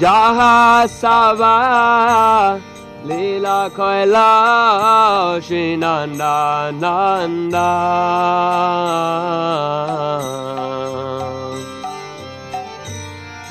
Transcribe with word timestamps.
Jaha 0.00 0.88
Sava 0.88 2.58
Lila 3.04 3.68
Kaila 3.76 5.36
Shinanda 5.46 6.72
Nanda 6.80 7.70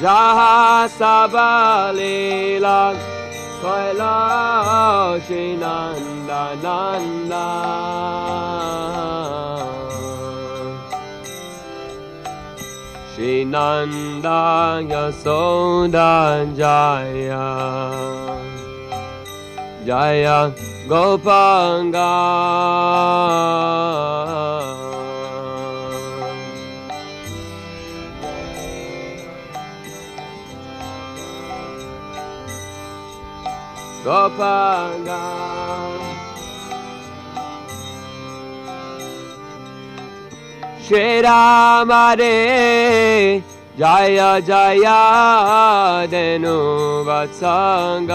Jaha 0.01 0.89
Sava 0.89 1.93
Lila 1.93 2.97
Kaila 3.61 5.21
Shinanda 5.27 6.43
Nanda 6.63 8.68
Shri 13.19 13.43
Nanda 13.43 14.79
Yasoda 14.87 16.47
Jaya 16.55 17.47
Jaya 19.85 20.55
Gopanga. 20.87 22.15
Gopanga 34.05 35.58
मरे 41.89 42.37
जया 43.79 44.97
देनु 46.11 46.55
वत्सङ्ग 47.07 48.11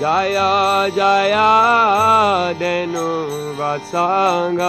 जय 0.00 0.38
जया 0.96 1.50
द 2.60 2.62
वत्सङ्ग 3.60 4.60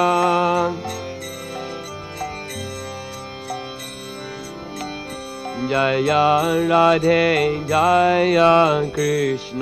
जया 5.70 6.26
राधे 6.70 7.28
जया 7.70 8.52
कृष्ण। 8.96 9.60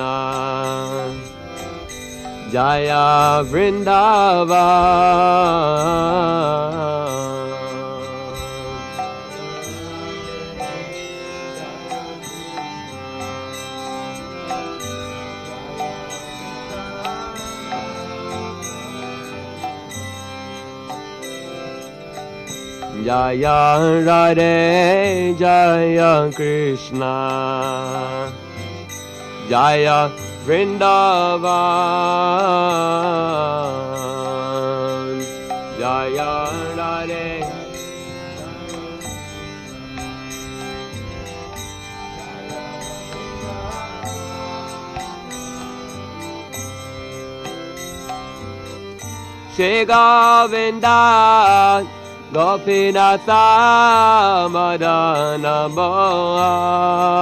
जया 2.54 3.40
वृन्दाव 3.40 4.52
जया 23.04 24.32
रे 24.32 25.34
जया 25.34 26.30
कृष्णा। 26.30 27.14
जया 29.50 30.12
वृन्द 30.48 30.84
जयारे 35.80 37.42
गृ 49.92 52.03
Madana 54.50 55.70
Mohan 55.70 57.14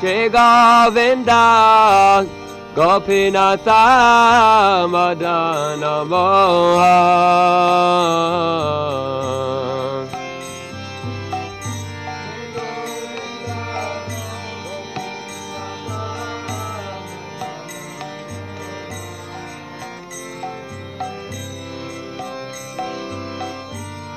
Shri 0.00 0.28
Govinda 0.30 1.42
গোপীনাথা 2.76 3.84
Madan 4.92 5.82
মোহ 6.10 6.80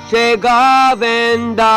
সে 0.08 0.26
Govinda 0.44 1.76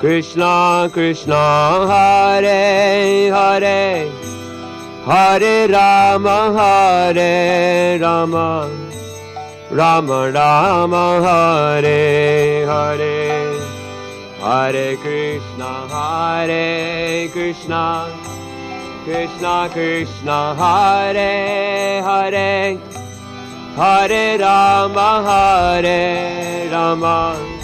Krishna 0.00 0.90
Krishna 0.92 1.34
Hare 1.86 3.30
Hare. 3.30 4.10
Hare 5.04 5.68
Rama 5.68 6.52
Hare 6.56 7.98
Rama. 8.00 8.68
Rama 9.70 10.30
Rama 10.30 11.20
Hare 11.22 12.66
Hare. 12.66 13.58
Hare 14.40 14.96
Krishna 14.96 15.88
Hare 15.88 17.28
Krishna. 17.28 18.10
Krishna 19.04 19.68
Krishna 19.72 20.54
Hare 20.54 22.02
Hare. 22.02 22.78
Hare 23.76 24.38
Rama 24.38 25.22
Hare 25.24 26.68
Rama 26.70 27.63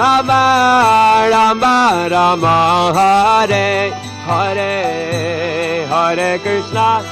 Rama, 0.00 1.28
Rama, 1.30 2.08
Rama, 2.10 2.92
Hare, 2.96 3.90
Hare, 4.24 5.86
Hare 5.90 6.38
Krishna. 6.38 7.04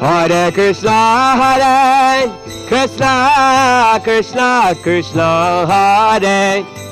Hare 0.00 0.50
Krishna, 0.50 0.90
Hare 1.38 2.32
Krishna, 2.66 4.00
Krishna, 4.02 4.74
Krishna, 4.82 5.66
Hare, 5.68 6.75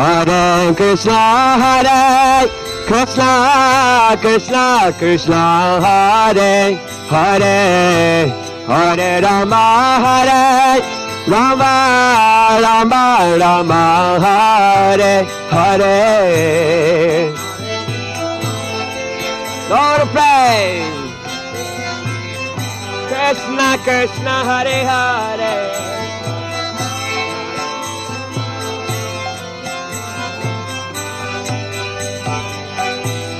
Hare 0.00 0.74
Krishna, 0.76 1.12
Hare 1.60 2.48
Krishna, 2.86 4.16
Krishna 4.18 4.94
Krishna, 4.98 5.78
Hare 5.84 6.74
Hare, 7.10 8.28
Hare 8.66 9.20
Rama, 9.20 10.00
Hare 10.04 10.80
Rama, 11.28 12.60
Rama 12.62 13.36
Rama, 13.38 14.18
Hare 14.24 15.24
Hare. 15.50 15.90
Lord 19.68 20.08
praise. 20.14 20.96
Krishna, 23.10 23.76
Krishna, 23.84 24.34
Hare 24.48 24.78
Hare. 24.88 25.99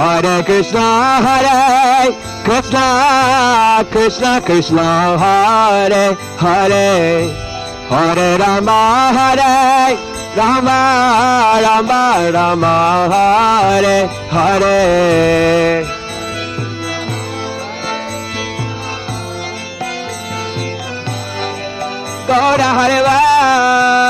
Hare 0.00 0.42
Krishna, 0.44 1.20
Hare 1.26 2.12
Krishna, 2.42 3.84
Krishna 3.90 4.40
Krishna, 4.40 5.18
Hare 5.18 6.14
Hare, 6.38 7.28
Hare 7.90 8.38
Rama, 8.38 9.12
Hare 9.18 9.98
Rama, 10.38 10.78
Rama 11.62 12.30
Rama, 12.32 12.74
Hare 13.12 14.08
Hare. 14.30 15.84
To 22.26 22.32
Hare 22.32 24.09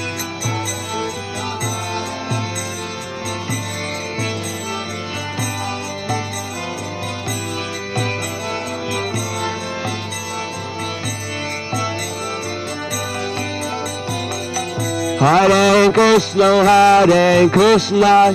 Hare 15.21 15.91
Krishna, 15.93 16.63
Hare 16.65 17.47
Krishna, 17.49 18.33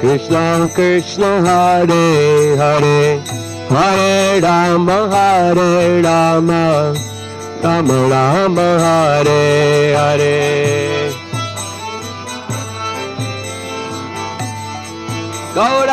Krishna 0.00 0.68
Krishna, 0.74 1.40
Hare 1.46 2.56
Hare, 2.56 3.20
Hare 3.68 4.40
Rama, 4.40 5.08
Hare 5.14 6.02
Rama, 6.02 6.92
Rama 7.62 8.08
Rama, 8.08 8.78
Hare 8.80 9.94
Hare. 9.94 11.12
Go 15.54 15.86
to 15.86 15.92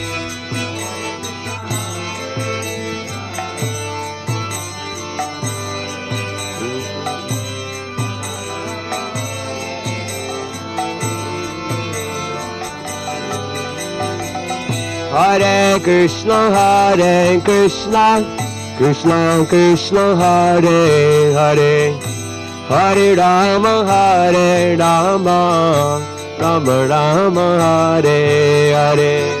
Hare 15.11 15.77
Krishna, 15.81 16.49
Hare 16.55 17.41
Krishna, 17.41 18.23
Krishna 18.77 19.45
Krishna, 19.49 20.15
Hare 20.15 21.33
Hare, 21.33 21.99
Hare 22.69 23.15
Rama, 23.17 23.83
Hare 23.85 24.77
Rama, 24.77 25.99
Rama 26.39 26.87
Rama, 26.87 27.59
Hare 27.59 28.71
Hare. 28.71 29.40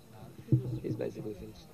He's 0.83 0.95
basically 0.95 1.33
finished. 1.33 1.67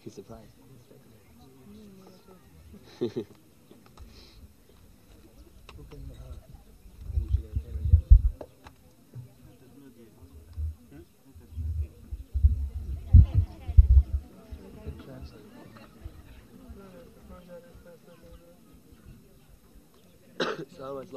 He's 0.00 0.14
surprised. 0.14 0.52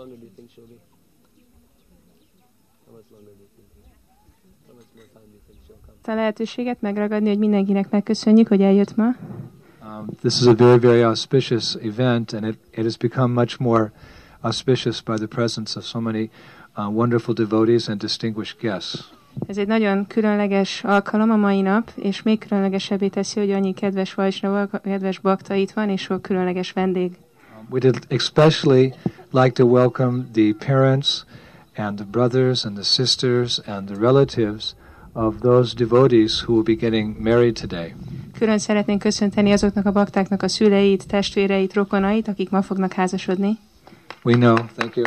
longer 0.08 0.20
do 0.20 0.26
you 0.26 0.32
think 0.36 0.50
she'll 0.50 0.66
be? 0.66 0.80
How 2.86 2.94
much 2.96 3.10
longer 3.12 3.32
do 3.32 3.44
you 3.44 3.50
think? 3.56 3.68
How 4.68 4.74
much 4.80 4.90
more 4.96 5.08
time 5.14 5.28
do 5.32 5.36
you 5.38 5.44
think 5.48 5.60
she'll 5.68 5.82
come? 5.86 5.98
a 6.08 6.16
lehetőséget 6.16 6.82
megragadni, 6.82 7.28
hogy 7.28 7.38
mindenkinek 7.38 7.90
megköszönjük, 7.90 8.48
hogy 8.48 8.62
eljött 8.62 8.96
ma. 8.96 9.16
Um, 9.84 10.06
this 10.20 10.40
is 10.40 10.46
a 10.46 10.56
very, 10.56 10.80
very 10.80 11.02
auspicious 11.02 11.76
event, 11.76 12.34
and 12.34 12.46
it, 12.46 12.58
it 12.72 12.84
has 12.84 12.98
become 12.98 13.34
much 13.34 13.60
more 13.60 13.92
auspicious 14.42 15.02
by 15.02 15.16
the 15.16 15.28
presence 15.28 15.80
of 15.80 15.86
so 15.86 16.00
many 16.00 16.30
uh, 16.78 16.90
wonderful 16.90 17.34
devotees 17.34 17.88
and 17.88 18.00
distinguished 18.00 18.60
guests. 18.60 19.16
Ez 19.48 19.58
egy 19.58 19.68
nagyon 19.68 20.08
különleges 20.08 20.84
alkalom 20.84 21.32
a 21.32 21.36
mai 21.36 21.62
nap, 21.62 21.92
és 21.96 22.22
még 22.22 22.40
különlegesebbé 22.40 23.08
teszi, 23.08 23.40
hogy 23.40 23.52
annyi 23.52 23.74
kedves 23.74 24.14
Vajsnava, 24.14 24.68
kedves 24.68 25.20
bakta 25.20 25.54
itt 25.54 25.72
van, 25.72 25.90
és 25.90 26.02
sok 26.02 26.22
különleges 26.22 26.72
vendég. 26.72 27.18
We'd 27.70 27.86
especially 28.10 28.94
like 29.32 29.56
to 29.56 29.66
welcome 29.66 30.30
the 30.32 30.54
parents 30.54 31.26
and 31.76 31.98
the 31.98 32.06
brothers 32.06 32.66
and 32.66 32.78
the 32.78 32.84
sisters 32.84 33.60
and 33.66 33.88
the 33.88 33.96
relatives 33.96 34.74
of 35.14 35.42
those 35.42 35.76
devotees 35.76 36.40
who 36.40 36.54
will 36.54 36.64
be 36.64 36.76
getting 36.76 37.16
married 37.20 37.56
today. 37.56 37.94
Külön 38.38 38.58
szeretnénk 38.58 39.00
köszönteni 39.00 39.52
azoknak 39.52 39.86
a 39.86 39.92
baktáknak 39.92 40.44
a 40.44 40.48
szüleit, 40.48 41.08
testvéreit, 41.08 41.74
rokonait, 41.74 42.28
akik 42.28 42.50
ma 42.50 42.62
fognak 42.62 42.94
házasodni. 42.94 43.58
We 44.24 44.34
know, 44.34 44.58
thank 44.76 44.96
you. 44.96 45.06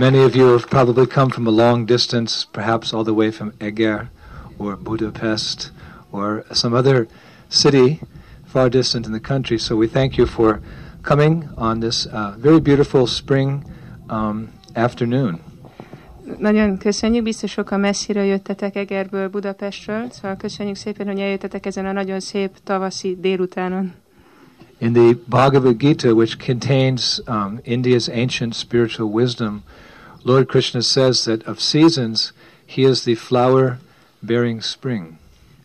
Many 0.00 0.24
of 0.24 0.34
you 0.34 0.50
have 0.50 0.66
probably 0.68 1.06
come 1.06 1.28
from 1.30 1.46
a 1.46 1.50
long 1.50 1.86
distance, 1.86 2.46
perhaps 2.50 2.92
all 2.92 3.04
the 3.04 3.14
way 3.14 3.30
from 3.30 3.52
Eger 3.60 4.10
or 4.56 4.76
Budapest 4.82 5.72
or 6.10 6.44
some 6.50 6.76
other 6.76 7.06
city 7.48 8.00
far 8.52 8.68
distant 8.68 9.06
in 9.06 9.12
the 9.12 9.20
country. 9.20 9.58
So 9.58 9.76
we 9.76 9.86
thank 9.86 10.16
you 10.16 10.26
for 10.26 10.60
coming 11.02 11.48
on 11.56 11.80
this 11.80 12.06
uh, 12.06 12.34
very 12.36 12.60
beautiful 12.60 13.06
spring 13.06 13.64
um, 14.10 14.48
afternoon. 14.74 15.40
Nagyon 16.38 16.78
köszönjük, 16.78 17.22
biztos 17.22 17.50
sokan 17.50 17.80
messziről 17.80 18.24
jöttetek 18.24 18.76
Egerből, 18.76 19.28
Budapestről, 19.28 20.10
szóval 20.10 20.36
köszönjük 20.36 20.76
szépen, 20.76 21.06
hogy 21.06 21.20
eljöttetek 21.20 21.66
ezen 21.66 21.86
a 21.86 21.92
nagyon 21.92 22.20
szép 22.20 22.50
tavaszi 22.64 23.16
délutánon. 23.20 23.92
In 24.78 24.92
the 24.92 25.14
Bhagavad 25.26 25.76
Gita, 25.76 26.12
which 26.12 26.46
contains 26.46 27.20
um, 27.26 27.60
India's 27.64 28.08
ancient 28.08 28.54
spiritual 28.54 29.08
wisdom, 29.08 29.62
Lord 30.22 30.46
Krishna 30.46 30.80
says 30.80 31.22
that 31.22 31.46
of 31.46 31.58
seasons, 31.60 32.32
he 32.66 32.82
is 32.82 33.02
the 33.02 33.14
flower 33.14 33.78
bearing 34.20 34.62
spring. 34.62 35.20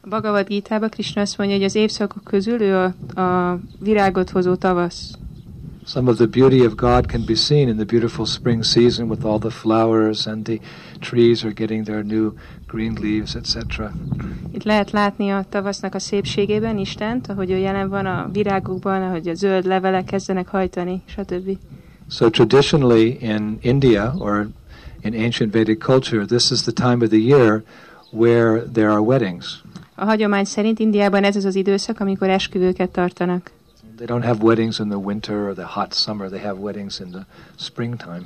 Bhagavad 0.09 0.47
Gita-ba 0.47 0.89
Krishna 0.89 1.21
azt 1.21 1.37
mondja, 1.37 1.55
hogy 1.55 1.65
az 1.65 1.75
évszakok 1.75 2.23
közül 2.23 2.61
ő 2.61 2.75
a, 2.75 3.19
a 3.21 3.59
virágot 3.79 4.29
hozó 4.29 4.55
tavasz. 4.55 5.11
Some 5.85 6.09
of 6.09 6.15
the 6.15 6.25
beauty 6.25 6.65
of 6.65 6.75
God 6.75 7.05
can 7.05 7.23
be 7.25 7.35
seen 7.35 7.67
in 7.67 7.75
the 7.75 7.85
beautiful 7.85 8.25
spring 8.25 8.63
season 8.63 9.09
with 9.09 9.25
all 9.25 9.39
the 9.39 9.49
flowers 9.49 10.25
and 10.25 10.43
the 10.43 10.59
trees 10.99 11.43
are 11.43 11.53
getting 11.53 11.85
their 11.85 12.03
new 12.03 12.33
green 12.67 12.97
leaves, 13.01 13.35
etc. 13.35 13.79
Itt 14.51 14.63
lehet 14.63 14.91
látni 14.91 15.29
a 15.29 15.45
tavasznak 15.49 15.95
a 15.95 15.99
szépségében 15.99 16.77
Istent, 16.77 17.29
ahogy 17.29 17.51
ő 17.51 17.57
jelen 17.57 17.89
van 17.89 18.05
a 18.05 18.29
virágokban, 18.33 19.01
ahogy 19.01 19.27
a 19.27 19.33
zöld 19.33 19.65
levelek 19.65 20.05
kezdenek 20.05 20.47
hajtani, 20.47 21.01
stb. 21.05 21.57
So 22.09 22.29
traditionally 22.29 23.17
in 23.21 23.57
India 23.61 24.13
or 24.17 24.47
in 25.01 25.13
ancient 25.13 25.51
Vedic 25.51 25.83
culture, 25.83 26.25
this 26.25 26.51
is 26.51 26.61
the 26.61 26.71
time 26.71 27.03
of 27.03 27.09
the 27.09 27.21
year 27.21 27.63
where 28.11 28.61
there 28.73 28.89
are 28.89 29.01
weddings. 29.01 29.61
A 29.99 30.05
hagyomány 30.05 30.43
szerint 30.43 30.79
Indiában 30.79 31.23
ez 31.23 31.35
az 31.35 31.45
az 31.45 31.55
időszak, 31.55 31.99
amikor 31.99 32.29
esküvőket 32.29 32.89
tartanak. 32.89 33.51
They 33.95 34.07
don't 34.07 34.25
have 34.25 34.43
weddings 34.43 34.79
in 34.79 34.87
the 34.87 34.97
winter 34.97 35.35
or 35.35 35.53
the 35.53 35.65
hot 35.65 35.93
summer, 35.93 36.29
they 36.29 36.41
have 36.41 36.59
weddings 36.59 36.99
in 36.99 37.11
the 37.11 37.25
springtime. 37.55 38.21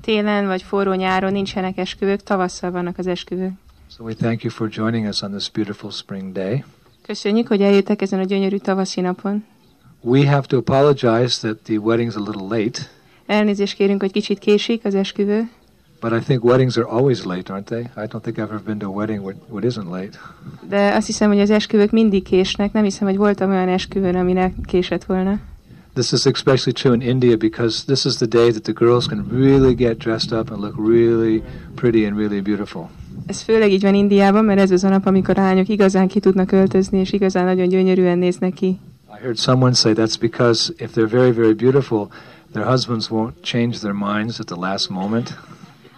Télen 0.00 0.46
vagy 0.46 0.62
forró 0.62 0.92
nyáron 0.92 1.32
nincsenek 1.32 1.78
esküvők, 1.78 2.22
tavasszal 2.22 2.70
vannak 2.70 2.98
az 2.98 3.06
esküvők. 3.06 3.52
So 3.96 4.04
we 4.04 4.14
thank 4.14 4.42
you 4.42 4.52
for 4.52 4.68
joining 4.72 5.06
us 5.06 5.22
on 5.22 5.30
this 5.30 5.50
beautiful 5.50 5.90
spring 5.90 6.32
day. 6.32 6.64
Köszönjük, 7.02 7.46
hogy 7.46 7.62
eljöttek 7.62 8.02
ezen 8.02 8.18
a 8.18 8.24
gyönyörű 8.24 8.56
tavaszi 8.56 9.00
napon. 9.00 9.44
We 10.00 10.30
have 10.30 10.46
to 10.46 10.56
apologize 10.56 11.38
that 11.38 11.58
the 11.62 11.74
wedding's 11.74 12.16
a 12.16 12.30
little 12.30 12.58
late, 12.58 12.78
Elnézést 13.26 13.74
kérünk, 13.74 14.00
hogy 14.00 14.12
kicsit 14.12 14.38
késik 14.38 14.84
az 14.84 14.94
esküvő, 14.94 15.48
but 16.08 16.22
I 16.22 16.24
think 16.24 16.44
weddings 16.44 16.78
are 16.78 16.86
always 16.86 17.24
late, 17.24 17.50
aren't 17.50 17.66
they? 17.66 17.84
I 17.96 18.06
don't 18.06 18.22
think 18.22 18.38
I've 18.38 18.52
ever 18.52 18.60
been 18.60 18.78
to 18.78 18.86
a 18.86 18.90
wedding 18.90 19.20
it 19.28 19.64
isn't 19.64 19.90
late. 19.90 20.18
de 20.68 20.94
azt 20.94 21.06
hiszem, 21.06 21.28
hogy 21.28 21.40
az 21.40 21.50
esküvők 21.50 21.90
mindig 21.90 22.22
késnek. 22.22 22.72
Nem 22.72 22.82
hiszem, 22.82 23.06
hogy 23.06 23.16
voltam 23.16 23.50
olyan 23.50 23.68
esküvőn, 23.68 24.14
aminek 24.14 24.54
késett 24.66 25.04
volna. 25.04 25.38
This 25.94 26.12
is 26.12 26.24
especially 26.24 26.72
true 26.72 26.94
in 26.94 27.00
India 27.00 27.36
because 27.36 27.84
this 27.84 28.04
is 28.04 28.14
the 28.14 28.26
day 28.26 28.50
that 28.50 28.62
the 28.62 28.72
girls 28.72 29.06
can 29.06 29.26
really 29.32 29.74
get 29.74 29.98
dressed 29.98 30.38
up 30.38 30.50
and 30.50 30.60
look 30.60 30.74
really 30.88 31.42
pretty 31.74 32.04
and 32.04 32.16
really 32.16 32.40
beautiful. 32.40 32.88
Ez 33.26 33.40
főleg 33.42 33.72
így 33.72 33.82
van 33.82 33.94
Indiában, 33.94 34.44
mert 34.44 34.60
ez 34.60 34.70
az 34.70 34.84
a 34.84 34.88
nap, 34.88 35.06
amikor 35.06 35.38
a 35.38 35.42
lányok 35.42 35.68
igazán 35.68 36.08
ki 36.08 36.20
tudnak 36.20 36.52
öltözni, 36.52 36.98
és 36.98 37.12
igazán 37.12 37.44
nagyon 37.44 37.68
gyönyörűen 37.68 38.18
néznek 38.18 38.52
ki. 38.52 38.66
I 38.66 39.22
heard 39.22 39.38
someone 39.38 39.74
say 39.74 39.92
that's 39.92 40.16
because 40.20 40.72
if 40.78 40.90
they're 40.94 41.10
very, 41.10 41.32
very 41.32 41.54
beautiful, 41.54 42.08
their 42.52 42.66
husbands 42.66 43.08
won't 43.10 43.32
change 43.42 43.78
their 43.78 43.94
minds 43.94 44.40
at 44.40 44.46
the 44.46 44.60
last 44.60 44.90
moment. 44.90 45.38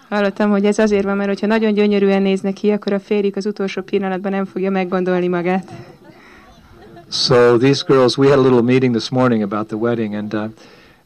Hallottam, 0.09 0.51
hogy 0.51 0.65
ez 0.65 0.79
azért 0.79 1.05
van, 1.05 1.17
mert 1.17 1.29
hogyha 1.29 1.47
nagyon 1.47 1.73
gyönyörűen 1.73 2.23
néznek 2.23 2.53
ki, 2.53 2.71
akkor 2.71 2.93
a 2.93 3.01
férjük 3.01 3.37
az 3.37 3.47
utolsó 3.47 3.83
pillanatban 3.83 4.33
nem 4.33 4.45
fogja 4.45 4.71
meggondolni 4.71 5.29
magát. 5.29 5.73
So 7.11 7.57
these 7.57 7.85
girls, 7.87 8.17
we 8.17 8.29
had 8.29 8.39
a 8.39 8.43
little 8.43 8.63
meeting 8.63 8.95
this 8.95 9.09
morning 9.09 9.43
about 9.43 9.67
the 9.67 9.77
wedding, 9.77 10.15
and 10.15 10.35
uh, 10.35 10.45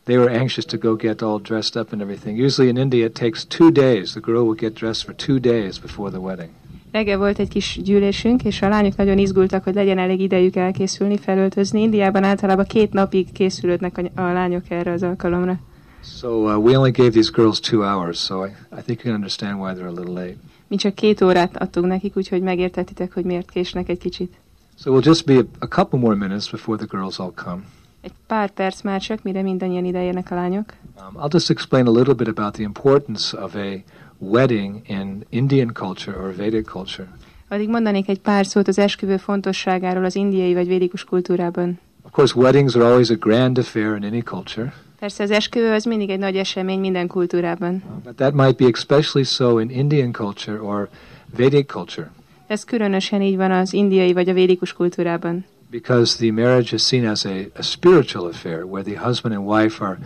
they 0.04 0.16
were 0.16 0.30
anxious 0.30 0.64
to 0.64 0.76
go 0.78 0.96
get 0.96 1.22
all 1.22 1.38
dressed 1.42 1.82
up 1.82 1.92
and 1.92 2.00
everything. 2.02 2.38
Usually 2.38 2.68
in 2.70 2.76
India, 2.76 3.04
it 3.04 3.14
takes 3.14 3.44
two 3.44 3.70
days. 3.70 4.12
The 4.12 4.20
girl 4.20 4.42
will 4.42 4.56
get 4.58 4.74
dressed 4.74 5.04
for 5.04 5.14
two 5.14 5.38
days 5.38 5.78
before 5.78 6.10
the 6.10 6.20
wedding. 6.20 6.50
Reggel 6.92 7.18
volt 7.18 7.38
egy 7.38 7.48
kis 7.48 7.78
gyűlésünk, 7.84 8.44
és 8.44 8.62
a 8.62 8.68
lányok 8.68 8.96
nagyon 8.96 9.18
izgultak, 9.18 9.64
hogy 9.64 9.74
legyen 9.74 9.98
elég 9.98 10.20
idejük 10.20 10.56
elkészülni, 10.56 11.18
felöltözni. 11.18 11.80
Indiában 11.80 12.24
általában 12.24 12.64
két 12.64 12.92
napig 12.92 13.32
készülődnek 13.32 13.98
a, 14.14 14.20
lányok 14.20 14.64
erre 14.68 14.92
az 14.92 15.02
alkalomra. 15.02 15.58
So 16.02 16.28
uh, 16.28 16.58
we 16.58 16.76
only 16.76 16.90
gave 16.90 17.10
these 17.10 17.30
girls 17.30 17.60
two 17.60 17.82
hours, 17.84 18.18
so 18.18 18.44
I, 18.44 18.54
I 18.78 18.82
think 18.82 19.02
you 19.02 19.10
can 19.10 19.14
understand 19.14 19.60
why 19.60 19.74
they're 19.74 19.88
a 19.88 19.98
little 20.00 20.14
late. 20.14 20.36
Mi 20.66 20.76
csak 20.76 20.94
két 20.94 21.22
órát 21.22 21.56
adtunk 21.56 21.86
nekik, 21.86 22.16
úgyhogy 22.16 22.42
megértetitek, 22.42 23.12
hogy 23.12 23.24
miért 23.24 23.50
késnek 23.50 23.88
egy 23.88 23.98
kicsit. 23.98 24.34
So 24.78 24.92
we'll 24.92 25.04
just 25.04 25.24
be 25.24 25.38
a, 25.38 25.44
a 25.58 25.66
couple 25.68 25.98
more 25.98 26.14
minutes 26.14 26.50
before 26.50 26.78
the 26.78 26.86
girls 26.90 27.18
all 27.18 27.32
come. 27.34 27.62
Egy 28.00 28.12
pár 28.26 28.50
perc 28.50 28.82
már 28.82 29.00
csak, 29.00 29.22
mire 29.22 29.42
mindannyian 29.42 29.84
ideérnek 29.84 30.30
a 30.30 30.34
lányok. 30.34 30.72
Um, 31.00 31.22
I'll 31.22 31.32
just 31.32 31.50
explain 31.50 31.86
a 31.86 31.90
little 31.90 32.14
bit 32.14 32.28
about 32.28 32.52
the 32.52 32.62
importance 32.62 33.36
of 33.36 33.54
a 33.54 33.82
wedding 34.18 34.80
in 34.88 35.24
Indian 35.28 35.70
culture 35.74 36.16
or 36.16 36.36
Vedic 36.36 36.68
culture. 36.70 37.08
Addig 37.48 37.68
mondanék 37.68 38.08
egy 38.08 38.20
pár 38.20 38.46
szót 38.46 38.68
az 38.68 38.78
esküvő 38.78 39.16
fontosságáról 39.16 40.04
az 40.04 40.14
indiai 40.14 40.54
vagy 40.54 40.66
védikus 40.66 41.04
kultúrában. 41.04 41.78
Of 42.02 42.10
course, 42.12 42.38
weddings 42.38 42.74
are 42.74 42.84
always 42.84 43.10
a 43.10 43.16
grand 43.16 43.58
affair 43.58 43.96
in 43.96 44.04
any 44.04 44.22
culture, 44.22 44.72
Persze 45.02 45.22
az 45.22 45.30
esküvő 45.30 45.72
az 45.72 45.84
mindig 45.84 46.10
egy 46.10 46.18
nagy 46.18 46.36
esemény 46.36 46.80
minden 46.80 47.06
kultúrában. 47.06 47.82
but 48.04 48.14
that 48.16 48.34
might 48.34 48.56
be 48.56 48.66
especially 48.72 49.24
so 49.24 49.58
in 49.58 49.70
Indian 49.70 50.12
culture 50.12 50.60
or 50.60 50.88
Vedic 51.36 51.70
culture 51.70 52.10
Ez 52.46 52.64
különösen 52.64 53.22
így 53.22 53.36
van 53.36 53.50
az 53.50 53.72
indiai 53.72 54.12
vagy 54.12 54.28
a 54.28 54.32
védikus 54.32 54.72
kultúrában. 54.72 55.44
because 55.70 56.16
the 56.16 56.30
marriage 56.32 56.74
is 56.74 56.82
seen 56.86 57.06
as 57.06 57.24
a, 57.24 57.34
a 57.58 57.62
spiritual 57.62 58.26
affair 58.28 58.62
where 58.64 58.82
the 58.92 59.04
husband 59.04 59.34
and 59.34 59.46
wife 59.48 59.84
are 59.84 59.98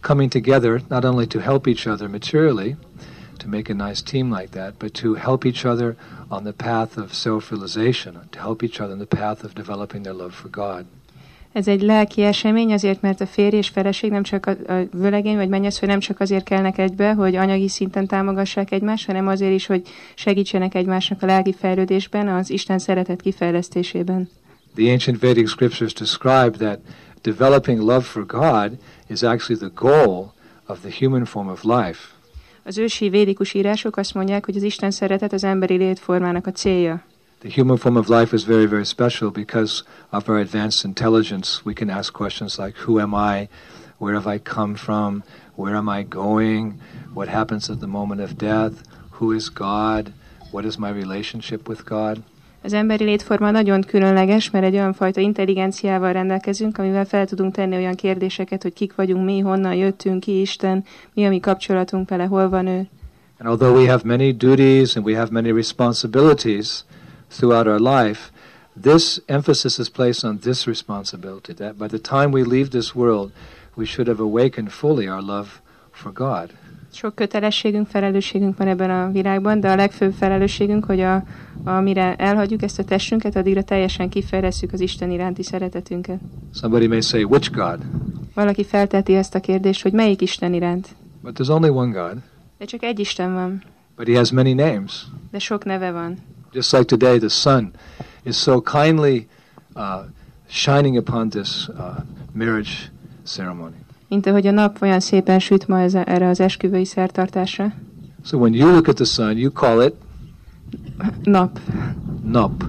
coming 0.00 0.30
together 0.30 0.80
not 0.88 1.04
only 1.04 1.26
to 1.26 1.38
help 1.40 1.66
each 1.66 1.86
other 1.86 2.08
materially, 2.08 2.76
to 3.38 3.48
make 3.48 3.72
a 3.72 3.88
nice 3.88 4.02
team 4.02 4.32
like 4.38 4.48
that, 4.50 4.78
but 4.78 4.92
to 4.94 5.14
help 5.14 5.44
each 5.44 5.64
other 5.64 5.96
on 6.30 6.44
the 6.44 6.52
path 6.52 6.96
of 6.98 7.12
self 7.12 7.50
realization, 7.50 8.12
to 8.30 8.38
help 8.38 8.62
each 8.62 8.80
other 8.80 8.92
in 8.92 8.98
the 8.98 9.16
path 9.16 9.44
of 9.44 9.52
developing 9.54 10.02
their 10.04 10.14
love 10.16 10.32
for 10.32 10.48
God. 10.50 10.84
Ez 11.54 11.68
egy 11.68 11.82
lelki 11.82 12.22
esemény 12.22 12.72
azért, 12.72 13.00
mert 13.00 13.20
a 13.20 13.26
férj 13.26 13.56
és 13.56 13.68
feleség 13.68 14.10
nem 14.10 14.22
csak 14.22 14.46
a, 14.46 14.72
a 14.72 14.86
vőlegény 14.92 15.36
vagy 15.36 15.48
mennyasszony 15.48 15.88
nem 15.88 16.00
csak 16.00 16.20
azért 16.20 16.44
kelnek 16.44 16.78
egybe, 16.78 17.12
hogy 17.12 17.34
anyagi 17.36 17.68
szinten 17.68 18.06
támogassák 18.06 18.70
egymást, 18.70 19.06
hanem 19.06 19.26
azért 19.26 19.52
is, 19.52 19.66
hogy 19.66 19.82
segítsenek 20.14 20.74
egymásnak 20.74 21.22
a 21.22 21.26
lelki 21.26 21.52
fejlődésben, 21.52 22.28
az 22.28 22.50
Isten 22.50 22.78
szeretet 22.78 23.20
kifejlesztésében. 23.20 24.28
The 24.74 24.92
ancient 24.92 25.20
Vedic 25.20 25.50
scriptures 25.50 25.92
describe 25.92 26.50
that 26.50 26.80
developing 27.22 27.78
love 27.78 28.00
for 28.00 28.26
God 28.26 28.70
is 29.08 29.22
actually 29.22 29.60
the 29.60 29.70
goal 29.74 30.32
of 30.66 30.80
the 30.80 30.90
human 30.98 31.24
form 31.24 31.48
of 31.48 31.62
life. 31.62 32.00
Az 32.64 32.78
ősi 32.78 33.08
védikus 33.08 33.54
írások 33.54 33.96
azt 33.96 34.14
mondják, 34.14 34.44
hogy 34.44 34.56
az 34.56 34.62
Isten 34.62 34.90
szeretet 34.90 35.32
az 35.32 35.44
emberi 35.44 35.76
létformának 35.76 36.46
a 36.46 36.52
célja. 36.52 37.02
The 37.44 37.50
human 37.50 37.76
form 37.76 37.98
of 37.98 38.08
life 38.08 38.32
is 38.32 38.44
very, 38.44 38.64
very 38.64 38.86
special 38.86 39.30
because 39.30 39.82
of 40.12 40.30
our 40.30 40.38
advanced 40.38 40.82
intelligence. 40.82 41.62
We 41.62 41.74
can 41.74 41.90
ask 41.90 42.10
questions 42.10 42.58
like, 42.58 42.74
Who 42.86 42.98
am 42.98 43.14
I? 43.14 43.48
Where 43.98 44.14
have 44.14 44.26
I 44.26 44.38
come 44.38 44.76
from? 44.76 45.22
Where 45.54 45.76
am 45.76 45.86
I 45.90 46.04
going? 46.04 46.80
What 47.12 47.28
happens 47.28 47.68
at 47.68 47.80
the 47.80 47.86
moment 47.86 48.22
of 48.22 48.38
death? 48.38 48.82
Who 49.10 49.32
is 49.32 49.50
God? 49.50 50.14
What 50.52 50.64
is 50.64 50.78
my 50.78 50.88
relationship 50.88 51.68
with 51.68 51.84
God? 51.84 52.22
Az 52.62 52.72
emberi 52.72 53.04
létforma 53.04 53.50
nagyon 53.50 53.80
különleges, 53.80 54.50
mert 54.50 54.64
egy 54.64 54.74
olyan 54.74 54.92
fajta 54.92 55.20
intelligenciával 55.20 56.12
rendelkezünk, 56.12 56.78
amivel 56.78 57.04
fel 57.04 57.26
tudunk 57.26 57.54
tenni 57.54 57.76
olyan 57.76 57.94
kérdéseket, 57.94 58.62
hogy 58.62 58.72
kik 58.72 58.94
vagyunk 58.94 59.24
mi, 59.24 59.38
honnan 59.38 59.74
jöttünk 59.74 60.20
ki 60.20 60.40
Isten, 60.40 60.84
mi 61.14 61.26
a 61.26 61.28
mi 61.28 61.40
kapcsolatunk 61.40 62.08
vele, 62.08 62.24
hol 62.24 62.48
van 62.48 62.66
ő. 62.66 62.88
And 63.38 63.48
although 63.48 63.76
we 63.80 63.90
have 63.90 64.02
many 64.04 64.32
duties 64.32 64.96
and 64.96 65.06
we 65.06 65.16
have 65.16 65.28
many 65.30 65.52
responsibilities 65.52 66.84
throughout 67.28 67.66
our 67.66 67.80
life, 67.80 68.30
this 68.82 69.20
emphasis 69.26 69.78
is 69.78 69.88
placed 69.88 70.24
on 70.24 70.38
this 70.38 70.66
responsibility 70.66 71.54
that 71.54 71.76
by 71.76 71.86
the 71.86 71.98
time 71.98 72.30
we 72.32 72.42
leave 72.42 72.68
this 72.68 72.94
world, 72.94 73.30
we 73.76 73.84
should 73.84 74.08
have 74.08 74.22
awakened 74.22 74.70
fully 74.70 75.08
our 75.08 75.22
love 75.22 75.48
for 75.90 76.12
God. 76.12 76.50
Sok 76.92 77.14
kötelességünk, 77.14 77.86
felelősségünk 77.86 78.56
van 78.56 78.68
ebben 78.68 78.90
a 78.90 79.10
világban, 79.10 79.60
de 79.60 79.70
a 79.70 79.74
legfőbb 79.74 80.12
felelősségünk, 80.12 80.84
hogy 80.84 81.00
a, 81.00 81.22
amire 81.64 82.14
elhagyjuk 82.16 82.62
ezt 82.62 82.78
a 82.78 82.84
testünket, 82.84 83.36
addigra 83.36 83.62
teljesen 83.62 84.08
kifejlesszük 84.08 84.72
az 84.72 84.80
Isten 84.80 85.10
iránti 85.10 85.42
szeretetünket. 85.42 86.18
Somebody 86.54 86.86
may 86.86 87.00
say, 87.00 87.22
which 87.22 87.50
God? 87.52 87.78
Valaki 88.34 88.64
felteti 88.64 89.14
ezt 89.14 89.34
a 89.34 89.40
kérdést, 89.40 89.82
hogy 89.82 89.92
melyik 89.92 90.20
Isten 90.20 90.54
iránt. 90.54 90.88
But 91.22 91.38
there's 91.40 91.50
only 91.50 91.68
one 91.68 91.92
God, 91.92 92.18
De 92.58 92.64
csak 92.64 92.82
egy 92.82 92.98
Isten 92.98 93.32
van, 93.32 93.62
but 93.96 94.08
he 94.08 94.16
has 94.16 94.30
many 94.30 94.54
names. 94.54 95.06
de 95.30 95.38
sok 95.38 95.64
neve 95.64 95.90
van. 95.90 96.18
Just 96.54 96.72
like 96.72 96.84
today, 96.84 97.18
the 97.18 97.28
sun 97.28 97.72
is 98.24 98.36
so 98.36 98.60
kindly 98.60 99.26
uh, 99.74 100.04
shining 100.48 100.96
upon 100.96 101.30
this 101.30 101.68
uh, 101.68 102.02
marriage 102.32 102.90
ceremony. 103.24 103.72
Mint 104.08 104.26
ahogy 104.26 104.46
a 104.46 104.50
nap 104.50 104.82
olyan 104.82 105.00
szépen 105.00 105.38
süt 105.38 105.68
ma 105.68 105.80
ez, 105.80 105.94
erre 105.94 106.28
az 106.28 106.40
esküvői 106.40 106.84
szertartásra. 106.84 107.72
So 108.24 108.38
when 108.38 108.54
you 108.54 108.70
look 108.70 108.88
at 108.88 108.94
the 108.94 109.04
sun, 109.04 109.36
you 109.36 109.50
call 109.50 109.82
it 109.82 109.94
Nap. 111.22 111.58
Nup. 112.22 112.64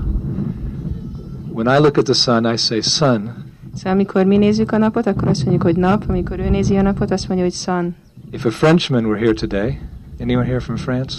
When 1.53 1.67
I 1.67 1.77
look 1.77 1.97
at 1.97 2.05
the 2.05 2.13
sun, 2.13 2.45
I 2.45 2.57
say 2.57 2.81
sun. 2.81 3.33
Szóval 3.73 3.93
amikor 3.93 4.25
mi 4.25 4.37
nézzük 4.37 4.71
a 4.71 4.77
napot, 4.77 5.05
akkor 5.05 5.27
azt 5.27 5.41
mondjuk, 5.41 5.63
hogy 5.63 5.75
nap, 5.75 6.03
amikor 6.07 6.39
ő 6.39 6.49
nézi 6.49 6.77
a 6.77 6.81
napot, 6.81 7.11
azt 7.11 7.27
mondja, 7.27 7.45
hogy 7.45 7.55
sun. 7.55 7.95
If 8.31 8.45
a 8.45 8.49
Frenchman 8.49 9.05
were 9.05 9.19
here 9.19 9.33
today, 9.33 9.79
anyone 10.19 10.45
here 10.45 10.59
from 10.59 10.75
France? 10.75 11.17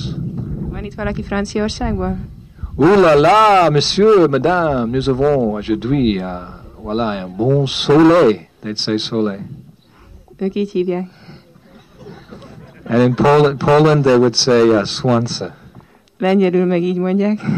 Van 0.71 0.85
itt 0.85 0.95
valaki 0.95 1.23
Franciaországból? 1.23 2.17
Ouh 2.79 2.95
là 3.01 3.15
là, 3.15 3.71
monsieur, 3.71 4.29
madame, 4.29 4.91
nous 4.91 5.09
avons 5.09 5.55
aujourd'hui, 5.55 6.19
uh, 6.19 6.25
voilà, 6.83 7.25
un 7.25 7.27
bon 7.27 7.67
soleil. 7.67 8.49
They'd 8.61 8.79
say 8.79 8.99
soleil. 8.99 9.41
Így 10.53 10.71
hívják. 10.71 11.09
And 12.89 13.03
in 13.03 13.15
Poland, 13.15 13.59
Poland 13.59 14.05
they 14.05 14.17
would 14.17 14.35
say 14.35 14.69
uh, 14.69 14.85
słońce. 14.85 15.55
Lengyelül 16.19 16.65
meg 16.65 16.83
így 16.83 16.99
mondják. 16.99 17.41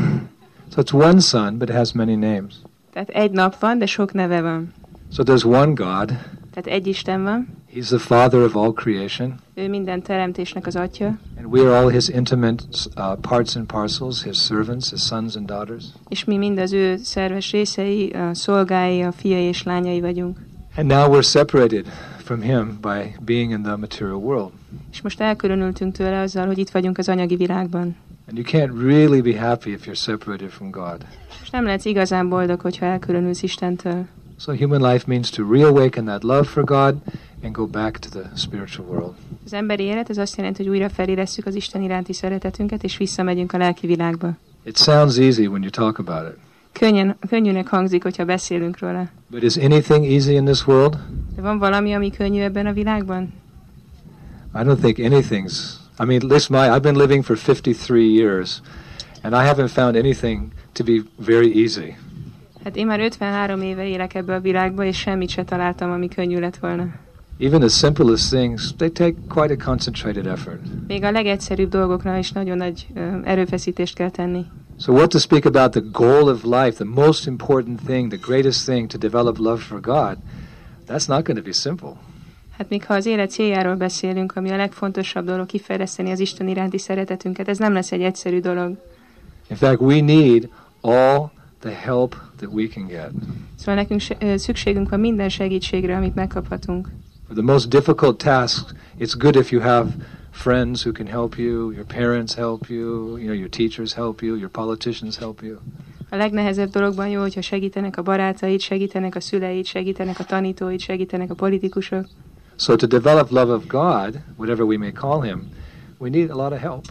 So 0.71 0.81
it's 0.81 0.93
one 0.93 1.21
sun, 1.21 1.59
but 1.59 1.69
it 1.69 1.75
has 1.75 1.93
many 1.93 2.15
names. 2.15 2.55
Tehát 2.93 3.09
egy 3.09 3.31
nap 3.31 3.59
van, 3.59 3.79
de 3.79 3.87
sok 3.87 4.13
neve 4.13 4.41
van. 4.41 4.73
So 5.13 5.23
there's 5.23 5.45
one 5.45 5.73
God. 5.73 6.07
Tehát 6.51 6.67
egy 6.67 6.87
Isten 6.87 7.23
van. 7.23 7.58
He's 7.75 7.89
the 7.89 7.99
father 7.99 8.41
of 8.41 8.57
all 8.57 8.73
creation. 8.73 9.35
Ő 9.55 9.69
minden 9.69 10.03
teremtésnek 10.03 10.67
az 10.67 10.77
atya. 10.77 11.07
And 11.07 11.47
we 11.47 11.61
are 11.61 11.79
all 11.79 11.91
his 11.91 12.09
intimate 12.09 12.65
uh, 12.97 13.17
parts 13.21 13.57
and 13.57 13.67
parcels, 13.67 14.23
his 14.23 14.37
servants, 14.37 14.91
his 14.91 15.01
sons 15.01 15.37
and 15.37 15.47
daughters. 15.47 15.85
És 16.09 16.25
mi 16.25 16.37
mind 16.37 16.59
az 16.59 16.73
ő 16.73 16.97
szerves 16.97 17.51
részei, 17.51 18.11
a 18.11 18.35
szolgái, 18.35 19.03
a 19.03 19.13
fiai 19.13 19.43
és 19.43 19.63
lányai 19.63 20.01
vagyunk. 20.01 20.39
And 20.77 20.87
now 20.87 21.15
we're 21.15 21.31
separated 21.31 21.87
from 22.17 22.41
him 22.41 22.79
by 22.81 23.15
being 23.21 23.51
in 23.51 23.63
the 23.63 23.77
material 23.77 24.17
world. 24.17 24.51
És 24.93 25.01
most 25.01 25.21
elkülönültünk 25.21 25.93
tőle 25.93 26.21
azzal, 26.21 26.47
hogy 26.47 26.59
itt 26.59 26.71
vagyunk 26.71 26.99
az 26.99 27.09
anyagi 27.09 27.37
világban. 27.37 27.97
And 28.29 28.39
you 28.39 28.47
can't 28.47 28.83
really 28.83 29.21
be 29.21 29.41
happy 29.41 29.71
if 29.71 29.87
you're 29.87 30.03
separated 30.03 30.51
from 30.51 30.71
God. 30.71 31.07
És 31.43 31.51
nem 31.51 31.65
lehetsz 31.65 31.85
igazán 31.85 32.29
boldog, 32.29 32.61
hogyha 32.61 32.87
elkülönülsz 32.87 33.43
Istentől. 33.43 34.07
So 34.41 34.55
human 34.55 34.93
life 34.93 35.05
means 35.07 35.31
to 35.31 35.43
reawaken 35.53 36.05
that 36.05 36.23
love 36.23 36.45
for 36.45 36.65
God 36.65 36.97
and 37.43 37.53
go 37.53 37.67
back 37.67 37.99
to 37.99 38.09
the 38.09 38.31
spiritual 38.37 38.89
world. 38.89 39.15
Az 39.45 39.53
emberi 39.53 39.83
élet 39.83 40.09
az 40.09 40.19
azt 40.19 40.37
jelenti, 40.37 40.63
hogy 40.63 40.73
újra 40.73 40.89
feléresszük 40.89 41.47
az 41.47 41.55
Isten 41.55 41.83
iránti 41.83 42.13
szeretetünket, 42.13 42.85
és 42.85 42.97
visszamegyünk 42.97 43.53
a 43.53 43.59
lelki 43.59 43.87
világba. 43.87 44.37
It 44.65 44.77
sounds 44.77 45.19
easy 45.19 45.47
when 45.47 45.63
you 45.63 45.71
talk 45.71 45.99
about 45.99 46.29
it. 46.29 46.39
Könnyen, 46.73 47.17
könnyűnek 47.29 47.69
hangzik, 47.69 48.03
hogyha 48.03 48.25
beszélünk 48.25 48.79
róla. 48.79 49.09
But 49.31 49.43
is 49.43 49.57
anything 49.57 50.05
easy 50.05 50.33
in 50.33 50.45
this 50.45 50.67
world? 50.67 50.99
De 51.37 51.43
van 51.43 51.59
valami, 51.59 51.95
ami 51.95 52.11
könnyű 52.11 52.41
ebben 52.41 52.67
a 52.67 52.73
világban? 52.73 53.33
I 54.55 54.59
don't 54.59 54.81
think 54.81 54.99
anything's. 54.99 55.53
I 56.01 56.05
mean, 56.05 56.21
least 56.29 56.49
my 56.49 56.59
I've 56.59 56.83
been 56.83 56.97
living 56.97 57.25
for 57.25 57.37
53 57.37 58.15
years 58.15 58.61
and 59.23 59.35
I 59.35 59.47
haven't 59.47 59.69
found 59.69 59.97
anything 59.97 60.53
to 60.73 60.85
be 60.85 61.03
very 61.17 61.63
easy. 61.63 61.97
Hát 62.65 62.77
én 62.77 62.87
már 62.87 63.01
53 63.01 63.63
éve 63.63 63.87
élek 63.87 64.15
ebbe 64.15 64.35
a 64.35 64.41
világba, 64.41 64.85
és 64.85 64.99
semmit 64.99 65.29
se 65.29 65.45
találtam, 65.45 65.91
ami 65.91 66.09
könnyű 66.09 66.39
lett 66.39 66.57
volna. 66.57 66.87
Even 67.41 67.61
the 67.61 67.69
simplest 67.69 68.31
things, 68.31 68.73
they 68.77 68.91
take 68.91 69.15
quite 69.29 69.51
a 69.53 69.57
concentrated 69.57 70.27
effort. 70.27 70.61
Még 70.87 71.05
a 71.05 71.11
legegyszerűbb 71.11 71.71
dolgokra 71.71 72.17
is 72.17 72.33
nagyon 72.33 72.57
nagy 72.57 72.87
erőfeszítést 73.25 73.95
kell 73.95 74.11
tenni. 74.11 74.45
So, 74.81 74.93
what 74.93 75.09
to 75.09 75.19
speak 75.19 75.45
about 75.45 75.71
the 75.71 75.83
goal 75.93 76.29
of 76.29 76.45
life, 76.45 76.71
the 76.71 76.85
most 76.85 77.27
important 77.27 77.81
thing, 77.85 78.09
the 78.13 78.21
greatest 78.27 78.65
thing 78.65 78.87
to 78.87 78.99
develop 78.99 79.39
love 79.39 79.61
for 79.61 79.81
God? 79.81 80.17
That's 80.87 81.09
not 81.09 81.25
going 81.25 81.39
to 81.39 81.43
be 81.43 81.53
simple. 81.53 81.97
Hát 82.57 82.69
még 82.69 82.85
ha 82.85 82.95
az 82.95 83.07
élet 83.07 83.31
céljáról 83.31 83.75
beszélünk, 83.75 84.37
ami 84.37 84.51
a 84.51 84.57
legfontosabb 84.57 85.25
dolog 85.25 85.47
kifejleszteni 85.47 86.11
az 86.11 86.19
Isten 86.19 86.49
iránti 86.49 86.79
szeretetünket, 86.79 87.49
ez 87.49 87.59
nem 87.59 87.73
lesz 87.73 87.93
egy 87.93 88.03
egyszerű 88.03 88.41
dolog. 88.41 88.77
In 89.49 89.57
fact, 89.57 89.81
we 89.81 90.01
need 90.01 90.49
all 90.81 91.31
the 91.61 91.75
help 91.75 92.17
that 92.37 92.53
we 92.53 92.67
can 92.67 92.87
get. 92.87 93.11
Szóval 93.57 93.75
nekünk 93.75 94.01
szükségünk 94.41 94.89
van 94.89 95.01
minden 95.01 95.29
segítségre, 95.29 95.97
amit 95.97 96.15
megkaphatunk. 96.15 96.89
For 97.29 97.37
the 97.37 97.43
most 97.43 97.69
difficult 97.69 98.19
tasks, 98.19 98.73
it's 98.99 99.15
good 99.15 99.37
if 99.37 99.51
you 99.51 99.61
have 99.61 99.87
friends 100.31 100.83
who 100.83 100.93
can 100.93 101.07
help 101.07 101.37
you, 101.37 101.73
your 101.73 101.85
parents 101.85 102.35
help 102.35 102.69
you, 102.69 103.19
you 103.19 103.27
know, 103.27 103.35
your 103.35 103.49
teachers 103.49 103.93
help 103.93 104.23
you, 104.23 104.35
your 104.37 104.49
politicians 104.49 105.17
help 105.17 105.43
you. 105.43 105.59
A 106.11 106.17
legnehezebb 106.17 106.71
dologban 106.71 107.09
jó, 107.09 107.21
hogyha 107.21 107.41
segítenek 107.41 107.97
a 107.97 108.03
barátaid, 108.03 108.61
segítenek 108.61 109.15
a 109.15 109.21
szüleid, 109.21 109.67
segítenek 109.67 110.19
a 110.19 110.25
tanítóid, 110.25 110.81
segítenek 110.81 111.31
a 111.31 111.35
politikusok. 111.35 112.07
So 112.57 112.77
to 112.77 112.87
develop 112.87 113.31
love 113.31 113.53
of 113.53 113.67
God, 113.67 114.21
whatever 114.37 114.65
we 114.65 114.77
may 114.77 114.93
call 114.93 115.21
him, 115.23 115.49
we 115.99 116.09
need 116.09 116.31
a 116.31 116.35
lot 116.35 116.53
of 116.53 116.59
help. 116.59 116.85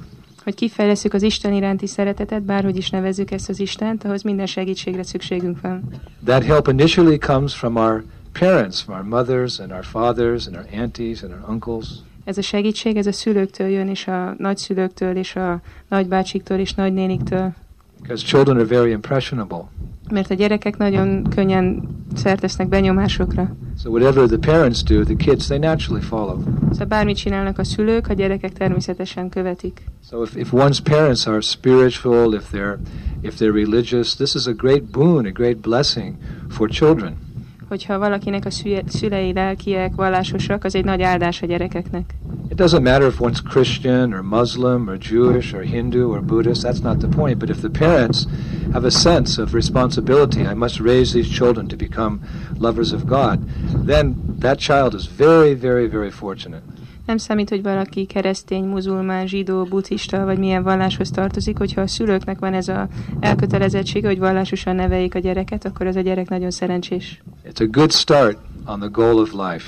Hogy 0.43 0.71
az 1.11 1.21
Isten 1.21 1.53
iránti 1.53 1.87
szeretetet, 1.87 2.43
bárhogy 2.43 2.77
is 2.77 2.89
nevezzük 2.89 3.31
ezt 3.31 3.49
az 3.49 3.59
Istent, 3.59 4.03
ahhoz 4.03 4.21
minden 4.21 4.45
segítségre 4.45 5.03
szükségünk 5.03 5.61
van. 5.61 5.83
That 6.25 6.43
help 6.43 6.67
initially 6.67 7.17
comes 7.17 7.53
from 7.53 7.75
our 7.75 8.03
parents, 8.39 8.81
from 8.81 8.95
our 8.95 9.03
mothers 9.03 9.59
and 9.59 9.71
our 9.71 9.83
fathers 9.83 10.47
and 10.47 10.55
our 10.55 10.65
aunties 10.81 11.23
and 11.23 11.31
our 11.31 11.49
uncles. 11.49 11.87
Ez 12.23 12.37
a 12.37 12.41
segítség, 12.41 12.97
ez 12.97 13.07
a 13.07 13.11
szülőktől 13.11 13.67
jön, 13.67 13.87
és 13.87 14.07
a 14.07 14.35
nagyszülőktől, 14.37 15.15
és 15.15 15.35
a 15.35 15.61
nagybácsiktól, 15.89 16.57
és 16.57 16.73
nagynéniktől. 16.73 17.53
Because 18.01 18.25
children 18.25 18.57
are 18.57 18.65
very 18.65 18.91
impressionable. 18.91 19.69
Mert 20.11 20.31
a 20.31 20.33
gyerekek 20.33 20.77
nagyon 20.77 21.23
könnyen 21.23 21.83
szertesznek 22.15 22.67
benyomásokra. 22.67 23.55
So 23.83 23.89
whatever 23.89 24.27
the 24.27 24.53
parents 24.53 24.83
do, 24.83 25.03
the 25.03 25.15
kids, 25.15 25.45
they 25.45 25.57
naturally 25.57 26.01
follow. 26.01 26.43
Szóval 26.71 26.87
bármit 26.87 27.17
csinálnak 27.17 27.59
a 27.59 27.63
szülők, 27.63 28.07
a 28.07 28.13
gyerekek 28.13 28.53
természetesen 28.53 29.29
követik. 29.29 29.81
So 30.09 30.23
if, 30.23 30.35
if 30.35 30.51
one's 30.51 30.79
parents 30.83 31.27
are 31.27 31.41
spiritual, 31.41 32.33
if 32.33 32.51
they're, 32.51 32.77
if 33.21 33.35
they're 33.37 33.53
religious, 33.53 34.15
this 34.15 34.35
is 34.35 34.47
a 34.47 34.53
great 34.53 34.83
boon, 34.83 35.25
a 35.25 35.31
great 35.31 35.57
blessing 35.57 36.15
for 36.49 36.69
children. 36.69 37.26
Hogyha 37.67 37.97
valakinek 37.99 38.45
a 38.45 38.49
szüle- 38.49 38.89
szülei 38.89 39.33
lelkiek, 39.33 39.95
vallásosak, 39.95 40.63
az 40.63 40.75
egy 40.75 40.85
nagy 40.85 41.01
áldás 41.01 41.41
a 41.41 41.45
gyerekeknek. 41.45 42.13
It 42.49 42.57
doesn't 42.61 42.81
matter 42.81 43.07
if 43.07 43.19
one's 43.19 43.41
Christian 43.43 44.13
or 44.13 44.21
Muslim 44.21 44.87
or 44.87 44.97
Jewish 45.09 45.53
or 45.53 45.61
Hindu 45.61 46.09
or 46.09 46.21
Buddhist, 46.23 46.63
that's 46.63 46.81
not 46.81 46.97
the 46.97 47.07
point. 47.07 47.37
But 47.37 47.49
if 47.49 47.59
the 47.59 47.69
parents 47.69 48.25
have 48.71 48.85
a 48.85 48.89
sense 48.89 49.41
of 49.41 49.53
responsibility, 49.53 50.41
I 50.41 50.53
must 50.53 50.79
raise 50.79 51.13
these 51.13 51.29
children 51.29 51.67
to 51.67 51.75
become 51.75 52.19
lovers 52.57 52.93
of 52.93 53.05
God, 53.05 53.39
then 53.85 54.15
that 54.39 54.59
child 54.59 54.93
is 54.93 55.05
very, 55.17 55.53
very, 55.53 55.87
very 55.87 56.11
fortunate. 56.11 56.61
Nem 57.07 57.17
számít, 57.17 57.49
hogy 57.49 57.61
valaki 57.63 58.05
keresztény, 58.05 58.63
muzulmán, 58.63 59.27
zsidó, 59.27 59.63
buddhista 59.63 60.25
vagy 60.25 60.37
milyen 60.37 60.63
valláshoz 60.63 61.11
tartozik, 61.11 61.57
hogyha 61.57 61.81
a 61.81 61.87
szülőknek 61.87 62.39
van 62.39 62.53
ez 62.53 62.67
a 62.67 62.87
elkötelezettsége, 63.19 64.07
hogy 64.07 64.19
vallásosan 64.19 64.75
neveljék 64.75 65.15
a 65.15 65.19
gyereket, 65.19 65.65
akkor 65.65 65.87
az 65.87 65.95
a 65.95 66.01
gyerek 66.01 66.29
nagyon 66.29 66.51
szerencsés. 66.51 67.21
It's 67.45 67.61
a 67.61 67.65
good 67.65 67.91
start 67.91 68.37
on 68.65 68.79
the 68.79 68.89
goal 68.91 69.17
of 69.17 69.31
life. 69.31 69.65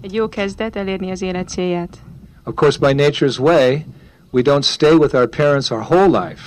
Egy 0.00 0.14
jó 0.14 0.28
kezdet 0.28 0.76
elérni 0.76 1.10
az 1.10 1.22
élet 1.22 1.48
célját. 1.48 1.98
Of 2.44 2.54
course, 2.54 2.78
by 2.78 3.02
nature's 3.02 3.38
way, 3.38 3.84
we 4.30 4.42
don't 4.42 4.64
stay 4.64 4.94
with 4.94 5.14
our 5.14 5.28
parents 5.28 5.70
our 5.70 5.82
whole 5.82 6.26
life. 6.26 6.42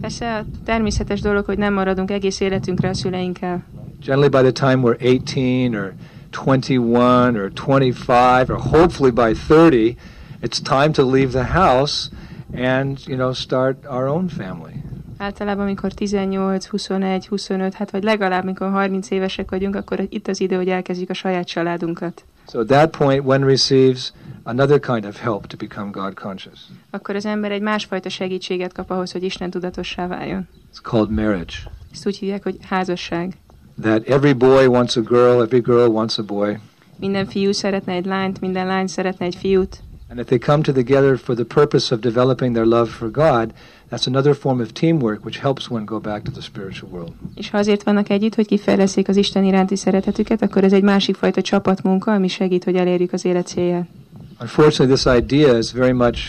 Persze 0.00 0.36
a 0.36 0.44
természetes 0.64 1.20
dolog, 1.20 1.44
hogy 1.44 1.58
nem 1.58 1.72
maradunk 1.72 2.10
egész 2.10 2.40
életünkre 2.40 2.88
a 2.88 2.94
szüleinkkel. 2.94 3.64
Generally, 4.04 4.28
by 4.28 4.50
the 4.50 4.70
time 4.70 4.82
we're 4.82 5.22
18 5.24 5.74
or 5.74 5.92
21 6.30 7.36
or 7.36 7.50
25 7.50 8.50
or 8.50 8.58
hopefully 8.58 9.10
by 9.10 9.34
30, 9.34 9.96
it's 10.42 10.60
time 10.60 10.92
to 10.92 11.04
leave 11.04 11.30
the 11.30 11.44
house 11.44 12.10
and, 12.54 12.98
you 13.06 13.16
know, 13.16 13.32
start 13.32 13.76
our 13.86 14.06
own 14.06 14.28
family. 14.28 14.82
Általában, 15.18 15.64
amikor 15.64 15.92
18, 15.92 16.66
21, 16.66 17.26
25, 17.26 17.74
hát 17.74 17.90
vagy 17.90 18.02
legalább, 18.02 18.44
mikor 18.44 18.70
30 18.70 19.10
évesek 19.10 19.50
vagyunk, 19.50 19.74
akkor 19.74 20.06
itt 20.08 20.28
az 20.28 20.40
idő, 20.40 20.56
hogy 20.56 20.68
elkezdjük 20.68 21.10
a 21.10 21.14
saját 21.14 21.46
családunkat. 21.46 22.24
So 22.48 22.60
at 22.60 22.66
that 22.66 22.96
point, 22.96 23.26
one 23.26 23.46
receives 23.46 24.12
another 24.42 24.80
kind 24.80 25.04
of 25.04 25.20
help 25.20 25.46
to 25.46 25.56
become 25.56 25.90
God 25.90 26.14
conscious. 26.14 26.58
Akkor 26.90 27.14
az 27.14 27.26
ember 27.26 27.52
egy 27.52 27.60
másfajta 27.60 28.08
segítséget 28.08 28.72
kap 28.72 28.90
ahhoz, 28.90 29.12
hogy 29.12 29.22
Isten 29.22 29.50
tudatossá 29.50 30.06
váljon. 30.06 30.48
It's 30.72 30.82
called 30.82 31.10
marriage. 31.10 31.54
Ezt 31.92 32.06
úgy 32.06 32.16
hívják, 32.16 32.42
hogy 32.42 32.56
házasság. 32.68 33.36
That 33.80 34.08
every 34.08 34.32
boy 34.32 34.68
wants 34.68 34.96
a 34.96 35.00
girl, 35.00 35.42
every 35.42 35.60
girl 35.60 35.88
wants 35.88 36.18
a 36.18 36.22
boy. 36.22 36.58
Minden 36.96 37.26
fiú 37.26 37.52
szeretne 37.52 37.92
egy 37.92 38.04
lányt, 38.04 38.40
minden 38.40 38.66
lány 38.66 38.86
szeretne 38.86 39.24
egy 39.24 39.34
fiút. 39.34 39.82
And 40.10 40.18
if 40.18 40.26
they 40.26 40.38
come 40.38 40.62
together 40.62 41.18
for 41.18 41.34
the 41.34 41.44
purpose 41.44 41.94
of 41.94 42.00
developing 42.00 42.54
their 42.54 42.66
love 42.66 42.90
for 42.90 43.10
God, 43.10 43.52
that's 43.90 44.06
another 44.06 44.34
form 44.34 44.60
of 44.60 44.72
teamwork 44.72 45.24
which 45.24 45.40
helps 45.40 45.70
one 45.70 45.84
go 45.84 46.00
back 46.00 46.22
to 46.22 46.30
the 46.30 46.40
spiritual 46.40 46.90
world. 46.92 47.12
És 47.34 47.50
ha 47.50 47.58
azért 47.58 47.82
vannak 47.82 48.10
együtt, 48.10 48.34
hogy 48.34 48.46
kifejleszék 48.46 49.08
az 49.08 49.16
Isten 49.16 49.44
iránti 49.44 49.76
szeretetüket, 49.76 50.42
akkor 50.42 50.64
ez 50.64 50.72
egy 50.72 50.82
másik 50.82 51.16
fajta 51.16 51.42
csapatmunka, 51.42 52.12
ami 52.12 52.28
segít, 52.28 52.64
hogy 52.64 52.76
elérjük 52.76 53.12
az 53.12 53.24
élet 53.24 53.46
célját. 53.46 53.88
Unfortunately, 54.40 54.94
this 54.94 55.04
idea 55.04 55.58
is 55.58 55.72
very 55.72 55.92
much 55.92 56.20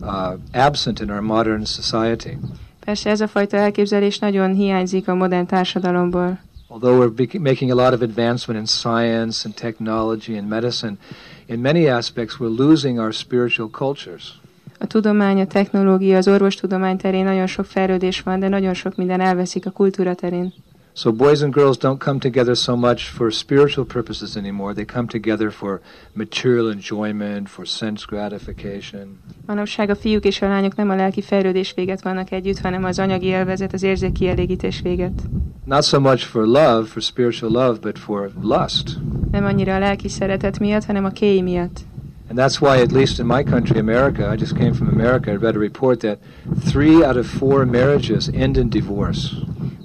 uh, 0.00 0.66
absent 0.66 1.00
in 1.00 1.10
our 1.10 1.20
modern 1.20 1.64
society. 1.64 2.38
Persze 2.84 3.10
ez 3.10 3.20
a 3.20 3.26
fajta 3.26 3.56
elképzelés 3.56 4.18
nagyon 4.18 4.54
hiányzik 4.54 5.08
a 5.08 5.14
modern 5.14 5.46
társadalomból. 5.46 6.38
Although 6.74 6.98
we're 6.98 7.38
making 7.38 7.70
a 7.70 7.74
lot 7.74 7.92
of 7.92 8.02
advancement 8.02 8.58
in 8.58 8.66
science 8.66 9.44
and 9.44 9.54
technology 9.54 10.36
and 10.36 10.48
medicine, 10.48 10.98
in 11.46 11.62
many 11.62 11.88
aspects 11.88 12.40
we're 12.40 12.56
losing 12.64 12.98
our 12.98 13.12
spiritual 13.12 13.70
cultures. 13.70 14.40
A 14.78 14.86
tudomány, 14.86 15.40
a 15.40 15.46
technológia, 15.46 16.16
az 16.16 16.28
orvostudomány 16.28 16.96
terén 16.96 17.24
nagyon 17.24 17.46
sok 17.46 17.64
fejlődés 17.64 18.20
van, 18.20 18.40
de 18.40 18.48
nagyon 18.48 18.74
sok 18.74 18.96
minden 18.96 19.20
elveszik 19.20 19.66
a 19.66 19.70
kultúra 19.70 20.14
terén. 20.14 20.52
So 20.96 21.10
boys 21.12 21.42
and 21.42 21.52
girls 21.52 21.76
don't 21.76 21.98
come 21.98 22.20
together 22.20 22.54
so 22.54 22.76
much 22.76 23.10
for 23.10 23.30
spiritual 23.32 23.84
purposes 23.84 24.36
anymore. 24.36 24.74
They 24.74 24.84
come 24.84 25.08
together 25.08 25.50
for 25.50 25.80
material 26.12 26.70
enjoyment, 26.70 27.48
for 27.48 27.66
sense 27.66 28.04
gratification. 28.06 29.18
Manapság 29.46 29.90
a 29.90 29.94
fiúk 29.94 30.24
és 30.24 30.42
a 30.42 30.48
lányok 30.48 30.76
nem 30.76 30.90
a 30.90 30.94
lelki 30.94 31.22
fejlődés 31.22 31.72
véget 31.74 32.02
vannak 32.02 32.30
együtt, 32.30 32.58
hanem 32.58 32.84
az 32.84 32.98
anyagi 32.98 33.26
élvezet, 33.26 33.72
az 33.72 33.82
érzékkielégítés 33.82 34.80
véget. 34.82 35.22
Not 35.64 35.82
so 35.82 36.00
much 36.00 36.24
for 36.24 36.46
love, 36.46 36.84
for 36.84 37.02
spiritual 37.02 37.50
love, 37.52 37.78
but 37.80 37.98
for 37.98 38.30
lust. 38.40 38.98
Nem 39.30 39.44
annyira 39.44 39.74
a 39.74 39.78
lelki 39.78 40.08
szeretet 40.08 40.58
miatt, 40.58 40.84
hanem 40.84 41.04
a 41.04 41.10
kéj 41.10 41.40
miatt. 41.40 41.80
And 42.28 42.38
that's 42.38 42.60
why, 42.60 42.80
at 42.80 42.92
least 42.92 43.18
in 43.18 43.26
my 43.26 43.42
country, 43.42 43.78
America, 43.78 44.32
I 44.32 44.36
just 44.36 44.56
came 44.56 44.72
from 44.72 44.88
America, 44.88 45.30
I 45.30 45.36
read 45.36 45.56
a 45.56 45.58
report 45.58 45.98
that 46.00 46.18
three 46.64 47.04
out 47.04 47.16
of 47.16 47.26
four 47.26 47.64
marriages 47.64 48.28
end 48.32 48.56
in 48.56 48.68
divorce. 48.68 49.28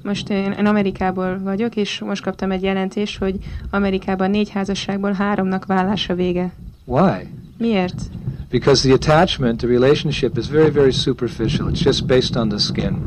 Most 0.09 0.29
én, 0.29 0.51
én 0.51 0.65
Amerikából 0.65 1.39
vagyok, 1.43 1.75
és 1.75 1.99
most 1.99 2.23
kaptam 2.23 2.51
egy 2.51 2.63
jelentést, 2.63 3.17
hogy 3.17 3.35
Amerikában 3.69 4.29
négy 4.29 4.49
házasságból 4.49 5.11
háromnak 5.11 5.65
vállása 5.65 6.15
vége. 6.15 6.51
Why? 6.85 7.27
Miért? 7.57 8.01
Because 8.49 8.87
the 8.87 8.93
attachment, 8.93 9.57
the 9.57 9.67
relationship 9.67 10.37
is 10.37 10.49
very, 10.49 10.71
very 10.71 10.91
superficial. 10.91 11.69
It's 11.71 11.83
just 11.83 12.05
based 12.05 12.35
on 12.35 12.47
the 12.47 12.57
skin. 12.57 12.97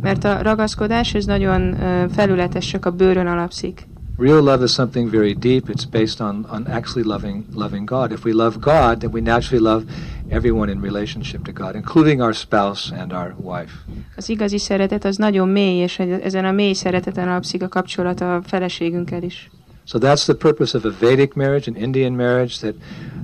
Mert 0.00 0.24
a 0.24 0.42
ragaszkodás 0.42 1.14
ez 1.14 1.24
nagyon 1.24 1.82
ö, 1.82 2.04
felületes, 2.08 2.66
csak 2.66 2.86
a 2.86 2.90
bőrön 2.90 3.26
alapszik. 3.26 3.86
Real 4.18 4.42
love 4.42 4.64
is 4.64 4.70
something 4.70 5.10
very 5.10 5.32
deep. 5.32 5.68
It's 5.68 5.84
based 5.90 6.20
on, 6.20 6.46
on 6.52 6.66
actually 6.66 7.08
loving 7.08 7.44
loving 7.54 7.88
God. 7.88 8.12
If 8.12 8.24
we 8.24 8.32
love 8.32 8.56
God, 8.60 8.98
then 8.98 9.10
we 9.12 9.20
naturally 9.20 9.64
love 9.64 9.84
everyone 10.30 10.70
in 10.70 10.80
relationship 10.80 11.44
to 11.44 11.52
God, 11.52 11.74
including 11.74 12.20
our 12.20 12.32
spouse 12.32 12.92
and 12.96 13.12
our 13.12 13.34
wife. 13.36 13.72
Az 14.16 14.28
igazi 14.28 14.58
szeretet 14.58 15.04
az 15.04 15.16
nagyon 15.16 15.48
mély, 15.48 15.76
és 15.76 15.98
ezen 15.98 16.44
a 16.44 16.52
mély 16.52 16.72
szereteten 16.72 17.28
alapszik 17.28 17.62
a 17.62 17.68
kapcsolat 17.68 18.20
a 18.20 18.40
feleségünkkel 18.44 19.22
is. 19.22 19.50
So 19.84 19.98
that's 19.98 20.24
the 20.24 20.34
purpose 20.34 20.76
of 20.76 20.84
a 20.84 20.90
Vedic 21.00 21.34
marriage, 21.34 21.66
an 21.66 21.74
Indian 21.74 22.14
marriage, 22.14 22.58
that 22.60 22.74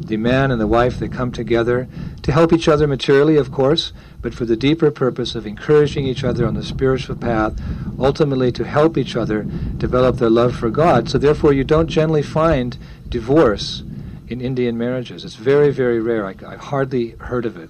the 0.06 0.16
man 0.16 0.50
and 0.50 0.58
the 0.58 0.66
wife 0.66 0.98
they 0.98 1.08
come 1.08 1.30
together 1.30 1.86
to 2.22 2.32
help 2.32 2.52
each 2.52 2.66
other 2.66 2.88
materially, 2.88 3.38
of 3.38 3.50
course, 3.50 3.92
but 4.20 4.34
for 4.34 4.46
the 4.46 4.56
deeper 4.56 4.90
purpose 4.90 5.38
of 5.38 5.46
encouraging 5.46 6.06
each 6.06 6.24
other 6.24 6.44
on 6.44 6.54
the 6.54 6.62
spiritual 6.62 7.14
path, 7.14 7.52
ultimately 7.98 8.50
to 8.50 8.64
help 8.64 8.96
each 8.96 9.14
other 9.14 9.46
develop 9.76 10.16
their 10.16 10.30
love 10.30 10.56
for 10.56 10.68
God. 10.70 11.08
So 11.08 11.18
therefore, 11.18 11.52
you 11.52 11.62
don't 11.62 11.88
generally 11.88 12.22
find 12.22 12.76
divorce 13.08 13.84
in 14.28 14.40
Indian 14.40 14.74
marriages. 14.74 15.24
It's 15.24 15.36
very, 15.42 15.70
very 15.70 16.00
rare. 16.00 16.30
I, 16.30 16.34
I've 16.52 16.64
hardly 16.70 17.14
heard 17.18 17.44
of 17.44 17.56
it. 17.56 17.68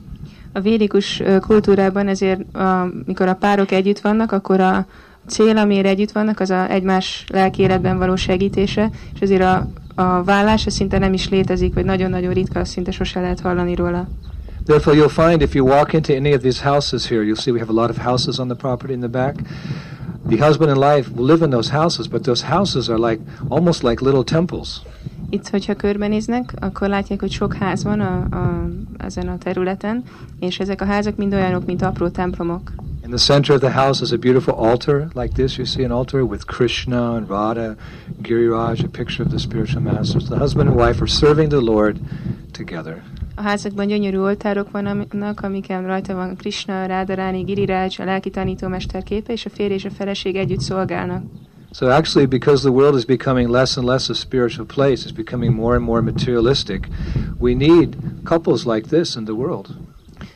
A 0.53 0.61
védikus 0.61 1.23
kultúrában 1.41 2.09
ezért, 2.09 2.57
a, 2.57 2.89
mikor 3.07 3.29
a 3.29 3.35
párok 3.35 3.71
együtt 3.71 4.01
vannak, 4.01 4.33
akkor 4.33 4.61
a 4.61 4.87
cél, 5.27 5.57
amire 5.57 5.89
együtt 5.89 6.13
vannak, 6.13 6.41
az 6.41 6.51
a 6.51 6.71
egymás 6.71 7.25
lelki 7.29 7.63
életben 7.63 7.99
való 7.99 8.17
segítése, 8.17 8.91
és 9.15 9.21
ezért 9.21 9.43
a, 9.43 9.69
a 9.95 10.25
vállás 10.25 10.67
az 10.67 10.75
szinte 10.75 10.99
nem 10.99 11.13
is 11.13 11.29
létezik, 11.29 11.75
vagy 11.75 11.85
nagyon-nagyon 11.85 12.33
ritka, 12.33 12.61
azt 12.61 12.71
szinte 12.71 12.91
sose 12.91 13.21
lehet 13.21 13.41
hallani 13.41 13.75
róla. 13.75 14.09
Therefore, 14.65 14.97
you'll 14.97 15.27
find 15.29 15.43
if 15.43 15.55
you 15.55 15.67
walk 15.67 15.93
into 15.93 16.13
any 16.13 16.35
of 16.35 16.41
these 16.41 16.63
houses 16.63 17.09
here, 17.09 17.23
you'll 17.23 17.41
see 17.41 17.53
we 17.53 17.59
have 17.59 17.71
a 17.71 17.81
lot 17.81 17.91
of 17.91 17.97
houses 17.97 18.39
on 18.39 18.49
the 18.49 18.57
property 18.57 18.93
in 18.93 19.01
the 19.01 19.09
back. 19.09 19.35
The 20.29 20.37
husband 20.37 20.71
and 20.71 20.81
wife 20.81 21.11
will 21.15 21.27
live 21.27 21.45
in 21.45 21.51
those 21.51 21.71
houses, 21.71 22.09
but 22.09 22.25
those 22.25 22.43
houses 22.43 22.89
are 22.89 22.99
like 22.99 23.21
almost 23.49 23.85
like 23.85 24.05
little 24.05 24.25
temples. 24.25 24.81
Itt, 25.31 25.49
hogyha 25.49 25.75
körbenéznek, 25.75 26.55
akkor 26.61 26.89
látják, 26.89 27.21
hogy 27.21 27.31
sok 27.31 27.55
ház 27.55 27.85
van 27.85 28.01
a, 28.01 28.37
a, 28.37 28.69
ezen 28.99 29.29
a 29.29 29.39
területen, 29.39 30.03
és 30.41 30.59
ezek 30.59 30.81
a 30.81 30.85
házak 30.85 31.17
mind 31.17 31.35
olyanok, 31.35 31.67
mint 31.67 31.83
apró 31.83 32.09
templomok. 32.09 32.73
In 33.03 33.13
the 33.13 33.19
center 33.19 33.55
of 33.55 33.61
the 33.61 33.71
house 33.71 34.03
is 34.03 34.13
a 34.13 34.17
beautiful 34.17 34.55
altar 34.55 35.09
like 35.15 35.33
this. 35.35 35.57
You 35.57 35.67
see 35.67 35.85
an 35.85 35.91
altar 35.91 36.23
with 36.23 36.45
Krishna 36.47 37.15
and 37.15 37.29
Radha, 37.29 37.77
Giriraj, 38.23 38.85
a 38.85 38.89
picture 38.89 39.23
of 39.23 39.29
the 39.29 39.39
spiritual 39.39 39.83
masters. 39.83 40.25
The 40.25 40.39
husband 40.39 40.69
and 40.69 40.79
wife 40.79 41.01
are 41.01 41.11
serving 41.11 41.49
the 41.49 41.61
Lord 41.61 41.97
together. 42.53 43.03
A 43.35 43.43
házakban 43.43 43.87
gyönyörű 43.87 44.19
oltárok 44.19 44.71
vannak, 44.71 45.41
amiken 45.41 45.87
rajta 45.87 46.15
van 46.15 46.37
Krishna, 46.37 46.87
Radharani, 46.87 47.43
Giriraj, 47.43 47.89
a 47.99 48.05
lelki 48.05 48.31
tanítómester 48.31 49.03
képe, 49.03 49.33
és 49.33 49.47
a 49.47 49.51
férj 49.51 49.75
és 49.75 49.85
a 49.85 49.91
feleség 49.91 50.37
együtt 50.37 50.61
szolgálnak. 50.61 51.23
So 51.79 51.91
actually, 51.91 52.27
because 52.27 52.63
the 52.63 52.73
world 52.73 52.95
is 52.95 53.05
becoming 53.05 53.51
less 53.51 53.77
and 53.77 53.87
less 53.87 54.09
a 54.09 54.15
spiritual 54.15 54.65
place, 54.65 55.03
it's 55.03 55.13
becoming 55.13 55.53
more 55.53 55.75
and 55.75 55.85
more 55.85 56.01
materialistic, 56.01 56.89
we 57.39 57.55
need 57.55 57.97
couples 58.25 58.65
like 58.65 58.89
this 58.89 59.15
in 59.15 59.25
the 59.25 59.35
world. 59.35 59.67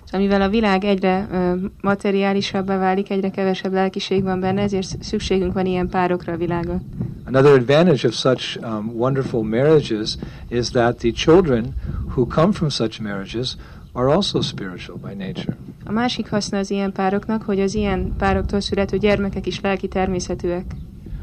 Szóval 0.04 0.20
mivel 0.20 0.42
a 0.42 0.48
világ 0.48 0.84
egyre 0.84 1.28
ö, 1.32 1.54
materiálisabbá 1.80 2.78
válik, 2.78 3.10
egyre 3.10 3.30
kevesebb 3.30 3.72
lelkiség 3.72 4.22
van 4.22 4.40
benne, 4.40 4.62
ezért 4.62 5.02
szükségünk 5.02 5.52
van 5.52 5.66
ilyen 5.66 5.88
párokra 5.88 6.32
a 6.32 6.36
világon. 6.36 6.82
Another 7.24 7.52
advantage 7.52 8.08
of 8.08 8.14
such 8.14 8.58
um, 8.62 8.92
wonderful 8.94 9.42
marriages 9.42 10.16
is 10.48 10.68
that 10.68 10.96
the 10.96 11.10
children 11.10 11.74
who 12.14 12.26
come 12.26 12.52
from 12.52 12.68
such 12.68 13.00
marriages 13.00 13.56
are 13.92 14.12
also 14.12 14.40
spiritual 14.40 14.98
by 14.98 15.14
nature. 15.14 15.56
A 15.84 15.92
másik 15.92 16.30
haszna 16.30 16.58
az 16.58 16.70
ilyen 16.70 16.92
pároknak, 16.92 17.42
hogy 17.42 17.60
az 17.60 17.74
ilyen 17.74 18.14
pároktól 18.18 18.60
születő 18.60 18.96
gyermekek 18.96 19.46
is 19.46 19.60
lelki 19.60 19.88
természetűek. 19.88 20.64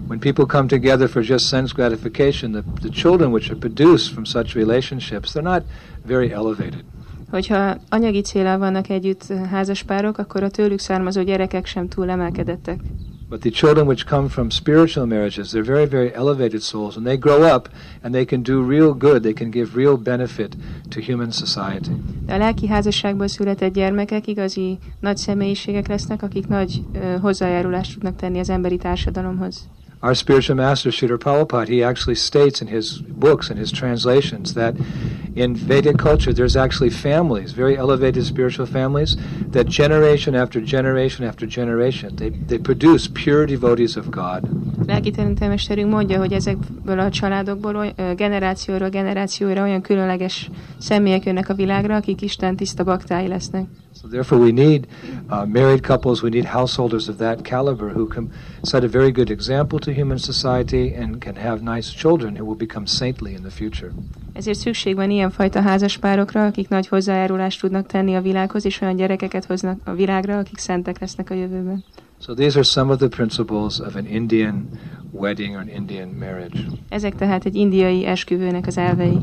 When 0.07 0.19
people 0.19 0.45
come 0.45 0.67
together 0.67 1.07
for 1.07 1.21
just 1.21 1.47
sense 1.47 1.73
gratification, 1.73 2.51
the, 2.51 2.63
the 2.81 2.89
children 2.89 3.31
which 3.31 3.49
are 3.49 3.57
produced 3.59 4.13
from 4.13 4.25
such 4.25 4.55
relationships, 4.55 5.33
they're 5.33 5.49
not 5.49 5.63
very 6.05 6.31
elevated. 6.31 6.83
Hogyha 7.29 7.77
anyagi 7.89 8.21
célral 8.21 8.57
vannak 8.57 8.89
együtt 8.89 9.25
ö, 9.29 9.35
házas 9.35 9.83
párok, 9.83 10.17
akkor 10.17 10.43
a 10.43 10.49
tőlük 10.49 10.79
származó 10.79 11.23
gyerekek 11.23 11.65
sem 11.65 11.87
túl 11.87 12.09
emelkedettek. 12.09 12.79
But 13.29 13.39
the 13.39 13.49
children 13.49 13.87
which 13.87 14.05
come 14.05 14.27
from 14.27 14.49
spiritual 14.49 15.05
marriages, 15.05 15.49
they're 15.49 15.65
very, 15.65 15.85
very 15.85 16.13
elevated 16.13 16.61
souls, 16.61 16.95
and 16.95 17.05
they 17.05 17.17
grow 17.17 17.55
up 17.55 17.69
and 18.01 18.13
they 18.13 18.25
can 18.25 18.41
do 18.43 18.67
real 18.67 18.93
good. 18.93 19.21
They 19.21 19.33
can 19.33 19.49
give 19.49 19.69
real 19.75 19.97
benefit 19.97 20.55
to 20.89 21.01
human 21.01 21.31
society. 21.31 21.91
A 22.27 22.37
lelki 22.37 22.67
házasságból 22.67 23.27
született 23.27 23.73
gyermekek 23.73 24.27
igazi 24.27 24.77
nagy 24.99 25.17
személyiségek 25.17 25.87
lesznek, 25.87 26.23
akik 26.23 26.47
nagy 26.47 26.81
ö, 26.93 27.17
hozzájárulást 27.21 27.93
tudnak 27.93 28.15
tenni 28.15 28.39
az 28.39 28.49
emberi 28.49 28.77
társadalomhoz. 28.77 29.67
Our 30.01 30.15
spiritual 30.15 30.55
master 30.55 30.89
Srila 30.89 31.17
Prabhupada, 31.17 31.67
he 31.67 31.83
actually 31.83 32.15
states 32.15 32.61
in 32.61 32.67
his 32.67 32.99
books 32.99 33.49
and 33.49 33.59
his 33.59 33.71
translations 33.71 34.53
that 34.53 34.75
in 35.35 35.55
Vedic 35.55 35.97
culture 35.97 36.33
there's 36.33 36.55
actually 36.55 36.89
families, 36.89 37.51
very 37.51 37.77
elevated 37.77 38.25
spiritual 38.25 38.65
families, 38.65 39.17
that 39.51 39.67
generation 39.67 40.35
after 40.35 40.59
generation 40.61 41.25
after 41.25 41.45
generation, 41.47 42.15
they, 42.15 42.29
they 42.29 42.57
produce 42.57 43.07
pure 43.07 43.45
devotees 43.45 43.97
of 43.97 44.09
God. 44.09 44.43
Lelki 44.87 45.11
tanítómesterünk 45.11 45.91
mondja, 45.91 46.17
hogy 46.17 46.33
ezekből 46.33 46.99
a 46.99 47.09
családokból 47.09 47.93
generációra 48.15 48.89
generációra 48.89 49.61
olyan 49.61 49.81
különleges 49.81 50.49
személyek 50.77 51.25
jönnek 51.25 51.49
a 51.49 51.53
világra, 51.53 51.95
akik 51.95 52.21
Isten 52.21 52.55
tiszta 52.55 52.83
baktái 52.83 53.27
lesznek. 53.27 53.65
So 54.01 54.07
therefore, 54.07 54.37
we 54.37 54.51
need 54.51 54.87
uh, 55.29 55.45
married 55.47 55.81
couples. 55.81 56.21
We 56.21 56.29
need 56.29 56.45
householders 56.45 57.09
of 57.09 57.17
that 57.17 57.43
caliber 57.43 57.89
who 57.89 58.07
can 58.07 58.31
set 58.61 58.83
a 58.83 58.87
very 58.87 59.11
good 59.11 59.29
example 59.29 59.79
to 59.79 59.91
human 59.91 60.19
society 60.19 60.93
and 60.93 61.19
can 61.19 61.35
have 61.35 61.63
nice 61.63 61.91
children 61.91 62.35
who 62.35 62.45
will 62.45 62.57
become 62.57 62.85
saintly 62.85 63.33
in 63.33 63.41
the 63.41 63.49
future. 63.51 63.91
Ezért 64.33 64.57
szükség 64.57 64.95
van 64.95 65.09
ilyenfajta 65.09 65.61
házaspárokra, 65.61 66.45
akik 66.45 66.69
nagy 66.69 66.87
hozzájárulást 66.87 67.61
tudnak 67.61 67.85
tenni 67.85 68.15
a 68.15 68.21
világhoz, 68.21 68.65
és 68.65 68.81
olyan 68.81 68.95
gyerekeket 68.95 69.45
hoznak 69.45 69.79
a 69.83 69.93
világra, 69.93 70.37
akik 70.37 70.57
szentek 70.57 70.99
lesznek 70.99 71.29
a 71.29 71.33
jövőben. 71.33 71.83
So 72.21 72.33
these 72.33 72.55
are 72.55 72.67
some 72.67 72.91
of 72.91 72.97
the 72.97 73.07
principles 73.07 73.79
of 73.79 73.95
an 73.95 74.05
Indian 74.05 74.67
wedding 75.11 75.55
or 75.55 75.59
an 75.59 75.69
Indian 75.69 76.09
marriage. 76.19 76.59
Ezek 76.89 77.15
tehát 77.15 77.45
egy 77.45 77.55
indiai 77.55 78.05
esküvőnek 78.05 78.67
az 78.67 78.77
elvei. 78.77 79.17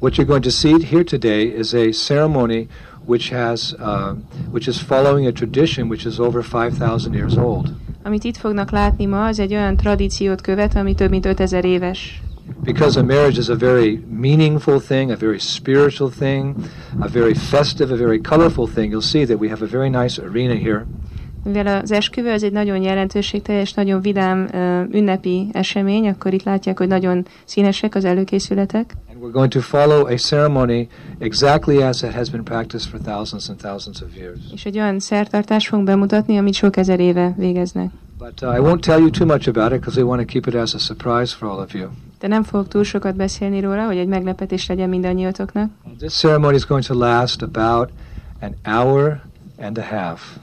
What 0.00 0.14
you're 0.14 0.26
going 0.26 0.42
to 0.42 0.50
see 0.50 0.78
here 0.82 1.04
today 1.04 1.58
is 1.58 1.72
a 1.72 1.90
ceremony 1.90 2.66
which 3.10 3.28
has, 3.30 3.74
uh, 3.80 4.14
which 4.52 4.68
is 4.68 4.78
following 4.80 5.26
a 5.26 5.32
tradition 5.32 5.88
which 5.88 6.06
is 6.06 6.18
over 6.18 6.42
5,000 6.42 7.12
years 7.14 7.36
old. 7.36 7.72
Amit 8.02 8.24
itt 8.24 8.36
fognak 8.36 8.70
látni 8.70 9.04
ma, 9.04 9.26
az 9.26 9.38
egy 9.38 9.52
olyan 9.52 9.76
tradíciót 9.76 10.40
követ, 10.40 10.74
ami 10.74 10.94
több 10.94 11.10
mint 11.10 11.26
5000 11.26 11.64
éves. 11.64 12.22
Because 12.62 13.00
a 13.00 13.02
marriage 13.02 13.38
is 13.38 13.48
a 13.48 13.56
very 13.56 14.04
meaningful 14.10 14.80
thing, 14.80 15.10
a 15.10 15.16
very 15.16 15.38
spiritual 15.38 16.10
thing, 16.18 16.54
a 17.00 17.08
very 17.08 17.34
festive, 17.34 17.92
a 17.92 17.96
very 17.96 18.20
colorful 18.20 18.66
thing, 18.66 18.90
you'll 18.90 19.10
see 19.10 19.24
that 19.24 19.38
we 19.38 19.48
have 19.48 19.62
a 19.62 19.68
very 19.68 19.88
nice 19.88 20.22
arena 20.22 20.54
here. 20.54 20.86
Mivel 21.44 21.80
az 21.82 21.92
esküvő 21.92 22.32
az 22.32 22.42
egy 22.42 22.52
nagyon 22.52 22.82
jelentőségteljes, 22.82 23.72
nagyon 23.72 24.00
vidám 24.00 24.48
ünnepi 24.92 25.48
esemény, 25.52 26.08
akkor 26.08 26.32
itt 26.32 26.42
látják, 26.42 26.78
hogy 26.78 26.88
nagyon 26.88 27.26
színesek 27.44 27.94
az 27.94 28.04
előkészületek. 28.04 28.94
And 29.08 29.22
we're 29.22 29.32
going 29.32 29.50
to 29.50 29.60
follow 29.60 30.06
a 30.06 30.16
ceremony 30.16 30.88
exactly 31.18 31.82
as 31.82 32.02
it 32.02 32.12
has 32.12 32.30
been 32.30 32.44
practiced 32.44 32.90
for 32.90 33.00
thousands 33.00 33.48
and 33.48 33.58
thousands 33.58 34.00
of 34.00 34.08
years. 34.16 34.38
És 34.54 34.64
egy 34.64 34.78
olyan 34.78 35.00
szertartást 35.00 35.68
fogunk 35.68 35.86
bemutatni, 35.86 36.38
amit 36.38 36.54
sok 36.54 36.76
ezer 36.76 37.00
éve 37.00 37.34
végeznek. 37.36 37.90
But 38.18 38.42
uh, 38.42 38.54
I 38.54 38.58
won't 38.58 38.80
tell 38.80 38.98
you 38.98 39.10
too 39.10 39.26
much 39.26 39.48
about 39.48 39.72
it 39.72 39.80
because 39.80 40.00
we 40.00 40.06
want 40.06 40.20
to 40.20 40.26
keep 40.26 40.46
it 40.46 40.54
as 40.54 40.74
a 40.74 40.78
surprise 40.78 41.34
for 41.34 41.48
all 41.48 41.58
of 41.58 41.74
you. 41.74 41.88
De 42.18 42.28
nem 42.28 42.42
fogok 42.42 42.68
túl 42.68 42.84
sokat 42.84 43.16
beszélni 43.16 43.60
róla, 43.60 43.86
hogy 43.86 43.96
egy 43.96 44.08
meglepetés 44.08 44.66
legyen 44.66 44.88
mindannyiatoknak. 44.88 45.70
This 45.98 46.12
ceremony 46.12 46.54
is 46.54 46.66
going 46.66 46.84
to 46.84 46.94
last 46.94 47.42
about 47.42 47.90
an 48.40 48.54
hour 48.64 49.20
and 49.58 49.78
a 49.78 49.82
half. 49.82 50.38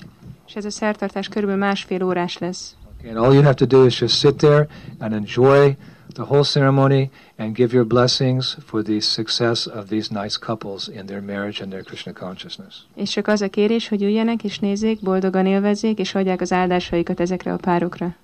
Ez 0.57 0.65
a 0.65 0.69
szertartás 0.69 1.27
körülbelül 1.27 1.61
másfél 1.63 2.03
órás 2.03 2.37
lesz. 2.37 2.75
Okay, 2.97 3.09
and 3.09 3.25
all 3.25 3.33
you 3.33 3.43
have 3.43 3.53
to 3.53 3.65
do 3.65 3.85
is 3.85 4.01
just 4.01 4.17
sit 4.17 4.35
there 4.35 4.67
and 4.99 5.13
enjoy 5.13 5.75
the 6.13 6.23
whole 6.23 6.43
ceremony 6.43 7.09
and 7.37 7.55
give 7.55 7.73
your 7.73 7.85
blessings 7.85 8.57
for 8.65 8.81
the 8.81 8.99
success 8.99 9.67
of 9.67 9.87
these 9.87 10.21
nice 10.21 10.37
couples 10.39 10.87
in 10.87 11.05
their 11.05 11.21
marriage 11.21 11.61
and 11.61 11.71
their 11.71 11.83
Krishna 11.83 12.13
consciousness. 12.13 12.75
És 12.95 13.09
csak 13.09 13.27
az 13.27 13.41
a 13.41 13.47
kérés, 13.47 13.87
hogy 13.87 14.03
üljenek 14.03 14.43
és 14.43 14.59
nézzék, 14.59 15.01
boldogan 15.01 15.45
élvezzék, 15.45 15.99
és 15.99 16.15
adják 16.15 16.41
az 16.41 16.51
áldásaikat 16.51 17.19
ezekre 17.19 17.53
a 17.53 17.57
párokra. 17.57 18.15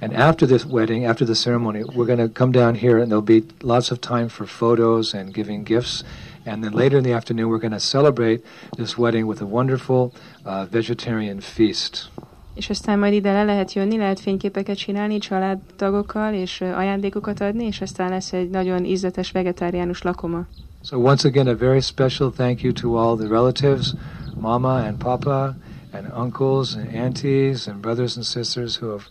And 0.00 0.12
after 0.12 0.46
this 0.46 0.64
wedding, 0.64 1.04
after 1.04 1.26
the 1.26 1.34
ceremony, 1.34 1.82
we're 1.82 2.06
going 2.06 2.18
to 2.18 2.28
come 2.28 2.52
down 2.52 2.74
here 2.74 3.00
and 3.00 3.10
there'll 3.10 3.40
be 3.40 3.42
lots 3.62 3.90
of 3.90 3.98
time 4.00 4.28
for 4.28 4.46
photos 4.46 5.14
and 5.14 5.32
giving 5.32 5.64
gifts. 5.64 6.04
And 6.46 6.62
then 6.62 6.72
later 6.72 6.96
in 6.96 7.02
the 7.02 7.14
afternoon, 7.14 7.48
we're 7.48 7.68
going 7.68 7.72
to 7.72 7.78
celebrate 7.78 8.42
this 8.76 8.96
wedding 8.96 9.26
with 9.28 9.40
a 9.40 9.46
wonderful 9.46 10.12
uh, 10.44 10.66
vegetarian 10.70 11.40
feast. 11.40 12.10
És 12.54 12.70
aztán 12.70 12.98
majd 12.98 13.12
ide 13.12 13.32
le 13.32 13.44
lehet 13.44 13.72
jönni, 13.72 13.96
lehet 13.96 14.20
fényképeket 14.20 14.76
csinálni 14.76 15.18
családtagokkal, 15.18 16.34
és 16.34 16.60
ajándékokat 16.60 17.40
adni, 17.40 17.64
és 17.64 17.80
aztán 17.80 18.10
lesz 18.10 18.32
egy 18.32 18.50
nagyon 18.50 18.84
ízletes 18.84 19.30
vegetáriánus 19.30 20.02
lakoma. 20.02 20.46
So 20.82 20.98
once 20.98 21.28
again, 21.28 21.48
a 21.48 21.56
very 21.56 21.80
special 21.80 22.30
thank 22.30 22.60
you 22.60 22.72
to 22.72 22.94
all 22.94 23.16
the 23.16 23.28
relatives, 23.28 23.94
mama 24.40 24.84
and 24.86 24.96
papa, 24.98 25.56
and 25.92 26.06
uncles 26.16 26.74
and 26.74 26.94
aunties 26.94 27.66
and 27.66 27.80
brothers 27.80 28.16
and 28.16 28.24
sisters 28.24 28.76
who 28.76 28.90
have 28.90 29.04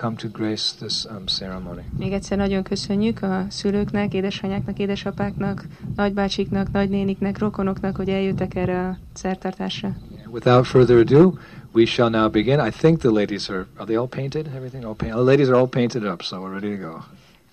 come 0.00 0.16
to 0.16 0.28
grace 0.28 0.74
this 0.78 1.04
um, 1.04 1.26
ceremony. 1.26 1.84
Még 1.98 2.12
egyszer 2.12 2.36
nagyon 2.36 2.62
köszönjük 2.62 3.22
a 3.22 3.46
szülőknek, 3.48 4.14
édesanyáknak, 4.14 4.78
édesapáknak, 4.78 5.64
nagybácsiknak, 5.96 6.72
nagynéniknek, 6.72 7.38
rokonoknak, 7.38 7.96
hogy 7.96 8.08
eljöttek 8.08 8.54
erre 8.54 8.88
a 8.88 8.98
szertartásra. 9.12 9.96
Without 10.30 10.66
further 10.66 10.96
ado, 10.96 11.32
we 11.72 11.84
shall 11.84 12.10
now 12.10 12.30
begin. 12.30 12.58
I 12.58 12.70
think 12.70 12.98
the 12.98 13.10
ladies 13.10 13.48
are, 13.48 13.66
are 13.76 13.86
they 13.86 13.96
all 13.96 14.08
painted? 14.08 14.46
Everything 14.46 14.84
all 14.84 14.94
painted? 14.94 15.18
The 15.18 15.30
ladies 15.30 15.48
are 15.48 15.56
all 15.56 15.68
painted 15.68 16.04
up, 16.04 16.22
so 16.22 16.40
we're 16.40 16.60
ready 16.60 16.76
to 16.76 16.88
go. 16.88 17.04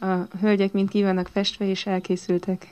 A 0.07 0.27
hölgyek 0.41 0.73
mind 0.73 0.89
ki 0.89 1.03
vannak 1.03 1.27
festve 1.27 1.69
és 1.69 1.85
elkészültek. 1.85 2.67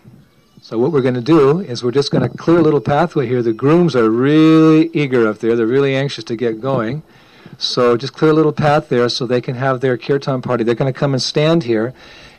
So 0.61 0.77
what 0.77 0.91
we're 0.91 1.11
going 1.11 1.25
to 1.25 1.33
do 1.33 1.59
is 1.59 1.81
we're 1.81 1.95
just 1.95 2.09
going 2.09 2.31
to 2.31 2.43
clear 2.43 2.57
a 2.57 2.61
little 2.61 2.79
pathway 2.79 3.27
here. 3.27 3.41
The 3.41 3.53
grooms 3.53 3.95
are 3.95 4.09
really 4.09 4.89
eager 4.93 5.27
up 5.27 5.37
there. 5.37 5.55
They're 5.55 5.73
really 5.79 5.95
anxious 5.95 6.23
to 6.23 6.35
get 6.35 6.61
going. 6.61 7.01
So 7.57 7.97
just 7.97 8.13
clear 8.13 8.31
a 8.31 8.35
little 8.35 8.51
path 8.51 8.89
there 8.89 9.09
so 9.09 9.25
they 9.25 9.41
can 9.41 9.55
have 9.55 9.79
their 9.79 9.97
kirtan 9.97 10.41
party. 10.41 10.63
They're 10.63 10.75
going 10.75 10.93
to 10.93 10.99
come 10.99 11.13
and 11.13 11.21
stand 11.21 11.63
here. 11.63 11.93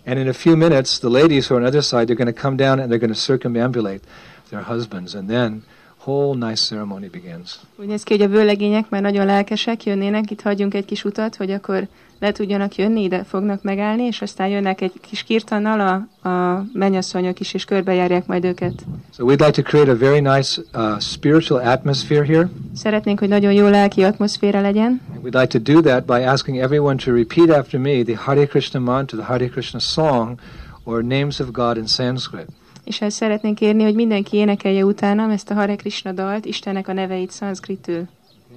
And 0.06 0.18
in 0.18 0.28
a 0.28 0.34
few 0.34 0.56
minutes, 0.56 0.98
the 0.98 1.08
ladies 1.08 1.46
who 1.46 1.54
are 1.54 1.58
on 1.58 1.62
the 1.62 1.68
other 1.68 1.82
side, 1.82 2.06
they're 2.06 2.16
going 2.16 2.34
to 2.34 2.40
come 2.40 2.56
down 2.56 2.78
and 2.78 2.90
they're 2.90 2.98
going 2.98 3.14
to 3.14 3.20
circumambulate 3.32 4.02
their 4.50 4.62
husbands. 4.62 5.14
And 5.14 5.28
then 5.28 5.62
whole 6.04 6.34
nice 6.34 6.62
ceremony 6.62 7.08
begins. 7.10 7.58
Úgy 7.76 7.86
néz 7.86 8.02
ki, 8.02 8.12
hogy 8.16 8.22
a 8.22 8.28
vőlegények 8.28 8.88
már 8.88 9.02
nagyon 9.02 9.26
lelkesek, 9.26 9.84
jönnének, 9.84 10.30
itt 10.30 10.40
hagyjunk 10.40 10.74
egy 10.74 10.84
kis 10.84 11.04
utat, 11.04 11.36
hogy 11.36 11.50
akkor 11.50 11.88
le 12.24 12.32
tudjanak 12.32 12.76
jönni, 12.76 13.02
ide 13.02 13.24
fognak 13.24 13.62
megállni, 13.62 14.02
és 14.02 14.22
aztán 14.22 14.48
jönnek 14.48 14.80
egy 14.80 14.92
kis 15.00 15.22
kirtannal 15.22 15.80
a, 15.80 16.28
a 16.28 16.64
mennyasszonyok 16.72 17.40
is, 17.40 17.54
és 17.54 17.64
körbejárják 17.64 18.26
majd 18.26 18.44
őket. 18.44 18.72
So 19.16 19.24
we'd 19.24 19.40
like 19.46 19.50
to 19.50 19.62
create 19.62 19.90
a 19.90 19.96
very 19.96 20.20
nice 20.20 20.62
uh, 20.74 21.00
spiritual 21.00 21.66
atmosphere 21.66 22.24
here. 22.24 22.48
Szeretnénk, 22.74 23.18
hogy 23.18 23.28
nagyon 23.28 23.52
jó 23.52 23.66
lelki 23.66 24.02
atmoszféra 24.02 24.60
legyen, 24.60 25.00
And 25.14 25.24
we'd 25.24 25.40
like 25.40 25.58
to 25.58 25.72
do 25.72 25.80
that 25.80 26.04
by 26.04 26.26
asking 26.26 26.58
everyone 26.58 26.96
to 26.96 27.12
repeat 27.12 27.50
after 27.50 27.80
me 27.80 28.02
the 28.02 28.16
Hare 28.16 28.46
Krishna 28.46 28.80
mantra, 28.80 29.18
the 29.18 29.26
Hare 29.26 29.48
Krishna 29.48 29.78
song, 29.78 30.38
or 30.84 31.02
names 31.02 31.40
of 31.40 31.50
God 31.50 31.76
in 31.76 31.86
Sanskrit. 31.86 32.46
és 32.84 33.00
ezt 33.00 33.16
szeretnénk 33.16 33.54
kérni, 33.54 33.82
hogy 33.82 33.94
mindenki 33.94 34.36
énekelje 34.36 34.84
utánam 34.84 35.30
ezt 35.30 35.50
a 35.50 35.54
Hare 35.54 35.76
Krishna 35.76 36.12
dalt, 36.12 36.44
Istennek 36.44 36.88
a 36.88 36.92
neveit 36.92 37.30
szanszkritül. 37.30 38.08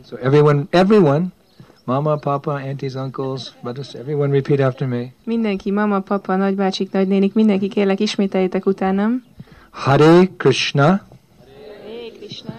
So 0.09 0.15
everyone, 0.15 0.63
everyone, 0.69 1.25
mama, 1.87 2.17
papa, 2.17 2.51
aunties, 2.51 2.95
uncles, 2.95 3.53
brothers, 3.63 3.95
everyone 3.95 4.29
repeat 4.29 4.59
after 4.59 4.87
me. 4.87 5.13
Mindenki, 5.23 5.71
mama, 5.71 5.99
papa, 5.99 6.35
nagybácsik, 6.35 6.91
nagynénik, 6.91 7.33
mindenki 7.33 7.67
kérlek 7.67 7.99
ismételjétek 7.99 8.65
utánam. 8.65 9.23
Hare 9.69 10.29
Krishna. 10.37 10.85
Hare 10.85 12.09
Krishna. 12.19 12.53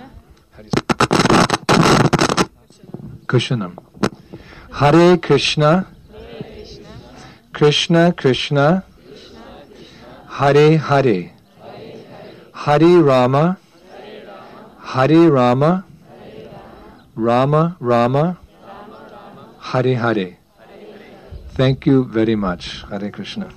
Krishnam. 3.26 3.74
Hare 4.70 5.16
Krishna. 5.18 5.86
Krishna 7.52 8.12
Krishna. 8.12 8.84
Hare 10.26 10.78
Hare. 10.78 11.34
Hare 12.50 13.00
Rama. 13.00 13.58
Hare 14.78 15.28
Rama. 15.28 15.84
Rama 17.14 17.76
Rama. 17.80 18.38
Hare 19.72 19.94
Hare. 19.96 20.38
Thank 21.54 21.84
you 21.84 22.04
very 22.04 22.34
much. 22.34 22.84
Hare 22.88 23.10
Krishna. 23.10 23.50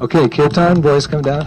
Okay, 0.00 0.26
Kirtan, 0.28 0.80
boys 0.80 1.06
come 1.06 1.20
down. 1.22 1.46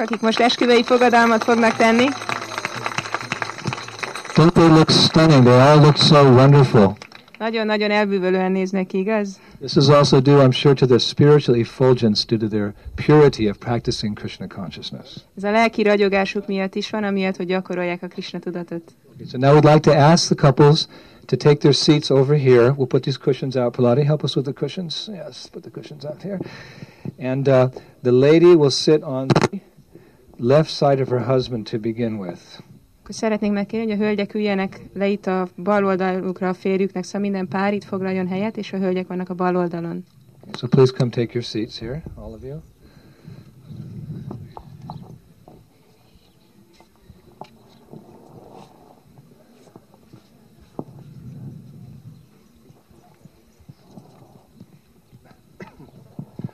akik 0.00 0.20
most 0.20 0.40
esküvői 0.40 0.82
fogadalmat 0.82 1.44
fognak 1.44 1.76
tenni. 1.76 2.08
Don't 4.34 4.52
they 4.52 4.68
look 4.68 4.90
stunning? 4.90 5.44
They 5.44 5.60
all 5.60 5.80
look 5.80 5.96
so 5.96 6.22
wonderful. 6.34 7.07
Nagyon-nagyon 7.38 7.90
elbűvölően 7.90 8.52
néznek 8.52 8.86
ki, 8.86 8.98
igaz? 8.98 9.40
This 9.58 9.76
is 9.76 9.88
also 9.88 10.20
due, 10.20 10.46
I'm 10.46 10.52
sure, 10.52 10.74
to 10.74 10.86
their 10.86 11.00
spiritual 11.00 11.58
effulgence 11.58 12.24
due 12.26 12.38
to 12.38 12.48
their 12.48 12.74
purity 12.94 13.48
of 13.48 13.56
practicing 13.58 14.18
Krishna 14.18 14.46
consciousness. 14.46 15.16
Ez 15.36 15.44
a 15.44 15.50
lelki 15.50 15.82
ragyogásuk 15.82 16.46
miatt 16.46 16.74
is 16.74 16.90
van, 16.90 17.04
amiatt, 17.04 17.36
hogy 17.36 17.46
gyakorolják 17.46 18.02
a 18.02 18.06
Krishna 18.06 18.38
tudatot. 18.38 18.82
Okay, 19.14 19.26
so 19.26 19.38
now 19.38 19.52
we'd 19.52 19.72
like 19.74 19.80
to 19.80 19.92
ask 19.92 20.26
the 20.26 20.46
couples 20.46 20.88
to 21.26 21.36
take 21.36 21.56
their 21.56 21.74
seats 21.74 22.10
over 22.10 22.36
here. 22.36 22.72
We'll 22.72 22.86
put 22.86 23.02
these 23.02 23.18
cushions 23.18 23.56
out. 23.56 23.76
Pilati, 23.76 24.04
help 24.04 24.22
us 24.22 24.34
with 24.34 24.46
the 24.46 24.54
cushions. 24.54 25.08
Yes, 25.12 25.48
put 25.52 25.62
the 25.62 25.70
cushions 25.70 26.04
out 26.04 26.22
here. 26.22 26.38
And 27.18 27.48
uh, 27.48 27.68
the 28.02 28.12
lady 28.12 28.56
will 28.56 28.70
sit 28.70 29.02
on 29.02 29.28
the 29.28 29.60
left 30.38 30.70
side 30.70 31.02
of 31.02 31.08
her 31.08 31.20
husband 31.20 31.66
to 31.66 31.78
begin 31.78 32.18
with. 32.18 32.62
Akkor 33.08 33.20
szeretnénk 33.20 33.54
megkérni, 33.54 33.90
hogy 33.90 34.00
a 34.00 34.04
hölgyek 34.04 34.34
üljenek 34.34 34.80
le 34.94 35.08
itt 35.08 35.26
a 35.26 35.48
bal 35.56 35.84
oldalukra 35.84 36.48
a 36.48 36.54
férjüknek, 36.54 37.04
szóval 37.04 37.20
minden 37.20 37.48
pár 37.48 37.74
itt 37.74 37.84
foglaljon 37.84 38.26
helyet, 38.26 38.56
és 38.56 38.72
a 38.72 38.76
hölgyek 38.76 39.06
vannak 39.06 39.28
a 39.28 39.34
bal 39.34 39.56
oldalon. 39.56 40.04
So 40.52 40.66
please 40.66 40.92
come 40.92 41.10
take 41.10 41.32
your 41.32 41.44
seats 41.44 41.78
here, 41.78 42.02
all 42.14 42.32
of 42.32 42.42
you. 42.42 42.60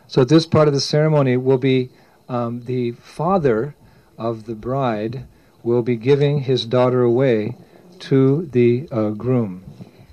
So 0.06 0.24
this 0.24 0.46
part 0.46 0.66
of 0.66 0.72
the 0.72 0.82
ceremony 0.82 1.36
will 1.36 1.58
be 1.58 1.88
um, 2.28 2.60
the 2.64 2.92
father 3.00 3.74
of 4.16 4.42
the 4.42 4.54
bride 4.54 5.26
will 5.64 5.82
be 5.82 5.94
giving 5.94 6.42
his 6.42 6.66
daughter 6.66 7.02
away 7.02 7.56
to 7.98 8.46
the 8.50 8.86
uh, 8.90 9.10
groom. 9.16 9.62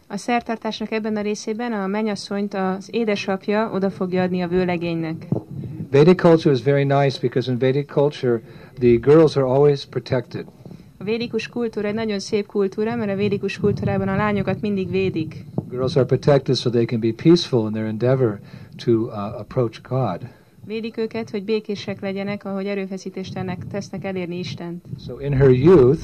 A 0.07 0.17
szertartásnak 0.17 0.91
ebben 0.91 1.15
a 1.15 1.21
részében 1.21 1.71
a 1.73 1.87
mennyasszonyt 1.87 2.53
az 2.53 2.87
édesapja 2.91 3.71
oda 3.73 3.89
fogja 3.89 4.21
adni 4.21 4.41
a 4.41 4.47
vőlegénynek. 4.47 5.27
Vedic 5.91 6.19
culture 6.19 6.55
is 6.55 6.63
very 6.63 6.83
nice 6.83 7.19
because 7.21 7.51
in 7.51 7.57
Vedic 7.57 7.91
culture 7.91 8.41
the 8.79 8.95
girls 8.95 9.35
are 9.35 9.45
always 9.45 9.85
protected. 9.85 10.45
A 10.97 11.03
védikus 11.03 11.47
kultúra 11.47 11.87
egy 11.87 11.93
nagyon 11.93 12.19
szép 12.19 12.45
kultúra, 12.45 12.95
mert 12.95 13.11
a 13.11 13.15
védikus 13.15 13.59
kultúrában 13.59 14.07
a 14.07 14.15
lányokat 14.15 14.61
mindig 14.61 14.89
védik. 14.89 15.45
Girls 15.69 15.95
are 15.95 16.05
protected 16.05 16.55
so 16.55 16.69
they 16.69 16.85
can 16.85 16.99
be 16.99 17.11
peaceful 17.11 17.65
in 17.65 17.71
their 17.71 17.85
endeavor 17.85 18.39
to 18.85 18.91
uh, 18.91 19.11
approach 19.39 19.81
God. 19.89 20.19
Védik 20.65 20.97
őket, 20.97 21.29
hogy 21.29 21.43
békések 21.43 22.01
legyenek, 22.01 22.45
ahogy 22.45 22.67
erőfeszítést 22.67 23.33
tennek, 23.33 23.67
tesznek 23.71 24.03
elérni 24.03 24.37
Istent. 24.37 24.85
So 25.05 25.17
in 25.19 25.33
her 25.33 25.49
youth, 25.49 26.01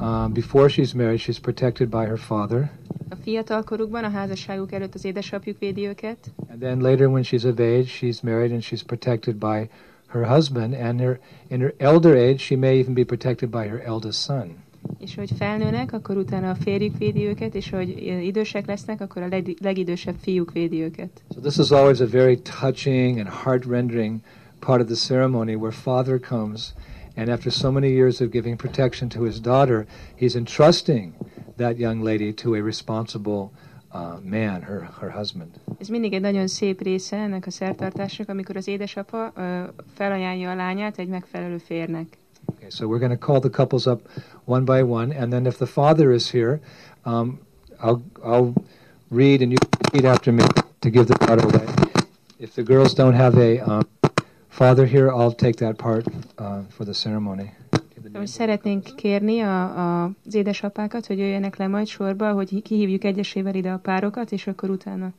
um, 0.00 0.32
before 0.32 0.68
she's 0.68 0.94
married, 0.94 1.20
she's 1.20 1.40
protected 1.42 1.88
by 1.88 2.04
her 2.04 2.18
father. 2.18 2.70
A 3.08 3.14
fiatalkorukban, 3.14 4.04
a 4.04 4.10
házasságuk 4.10 4.72
előtt 4.72 4.94
az 4.94 5.04
édesapjuk 5.04 5.58
védi 5.58 5.86
őket, 5.86 6.32
And 6.54 6.62
then 6.62 6.80
later, 6.80 7.08
when 7.08 7.24
she's 7.24 7.44
of 7.44 7.58
age, 7.58 7.88
she's 7.88 8.22
married 8.22 8.52
and 8.52 8.62
she's 8.62 8.82
protected 8.82 9.38
by 9.38 9.68
her 10.06 10.24
husband. 10.24 10.74
And 10.74 11.00
her, 11.00 11.18
in 11.48 11.60
her 11.60 11.74
elder 11.78 12.14
age, 12.14 12.40
she 12.40 12.56
may 12.56 12.78
even 12.78 12.94
be 12.94 13.04
protected 13.04 13.50
by 13.50 13.66
her 13.66 13.80
eldest 13.80 14.22
son. 14.22 14.63
És 14.98 15.14
hogy 15.14 15.30
felnőnek, 15.38 15.92
akkor 15.92 16.16
utána 16.16 16.50
a 16.50 16.54
férjük 16.54 16.98
védi 16.98 17.26
őket, 17.26 17.54
és 17.54 17.70
hogy 17.70 17.88
idősek 18.22 18.66
lesznek, 18.66 19.00
akkor 19.00 19.22
a 19.22 19.28
leg- 19.28 19.56
legidősebb 19.60 20.14
fiúk 20.20 20.52
védi 20.52 20.80
őket. 20.82 21.22
So 21.34 21.40
this 21.40 21.58
is 21.58 21.70
always 21.70 22.00
a 22.00 22.06
very 22.06 22.38
touching 22.60 23.18
and 23.18 23.28
heart-rending 23.28 24.20
part 24.58 24.80
of 24.80 24.86
the 24.86 24.96
ceremony 24.96 25.54
where 25.54 25.72
father 25.72 26.20
comes 26.20 26.74
and 27.16 27.28
after 27.28 27.50
so 27.50 27.70
many 27.70 27.90
years 27.92 28.20
of 28.20 28.30
giving 28.30 28.56
protection 28.56 29.08
to 29.08 29.22
his 29.24 29.40
daughter, 29.40 29.86
he's 30.20 30.36
entrusting 30.36 31.14
that 31.56 31.78
young 31.78 32.02
lady 32.02 32.32
to 32.32 32.54
a 32.54 32.62
responsible 32.62 33.52
uh, 33.92 34.18
man, 34.22 34.62
her, 34.62 34.88
her 35.00 35.10
husband. 35.10 35.50
Ez 35.78 35.88
mindig 35.88 36.12
egy 36.12 36.20
nagyon 36.20 36.46
szép 36.46 36.82
része 36.82 37.16
ennek 37.16 37.46
a 37.46 37.50
szertartásnak, 37.50 38.28
amikor 38.28 38.56
az 38.56 38.66
édesapa 38.68 39.32
ö, 39.36 39.62
felajánlja 39.94 40.50
a 40.50 40.54
lányát 40.54 40.98
egy 40.98 41.08
megfelelő 41.08 41.58
férnek. 41.58 42.06
Okay, 42.52 42.70
so 42.70 42.86
we're 42.86 42.98
going 42.98 43.10
to 43.10 43.16
call 43.26 43.40
the 43.40 43.50
couples 43.50 43.86
up 43.86 44.00
one 44.44 44.64
by 44.64 44.82
one, 44.82 45.12
and 45.12 45.32
then 45.32 45.46
if 45.46 45.58
the 45.58 45.66
father 45.66 46.12
is 46.12 46.30
here, 46.30 46.60
um, 47.04 47.38
I'll, 47.80 48.02
I'll 48.24 48.54
read 49.10 49.42
and 49.42 49.52
you 49.52 49.58
repeat 49.84 50.04
after 50.04 50.32
me 50.32 50.44
to 50.80 50.90
give 50.90 51.06
the 51.06 51.14
daughter 51.14 51.46
away. 51.46 51.66
If 52.38 52.54
the 52.54 52.62
girls 52.62 52.94
don't 52.94 53.14
have 53.14 53.38
a 53.38 53.60
um, 53.60 53.88
father 54.48 54.86
here, 54.86 55.10
I'll 55.10 55.32
take 55.32 55.56
that 55.56 55.78
part 55.78 56.06
uh, 56.38 56.62
for 56.70 56.84
the 56.84 56.94
ceremony. 56.94 57.52
Most 58.12 58.32
szeretnénk 58.32 58.82
kérni 58.96 59.40
a, 59.40 59.62
a, 59.62 60.10
az 60.26 60.34
édesapákat, 60.34 61.06
hogy 61.06 61.18
jöjjenek 61.18 61.56
le 61.56 61.66
majd 61.66 61.86
sorba, 61.86 62.32
hogy 62.32 62.62
kihívjuk 62.62 63.04
egyesével 63.04 63.54
ide 63.54 63.70
a 63.70 63.78
párokat, 63.78 64.32
és 64.32 64.46
akkor 64.46 64.70
utána. 64.70 65.12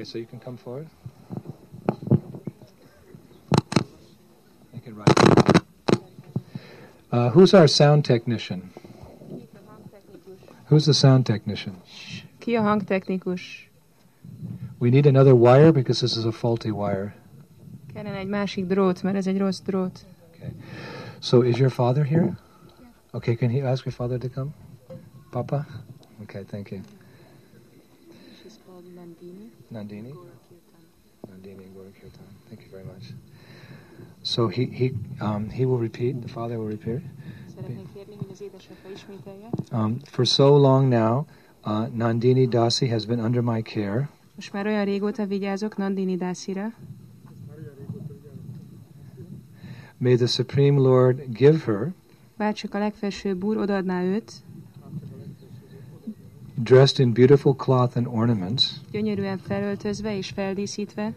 Okay, 0.00 0.08
so 0.08 0.16
you 0.16 0.24
can 0.24 0.40
come 0.40 0.56
forward. 0.56 0.88
You 4.72 4.80
can 4.82 4.96
write. 4.96 5.62
Uh, 7.12 7.28
who's 7.28 7.52
our 7.52 7.68
sound 7.68 8.06
technician? 8.06 8.70
Who's 10.68 10.86
the 10.86 10.94
sound 10.94 11.26
technician? 11.26 11.76
Ki 12.38 12.54
a 12.54 12.62
hangtechnikus? 12.62 13.66
We 14.78 14.90
need 14.90 15.04
another 15.04 15.34
wire 15.34 15.70
because 15.70 16.00
this 16.00 16.16
is 16.16 16.24
a 16.24 16.32
faulty 16.32 16.70
wire. 16.70 17.12
Kellene 17.92 18.16
egy 18.16 18.28
másik 18.28 18.66
drót, 18.66 19.02
mert 19.02 19.16
ez 19.16 19.26
egy 19.26 19.38
rossz 19.38 19.60
drót. 19.60 20.06
So 21.18 21.42
is 21.42 21.58
your 21.58 21.70
father 21.70 22.04
here? 22.04 22.38
Okay, 23.12 23.36
can 23.36 23.50
he 23.50 23.60
ask 23.60 23.84
your 23.84 23.94
father 23.94 24.18
to 24.18 24.28
come? 24.28 24.54
Papa? 25.30 25.66
Okay, 26.22 26.44
thank 26.44 26.70
you. 26.70 26.80
Nandini? 29.72 30.12
Nandini 31.30 31.64
Gorakirtan. 31.74 32.28
Thank 32.48 32.60
you 32.64 32.70
very 32.70 32.84
much. 32.84 33.12
So 34.22 34.48
he 34.48 34.64
he 34.66 34.92
um, 35.20 35.48
he 35.48 35.64
will 35.64 35.78
repeat. 35.78 36.20
The 36.22 36.28
father 36.28 36.56
will 36.58 36.68
repeat. 36.68 37.00
Szeretnénk 37.54 37.92
kérni, 37.94 38.14
hogy 38.16 38.28
az 38.32 38.40
édesapa 38.40 38.88
ismételje. 38.94 39.48
Um, 39.72 39.98
for 40.04 40.26
so 40.26 40.58
long 40.58 40.88
now, 40.88 41.26
uh, 41.64 41.88
Nandini 41.94 42.46
Dasi 42.46 42.88
has 42.88 43.04
been 43.04 43.20
under 43.20 43.42
my 43.42 43.62
care. 43.62 44.08
Most 44.34 44.52
már 44.52 44.66
olyan 44.66 44.84
régóta 44.84 45.26
vigyázok 45.26 45.76
Nandini 45.76 46.16
Dászira. 46.16 46.72
May 49.96 50.16
the 50.16 50.26
Supreme 50.26 50.78
Lord 50.78 51.32
give 51.32 51.58
her, 51.64 51.92
Bárcsak 52.36 52.74
a 52.74 52.78
legfelsőbb 52.78 53.44
úr 53.44 53.56
odaadná 53.56 54.02
őt, 54.02 54.32
dressed 56.62 56.98
in 57.06 57.12
beautiful 57.12 57.54
cloth 57.56 57.96
and 57.96 58.06
ornaments, 58.06 58.64
gyönyörűen 58.90 59.38
felöltözve 59.38 60.16
és 60.16 60.28
feldíszítve, 60.28 61.12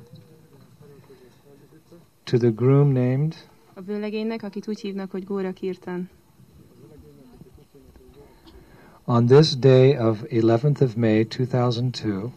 to 2.23 2.37
the 2.37 2.49
groom 2.49 2.87
named 2.87 3.35
a 3.73 3.81
vőlegénynek, 3.81 4.43
akit 4.43 4.67
úgy 4.67 4.79
hívnak, 4.79 5.11
hogy 5.11 5.23
Góra 5.23 5.51
Kirtan. 5.53 6.09
on 9.05 9.25
this 9.25 9.57
day 9.57 9.97
of 9.97 10.23
11th 10.29 10.81
of 10.81 10.95
May 10.95 11.27
2002 11.27 12.31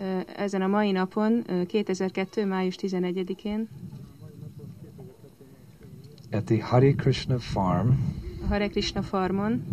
Ö, 0.00 0.20
Ezen 0.36 0.62
a 0.62 0.66
mai 0.66 0.90
napon, 0.90 1.42
ö, 1.46 1.66
2002. 1.66 2.44
május 2.44 2.74
11-én 2.80 3.68
at 6.32 6.44
the 6.44 6.62
Hare 6.64 6.92
Krishna 6.92 7.38
farm 7.38 7.88
a 8.42 8.46
Hare 8.46 8.68
Krishna 8.68 9.02
farmon 9.02 9.64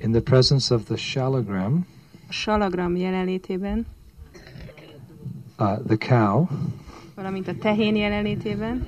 in 0.00 0.12
the 0.12 0.20
presence 0.20 0.70
of 0.74 0.84
the 0.84 0.96
Shalagram, 0.96 1.86
Salagram 2.30 2.96
jelenlétében, 2.96 3.86
uh, 5.58 5.78
the 5.86 5.96
cow, 5.96 6.48
valamint 7.14 7.48
a 7.48 7.54
tehén 7.58 7.96
jelenlétében, 7.96 8.86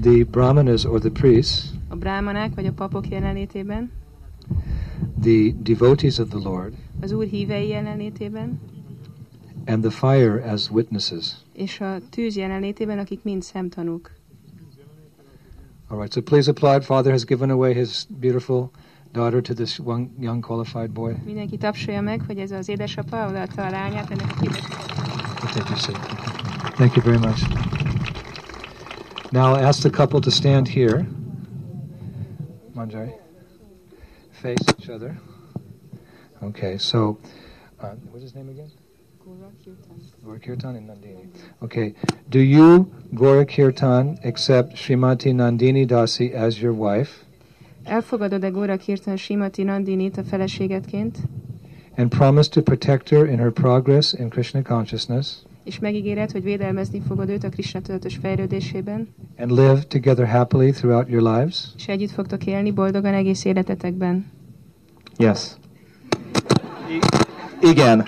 the 0.00 0.24
brahmanas 0.24 0.84
or 0.84 0.98
the 1.00 1.10
priests, 1.10 1.70
a 1.88 1.96
brámanák 1.96 2.54
vagy 2.54 2.66
a 2.66 2.72
papok 2.72 3.08
jelenlétében, 3.08 3.90
the 5.20 5.54
devotees 5.62 6.18
of 6.18 6.28
the 6.28 6.38
Lord, 6.48 6.74
az 7.00 7.12
Úr 7.12 7.24
hívei 7.24 7.68
jelenlétében, 7.68 8.60
and 9.66 9.82
the 9.82 9.90
fire 9.90 10.50
as 10.52 10.70
witnesses. 10.70 11.32
és 11.52 11.80
a 11.80 11.96
tűz 12.10 12.36
jelenlétében, 12.36 12.98
akik 12.98 13.22
mind 13.22 13.42
szemtanúk. 13.42 14.10
All 15.88 15.98
right, 15.98 16.12
so 16.12 16.22
please 16.22 16.50
applaud. 16.50 16.82
Father 16.82 17.12
has 17.12 17.24
given 17.24 17.50
away 17.50 17.74
his 17.74 18.06
beautiful 18.08 18.70
daughter 19.14 19.40
to 19.40 19.54
this 19.54 19.78
one 19.78 20.10
young 20.18 20.42
qualified 20.42 20.90
boy. 20.90 21.14
Mindenki 21.24 21.56
tapsolja 21.56 22.00
meg, 22.00 22.22
hogy 22.26 22.38
ez 22.38 22.50
az 22.50 22.68
édesapa 22.68 23.28
odaadta 23.28 23.66
a 23.66 23.70
lányát 23.70 24.10
ennek 24.10 24.30
a 24.30 24.34
fiúnak. 24.34 25.68
You 25.68 25.76
seat. 25.76 25.98
Thank 26.74 26.94
you 26.96 27.04
very 27.04 27.18
much. 27.18 27.40
Now 29.30 29.54
I'll 29.54 29.66
ask 29.66 29.80
the 29.80 29.90
couple 29.90 30.20
to 30.20 30.30
stand 30.30 30.68
here. 30.68 31.06
Manjari. 32.74 33.12
Face 34.30 34.64
each 34.78 34.88
other. 34.88 35.20
Okay, 36.42 36.78
so, 36.78 37.18
uh, 37.80 37.94
what's 38.10 38.22
his 38.22 38.34
name 38.34 38.48
again? 38.48 38.70
Gora 40.24 40.38
Kirtan 40.38 40.76
and 40.76 40.88
Nandini. 40.88 41.28
Okay, 41.62 41.94
do 42.28 42.40
you, 42.40 42.92
Gora 43.14 43.46
Kirtan, 43.46 44.18
accept 44.24 44.74
Srimati 44.74 45.32
Nandini 45.32 45.86
Dasi 45.86 46.32
as 46.32 46.60
your 46.60 46.72
wife? 46.72 47.23
Elfogadod-e 47.84 48.50
Góra 48.50 48.76
Kirtan 48.76 49.16
Simati 49.16 49.62
Nandinit 49.62 50.18
a 50.18 50.24
and 51.96 52.10
promise 52.10 52.48
to 52.48 52.62
protect 52.62 53.08
her 53.08 53.26
in 53.26 53.38
her 53.38 53.50
progress 53.50 54.12
in 54.12 54.30
Krishna 54.30 54.62
consciousness 54.62 55.44
és 55.64 55.78
megígéred, 55.78 56.30
hogy 56.30 56.42
védelmezni 56.42 57.00
fogod 57.06 57.28
őt 57.28 57.44
a 57.44 57.48
Krishna 57.48 57.80
tudatos 57.80 58.16
fejlődésében, 58.16 59.14
and 59.38 59.50
live 59.50 59.82
together 59.88 60.26
happily 60.26 60.70
throughout 60.70 61.08
your 61.08 61.22
lives? 61.22 61.64
és 61.76 61.88
együtt 61.88 62.10
fogtok 62.10 62.46
élni 62.46 62.70
boldogan 62.70 63.14
egész 63.14 63.44
életetekben? 63.44 64.30
Yes. 65.16 65.38
Igen. 67.60 68.06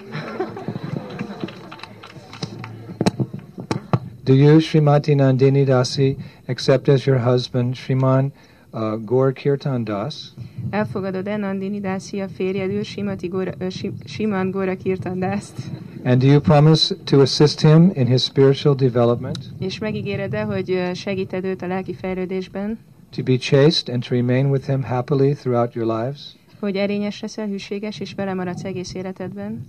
Do 4.25 4.35
you, 4.35 4.59
Srimati 4.59 5.15
Nandini 5.15 5.65
Dasi, 5.65 6.17
accept 6.47 6.89
as 6.89 7.07
your 7.07 7.21
husband 7.21 7.75
Sriman 7.75 8.33
uh, 8.73 9.05
Gaur 9.05 9.33
Kirtan 9.33 9.85
Das 9.85 10.33
Elfogadod-e 10.71 11.37
Nandini 11.37 11.81
Dasi 11.81 12.21
a 12.21 12.29
férjedül 12.29 12.83
Simati 12.83 13.29
Góra, 13.29 13.53
ö, 13.59 13.69
Sim, 13.69 13.93
Siman 14.05 14.51
Góra 14.51 14.77
Kirtan 14.77 15.19
Dászt, 15.19 15.71
and 16.05 16.21
do 16.21 16.27
you 16.27 16.41
promise 16.41 16.95
to 17.05 17.21
assist 17.21 17.61
him 17.61 17.91
in 17.95 18.07
his 18.07 18.23
spiritual 18.23 18.75
development, 18.75 19.39
és 19.59 19.79
megígéred-e, 19.79 20.43
hogy 20.43 20.91
segíted 20.95 21.45
őt 21.45 21.63
a 21.63 21.67
lelki 21.67 21.95
fejlődésben, 21.95 22.79
to 23.11 23.23
be 23.23 23.37
chaste 23.37 23.93
and 23.93 24.07
to 24.09 24.15
remain 24.15 24.47
with 24.51 24.67
him 24.67 24.83
happily 24.83 25.33
throughout 25.33 25.75
your 25.75 26.01
lives? 26.01 26.37
hogy 26.61 26.77
erényes 26.77 27.21
leszel, 27.21 27.47
hűséges, 27.47 28.01
és 28.01 28.15
vele 28.15 28.35
maradsz 28.35 28.65
egész 28.65 28.95
életedben? 28.95 29.67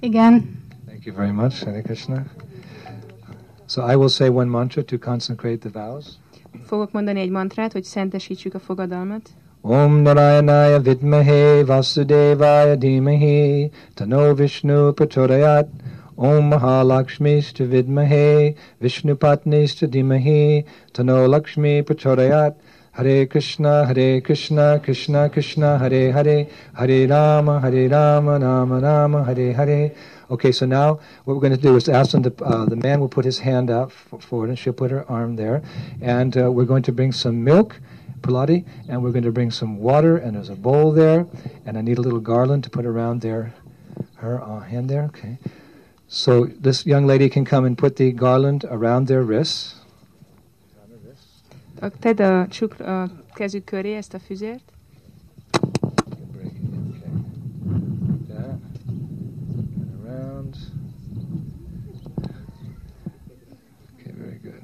Igen. 0.00 0.58
Thank 0.86 1.04
you 1.04 1.16
very 1.16 1.30
much, 1.30 1.64
Hare 1.64 1.80
Krishna. 1.80 2.24
So 3.66 3.92
I 3.92 3.94
will 3.94 4.08
say 4.08 4.28
one 4.28 4.50
mantra 4.50 4.82
to 4.82 4.98
consecrate 4.98 5.58
the 5.58 5.70
vows. 5.72 6.18
Fogok 6.64 6.92
mondani 6.92 7.20
egy 7.20 7.30
mantrát, 7.30 7.72
hogy 7.72 7.84
szentesítsük 7.84 8.54
a 8.54 8.58
fogadalmat. 8.58 9.30
Om 9.62 9.92
Narayanaya 9.92 10.80
Vidmahe 10.80 11.64
Vasudevaya 11.64 12.76
Dhimahi 12.76 13.70
Tano 13.94 14.34
Vishnu 14.34 14.92
Prachodayat 14.92 15.68
Om 16.14 16.44
Mahalakshmishta 16.44 17.64
Vidmahe 17.64 18.54
Vishnupatnishta 18.78 19.86
Dhimahi 19.86 20.64
Tano 20.92 21.26
Lakshmi 21.26 21.82
Prachodayat 21.82 22.54
Hare 22.92 23.26
Krishna 23.26 23.84
Hare 23.86 24.20
Krishna 24.20 24.80
Krishna 24.80 25.28
Krishna 25.28 25.78
Hare 25.78 26.12
Hare. 26.12 26.46
Hare 26.72 27.06
Rama 27.06 27.60
Hare 27.60 27.88
Rama 27.88 28.38
Rama 28.38 28.80
Rama 28.80 29.24
Hare 29.24 29.52
Hare 29.52 29.90
Okay, 30.30 30.52
so 30.52 30.66
now 30.66 31.00
what 31.24 31.34
we're 31.34 31.40
going 31.40 31.56
to 31.56 31.60
do 31.60 31.76
is 31.76 31.88
ask 31.88 32.12
them 32.12 32.22
to, 32.22 32.44
uh, 32.44 32.64
the 32.64 32.76
man 32.76 33.00
will 33.00 33.08
put 33.08 33.24
his 33.24 33.38
hand 33.38 33.70
out 33.70 33.92
forward 33.92 34.48
and 34.48 34.58
she'll 34.58 34.72
put 34.72 34.90
her 34.90 35.04
arm 35.10 35.36
there. 35.36 35.62
And 36.00 36.36
uh, 36.36 36.50
we're 36.52 36.66
going 36.66 36.84
to 36.84 36.92
bring 36.92 37.12
some 37.12 37.42
milk, 37.42 37.80
Pilati, 38.20 38.64
and 38.88 39.02
we're 39.02 39.12
going 39.12 39.24
to 39.24 39.32
bring 39.32 39.50
some 39.50 39.78
water, 39.78 40.16
and 40.18 40.34
there's 40.36 40.50
a 40.50 40.54
bowl 40.54 40.92
there. 40.92 41.26
And 41.66 41.76
I 41.76 41.80
need 41.80 41.98
a 41.98 42.00
little 42.00 42.20
garland 42.20 42.64
to 42.64 42.70
put 42.70 42.86
around 42.86 43.20
there, 43.22 43.52
her 44.16 44.40
uh, 44.42 44.60
hand 44.60 44.88
there. 44.88 45.04
Okay. 45.04 45.38
So 46.08 46.46
this 46.46 46.86
young 46.86 47.06
lady 47.06 47.28
can 47.28 47.44
come 47.44 47.64
and 47.64 47.76
put 47.78 47.96
the 47.96 48.12
garland 48.12 48.64
around 48.68 49.06
their 49.06 49.22
wrists. 49.22 49.76
Tedd 52.00 52.20
a, 52.20 52.46
csukr, 52.50 52.80
a 52.80 53.10
kezük 53.34 53.64
köré 53.64 53.94
ezt 53.94 54.14
a 54.14 54.18
füzért, 54.18 54.72
Break 56.32 56.52
it, 56.52 56.62
Okay. 56.90 58.36
That. 58.36 58.60
And 59.80 60.04
around. 60.04 60.56
Okay, 63.94 64.12
very 64.12 64.38
good. 64.42 64.62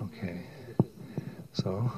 Okay. 0.00 0.44
So, 1.62 1.92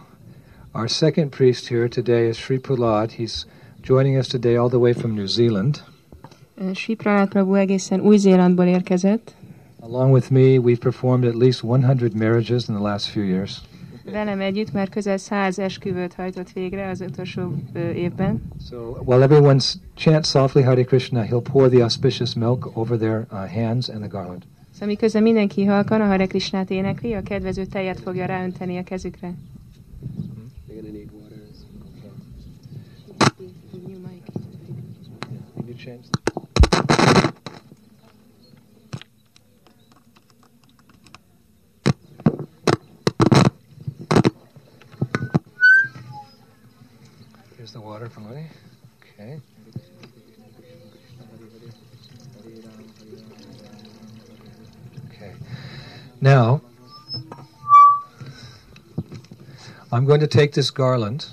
our 0.75 0.89
second 0.89 1.31
priest 1.31 1.69
here 1.69 1.89
today 1.89 2.29
is 2.29 2.37
Sri 2.37 2.59
Prahlad. 2.59 3.12
He's 3.12 3.47
joining 3.81 4.19
us 4.19 4.29
today 4.29 4.57
all 4.57 4.69
the 4.69 4.79
way 4.79 4.93
from 4.93 5.15
New 5.15 5.27
Zealand. 5.27 5.81
Sri 6.75 6.97
Prahlad 6.97 7.29
Prabhu 7.29 7.55
egészen 7.55 8.01
Új-Zélandból 8.01 8.67
érkezett. 8.67 9.35
Along 9.81 10.12
with 10.12 10.31
me, 10.31 10.59
we've 10.59 10.81
performed 10.81 11.25
at 11.25 11.35
least 11.35 11.62
100 11.62 12.15
marriages 12.15 12.69
in 12.69 12.75
the 12.75 12.83
last 12.83 13.09
few 13.09 13.25
years. 13.25 13.61
Velem 14.05 14.41
együtt 14.41 14.73
már 14.73 14.89
közel 14.89 15.17
száz 15.17 15.59
esküvőt 15.59 16.15
hajtott 16.15 16.53
végre 16.53 16.89
az 16.89 17.01
utolsó 17.01 17.55
évben. 17.95 18.43
So 18.69 18.77
while 19.05 19.23
everyone 19.23 19.59
chants 19.95 20.29
softly 20.29 20.62
Hare 20.62 20.85
Krishna, 20.85 21.23
he'll 21.23 21.51
pour 21.53 21.69
the 21.69 21.83
auspicious 21.83 22.35
milk 22.35 22.77
over 22.77 22.99
their 22.99 23.27
uh, 23.31 23.49
hands 23.49 23.89
and 23.89 23.99
the 23.99 24.09
garland. 24.09 24.43
Szóval 24.75 24.89
miközben 24.89 25.22
mindenki 25.22 25.64
halkan 25.64 26.01
a 26.01 26.07
Hare 26.07 26.27
Krishnát 26.27 26.70
énekli, 26.70 27.14
a 27.14 27.22
kedvező 27.22 27.64
tejet 27.66 28.01
fogja 28.01 28.27
ráönteni 28.27 28.79
a 28.79 28.83
kezükre. 28.83 29.35
Here's 47.57 47.72
the 47.72 47.81
water 47.81 48.09
from. 48.09 48.27
Okay. 48.27 48.47
Okay. 49.18 49.53
Now, 56.21 56.61
I'm 59.93 60.05
going 60.05 60.21
to 60.21 60.27
take 60.27 60.53
this 60.53 60.71
garland 60.71 61.27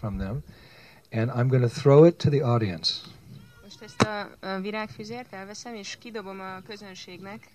from 0.00 0.18
them 0.18 0.42
and 1.12 1.30
I'm 1.30 1.48
going 1.48 1.62
to 1.62 1.68
throw 1.68 2.04
it 2.04 2.18
to 2.20 2.30
the 2.30 2.42
audience. 2.42 3.00
Most 3.62 3.82
ezt 3.82 4.02
a, 4.02 4.30
a 4.40 4.60
virágfüzért 4.60 5.32
elveszem, 5.32 5.74
és 5.74 5.96
kidobom 6.00 6.40
a 6.40 6.62
közönségnek. 6.68 7.48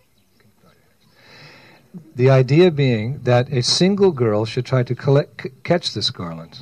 The 2.16 2.39
idea 2.39 2.70
being 2.72 3.22
that 3.24 3.51
a 3.51 3.61
single 3.61 4.09
girl 4.11 4.43
should 4.43 4.66
try 4.66 4.84
to 4.84 5.03
collect, 5.03 5.41
c- 5.41 5.51
catch 5.61 5.91
this 5.91 6.11
garland. 6.11 6.55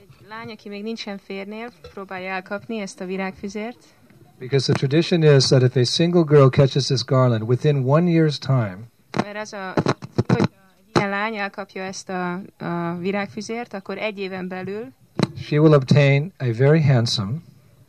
Egy 0.00 0.26
lány, 0.28 0.50
aki 0.50 0.68
még 0.68 0.82
nincsen 0.82 1.18
férnél, 1.18 1.72
próbálja 1.92 2.30
elkapni 2.30 2.80
ezt 2.80 3.00
a 3.00 3.04
virágfüzért, 3.04 3.84
Because 4.38 4.72
the 4.72 4.86
tradition 4.86 5.22
is 5.22 5.48
that 5.48 5.62
if 5.62 5.76
a 5.76 5.84
single 5.84 6.24
girl 6.24 6.48
catches 6.48 6.86
this 6.86 7.02
garland 7.02 7.48
within 7.48 7.84
one 7.84 8.10
year's 8.10 8.38
time, 8.38 8.78
mert 9.22 9.36
az 9.36 9.52
a, 9.52 9.74
hogy 10.26 10.48
ilyen 10.94 11.08
lány 11.08 11.36
elkapja 11.36 11.82
ezt 11.82 12.08
a, 12.08 12.32
a 12.58 12.96
virágfüzért, 12.98 13.74
akkor 13.74 13.98
egy 13.98 14.18
éven 14.18 14.48
belül 14.48 14.92
she 15.36 15.58
will 15.58 15.74
obtain 15.74 16.32
a 16.38 16.52
very 16.52 16.80
handsome, 16.80 17.32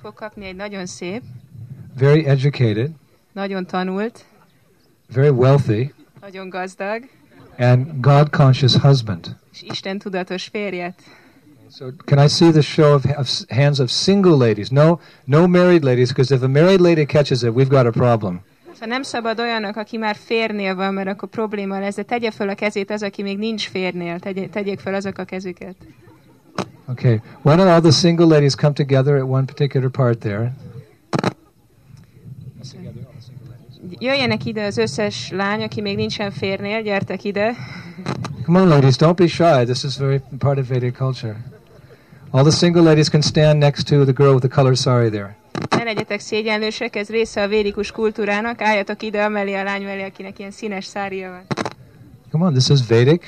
fog 0.02 0.14
kapni 0.14 0.46
egy 0.46 0.56
nagyon 0.56 0.86
szép, 0.86 1.22
very 1.98 2.26
educated, 2.26 2.92
nagyon 3.32 3.66
tanult, 3.66 4.26
very 5.14 5.30
wealthy, 5.30 5.94
nagyon 6.22 6.50
gazdag, 6.50 7.10
and 7.58 8.02
God 8.02 8.30
conscious 8.30 8.76
husband. 8.76 9.36
és 9.52 9.62
Isten 9.62 9.98
tudatos 10.00 10.48
férjet. 10.48 11.02
So, 11.72 11.92
can 12.06 12.18
I 12.18 12.28
see 12.28 12.52
the 12.52 12.62
show 12.62 12.94
of, 12.94 13.06
of 13.06 13.30
hands 13.50 13.80
of 13.80 13.92
single 13.92 14.36
ladies? 14.38 14.72
No, 14.72 15.00
no 15.26 15.48
married 15.48 15.84
ladies, 15.84 16.10
because 16.10 16.32
if 16.32 16.42
a 16.42 16.48
married 16.48 16.82
lady 16.82 17.06
catches 17.06 17.44
it, 17.44 17.54
we've 17.54 17.70
got 17.70 17.86
a 17.86 17.92
problem. 17.92 18.42
Szóval 18.74 18.88
nem 18.88 19.04
szabad 19.04 19.40
olyanok, 19.40 19.76
aki 19.76 19.98
már 19.98 20.16
férnél 20.16 20.76
van, 20.76 20.94
mert 20.94 21.08
akkor 21.08 21.30
probléma 21.30 21.80
lesz, 21.80 21.96
de 21.96 22.04
tegye 22.04 22.32
föl 22.32 22.50
a 22.50 22.56
kezét 22.56 22.92
az, 22.92 23.04
aki 23.04 23.22
még 23.22 23.38
nincs 23.38 23.68
férnél, 23.68 24.20
tegye, 24.20 24.48
tegyék 24.48 24.80
föl 24.80 24.94
azok 24.94 25.18
a 25.18 25.24
kezüket. 25.24 25.76
Okay, 26.86 27.22
why 27.42 27.56
don't 27.56 27.74
all 27.74 27.82
the 27.82 27.92
single 27.92 28.26
ladies 28.26 28.56
come 28.56 28.74
together 28.74 29.16
at 29.16 29.24
one 29.24 29.46
particular 29.46 29.90
part 29.90 30.20
there? 30.20 30.54
Jöjjenek 34.00 34.46
ide 34.46 34.66
az 34.66 34.78
összes 34.78 35.32
lány, 35.32 35.64
aki 35.64 35.82
még 35.82 35.96
nincsen 35.96 36.32
férnél, 36.32 36.82
gyertek 36.82 37.24
ide. 37.24 37.56
Come 38.46 38.62
on, 38.62 38.68
ladies, 38.68 38.96
don't 38.96 39.16
be 39.16 39.28
shy. 39.28 39.64
This 39.64 39.84
is 39.84 39.98
very 39.98 40.22
part 40.38 40.58
of 40.58 40.68
Vedic 40.68 40.96
culture. 40.96 41.36
All 42.32 42.44
the 42.44 42.52
single 42.52 42.84
ladies 42.84 43.10
can 43.10 43.22
stand 43.22 43.60
next 43.60 43.88
to 43.88 44.06
the 44.06 44.14
girl 44.14 44.34
with 44.34 44.44
the 44.44 44.50
colored 44.50 44.78
sari 44.78 45.10
there. 45.10 45.36
Ne 45.78 45.84
legyetek 45.84 46.20
szégyenlősek, 46.20 46.96
ez 46.96 47.10
része 47.10 47.42
a 47.42 47.48
védikus 47.48 47.92
kultúrának, 47.92 48.62
álljatok 48.62 49.04
ide 49.04 49.24
amellé 49.24 49.54
a 49.54 49.64
lány 49.64 49.84
mellé, 49.84 50.04
akinek 50.04 50.40
ilyen 50.40 50.52
színes 50.52 50.86
szária 50.86 51.30
van. 51.30 51.46
Come 52.32 52.46
on, 52.46 52.54
this 52.54 52.70
is 52.70 52.88
Vedic. 52.88 53.24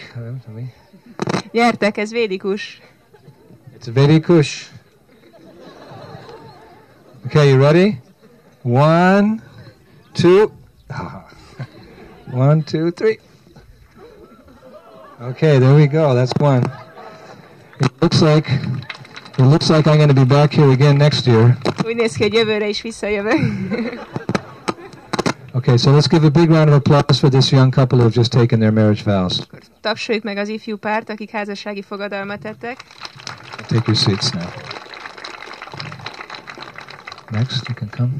Gyertek, 1.51 1.97
ez 1.97 2.11
védikus. 2.11 2.81
It's 3.79 3.93
Vedikush. 3.93 4.65
Okay, 7.25 7.49
you 7.49 7.59
ready? 7.59 7.99
One, 8.63 9.41
two, 10.13 10.51
one, 12.31 12.63
two, 12.63 12.91
three. 12.91 13.19
Okay, 15.19 15.59
there 15.59 15.73
we 15.73 15.87
go. 15.87 16.13
That's 16.13 16.33
one. 16.39 16.63
It 17.79 17.91
looks 18.01 18.21
like 18.21 18.47
it 19.41 19.47
looks 19.47 19.69
like 19.69 19.87
I'm 19.87 19.97
going 19.97 20.07
to 20.07 20.13
be 20.13 20.25
back 20.25 20.53
here 20.53 20.71
again 20.71 20.97
next 20.97 21.27
year. 21.27 21.57
Úgy 21.85 21.95
néz 21.95 22.13
ki, 22.13 22.21
hogy 22.23 22.33
jövőre 22.33 22.67
is 22.67 22.81
visszajövök. 22.81 23.39
Okay, 25.53 25.77
so 25.77 25.91
let's 25.91 26.07
give 26.07 26.23
a 26.23 26.29
big 26.29 26.49
round 26.49 26.69
of 26.69 26.75
applause 26.75 27.19
for 27.19 27.29
this 27.29 27.51
young 27.51 27.71
couple 27.71 27.97
who 27.97 28.05
have 28.05 28.13
just 28.13 28.31
taken 28.31 28.59
their 28.59 28.71
marriage 28.71 29.03
vows. 29.03 29.39
Tapsoljuk 29.81 30.23
meg 30.23 30.37
az 30.37 30.47
ifjú 30.47 30.77
párt, 30.77 31.09
akik 31.09 31.29
házassági 31.29 31.81
fogadalmat 31.81 32.39
tettek. 32.39 32.77
Take 33.67 33.83
your 33.85 33.95
seats 33.95 34.31
now. 34.31 34.47
Next, 37.31 37.67
you 37.67 37.75
can 37.75 37.89
come. 37.89 38.11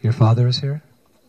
Your 0.00 0.12
father 0.12 0.46
is 0.46 0.60
here? 0.60 0.82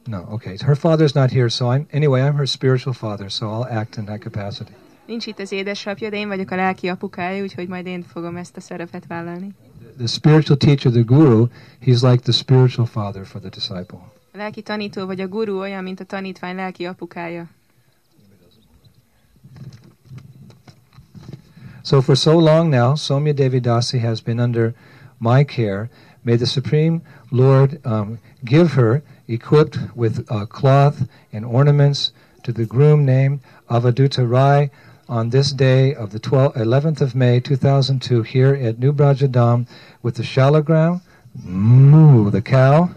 No, 0.05 0.27
okay. 0.31 0.57
Her 0.65 0.75
father's 0.75 1.13
not 1.13 1.31
here, 1.31 1.49
so 1.49 1.71
I'm 1.71 1.87
anyway, 1.91 2.21
I'm 2.21 2.35
her 2.35 2.45
spiritual 2.45 2.93
father, 2.93 3.29
so 3.29 3.49
I'll 3.49 3.67
act 3.79 3.97
in 3.97 4.05
that 4.05 4.21
capacity. 4.21 4.73
Nincs 5.05 5.25
itt 5.25 5.39
az 5.39 5.51
édesapja, 5.51 6.09
de 6.09 6.17
én 6.17 6.27
vagyok 6.27 6.51
a 6.51 6.55
lelki 6.55 6.87
apukája, 6.87 7.43
úgyhogy 7.43 7.67
majd 7.67 7.85
én 7.85 8.03
fogom 8.03 8.35
ezt 8.35 8.57
a 8.57 8.61
szerepet 8.61 9.07
vállalni. 9.07 9.55
The 9.97 10.07
spiritual 10.07 10.57
teacher, 10.57 10.91
the 10.91 11.01
guru, 11.01 11.47
he's 11.85 12.01
like 12.01 12.23
the 12.23 12.31
spiritual 12.31 12.85
father 12.85 13.25
for 13.25 13.41
the 13.41 13.49
disciple. 13.49 13.99
A 14.33 14.37
lelki 14.37 14.61
tanító 14.61 15.05
vagy 15.05 15.19
a 15.19 15.27
guru 15.27 15.59
olyan, 15.59 15.83
mint 15.83 15.99
a 15.99 16.03
tanítvány 16.03 16.55
lelki 16.55 16.85
apukája. 16.85 17.49
So 21.83 22.01
for 22.01 22.15
so 22.15 22.39
long 22.39 22.73
now, 22.73 22.95
Somya 22.95 23.33
Devidasi 23.33 23.99
has 23.99 24.21
been 24.21 24.39
under 24.39 24.73
my 25.17 25.43
care. 25.43 25.89
May 26.21 26.37
the 26.37 26.45
Supreme 26.45 27.01
Lord 27.29 27.79
um, 27.85 28.19
give 28.43 28.73
her, 28.73 29.01
equipped 29.27 29.77
with 29.95 30.25
uh, 30.29 30.45
cloth 30.45 31.07
and 31.31 31.45
ornaments, 31.45 32.11
to 32.43 32.51
the 32.51 32.65
groom 32.65 33.05
named 33.05 33.39
Avaduta 33.69 34.29
Rai 34.29 34.69
on 35.07 35.29
this 35.29 35.51
day 35.51 35.93
of 35.95 36.11
the 36.11 36.19
12th, 36.19 36.55
11th 36.55 37.01
of 37.01 37.15
May 37.15 37.39
2002 37.39 38.21
here 38.21 38.53
at 38.53 38.79
New 38.79 38.93
Brajadam 38.93 39.67
with 40.01 40.15
the 40.15 40.23
Shalagram, 40.23 41.01
moo, 41.43 42.29
the 42.29 42.41
cow, 42.41 42.89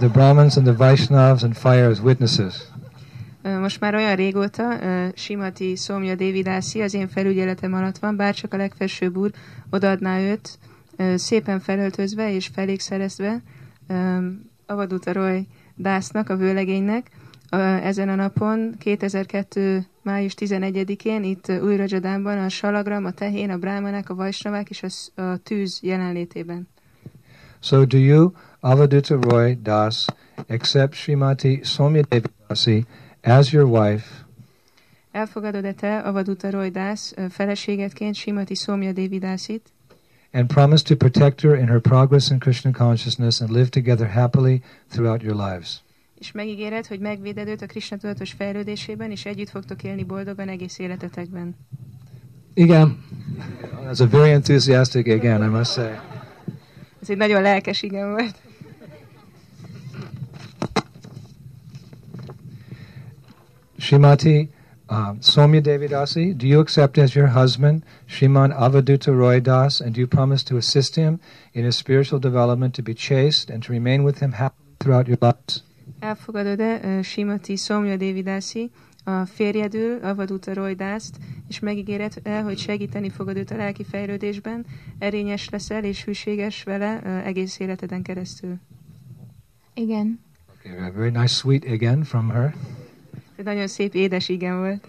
the 0.00 0.08
Brahmins 0.08 0.56
and 0.56 0.66
the 0.66 0.72
Vaishnavas 0.72 1.42
and 1.42 1.56
fire 1.56 1.90
as 1.90 2.00
witnesses. 2.00 2.66
Most 3.42 3.80
már 3.80 3.94
olyan 3.94 4.16
régóta 4.16 4.82
ö, 4.82 5.08
Simati 5.14 5.76
Szomja 5.76 6.14
Dévidászi 6.14 6.80
az 6.82 6.94
én 6.94 7.08
felügyeletem 7.08 7.74
alatt 7.74 7.98
van, 7.98 8.16
bárcsak 8.16 8.54
a 8.54 8.56
legfelsőbb 8.56 9.16
úr 9.16 9.30
odaadná 9.70 10.18
őt, 10.18 10.58
ö, 10.96 11.16
szépen 11.16 11.60
felöltözve 11.60 12.32
és 12.32 12.46
felékszerezve 12.46 13.42
Avaduta 14.66 15.12
Roy 15.12 15.46
Dásznak, 15.78 16.28
a 16.28 16.36
vőlegénynek, 16.36 17.10
ezen 17.82 18.08
a 18.08 18.14
napon, 18.14 18.74
2002. 18.78 19.86
május 20.02 20.34
11-én 20.36 21.22
itt 21.22 21.48
ö, 21.48 21.60
új 21.60 21.76
Rajadánban 21.76 22.38
a 22.38 22.48
salagram, 22.48 23.04
a 23.04 23.10
tehén, 23.10 23.50
a 23.50 23.58
brámanák, 23.58 24.10
a 24.10 24.14
vajsnavák 24.14 24.70
és 24.70 24.82
a, 25.14 25.36
tűz 25.42 25.78
jelenlétében. 25.82 26.68
So 27.60 27.84
do 27.84 27.98
you, 27.98 28.30
Avaduta 28.60 29.18
Roy 29.20 29.58
Das, 29.62 30.04
accept 30.48 30.94
Srimati 30.94 31.60
Somya 31.62 32.02
Devi 32.08 32.28
Dasi 32.48 32.86
as 33.22 33.52
your 33.52 33.68
wife 33.80 34.26
Elfogadod-e 35.12 35.72
te, 35.72 35.98
Avaduta 35.98 36.50
Roy 36.50 36.70
ö, 36.74 37.28
feleségetként 37.28 38.14
Simati 38.14 38.54
Szomja 38.54 38.92
Dévidászit, 38.92 39.72
and 40.32 40.48
promise 40.48 40.82
to 40.82 40.96
protect 40.96 41.40
her 41.40 41.56
in 41.56 41.68
her 41.68 41.80
progress 41.80 42.30
in 42.30 42.38
Krishna 42.38 42.72
consciousness 42.72 43.40
and 43.40 43.50
live 43.50 43.68
together 43.68 44.08
happily 44.08 44.62
throughout 44.88 45.22
your 45.22 45.36
lives? 45.36 45.82
és 46.18 46.32
megígéred, 46.32 46.86
hogy 46.86 47.00
megvéded 47.00 47.48
őt 47.48 47.62
a 47.62 47.66
Krishna 47.66 47.96
tudatos 47.96 48.32
fejlődésében, 48.32 49.10
és 49.10 49.24
együtt 49.24 49.50
fogtok 49.50 49.82
élni 49.82 50.04
boldogan 50.04 50.48
egész 50.48 50.78
életetekben. 50.78 51.56
Igen. 52.54 53.04
That's 53.84 54.00
a 54.00 54.06
very 54.06 54.30
enthusiastic 54.30 55.06
again, 55.08 55.42
I 55.42 55.46
must 55.46 55.72
say. 55.72 55.92
Ez 57.02 57.10
egy 57.10 57.16
nagyon 57.16 57.42
lelkes 57.42 57.82
igen 57.82 58.10
volt. 58.10 58.34
Shrimati 63.78 64.50
um, 64.88 65.20
Somya 65.20 65.60
Devidasi, 65.60 66.36
do 66.36 66.46
you 66.46 66.60
accept 66.60 66.98
as 66.98 67.14
your 67.14 67.28
husband 67.28 67.84
Shriman 68.06 68.52
Avaduta 68.52 69.12
Roy 69.16 69.40
Das, 69.40 69.80
and 69.80 69.94
do 69.94 70.00
you 70.00 70.06
promise 70.06 70.42
to 70.44 70.56
assist 70.56 70.94
him 70.94 71.20
in 71.52 71.64
his 71.64 71.76
spiritual 71.76 72.20
development 72.20 72.74
to 72.74 72.82
be 72.82 72.94
chaste 72.94 73.50
and 73.50 73.62
to 73.62 73.72
remain 73.72 74.04
with 74.04 74.18
him 74.20 74.32
happily 74.32 74.74
throughout 74.78 75.06
your 75.06 75.18
lives? 75.20 75.62
Elfogadod-e 76.00 76.80
uh, 76.84 77.02
Simati 77.02 77.56
Szomja 77.56 77.96
Dévidászi 77.96 78.70
a 79.04 79.24
férjedül, 79.24 79.98
Avaduta 80.02 80.54
Roydászt, 80.54 81.16
és 81.48 81.58
megígéred 81.58 82.12
el, 82.22 82.42
hogy 82.42 82.58
segíteni 82.58 83.10
fogod 83.10 83.36
őt 83.36 83.50
a 83.50 83.56
lelki 83.56 83.84
fejlődésben, 83.84 84.66
erényes 84.98 85.48
leszel 85.48 85.84
és 85.84 86.04
hűséges 86.04 86.62
vele 86.62 87.00
uh, 87.04 87.26
egész 87.26 87.58
életeden 87.58 88.02
keresztül. 88.02 88.58
Igen. 89.74 90.20
Okay, 90.58 90.90
very 90.90 91.10
nice 91.10 91.34
sweet 91.34 91.64
again 91.64 92.02
from 92.02 92.30
her. 92.30 92.54
Nagyon 93.44 93.66
szép, 93.66 93.94
édes 93.94 94.28
igen 94.28 94.58
volt. 94.58 94.88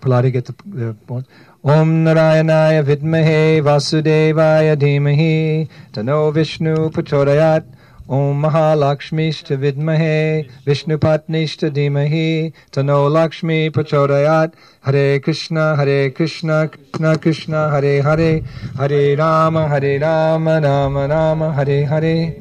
Prahladi 0.00 0.30
get 0.30 0.44
the, 0.44 0.54
the 0.74 0.94
point. 1.06 1.26
Om 1.60 1.88
Narayanaya 1.88 2.82
Vidmahe 2.82 3.60
Vasudevaya 3.62 4.74
Dhimahi 4.76 5.68
Tano 5.92 6.32
Vishnu 6.32 6.88
Prachodayat 6.90 7.64
Om 8.06 8.42
Mahalakshmishta 8.42 9.56
Vidmahe 9.56 10.48
Vishnu 10.64 10.98
Patnishta 10.98 11.70
Dhimahi 11.70 12.52
Tano 12.70 13.08
Lakshmi 13.10 13.70
Prachodayat 13.70 14.54
Hare 14.80 15.20
Krishna 15.20 15.76
Hare 15.76 16.10
Krishna 16.10 16.68
Krishna 16.68 17.18
Krishna 17.18 17.68
Hare 17.70 18.02
Hare 18.02 18.42
Hare 18.76 19.16
Rama 19.16 19.68
Hare 19.68 20.00
Rama 20.00 20.60
Rama 20.60 21.06
Rama 21.06 21.52
Hare 21.52 21.86
Hare 21.86 22.34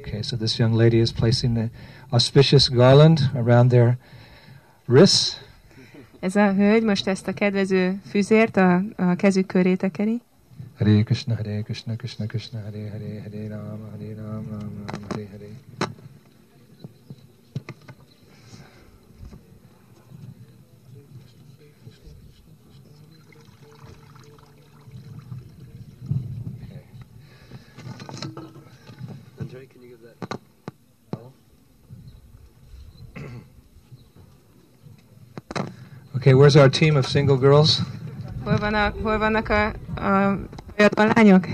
Okay, 0.00 0.22
so 0.22 0.36
this 0.36 0.58
young 0.58 0.72
lady 0.72 1.00
is 1.00 1.12
placing 1.12 1.54
the 1.54 1.70
auspicious 2.12 2.68
garland 2.68 3.30
around 3.34 3.68
their 3.70 3.98
wrists. 4.86 5.36
Ez 6.20 6.36
a 6.36 6.52
hölgy 6.52 6.82
most 6.82 7.06
ezt 7.06 7.28
a 7.28 7.32
kedvező 7.32 8.00
füzért 8.08 8.56
a, 8.56 8.82
a 8.96 9.14
kezük 9.14 9.46
köré 9.46 9.74
tekeri. 9.74 10.20
Hare 10.78 11.02
Krishna, 11.02 11.34
Hare 11.34 11.60
Krishna, 11.60 11.96
Krishna 11.96 12.26
Krishna, 12.26 12.60
Hare 12.60 12.90
Hare, 12.90 13.22
Hare 13.22 13.48
Rama, 13.48 13.88
Hare 13.90 14.14
Rama, 14.16 14.42
Rama 14.50 14.72
Rama, 14.86 15.06
Hare 15.08 15.26
Hare. 15.30 15.48
Okay, 36.24 36.32
where's 36.32 36.56
our 36.56 36.70
team 36.70 36.96
of 36.96 37.06
single 37.06 37.36
girls? 37.36 37.82
Hol, 38.44 38.56
van 38.56 38.74
a, 38.74 38.94
hol 39.02 39.18
vannak 39.18 39.48
a, 39.48 39.66
a 39.94 40.38
fiatal 40.74 41.12
lányok? 41.14 41.46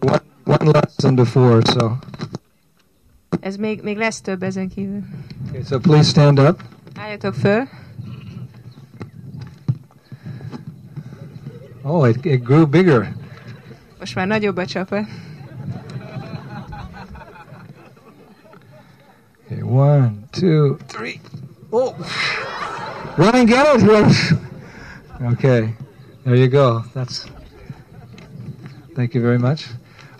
One, 0.00 0.20
one 0.44 0.70
less 0.70 0.94
than 0.94 1.14
before, 1.14 1.60
so. 1.64 1.96
Ez 3.40 3.56
még, 3.56 3.82
még 3.82 3.96
lesz 3.96 4.20
több 4.20 4.42
ezen 4.42 4.68
kívül. 4.68 5.02
Okay, 5.48 5.62
so 5.62 5.78
please 5.78 6.08
stand 6.08 6.38
up. 6.38 6.62
Álljatok 6.96 7.34
föl. 7.34 7.68
Oh, 11.82 12.08
it, 12.08 12.24
it 12.24 12.42
grew 12.42 12.66
bigger. 12.66 13.14
Most 13.98 14.14
már 14.14 14.26
nagyobb 14.26 14.56
a 14.56 14.66
csapat. 14.66 15.04
Okay, 19.44 19.62
one, 19.62 20.12
two, 20.30 20.76
three. 20.86 21.20
Oh, 21.70 21.94
run 23.16 23.34
and 23.34 23.48
get 23.48 23.66
it, 23.76 23.82
Rose. 23.82 24.32
Okay, 25.32 25.74
there 26.24 26.36
you 26.36 26.48
go. 26.48 26.84
That's. 26.94 27.26
Thank 28.94 29.14
you 29.14 29.20
very 29.20 29.38
much. 29.38 29.66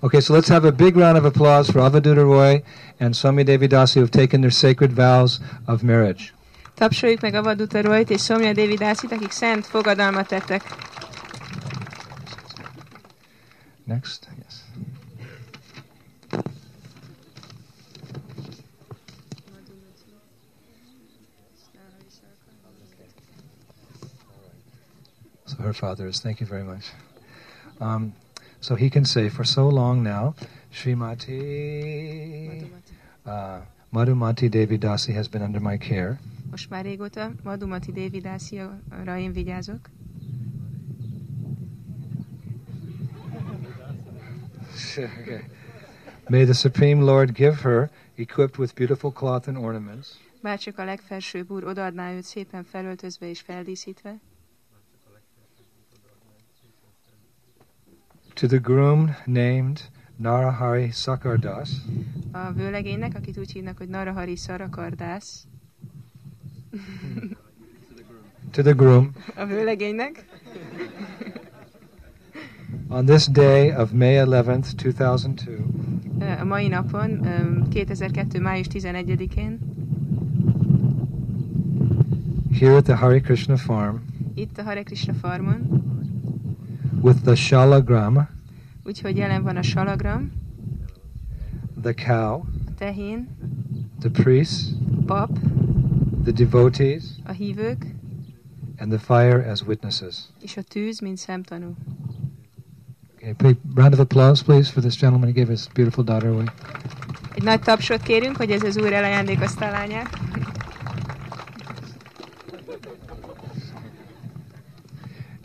Okay, 0.02 0.20
so 0.20 0.32
let's 0.32 0.48
have 0.48 0.64
a 0.64 0.72
big 0.72 0.96
round 0.96 1.18
of 1.18 1.24
applause 1.24 1.68
for 1.70 1.80
Avaduta 1.80 2.24
Roy 2.24 2.62
and 2.98 3.14
Somya 3.14 3.44
Devi 3.44 3.68
Dasi 3.68 3.94
who 3.94 4.00
have 4.00 4.10
taken 4.10 4.40
their 4.40 4.50
sacred 4.50 4.92
vows 4.92 5.40
of 5.66 5.82
marriage. 5.82 6.32
Tapsoljuk 6.80 7.20
meg 7.20 7.34
Avaduta 7.34 7.80
Royt 7.80 8.10
és 8.10 8.26
Devi 8.26 8.52
Dévidászit, 8.52 9.12
akik 9.12 9.30
szent 9.30 9.66
fogadalmat 9.66 10.26
tettek. 10.26 10.62
Next, 13.84 14.28
yes. 14.38 14.64
So 25.46 25.49
her 25.60 25.72
father 25.72 26.06
is, 26.06 26.20
thank 26.20 26.40
you 26.40 26.46
very 26.46 26.62
much. 26.64 26.86
Um, 27.80 28.12
so 28.60 28.74
he 28.74 28.90
can 28.90 29.04
say, 29.04 29.28
for 29.28 29.44
so 29.44 29.68
long 29.68 30.02
now, 30.02 30.34
Srimati 30.72 32.70
uh, 33.26 33.60
Madhumati 33.92 34.50
Devi 34.50 34.78
Dasi 34.78 35.12
has 35.14 35.28
been 35.28 35.42
under 35.42 35.60
my 35.60 35.76
care. 35.76 36.18
Most 36.50 36.70
már 36.70 36.84
régóta 36.84 37.32
Madumati 37.42 37.92
Dévidászira 37.92 39.18
én 39.18 39.32
vigyázok. 39.32 39.90
okay. 44.98 45.44
May 46.28 46.44
the 46.44 46.54
Supreme 46.54 47.02
Lord 47.02 47.34
give 47.34 47.56
her, 47.62 47.90
equipped 48.16 48.58
with 48.58 48.74
beautiful 48.74 49.12
cloth 49.12 49.48
and 49.48 49.56
ornaments, 49.56 50.08
Bárcsak 50.42 50.78
a 50.78 50.84
legfelsőbb 50.84 51.50
úr 51.50 51.64
odaadná 51.64 52.12
őt 52.12 52.24
szépen 52.24 52.64
felöltözve 52.64 53.28
és 53.28 53.40
feldíszítve, 53.40 54.20
to 58.40 58.46
the 58.46 58.58
groom 58.58 59.14
named 59.26 59.82
Narahari 60.16 60.90
Sakardas, 60.92 61.70
a 62.32 62.52
vőlegénynek, 62.52 63.14
akit 63.16 63.38
úgy 63.38 63.52
hívnak, 63.52 63.78
hogy 63.78 63.88
Narahari 63.88 64.36
Szarakardász, 64.36 65.46
to 68.50 68.62
the 68.62 68.72
groom, 68.72 69.10
a 69.36 69.44
vőlegénynek, 69.46 70.24
on 72.88 73.04
this 73.04 73.26
day 73.26 73.70
of 73.74 73.90
May 73.90 74.16
11th, 74.24 74.70
2002, 74.76 75.64
ö, 76.18 76.24
a 76.40 76.44
mai 76.44 76.68
napon, 76.68 77.20
2002. 77.70 78.40
május 78.40 78.66
11-én, 78.70 79.58
here 82.58 82.76
at 82.76 82.84
the 82.84 82.94
Hare 82.96 83.20
Krishna 83.20 83.56
farm, 83.56 83.96
itt 84.34 84.58
a 84.58 84.62
Hare 84.62 84.82
Krishna 84.82 85.12
farmon, 85.12 85.88
with 87.00 87.22
the 87.22 87.34
Shalagram, 87.34 88.28
úgyhogy 88.84 89.16
jelen 89.16 89.42
van 89.42 89.56
a 89.56 89.62
salagram, 89.62 90.30
the 91.82 91.94
cow, 91.94 92.44
a 92.66 92.74
tehén, 92.78 93.28
the 93.98 94.10
priests, 94.10 94.72
a 95.00 95.04
pap, 95.04 95.30
the 96.22 96.32
devotees, 96.32 97.04
a 97.24 97.32
hívők, 97.32 97.86
and 98.78 98.90
the 98.92 98.98
fire 98.98 99.50
as 99.50 99.62
witnesses. 99.62 100.16
és 100.42 100.56
a 100.56 100.62
tűz, 100.62 101.00
mint 101.00 101.18
szemtanú. 101.18 101.74
Okay, 103.14 103.32
big 103.32 103.56
round 103.74 103.92
of 103.92 103.98
applause, 103.98 104.42
please, 104.44 104.70
for 104.70 104.82
this 104.82 104.96
gentleman 104.96 105.28
who 105.28 105.34
gave 105.34 105.50
his 105.50 105.66
beautiful 105.74 106.04
daughter 106.04 106.30
away. 106.30 106.46
Egy 107.34 107.42
nagy 107.42 107.60
tapsot 107.60 108.02
kérünk, 108.02 108.36
hogy 108.36 108.50
ez 108.50 108.62
az 108.62 108.76
úr 108.76 108.92
elajándékozta 108.92 109.66
a 109.66 109.70
lányát. 109.70 110.18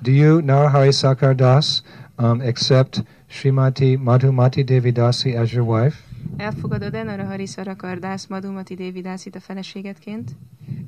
Do 0.05 0.11
you, 0.11 0.39
Narahari 0.39 0.91
Sakar 0.91 1.35
Das, 1.35 1.81
um, 2.19 2.39
accept 2.39 3.01
Srimati 3.27 3.97
Madhumati 3.97 4.63
Devi 4.63 4.91
Dasi 4.91 5.35
as 5.35 5.51
your 5.51 5.65
wife 5.65 6.03
Elfogadod-e 6.37 7.03
Narahari 7.03 7.45
Szarakardász 7.45 8.27
Madhumati 8.27 8.75
Dévidászit 8.75 9.35
a 9.35 9.39
feleségetként, 9.39 10.35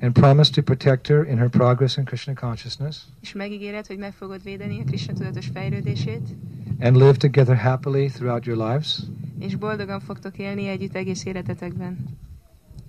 and 0.02 0.14
promise 0.14 0.52
to 0.52 0.62
protect 0.62 1.08
her 1.08 1.24
in 1.24 1.38
her 1.38 1.50
progress 1.50 1.98
in 1.98 2.04
Krishna 2.04 2.34
consciousness 2.34 2.98
és 3.22 3.34
megígéred, 3.34 3.86
hogy 3.86 3.98
meg 3.98 4.14
fogod 4.14 4.44
védeni 4.44 4.80
a 4.80 4.84
Krishna 4.84 5.14
tudatos 5.14 5.50
fejlődését, 5.54 6.36
and 6.80 6.96
live 6.96 7.16
together 7.16 7.58
happily 7.58 8.08
throughout 8.08 8.46
your 8.46 8.70
lives? 8.70 9.00
és 9.40 9.56
boldogan 9.56 10.00
fogtok 10.00 10.38
élni 10.38 10.68
együtt 10.68 10.96
egész 10.96 11.26
életetekben. 11.26 11.98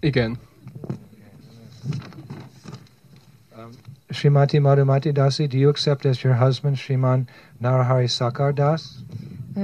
Igen. 0.01 0.39
Srimati 4.11 4.59
Madhumati 4.59 5.13
Dasi, 5.13 5.47
do 5.47 5.57
you 5.59 5.69
accept 5.69 6.05
as 6.05 6.23
your 6.23 6.35
husband 6.35 6.77
Sriman 6.77 7.29
Narahari 7.63 8.09
Sakar 8.09 8.53
Das? 8.55 8.83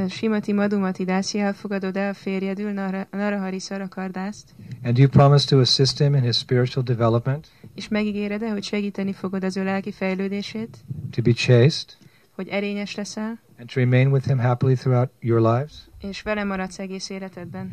Simati 0.09 0.53
Madhumati 0.53 1.05
Dászi 1.05 1.38
elfogadod 1.38 1.97
el 1.97 2.14
férjedül 2.14 2.70
Nara- 2.72 3.07
Narahari 3.11 3.59
Szarakardászt, 3.59 4.55
And 4.84 4.95
do 4.95 5.01
you 5.01 5.09
promise 5.11 5.47
to 5.47 5.61
assist 5.61 5.99
him 5.99 6.14
in 6.14 6.22
his 6.22 6.36
spiritual 6.36 6.84
development, 6.84 7.47
és 7.74 7.88
megígéred-e, 7.88 8.51
hogy 8.51 8.62
segíteni 8.62 9.12
fogod 9.12 9.45
az 9.45 9.57
ő 9.57 9.64
lelki 9.64 9.92
fejlődését, 9.92 10.78
to 11.11 11.22
be 11.22 11.32
chaste, 11.32 11.92
hogy 12.30 12.49
erényes 12.49 12.95
leszel, 12.95 13.38
and 13.59 13.68
to 13.72 13.80
remain 13.80 14.11
with 14.12 14.26
him 14.26 14.38
happily 14.38 14.74
throughout 14.74 15.11
your 15.20 15.40
lives? 15.40 15.72
és 16.01 16.22
vele 16.22 16.45
maradsz 16.45 16.78
egész 16.78 17.11
életedben. 17.11 17.72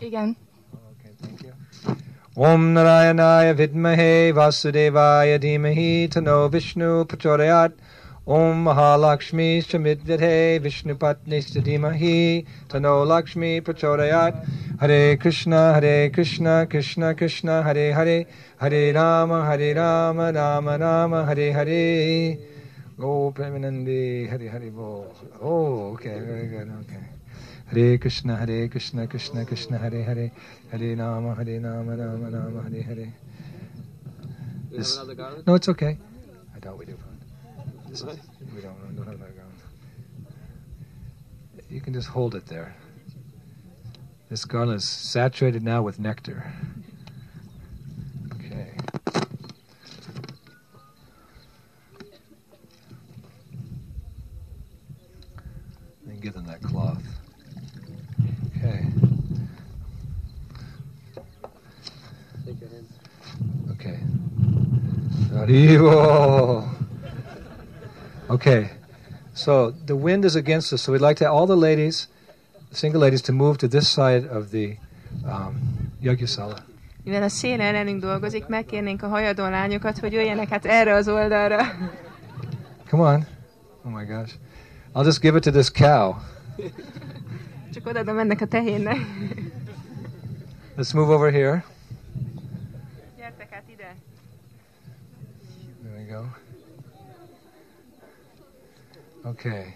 Igen. 0.00 0.36
Okay, 0.72 1.12
thank 1.20 1.40
you. 1.42 1.52
Om 2.38 2.72
Narayanaya 2.72 3.52
Vidmahe 3.52 4.32
Vasudevaya 4.32 5.40
Dhimahi 5.40 6.08
Tano 6.08 6.48
Vishnu 6.48 7.04
Prachodayat 7.04 7.72
Om 8.28 8.64
Mahalakshmi 8.64 9.58
Shamidvidhe 9.64 10.62
Vishnu 10.62 10.94
Patni 10.94 11.42
Dhimahi 11.42 12.46
Tano 12.68 13.04
Lakshmi 13.04 13.60
Prachodayat 13.60 14.78
Hare 14.78 15.16
Krishna 15.16 15.74
Hare 15.74 16.10
Krishna 16.10 16.64
Krishna 16.70 17.12
Krishna 17.16 17.60
Hare 17.64 17.92
Hare. 17.92 18.26
Hare 18.60 18.92
Rama 18.94 19.44
Hare 19.44 19.74
Rama 19.74 20.32
Rama 20.32 20.78
Rama 20.78 21.24
Hare 21.26 21.52
Hare. 21.52 22.38
Oh 23.00 23.32
Premanandi 23.32 24.28
Hare 24.30 24.48
Hare 24.48 24.70
Bo 24.70 25.12
Oh 25.42 25.90
okay 25.94 26.20
very 26.20 26.46
good 26.46 26.70
okay 26.82 27.07
Hare 27.70 27.98
Krishna, 27.98 28.36
Hare 28.36 28.68
Krishna, 28.68 29.06
Krishna 29.06 29.44
Krishna, 29.44 29.78
Hare 29.78 30.02
Hare, 30.02 30.32
Hare 30.70 30.96
Rama, 30.96 31.34
Hare 31.34 31.60
Rama, 31.60 31.96
Rama 31.96 32.30
Rama, 32.30 32.62
Hare 32.70 32.82
Hare. 32.82 33.12
This- 34.70 34.96
have 34.96 35.04
another 35.04 35.14
garland? 35.14 35.46
No, 35.46 35.54
it's 35.54 35.68
okay. 35.68 35.98
I 36.54 36.60
thought 36.60 36.78
we 36.78 36.86
do. 36.86 36.96
This 37.88 38.00
is, 38.00 38.06
What? 38.06 38.18
we 38.54 38.60
don't, 38.60 38.88
we 38.88 38.94
don't 38.96 39.06
have 39.06 39.18
that 39.18 39.36
garland. 39.36 39.54
You 41.70 41.80
can 41.80 41.92
just 41.92 42.08
hold 42.08 42.34
it 42.34 42.46
there. 42.46 42.74
This 44.30 44.44
garland 44.44 44.76
is 44.78 44.88
saturated 44.88 45.62
now 45.62 45.82
with 45.82 45.98
nectar. 45.98 46.52
Okay. 48.34 48.72
Give 56.20 56.34
them 56.34 56.46
that 56.46 56.60
cloth. 56.62 57.02
Okay. 58.56 58.84
Take 62.44 62.60
your 62.60 62.70
hand. 62.70 62.88
Okay. 63.70 64.00
Haribol. 65.50 66.68
Okay. 68.28 68.70
So 69.34 69.70
the 69.70 69.96
wind 69.96 70.24
is 70.24 70.36
against 70.36 70.72
us, 70.72 70.82
so 70.82 70.92
we'd 70.92 71.00
like 71.00 71.16
to 71.18 71.30
all 71.30 71.46
the 71.46 71.56
ladies, 71.56 72.08
single 72.70 73.00
ladies, 73.00 73.22
to 73.22 73.32
move 73.32 73.56
to 73.58 73.68
this 73.68 73.88
side 73.88 74.26
of 74.26 74.50
the 74.50 74.76
um, 75.24 75.92
Yagyasala. 76.02 76.62
Mivel 77.04 77.22
a 77.22 77.28
szél 77.28 77.60
ellenünk 77.60 78.00
dolgozik, 78.00 78.46
megkérnénk 78.46 79.02
a 79.02 79.08
hajadon 79.08 79.50
lányokat, 79.50 79.98
hogy 79.98 80.12
jöjjenek 80.12 80.48
hát 80.48 80.64
erre 80.64 80.94
az 80.94 81.08
oldalra. 81.08 81.64
Come 82.88 83.02
on. 83.02 83.26
Oh 83.84 83.92
my 83.92 84.04
gosh. 84.04 84.32
I'll 84.94 85.04
just 85.04 85.20
give 85.20 85.36
it 85.36 85.42
to 85.42 85.50
this 85.50 85.70
cow. 85.70 86.14
Csak 87.74 87.86
odaadom 87.86 88.18
ennek 88.18 88.40
a 88.40 88.46
tehénnek. 88.46 88.96
Let's 90.76 90.94
move 90.94 91.12
over 91.12 91.32
here. 91.32 91.64
Gyertek 93.16 93.50
hát 93.50 93.64
ide. 93.68 93.96
There 95.82 95.96
we 95.96 95.97
go. 96.08 96.24
Okay. 99.24 99.74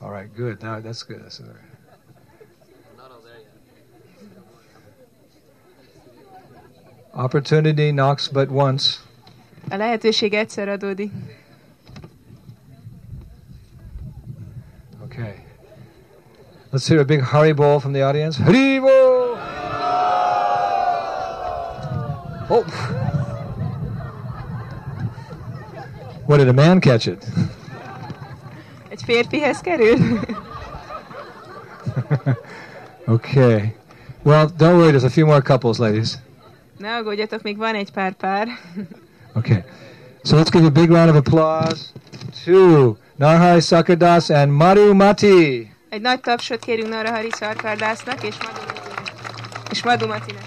All 0.00 0.10
right, 0.10 0.34
good. 0.34 0.62
Now 0.62 0.80
that's 0.80 1.02
good. 1.04 1.22
That's 1.22 1.40
all 1.40 1.46
right. 1.46 1.74
Opportunity 7.14 7.92
knocks 7.92 8.28
but 8.28 8.50
once. 8.50 8.98
A 9.70 9.76
lehetőség 9.76 10.34
egyszer 10.34 10.68
adódik. 10.68 11.12
Okay. 15.02 15.44
Let's 16.74 16.88
hear 16.88 17.00
a 17.00 17.04
big 17.04 17.20
Haribol 17.20 17.80
from 17.80 17.92
the 17.92 18.02
audience. 18.02 18.36
Haribol! 18.36 19.38
Oh. 22.50 22.64
What 26.26 26.38
did 26.38 26.48
a 26.48 26.52
man 26.52 26.80
catch 26.80 27.06
it? 27.06 27.24
Egy 28.88 29.02
férfihez 29.02 29.60
kerül. 29.60 30.20
okay. 33.06 33.74
Well, 34.24 34.48
don't 34.48 34.78
worry. 34.78 34.90
There's 34.90 35.04
a 35.04 35.10
few 35.10 35.26
more 35.26 35.42
couples, 35.42 35.78
ladies. 35.78 36.18
Ne 36.78 36.94
aggódjatok, 36.94 37.42
még 37.42 37.56
van 37.56 37.74
egy 37.74 37.90
pár 37.90 38.12
pár. 38.12 38.48
Okay. 39.36 39.64
So 40.24 40.36
let's 40.36 40.50
give 40.50 40.64
a 40.64 40.70
big 40.70 40.90
round 40.90 41.10
of 41.10 41.16
applause 41.16 41.92
to 42.44 42.96
Narhai 43.18 43.60
Sakadas 43.60 44.30
and 44.30 44.52
Madhumati. 44.52 45.73
Egy 45.94 46.00
nagy 46.00 46.20
tapsot 46.20 46.64
kérünk 46.64 46.88
Szarkardásznak 47.30 48.22
és. 48.22 48.36
És 49.70 49.82
Madumatinek. 49.82 50.42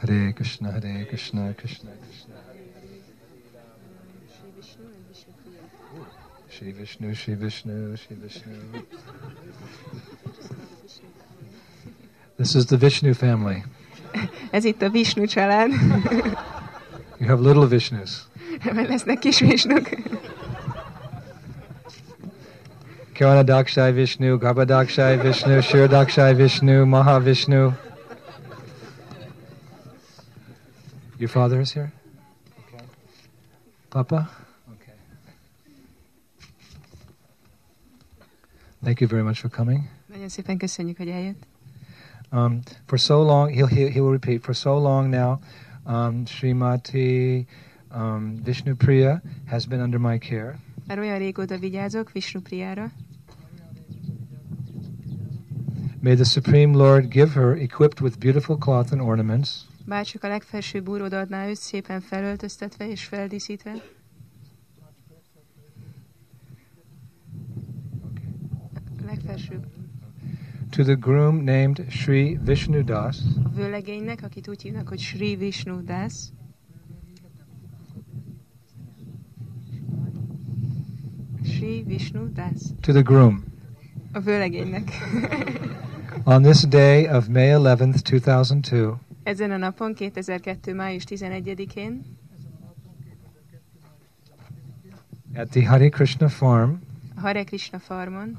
Hare 0.00 0.32
Krishna, 0.32 0.70
Hare 0.70 1.04
Krishna, 1.04 1.54
Krishna 1.54 1.90
Krishna. 2.06 2.34
Shri 6.48 6.72
Vishnu, 6.72 7.14
Shri 7.14 7.34
Vishnu, 7.34 7.96
Shri 7.96 8.16
Vishnu. 8.22 8.52
This 12.36 12.54
is 12.54 12.64
the 12.64 12.76
Vishnu 12.76 13.12
family. 13.12 13.64
Ez 14.50 14.64
itt 14.64 14.82
a 14.82 14.90
Vishnu 14.90 15.24
család. 15.24 15.70
You 17.18 17.28
have 17.28 17.42
little 17.42 17.66
Vishnus. 17.66 18.10
Lesznek 18.88 19.18
kis 19.18 19.38
Vishnuk. 19.38 19.88
Dakshay 23.44 23.92
Vishnu, 23.92 24.38
Dakshay 24.64 25.16
Vishnu, 25.16 25.86
Dakshay 25.86 26.34
Vishnu, 26.34 26.84
Maha 26.84 27.20
Vishnu. 27.20 27.72
Your 31.18 31.28
father 31.28 31.60
is 31.60 31.72
here? 31.72 31.92
Okay. 32.58 32.84
Papa? 33.88 34.28
Okay. 34.72 34.94
Thank 38.82 39.00
you 39.00 39.08
very 39.08 39.22
much 39.22 39.40
for 39.40 39.48
coming. 39.48 39.88
Nagyon 40.06 40.28
szépen 40.28 40.58
köszönjük, 40.58 40.96
hogy 40.96 41.08
eljött. 41.08 41.46
Um, 42.34 42.62
for 42.86 42.98
so 42.98 43.22
long, 43.22 43.52
he'll, 43.52 43.68
he, 43.68 43.88
he 43.90 44.00
will 44.00 44.10
repeat, 44.10 44.42
for 44.42 44.54
so 44.54 44.76
long 44.76 45.08
now, 45.08 45.40
um, 45.86 46.24
Srimati 46.24 47.46
um, 47.92 48.40
Vishnu 48.42 48.74
Priya 48.74 49.22
has 49.46 49.66
been 49.66 49.80
under 49.80 50.00
my 50.00 50.18
care. 50.18 50.58
Már 50.86 50.98
olyan 50.98 51.18
régóta 51.18 51.58
vigyázok 51.58 52.12
Vishnu 52.12 52.40
May 56.00 56.14
the 56.14 56.24
Supreme 56.24 56.76
Lord 56.76 57.08
give 57.08 57.32
her, 57.34 57.56
equipped 57.56 58.00
with 58.00 58.18
beautiful 58.18 58.56
cloth 58.56 58.92
and 58.92 59.00
ornaments, 59.00 59.50
Bárcsak 59.86 60.22
a 60.22 60.28
legfelsőbb 60.28 60.88
úr 60.88 61.00
odaadná 61.00 61.48
őt 61.48 61.56
szépen 61.56 62.00
felöltöztetve 62.00 62.88
és 62.88 63.04
feldíszítve. 63.04 63.72
Legfelsőbb. 69.06 69.73
To 70.74 70.82
the 70.82 70.96
groom 70.96 71.44
named 71.44 71.86
Sri 71.88 72.38
Vishnu 72.44 72.82
Das, 72.82 73.18
A 73.44 73.48
vőlegénynek, 73.48 74.22
akit 74.22 74.48
úgy 74.48 74.62
hívnak, 74.62 74.88
hogy 74.88 74.98
Sri 74.98 75.36
Vishnu 75.36 75.82
Das. 75.82 76.12
Sri 81.44 81.82
Vishnu 81.86 82.32
Das. 82.32 82.62
to 82.80 82.92
the 82.92 83.02
groom. 83.02 83.44
A 84.12 84.20
vőlegénynek. 84.20 84.90
On 86.34 86.42
this 86.42 86.60
day 86.60 87.08
of 87.08 87.28
May 87.28 87.48
11th, 87.48 88.00
2002, 88.02 88.94
Ezen 89.22 89.50
a 89.50 89.56
napon, 89.56 89.94
2002. 89.94 90.74
május 90.74 91.04
11-én, 91.08 92.02
at 95.34 95.48
the 95.48 95.66
Hare 95.66 95.88
Krishna 95.88 96.28
farm 96.28 96.70
a 97.16 97.20
Hare 97.20 97.44
Krishna 97.44 97.78
farmon, 97.78 98.38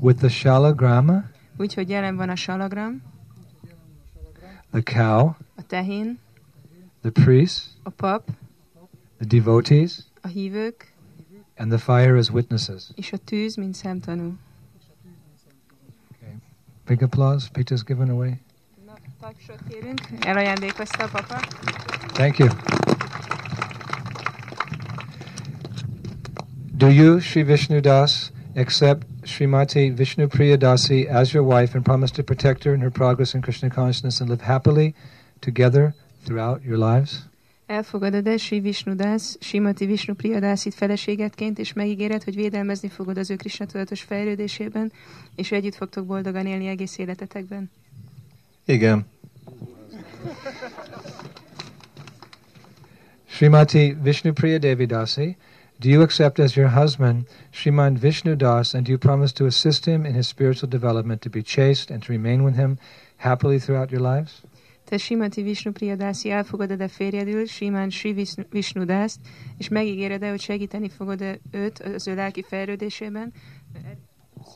with 0.00 0.18
the 0.18 0.28
Shalagrama, 0.28 1.30
úgyhogy 1.58 1.88
jelen 1.88 2.16
van 2.16 2.30
a 2.30 2.36
salagram, 2.36 3.02
the 4.70 4.82
cow, 4.82 5.36
a 5.56 5.62
tehén, 5.66 6.18
the 7.02 7.10
priest. 7.10 7.66
a 7.82 7.90
pap, 7.90 8.30
the 9.18 9.26
devotees, 9.26 10.04
a 10.22 10.28
hívők, 10.28 10.92
and 11.56 11.70
the 11.70 11.78
fire 11.78 12.16
as 12.16 12.30
witnesses. 12.30 12.90
és 12.94 13.12
a 13.12 13.16
tűz, 13.16 13.56
mint 13.56 13.74
szemtanú. 13.74 14.38
Big 16.86 17.02
applause. 17.02 17.48
Peter's 17.52 17.84
given 17.84 18.08
away. 18.10 18.40
Na, 18.86 18.92
tapsot 19.20 19.58
kérünk. 19.68 20.00
Elajándékozta 20.20 21.04
a 21.04 21.08
papa. 21.08 21.36
Thank 22.12 22.38
you. 22.38 22.48
Do 26.76 26.88
you, 26.88 27.18
Sri 27.20 27.42
Vishnu 27.42 27.80
Das, 27.80 28.32
accept 28.54 29.06
Srimati 29.30 29.94
Vishnu 29.96 30.26
Priya 30.28 30.58
Dasi 30.58 31.06
as 31.06 31.32
your 31.32 31.44
wife 31.44 31.74
and 31.76 31.84
promise 31.84 32.10
to 32.12 32.22
protect 32.22 32.64
her 32.64 32.74
in 32.74 32.80
her 32.80 32.90
progress 32.90 33.34
in 33.34 33.40
Krishna 33.40 33.70
consciousness 33.70 34.20
and 34.20 34.28
live 34.28 34.42
happily 34.42 34.94
together 35.40 35.94
throughout 36.24 36.62
your 36.64 36.76
lives? 36.76 37.28
Elfogadod-e 37.66 38.36
Sri 38.38 38.60
Vishnu 38.60 38.94
Das, 38.94 39.36
Simati 39.40 39.86
Vishnu 39.86 40.14
Priyadászit 40.14 40.74
feleségetként, 40.74 41.58
és 41.58 41.72
megígéred, 41.72 42.22
hogy 42.22 42.34
védelmezni 42.34 42.88
fogod 42.88 43.18
az 43.18 43.30
ő 43.30 43.36
Krishna 43.36 43.66
tudatos 43.66 44.00
fejlődésében, 44.00 44.92
és 45.36 45.52
együtt 45.52 45.74
fogtok 45.74 46.06
boldogan 46.06 46.46
élni 46.46 46.66
egész 46.66 46.98
életetekben? 46.98 47.70
Igen. 48.64 49.06
Srimati 53.26 53.96
Vishnu 54.02 54.32
Priya 54.32 54.58
Devi 54.58 54.86
Dasi, 54.86 55.36
do 55.80 55.88
you 55.88 56.02
accept 56.02 56.38
as 56.38 56.56
your 56.56 56.68
husband 56.68 57.26
Sriman 57.52 57.96
Vishnu 57.98 58.36
Das 58.36 58.74
and 58.74 58.84
do 58.84 58.90
you 58.90 58.98
promise 58.98 59.32
to 59.32 59.46
assist 59.46 59.84
him 59.84 60.04
in 60.04 60.14
his 60.14 60.26
spiritual 60.26 60.68
development, 60.68 61.20
to 61.22 61.30
be 61.30 61.42
chaste 61.42 61.90
and 61.90 62.02
to 62.02 62.12
remain 62.12 62.44
with 62.44 62.56
him 62.56 62.78
happily 63.16 63.58
throughout 63.58 63.90
your 63.90 64.02
lives? 64.14 64.42
Te 64.84 64.98
Simati 64.98 65.42
Vishnu 65.42 65.72
Priyadászi 65.72 66.30
elfogadod-e 66.30 66.88
férjedül, 66.88 67.46
Simán 67.46 67.90
Sri 67.90 68.12
Vishnu- 68.12 68.46
Vishnu 68.50 68.84
Dászt, 68.84 69.20
és 69.58 69.68
megígéred-e, 69.68 70.30
hogy 70.30 70.40
segíteni 70.40 70.88
fogod-e 70.88 71.38
őt 71.50 71.78
az 71.78 72.08
ő 72.08 72.14
lelki 72.14 72.44
fejlődésében? 72.48 73.32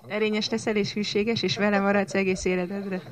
Erényes 0.08 0.48
leszel 0.48 0.76
és 0.76 0.92
hűséges, 0.92 1.42
és 1.42 1.56
vele 1.56 1.80
maradsz 1.80 2.14
egész 2.14 2.44
életedre. 2.44 3.02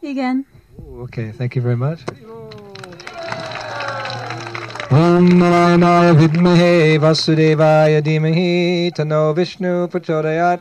Igen. 0.00 0.46
Ooh, 0.76 1.00
okay, 1.00 1.30
thank 1.30 1.54
you 1.54 1.64
very 1.64 1.78
much. 1.78 2.02
Vidmahe 4.94 7.00
Vasudevaya 7.00 8.00
Dhimahi 8.00 8.94
Tano 8.94 9.34
Vishnu 9.34 9.88
Prachodayat 9.88 10.60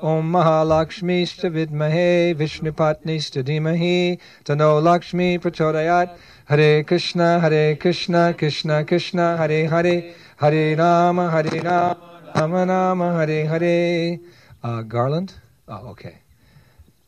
Om 0.00 0.32
Mahalakshmi 0.32 1.24
Vidmahe 1.50 2.36
Vishnu 2.36 2.70
Patni 2.70 3.18
Dhimahi 3.18 4.20
Tano 4.44 4.80
Lakshmi 4.80 5.36
Prachodayat 5.40 6.16
Hare 6.44 6.84
Krishna 6.84 7.40
Hare 7.40 7.74
Krishna 7.74 8.32
Krishna 8.34 8.84
Krishna 8.84 9.36
Hare 9.36 9.66
Hare 9.66 10.14
Hare 10.36 10.76
Rama 10.76 11.28
Hare 11.28 11.60
Rama 11.60 11.98
Rama 12.36 12.66
Rama 12.66 13.12
Hare 13.14 13.46
Hare 13.48 14.20
uh, 14.62 14.82
Garland? 14.82 15.34
Oh, 15.66 15.88
okay. 15.88 16.18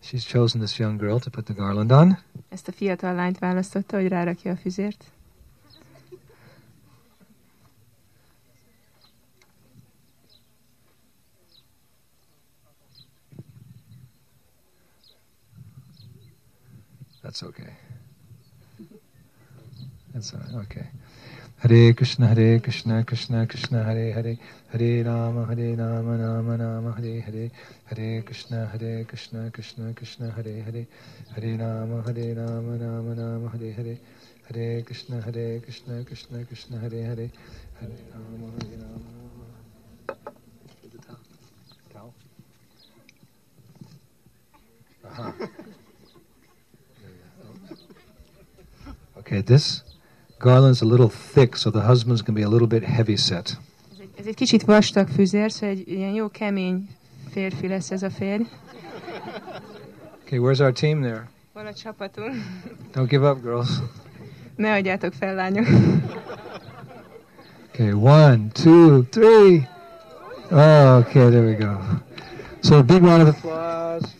She's 0.00 0.24
chosen 0.24 0.60
this 0.60 0.80
young 0.80 0.98
girl 0.98 1.20
to 1.20 1.30
put 1.30 1.46
the 1.46 1.54
garland 1.54 1.92
on. 1.92 2.18
Ezt 2.48 2.68
a 2.68 2.72
fiatal 2.72 3.14
lányt 3.14 3.38
választotta, 3.38 3.96
hogy 3.96 4.08
rárakja 4.08 4.52
a 4.52 4.56
füzért. 4.56 5.04
That's 17.34 17.42
okay. 17.50 17.74
That's 20.14 20.32
right. 20.34 20.54
Okay. 20.62 20.86
Hare 21.58 21.92
Krishna, 21.92 22.28
Hare 22.28 22.60
Krishna, 22.60 23.02
Krishna 23.02 23.44
Krishna, 23.48 23.82
Hare 23.82 24.12
Hare, 24.12 24.38
Hare 24.70 25.02
Rama, 25.02 25.44
Hare 25.46 25.74
Rama, 25.74 26.16
Rama 26.16 26.56
Rama, 26.56 26.92
Hare 26.92 27.20
Hare, 27.22 27.50
Hare 27.86 28.22
Krishna, 28.22 28.66
Hare 28.66 29.02
Krishna, 29.02 29.50
Krishna 29.50 29.92
Krishna, 29.94 30.30
Hare 30.30 30.62
Hare, 30.62 30.86
Hare 31.34 31.58
Rama, 31.58 32.04
Hare 32.06 32.34
Rama, 32.36 32.76
Rama 32.78 33.14
Rama, 33.16 33.50
Hare 33.50 33.72
Hare, 33.72 33.98
Hare 34.48 34.82
Krishna, 34.82 35.20
Hare 35.20 35.58
Krishna, 35.58 36.04
Krishna 36.04 36.44
Krishna, 36.44 36.78
Hare 36.78 37.02
Hare, 37.02 37.30
Hare 37.80 37.98
Rama, 38.14 38.52
Hare 38.60 38.78
Rama. 38.78 39.24
Uh-huh. 45.04 45.46
Okay, 49.26 49.40
this 49.40 49.82
garland's 50.38 50.82
a 50.82 50.84
little 50.84 51.08
thick, 51.08 51.56
so 51.56 51.70
the 51.70 51.80
husband's 51.80 52.20
going 52.20 52.34
to 52.34 52.40
be 52.40 52.42
a 52.42 52.48
little 52.48 52.66
bit 52.66 52.84
heavy 52.84 53.16
set. 53.16 53.56
Ez 53.92 53.98
egy, 54.00 54.10
ez 54.18 54.26
egy 54.26 54.34
kicsit 54.34 54.64
vastag 54.64 55.08
füzér, 55.08 55.52
szóval 55.52 55.68
egy 55.68 55.88
ilyen 55.88 56.12
jó 56.12 56.28
kemény 56.28 56.88
férfi 57.30 57.68
lesz 57.68 57.90
ez 57.90 58.02
a 58.02 58.10
férj. 58.10 58.42
Okay, 60.24 60.38
where's 60.38 60.60
our 60.60 60.72
team 60.72 61.00
there? 61.00 61.28
Hol 61.52 61.66
a 61.66 61.74
csapatunk? 61.74 62.34
Don't 62.94 63.08
give 63.08 63.30
up, 63.30 63.42
girls. 63.42 63.68
Ne 64.56 64.72
adjátok 64.72 65.12
fel, 65.12 65.34
lányok. 65.34 65.66
Okay, 67.68 67.92
one, 67.92 68.48
two, 68.52 69.02
three. 69.02 69.68
Oh, 70.50 70.96
okay, 70.98 71.30
there 71.30 71.44
we 71.44 71.54
go. 71.54 71.78
So 72.60 72.76
a 72.76 72.82
big 72.82 73.02
round 73.02 73.22
of 73.22 73.28
applause 73.28 74.14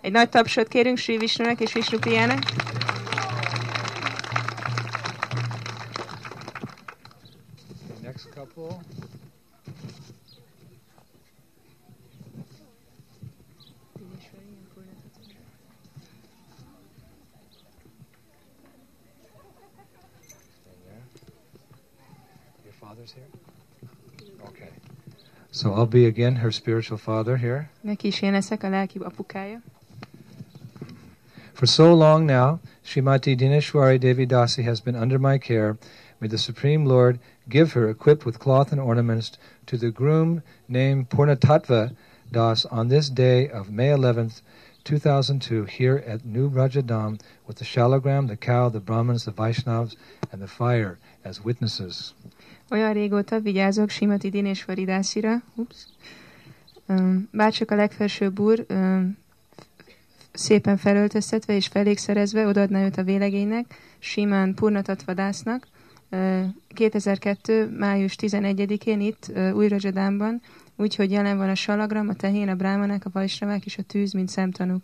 Egy 0.00 0.12
nagy 0.12 0.28
tapsot 0.28 0.68
kérünk 0.68 0.98
Sri 0.98 1.16
Vishnunak 1.16 1.60
és 1.60 1.72
Vishnu 1.72 1.98
Prijának. 1.98 2.38
Okay, 7.88 8.02
next 8.02 8.28
couple. 8.34 8.97
So 25.58 25.74
I'll 25.74 25.86
be 25.86 26.06
again 26.06 26.36
her 26.36 26.52
spiritual 26.52 26.98
father 26.98 27.36
here. 27.36 27.68
Neki 27.80 28.06
is 28.06 28.20
én 28.20 28.32
leszek 28.32 28.62
a 28.62 28.68
lelki 28.68 28.98
apukája. 28.98 29.62
For 31.52 31.66
so 31.66 31.94
long 31.94 32.26
now, 32.26 32.60
Srimati 32.84 33.34
Dineshwari 33.34 33.98
Devi 33.98 34.26
Dasi 34.26 34.62
has 34.62 34.80
been 34.80 34.94
under 34.94 35.18
my 35.18 35.38
care. 35.38 35.76
May 36.20 36.28
the 36.28 36.38
Supreme 36.38 36.84
Lord 36.84 37.18
give 37.48 37.72
her, 37.72 37.88
equipped 37.88 38.24
with 38.24 38.38
cloth 38.38 38.70
and 38.70 38.80
ornaments, 38.80 39.32
to 39.66 39.76
the 39.76 39.90
groom 39.90 40.42
named 40.68 41.08
Purnatattva 41.08 41.90
Das 42.30 42.64
on 42.66 42.86
this 42.86 43.10
day 43.10 43.48
of 43.48 43.68
May 43.68 43.88
11th, 43.88 44.42
2002, 44.84 45.64
here 45.64 46.04
at 46.06 46.24
New 46.24 46.48
Vrajadham, 46.48 47.18
with 47.48 47.56
the 47.56 47.64
shalagram, 47.64 48.28
the 48.28 48.36
cow, 48.36 48.68
the 48.68 48.78
Brahmins, 48.78 49.24
the 49.24 49.32
Vaishnavas, 49.32 49.96
and 50.30 50.40
the 50.40 50.46
fire 50.46 50.98
as 51.24 51.44
witnesses. 51.44 52.14
Olyan 52.70 52.92
régóta 52.92 53.40
vigyázok 53.40 53.88
Simati 53.88 54.28
Dinésvari 54.28 54.84
Dászira, 54.84 55.42
ups, 55.54 55.76
um, 56.86 57.28
bárcsak 57.32 57.70
a 57.70 57.74
legfelsőbb 57.74 58.38
úr 58.38 58.66
szépen 60.32 60.76
felöltöztetve 60.76 61.54
és 61.54 61.66
felékszerezve 61.66 62.46
odaadná 62.46 62.84
őt 62.84 62.96
a 62.96 63.02
vélegénynek, 63.02 63.64
Simán 63.98 64.54
Purnatatvadásznak, 64.54 65.66
uh, 66.10 66.44
2002. 66.68 67.68
május 67.78 68.16
11-én 68.20 69.00
itt 69.00 69.32
Újrajadánban, 69.52 70.40
úgyhogy 70.76 71.10
jelen 71.10 71.36
van 71.36 71.48
a 71.48 71.54
salagram, 71.54 72.08
a 72.08 72.14
tehén, 72.14 72.48
a 72.48 72.54
brámanák, 72.54 73.04
a 73.04 73.10
vajsravák 73.12 73.64
és 73.64 73.78
a 73.78 73.82
tűz, 73.82 74.12
mint 74.12 74.28
szemtanúk. 74.28 74.82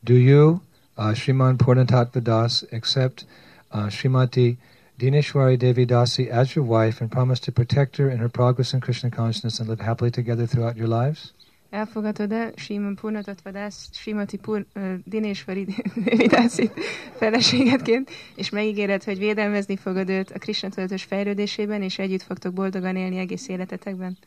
Do 0.00 0.14
you, 0.14 0.60
uh, 0.96 1.14
Sriman 1.14 1.56
Purnatatva 1.56 2.20
Das, 2.20 2.62
accept 2.70 3.26
uh, 3.72 3.88
Srimati 3.88 4.58
Dineshwari 4.98 5.58
Devi 5.58 5.84
Dasi 5.84 6.28
as 6.30 6.54
your 6.54 6.64
wife 6.64 7.00
and 7.02 7.10
promise 7.10 7.40
to 7.40 7.52
protect 7.52 7.96
her 7.96 8.10
in 8.10 8.18
her 8.18 8.28
progress 8.28 8.72
in 8.72 8.80
Krishna 8.80 9.10
consciousness 9.10 9.60
and 9.60 9.68
live 9.68 9.80
happily 9.80 10.10
together 10.10 10.46
throughout 10.46 10.76
your 10.76 10.88
lives? 10.88 11.32
Elfogadod-e 11.70 12.52
Simon 12.56 12.94
Purnatatvadász, 12.94 13.88
Simati 13.92 14.36
Pur, 14.36 14.64
uh, 14.74 14.94
Dinésvari 15.04 15.66
Devidászit 16.04 16.72
feleségedként, 17.16 18.10
és 18.34 18.50
megígéred, 18.50 19.04
hogy 19.04 19.18
védelmezni 19.18 19.76
fogod 19.76 20.08
őt 20.08 20.30
a 20.30 20.38
Krishna 20.38 20.68
tudatos 20.68 21.04
fejlődésében, 21.04 21.82
és 21.82 21.98
együtt 21.98 22.22
fogtok 22.22 22.52
boldogan 22.52 22.96
élni 22.96 23.18
egész 23.18 23.48
életetekben? 23.48 24.18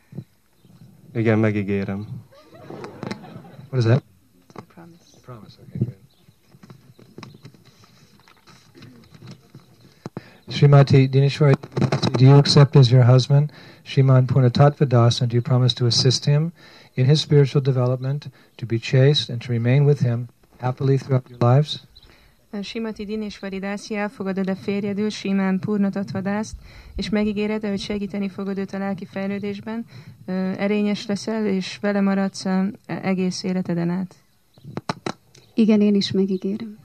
Igen, 1.13 1.39
megígérem. 1.39 2.07
What 3.69 3.77
is 3.77 3.83
that? 3.83 4.03
Promise. 4.67 5.03
Promise. 5.21 5.55
Okay, 5.67 5.79
good. 5.79 5.97
Srimati 10.49 11.07
Dineshwari, 11.07 11.55
do 12.17 12.25
you 12.25 12.35
accept 12.37 12.75
as 12.75 12.91
your 12.91 13.03
husband 13.03 13.51
Shriman 13.83 14.25
Purnatattva 14.25 14.87
Das 14.87 15.21
and 15.21 15.29
do 15.29 15.35
you 15.35 15.41
promise 15.41 15.73
to 15.75 15.85
assist 15.85 16.25
him 16.25 16.51
in 16.95 17.05
his 17.05 17.21
spiritual 17.21 17.61
development, 17.61 18.27
to 18.57 18.65
be 18.65 18.79
chaste 18.79 19.29
and 19.29 19.41
to 19.41 19.51
remain 19.51 19.85
with 19.85 19.99
him 20.01 20.27
happily 20.59 20.97
throughout 20.97 21.29
your 21.29 21.39
lives? 21.39 21.85
Uh, 22.51 22.63
Simati 22.63 23.05
Dinésvari 23.05 23.59
Dászi 23.59 23.95
elfogadod 23.95 24.49
a 24.49 24.55
férjedül, 24.55 25.09
Simán 25.09 25.59
Purnatatvadást, 25.59 26.55
és 26.95 27.09
megígéred, 27.09 27.63
hogy 27.63 27.79
segíteni 27.79 28.29
fogod 28.29 28.57
őt 28.57 28.73
a 28.73 28.77
lelki 28.77 29.05
fejlődésben, 29.05 29.85
ö, 30.25 30.31
erényes 30.57 31.05
leszel, 31.05 31.45
és 31.45 31.77
vele 31.81 32.01
maradsz 32.01 32.45
ö, 32.45 32.63
egész 32.85 33.43
életeden 33.43 33.89
át. 33.89 34.15
Igen, 35.53 35.81
én 35.81 35.95
is 35.95 36.11
megígérem. 36.11 36.77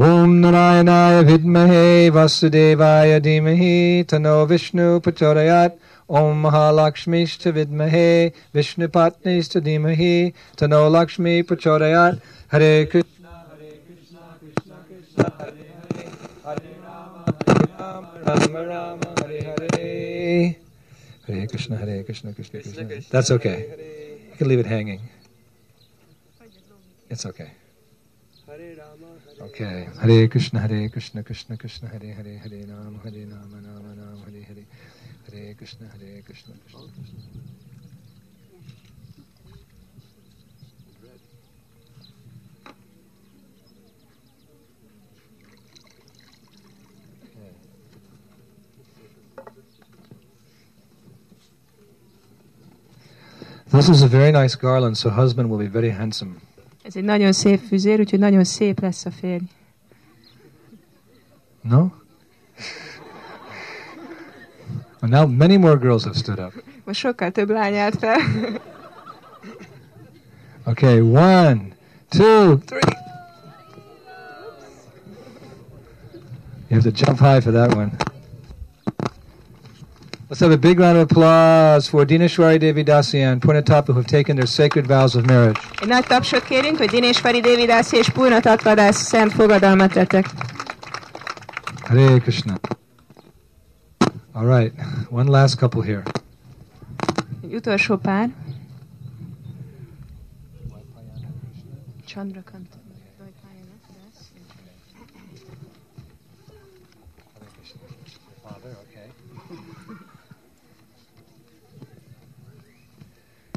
Om 0.00 0.40
Narayanaya 0.40 1.22
Vidmahe 1.28 2.10
Vasudevaya 2.10 3.20
Dhimahi 3.20 4.06
Tano 4.06 4.48
Vishnu 4.48 4.98
Pachorayat 4.98 5.78
Om 6.08 6.42
Mahalakshmishta 6.42 7.52
Vidmahe 7.52 8.32
Vishnu 8.54 8.88
Patnishta 8.88 9.60
Dhimahi 9.60 10.32
Tano 10.56 10.90
Lakshmi 10.90 11.42
Pachorayat 11.42 12.18
Hare 12.48 12.86
Krishna 12.86 13.44
Hare 13.50 13.76
Krishna 13.84 14.20
Krishna 14.40 14.76
Krishna 14.88 15.32
Hare 15.38 15.52
Hare 15.92 16.08
Hare 16.46 16.76
Rama 16.82 17.34
Hare 17.46 17.66
Rama 17.78 18.20
Rama 18.24 18.66
Rama 18.66 19.14
Hare 19.18 19.42
Hare 19.42 20.56
Hare 21.26 21.46
Krishna 21.46 21.76
Hare 21.76 22.02
Krishna 22.04 22.32
Krishna 22.32 22.62
Krishna 22.62 23.00
That's 23.10 23.30
okay. 23.32 23.68
You 24.30 24.36
can 24.38 24.48
leave 24.48 24.60
it 24.60 24.66
hanging. 24.66 25.02
It's 27.10 27.26
okay. 27.26 27.50
Okay. 29.40 29.88
Hare 29.98 30.28
Krishna, 30.28 30.60
Hare 30.60 30.90
Krishna, 30.90 31.22
Krishna 31.22 31.56
Krishna, 31.56 31.88
Hare 31.88 32.12
Hare, 32.12 32.38
Hare 32.38 32.66
Ram, 32.66 33.00
Hare 33.02 33.24
Rama, 33.24 33.56
Rama 33.56 33.94
Rama, 33.96 34.24
Hare 34.26 34.42
Hare, 34.44 34.66
Hare 35.32 35.54
Krishna, 35.54 35.88
Hare 35.88 36.20
Krishna, 36.22 36.54
Krishna 36.62 36.80
Krishna. 36.92 37.40
This 53.72 53.88
is 53.88 54.02
a 54.02 54.08
very 54.08 54.32
nice 54.32 54.54
garland, 54.56 54.98
so 54.98 55.08
husband 55.08 55.48
will 55.48 55.56
be 55.56 55.66
very 55.66 55.90
handsome. 55.90 56.42
Ez 56.82 56.96
egy 56.96 57.04
nagyon 57.04 57.32
szép 57.32 57.60
füzér, 57.60 58.00
úgyhogy 58.00 58.18
nagyon 58.18 58.44
szép 58.44 58.80
lesz 58.80 59.04
a 59.04 59.10
férj. 59.10 59.44
No? 61.62 61.86
Well, 65.02 65.10
now 65.10 65.26
many 65.26 65.56
more 65.56 65.76
girls 65.76 66.04
have 66.04 66.16
stood 66.16 66.38
up. 66.38 66.52
Most 66.84 67.00
sokkal 67.00 67.30
több 67.30 67.50
lány 67.50 67.76
állt 67.76 67.98
fel. 67.98 68.18
Okay, 70.64 71.00
one, 71.00 71.76
two, 72.08 72.58
three. 72.58 72.98
You 76.68 76.80
have 76.80 76.92
to 76.92 77.04
jump 77.04 77.18
high 77.18 77.40
for 77.40 77.52
that 77.52 77.74
one. 77.74 77.90
Let's 80.30 80.38
have 80.38 80.52
a 80.52 80.56
big 80.56 80.78
round 80.78 80.96
of 80.96 81.10
applause 81.10 81.88
for 81.88 82.04
Dineshwari 82.04 82.60
Devi 82.60 82.84
Dasi 82.84 83.20
and 83.20 83.42
Purnatattva 83.42 83.88
who 83.88 83.94
have 83.94 84.06
taken 84.06 84.36
their 84.36 84.46
sacred 84.46 84.86
vows 84.86 85.16
of 85.16 85.26
marriage. 85.26 85.58
Egy 85.82 85.88
nagy 85.88 86.06
tapsot 86.06 86.44
kérünk, 86.44 86.76
hogy 86.76 86.88
Dinésvari 86.90 87.40
Dévidász 87.40 87.92
és 87.92 88.08
Purnatatvadász 88.08 88.96
szent 88.96 89.32
fogadalmat 89.32 89.92
tettek. 89.92 90.26
Hare 91.82 92.18
Krishna. 92.18 92.58
All 94.32 94.58
right, 94.58 94.74
one 95.08 95.30
last 95.30 95.58
couple 95.58 95.84
here. 95.84 96.02
Egy 97.42 97.54
utolsó 97.54 97.96
pár. 97.96 98.30
Chandrakant. 102.06 102.59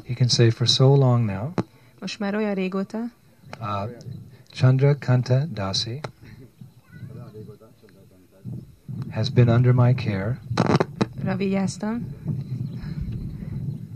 He 0.04 0.14
can 0.14 0.28
say 0.28 0.50
for 0.50 0.66
so 0.66 0.94
long 0.94 1.24
now, 1.26 1.52
Most 2.00 2.18
már 2.18 2.34
olyan 2.34 2.54
régóta, 2.54 2.98
uh, 3.60 3.90
Chandra 4.52 4.96
Kanta 4.98 5.46
Dasi 5.52 6.00
has 9.10 9.28
been 9.30 9.48
under 9.48 9.72
my 9.72 9.94
care. 9.94 10.40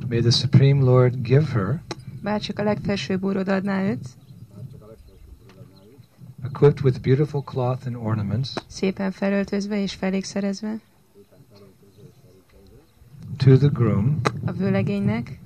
May 0.09 0.21
the 0.21 0.31
Supreme 0.31 0.81
Lord 0.81 1.23
give 1.23 1.47
her, 1.53 1.83
bárcsak 2.23 2.59
a 2.59 2.63
legfelsőbb 2.63 3.23
úr 3.25 3.37
odaadná 3.37 3.83
őt, 3.83 4.09
equipped 6.45 6.81
with 6.85 7.01
beautiful 7.01 7.43
cloth 7.43 7.87
and 7.87 7.97
ornaments, 7.97 8.51
szépen 8.67 9.11
felöltözve 9.11 9.83
és 9.83 9.95
felékszerezve, 9.95 10.81
to 13.37 13.57
the 13.57 13.69
groom. 13.73 14.21
A 14.45 14.53
vőlegénynek, 14.53 15.39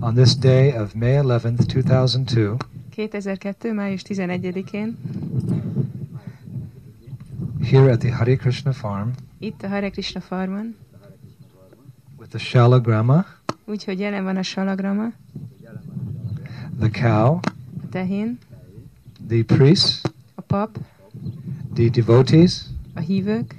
on 0.00 0.14
this 0.14 0.34
day 0.34 0.72
of 0.72 0.94
May 0.94 1.14
11th, 1.22 1.66
2002, 1.66 2.56
2002. 2.90 3.72
május 3.72 4.02
11-én, 4.08 4.96
here 7.62 7.90
at 7.90 7.98
the 8.00 8.10
Hare 8.10 8.36
Krishna 8.36 8.72
farm. 8.72 9.12
Itt 9.38 9.62
a 9.62 9.68
Hare 9.68 9.90
Krishna 9.90 10.20
farmon, 10.20 10.76
with 12.18 12.30
the 12.30 12.38
Shalagrama, 12.38 13.26
úgyhogy 13.64 13.98
jelen 13.98 14.24
van 14.24 14.36
a 14.36 14.42
salagrama, 14.42 15.12
the 16.78 16.88
cow, 16.90 17.40
a 17.82 17.88
tehén, 17.90 18.38
the 19.28 19.42
priests, 19.42 20.00
a 20.34 20.40
pap, 20.40 20.78
the 21.74 21.88
devotees, 21.88 22.62
a 22.94 23.00
hívők, 23.00 23.54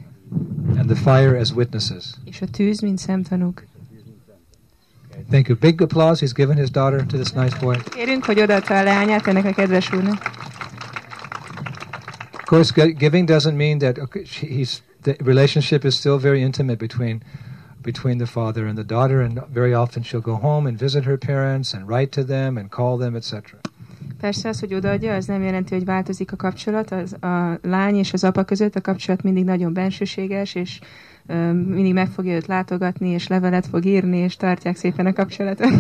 and 0.78 0.90
the 0.90 0.96
fire 0.96 1.40
as 1.40 1.52
witnesses. 1.52 2.06
és 2.26 2.42
a 2.42 2.48
tűz, 2.48 2.80
mint 2.82 2.98
szemtanúk. 3.00 3.66
Thank 5.30 5.48
you. 5.48 5.58
Big 5.58 5.82
applause. 5.82 6.20
He's 6.20 6.34
given 6.34 6.58
his 6.58 6.70
daughter 6.70 7.06
to 7.06 7.18
this 7.18 7.34
nice 7.34 7.60
boy. 7.60 7.76
Kérünk, 7.90 8.26
hogy 8.26 8.40
odaadta 8.40 8.78
a 8.78 8.84
leányát 8.84 9.28
ennek 9.28 9.46
a 9.46 9.52
kedves 9.52 9.92
úrnak. 9.92 10.32
Of 12.34 12.44
course, 12.46 12.92
giving 12.98 13.30
doesn't 13.30 13.56
mean 13.56 13.78
that 13.78 13.98
okay, 13.98 14.24
he's 14.24 14.82
the 15.02 15.16
relationship 15.24 15.84
is 15.84 15.96
still 15.96 16.18
very 16.18 16.42
intimate 16.42 16.78
between 16.78 17.22
between 17.82 18.18
the 18.18 18.26
father 18.26 18.66
and 18.66 18.76
the 18.76 18.86
daughter, 18.86 19.22
and 19.22 19.42
very 19.54 19.74
often 19.74 20.04
she'll 20.04 20.22
go 20.22 20.36
home 20.36 20.68
and 20.68 20.78
visit 20.78 21.04
her 21.04 21.18
parents 21.18 21.74
and 21.74 21.88
write 21.88 22.12
to 22.12 22.24
them 22.24 22.58
and 22.58 22.70
call 22.70 22.98
them, 22.98 23.16
etc. 23.16 23.56
Persze 24.20 24.50
az, 24.50 24.60
hogy 24.60 24.74
odaadja, 24.74 25.14
az 25.14 25.26
nem 25.26 25.44
jelenti, 25.44 25.74
hogy 25.74 25.86
változik 25.86 26.32
a 26.32 26.36
kapcsolat. 26.36 26.92
Az, 26.92 27.14
a 27.24 27.60
lány 27.62 27.96
és 27.96 28.14
az 28.14 28.24
apa 28.24 28.44
között 28.44 28.76
a 28.76 28.82
kapcsolat 28.82 29.24
mindig 29.24 29.44
nagyon 29.44 29.74
bensőséges, 29.74 30.56
és 30.56 30.80
mindig 31.54 31.94
meg 31.94 32.08
fogja 32.08 32.36
őt 32.36 32.46
látogatni, 32.48 33.10
és 33.10 33.28
levelet 33.28 33.68
fog 33.68 33.86
írni, 33.86 34.18
és 34.18 34.36
tartják 34.36 34.76
szépen 34.76 35.06
a 35.06 35.14
kapcsolatot. 35.14 35.72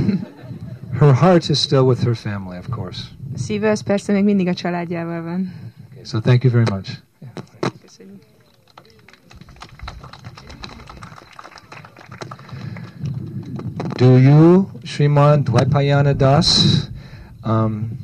Her 1.00 1.14
heart 1.14 1.50
is 1.50 1.60
still 1.60 1.82
with 1.82 2.04
her 2.04 2.16
family, 2.16 2.58
of 2.58 2.68
course. 2.70 3.02
A 3.34 3.38
szíve 3.38 3.70
az 3.70 3.82
persze 3.82 4.14
még 4.14 4.24
mindig 4.24 4.48
a 4.48 4.54
családjával 4.54 5.22
van. 5.22 5.54
Okay, 5.92 6.04
so 6.06 6.20
thank 6.20 6.44
you 6.44 6.54
very 6.54 6.66
much. 6.72 7.06
Do 13.98 14.18
you, 14.18 14.70
Sriman 14.84 15.44
Dwaipayana 15.44 16.14
Das, 16.14 16.66
um, 17.44 17.98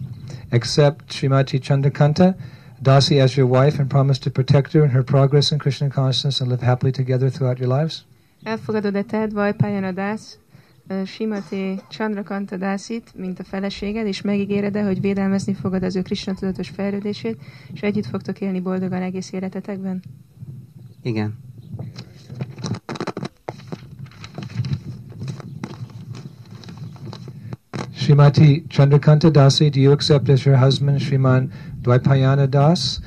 accept 0.49 1.11
Srimati 1.11 1.59
Chandrakanta 1.59 2.35
Dasi 2.83 3.19
as 3.19 3.35
your 3.37 3.49
wife 3.49 3.79
and 3.79 3.89
promise 3.89 4.19
to 4.19 4.29
protect 4.29 4.73
her 4.73 4.83
in 4.83 4.89
her 4.89 5.03
progress 5.03 5.51
in 5.51 5.57
Krishna 5.57 5.89
consciousness 5.89 6.41
and 6.41 6.49
live 6.49 6.65
happily 6.65 6.91
together 6.91 7.29
throughout 7.29 7.59
your 7.59 7.77
lives? 7.77 8.05
Elfogadod-e 8.43 9.03
te 9.03 9.27
Dvajpályana 9.27 9.91
Dász, 9.91 10.37
Simati 11.05 11.79
Chandrakanta 11.89 12.57
Dászit, 12.57 13.13
mint 13.15 13.39
a 13.39 13.43
feleséged, 13.43 14.07
és 14.07 14.21
megígéred-e, 14.21 14.83
hogy 14.83 15.01
védelmezni 15.01 15.53
fogod 15.53 15.83
az 15.83 15.95
ő 15.95 16.01
Krishna 16.01 16.33
tudatos 16.33 16.69
fejlődését, 16.69 17.41
és 17.73 17.81
együtt 17.81 18.05
fogtok 18.05 18.41
élni 18.41 18.59
boldogan 18.59 19.01
egész 19.01 19.31
életetekben? 19.31 20.03
Igen. 21.01 21.42
Srimati 28.03 28.67
Chandrakanta 28.67 29.31
Dasi, 29.31 29.71
do 29.71 29.79
you 29.79 29.93
accept 29.93 30.27
as 30.29 30.45
your 30.45 30.57
husband 30.57 30.99
Sriman 30.99 31.49
Dwaipayana 31.81 32.49
Das? 32.49 32.99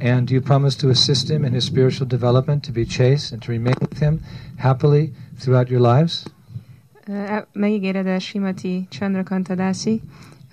And 0.00 0.26
do 0.26 0.34
you 0.34 0.40
promise 0.42 0.76
to 0.78 0.88
assist 0.88 1.28
him 1.30 1.44
in 1.44 1.52
his 1.52 1.64
spiritual 1.64 2.08
development, 2.08 2.64
to 2.64 2.72
be 2.72 2.84
chaste, 2.84 3.32
and 3.32 3.40
to 3.42 3.52
remain 3.52 3.74
with 3.80 3.98
him 4.00 4.20
happily 4.56 5.12
throughout 5.38 5.68
your 5.70 5.80
lives? 5.80 6.24
Ö, 7.08 7.12
el- 7.12 7.46
Megígéred 7.52 8.06
el 8.06 8.18
Simati 8.18 8.86
Chandrakanta 8.90 9.54
Dászi, 9.54 10.02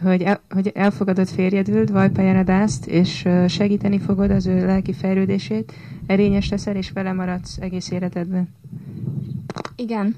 hogy, 0.02 0.22
el, 0.22 0.42
hogy 0.50 0.72
elfogadod 0.76 1.28
férjedül, 1.28 1.84
Dvajpályana 1.84 2.44
Dászt, 2.44 2.86
és 2.86 3.24
uh, 3.26 3.48
segíteni 3.48 4.00
fogod 4.00 4.32
az 4.32 4.46
ő 4.46 4.66
lelki 4.66 4.94
fejlődését, 4.94 5.74
erényes 6.08 6.50
leszel, 6.50 6.76
és 6.76 6.92
vele 6.92 7.14
maradsz 7.14 7.58
egész 7.58 7.92
életedben. 7.92 8.50
Igen. 9.76 10.16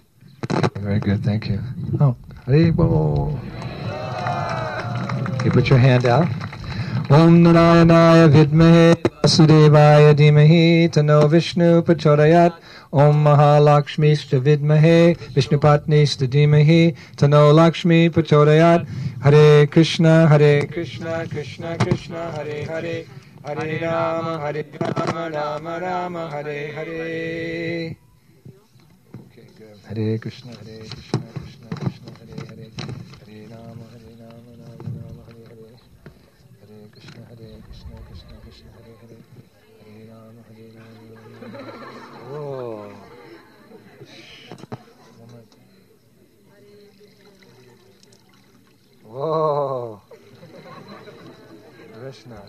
Very 0.83 0.99
good, 0.99 1.19
thank 1.19 1.47
you. 1.47 1.57
Oh, 1.97 2.15
Haribol. 2.49 3.39
Okay, 5.35 5.49
put 5.51 5.69
your 5.69 5.77
hand 5.77 6.05
out. 6.05 6.27
Om 7.11 7.43
Narayanaya 7.43 8.27
Vidmahe 8.27 8.95
Vasudevaya 9.23 10.15
Dhimahi 10.15 10.89
Tano 10.89 11.29
Vishnu 11.29 11.83
Prachodayat 11.83 12.53
Om 12.91 13.23
Mahalakshmishta 13.23 14.39
Vidmahe 14.41 15.15
Vishnupatnishta 15.35 16.27
Dhimahi 16.27 16.95
Tano 17.17 17.53
Lakshmi 17.53 18.09
Prachodayat 18.09 18.87
Hare 19.21 19.67
Krishna 19.67 20.27
Hare 20.27 20.65
Krishna 20.65 21.27
Krishna 21.29 21.77
Krishna 21.77 22.31
Hare 22.31 22.63
Hare 22.65 23.05
Hare 23.43 23.79
Rama 23.81 24.39
Hare 24.39 24.65
Rama 24.81 25.29
Rama 25.31 25.79
Rama 25.79 26.29
Hare 26.31 26.71
Hare 26.73 27.95
Okay, 29.31 29.47
good. 29.57 29.77
Hare 29.87 30.17
Krishna, 30.19 30.51
Hare 30.53 30.79
Krishna, 30.79 32.09
Hare 32.19 32.37
Hare, 32.49 32.69
Hare 33.25 33.47
Rama, 33.49 33.85
Hare 33.93 34.11
Rama, 34.19 34.51
Rama 34.59 34.89
Rama, 34.93 35.23
Hare 35.25 35.43
Hare, 35.49 35.73
Hare 36.59 36.77
Krishna, 36.93 37.21
Hare 37.29 37.49
Krishna, 37.65 37.95
Krishna 38.05 38.35
Krishna, 38.43 38.69
Hare 38.77 38.93
Hare, 39.01 39.17
Hare 39.79 40.03
Rama, 40.09 40.41
Hare 40.47 40.65
Rama, 40.75 41.01
Rama 41.09 41.41
Rama. 41.41 41.48
Whoa. 41.59 42.93
Whoa. 49.03 50.01
Krishna. 51.93 52.41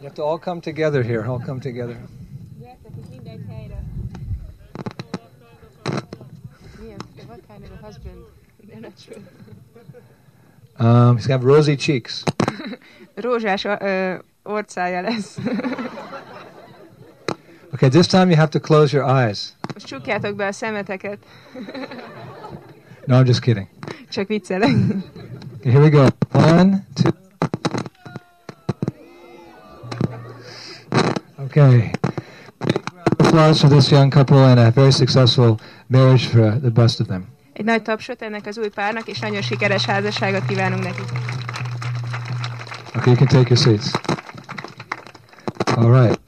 You 0.00 0.06
have 0.06 0.14
to 0.14 0.22
all 0.22 0.38
come 0.38 0.60
together 0.62 1.02
here. 1.02 1.24
All 1.26 1.38
come 1.38 1.60
together. 1.60 1.96
Gyertek 2.60 2.96
itt 2.96 3.10
mindegy 3.10 3.44
helyre. 3.48 3.82
Milyen, 6.80 6.98
what 7.26 7.40
kind 7.48 7.64
of 7.64 7.70
a 7.82 7.84
husband? 7.84 8.16
They're 8.68 8.80
not 8.80 8.98
sure. 8.98 9.22
Um, 10.78 11.16
he's 11.16 11.26
got 11.26 11.42
rosy 11.42 11.76
cheeks. 11.76 12.22
Rózsás 13.14 13.64
ö, 13.64 14.18
orcája 14.42 15.00
lesz. 15.00 15.38
Okay, 17.72 17.88
this 17.88 18.06
time 18.06 18.30
you 18.30 18.36
have 18.36 18.50
to 18.50 18.58
close 18.60 18.96
your 18.96 19.06
eyes. 19.08 19.56
Most 19.72 19.86
csukjátok 19.86 20.36
be 20.36 20.46
a 20.46 20.52
szemeteket. 20.52 21.18
No, 23.06 23.16
I'm 23.18 23.26
just 23.26 23.40
kidding. 23.40 23.68
Csak 24.08 24.26
viccelek. 24.26 24.70
Okay, 25.58 25.72
here 25.72 25.80
we 25.82 25.88
go. 25.90 26.08
One, 26.32 26.84
two. 26.94 27.10
Okay. 31.44 31.92
Big 32.66 32.84
round 32.92 33.20
of 33.20 33.26
Applause 33.26 33.60
for 33.60 33.68
this 33.68 33.90
young 33.90 34.10
couple 34.10 34.44
and 34.44 34.60
a 34.60 34.70
very 34.70 34.92
successful 34.92 35.58
marriage 35.88 36.26
for 36.26 36.58
the 36.58 36.70
best 36.70 37.00
of 37.00 37.06
them. 37.06 37.26
Egy 37.52 37.64
nagy 37.64 37.82
tapsot 37.82 38.22
ennek 38.22 38.46
az 38.46 38.58
új 38.58 38.68
párnak, 38.68 39.08
és 39.08 39.18
nagyon 39.18 39.42
sikeres 39.42 39.84
házasságot 39.84 40.46
kívánunk 40.46 40.82
nekik. 40.82 41.04
Okay, 42.96 43.12
you 43.12 43.16
can 43.16 43.26
take 43.26 43.48
your 43.48 43.58
seats. 43.58 43.90
All 45.76 45.90
right. 45.90 46.18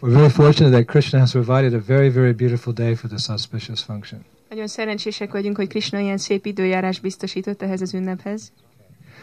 We're 0.00 0.16
very 0.16 0.30
fortunate 0.30 0.72
that 0.72 0.86
Krishna 0.86 1.18
has 1.18 1.30
provided 1.30 1.74
a 1.74 1.80
very, 1.86 2.08
very 2.08 2.32
beautiful 2.32 2.72
day 2.72 2.94
for 2.94 3.08
this 3.08 3.28
auspicious 3.28 3.82
function. 3.82 4.24
Nagyon 4.48 4.66
szerencsések 4.66 5.32
vagyunk, 5.32 5.56
hogy 5.56 5.68
Krishna 5.68 5.98
ilyen 5.98 6.18
szép 6.18 6.46
időjárás 6.46 7.00
biztosított 7.00 7.62
ehhez 7.62 7.80
az 7.80 7.94
ünnephez. 7.94 8.52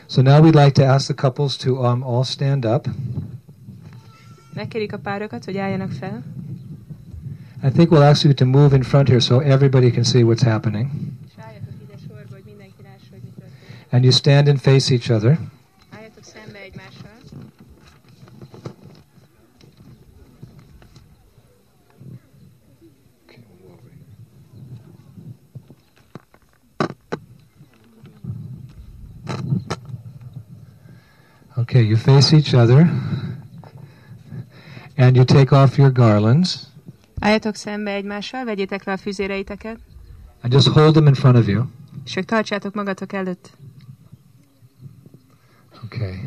So 0.10 0.22
now 0.22 0.42
we'd 0.42 0.56
like 0.56 0.72
to 0.72 0.84
ask 0.84 1.06
the 1.06 1.14
couples 1.14 1.58
to 1.58 1.86
um, 1.86 2.04
all 2.04 2.24
stand 2.24 2.66
up. 2.66 2.88
A 4.58 4.98
párokat, 5.04 5.46
hogy 5.46 5.58
álljanak 5.58 5.92
fel. 5.92 6.24
I 7.64 7.70
think 7.70 7.92
we'll 7.92 8.10
ask 8.10 8.24
you 8.24 8.34
to 8.34 8.46
move 8.46 8.76
in 8.76 8.84
front 8.84 9.08
here 9.08 9.20
so 9.20 9.40
everybody 9.40 9.92
can 9.92 10.04
see 10.04 10.24
what's 10.24 10.42
happening. 10.42 10.90
És 11.28 11.34
álljatok 11.38 11.74
ide 11.84 11.98
sorba, 12.08 12.28
hogy 12.32 12.44
mindenki 12.46 12.82
lássa, 12.84 13.06
hogy 13.12 13.22
mi 13.24 13.30
történik. 13.40 13.94
And 13.94 14.04
you 14.04 14.12
stand 14.12 14.48
and 14.48 14.60
face 14.60 14.94
each 14.94 15.12
other. 15.12 15.38
Okay, 31.58 31.82
you 31.84 31.98
face 31.98 32.34
each 32.34 32.54
other. 32.54 32.90
And 34.98 35.16
you 35.16 35.26
take 35.26 35.56
off 35.56 35.78
your 35.78 35.92
garlands. 35.92 36.60
Álljatok 37.20 37.56
szembe 37.56 37.92
egymással, 37.92 38.46
vegyétek 38.46 38.84
le 38.84 38.92
a 38.92 38.98
füzéreiteket, 38.98 39.80
And 40.42 40.54
just 40.54 40.68
hold 40.68 40.94
them 40.94 41.08
in 41.08 41.14
front 41.14 41.38
of 41.38 41.48
you. 41.48 41.64
és 42.06 42.16
ők 42.16 42.26
tartsátok 42.26 42.74
magatok 42.74 43.14
előtt. 43.14 43.50
Okay. 45.86 46.20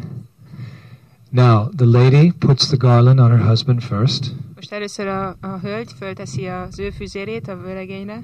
Now, 1.31 1.69
the 1.77 1.85
lady 1.87 2.31
puts 2.39 2.67
the 2.67 2.77
garland 2.77 3.19
on 3.19 3.31
her 3.31 3.47
husband 3.49 3.83
first. 3.83 4.35
Most 4.55 4.73
először 4.73 5.07
a, 5.07 5.37
a 5.41 5.59
hölgy 5.63 5.93
fölteszi 5.99 6.47
az 6.47 6.79
ő 6.79 6.91
füzérét 6.91 7.49
a 7.49 7.57
vőlegényre, 7.57 8.21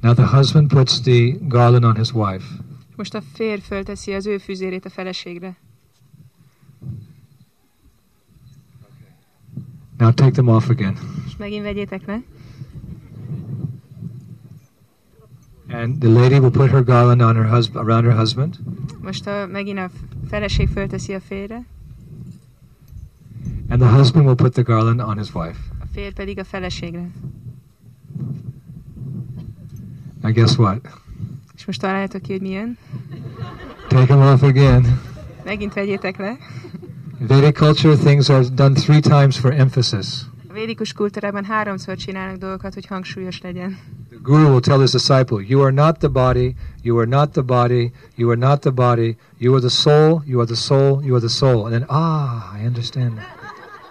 Now, 0.00 0.14
the 0.14 0.26
husband 0.36 0.68
puts 0.68 1.00
the 1.00 1.36
garland 1.48 1.84
on 1.84 1.96
his 1.96 2.12
wife. 2.12 2.44
most 2.96 3.14
a 3.14 3.22
férj 3.34 3.60
fölteszi 3.60 4.12
az 4.12 4.26
ő 4.26 4.38
füzérét 4.38 4.84
a 4.84 4.90
feleségre. 4.90 5.56
Now, 9.98 10.10
take 10.12 10.30
them 10.30 10.48
off 10.48 10.68
again. 10.68 10.96
És 11.26 11.36
megint 11.36 11.62
vegyétek 11.62 12.06
le. 12.06 12.22
And 15.68 15.98
the 16.00 16.08
lady 16.08 16.38
will 16.38 16.50
put 16.50 16.70
her 16.70 16.82
garland 16.84 17.20
on 17.20 17.34
her 17.34 17.44
husband, 17.48 17.88
around 17.88 18.04
her 18.04 18.14
husband. 18.18 18.58
Most 19.00 19.26
a, 19.26 19.46
megint 19.52 19.78
a 19.78 19.90
feleség 20.28 20.68
fölteszi 20.68 21.12
a 21.12 21.20
férre, 21.20 21.66
And 23.68 23.80
the 23.80 23.88
husband 23.90 24.24
will 24.26 24.34
put 24.36 24.52
the 24.52 24.62
garland 24.62 25.00
on 25.00 25.18
his 25.18 25.34
wife. 25.34 25.58
a 25.78 25.84
férj 25.92 26.12
pedig 26.14 26.38
a 26.38 26.44
feleségre. 26.44 27.10
Now, 30.22 30.32
guess 30.32 30.56
what? 30.56 30.88
És 31.56 31.64
most 31.66 31.80
találjátok 31.80 32.22
ki, 32.22 32.32
hogy 32.32 32.40
milyen. 32.40 32.78
Take 33.88 34.04
them 34.06 34.20
off 34.20 34.42
again. 34.42 35.00
Megint 35.44 35.72
vegyétek 35.72 36.16
le. 36.16 36.36
Vedic 37.20 37.56
culture, 37.56 37.96
things 37.96 38.28
are 38.28 38.44
done 38.54 38.74
three 38.74 39.00
times 39.00 39.38
for 39.38 39.52
emphasis. 39.52 40.26
Védikus 40.52 40.92
kultúrában 40.92 41.44
háromszor 41.44 41.96
csinálnak 41.96 42.36
dolgokat, 42.36 42.74
hogy 42.74 42.86
hangsúlyos 42.86 43.40
legyen. 43.40 43.78
The 44.08 44.18
guru 44.22 44.48
will 44.48 44.60
tell 44.60 44.80
his 44.80 44.90
disciple, 44.90 45.42
You 45.48 45.62
are 45.62 45.72
not 45.72 45.98
the 45.98 46.08
body, 46.08 46.54
you 46.82 46.98
are 46.98 47.06
not 47.06 47.30
the 47.30 47.42
body, 47.42 47.92
you 48.16 48.30
are 48.30 48.38
not 48.38 48.60
the 48.60 48.70
body, 48.70 49.16
you 49.38 49.54
are 49.54 49.60
the 49.60 49.70
soul, 49.70 50.22
you 50.26 50.40
are 50.40 50.46
the 50.46 50.56
soul, 50.56 51.02
you 51.04 51.14
are 51.14 51.26
the 51.26 51.34
soul. 51.34 51.64
And 51.64 51.72
then, 51.74 51.84
ah, 51.88 52.60
I 52.60 52.66
understand 52.66 53.12
that. 53.12 53.26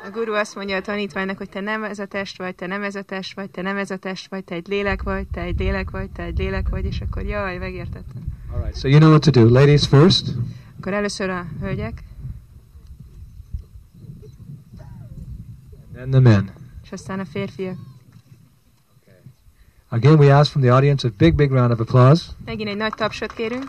A 0.07 0.10
guru 0.11 0.34
azt 0.34 0.56
mondja 0.56 0.76
a 0.76 0.81
tanítványnak, 0.81 1.38
hogy 1.38 1.49
te 1.49 1.60
nem 1.60 1.84
ez 1.84 1.99
a 1.99 2.06
test 2.06 2.38
vagy, 2.38 2.56
te 2.56 2.68
nem 2.68 2.84
ez 2.84 2.95
a 2.95 3.02
test 3.02 3.35
vagy, 3.35 3.49
te 3.49 3.61
nem 3.61 3.77
ez 3.77 3.91
a 3.91 3.97
test 3.97 4.30
vagy, 4.30 4.43
te 4.43 4.56
egy 4.56 4.68
lélek 4.68 5.03
vagy, 5.03 5.27
te 5.27 5.41
egy 5.41 5.60
lélek 5.60 5.89
vagy, 5.89 6.10
te 6.10 6.23
egy 6.23 6.38
lélek 6.38 6.69
vagy, 6.69 6.85
és 6.85 7.02
akkor 7.02 7.23
jaj, 7.23 7.57
megértettem. 7.57 8.23
All 8.53 8.61
right, 8.61 8.77
so 8.77 8.88
you 8.88 8.99
know 8.99 9.10
what 9.10 9.22
to 9.22 9.31
do. 9.31 9.49
Ladies 9.49 9.88
first. 9.88 10.27
Akkor 10.80 10.93
először 10.93 11.30
a 11.30 11.45
hölgyek, 11.61 12.03
And 15.98 16.14
then 16.14 16.24
the 16.24 16.30
men. 16.30 16.54
és 16.84 16.92
aztán 16.92 17.20
a 17.20 17.26
férfiak. 17.26 17.78
Again, 19.90 20.18
we 20.18 20.32
ask 20.32 20.52
from 20.52 20.62
the 20.62 20.72
audience 20.72 21.08
a 21.08 21.10
big, 21.18 21.36
big 21.36 21.52
round 21.52 21.72
of 21.72 21.80
applause. 21.80 22.26
Megint 22.46 22.70
egy 22.70 22.78
nagy 22.78 22.94
tapsot 22.94 23.34
kérünk. 23.34 23.64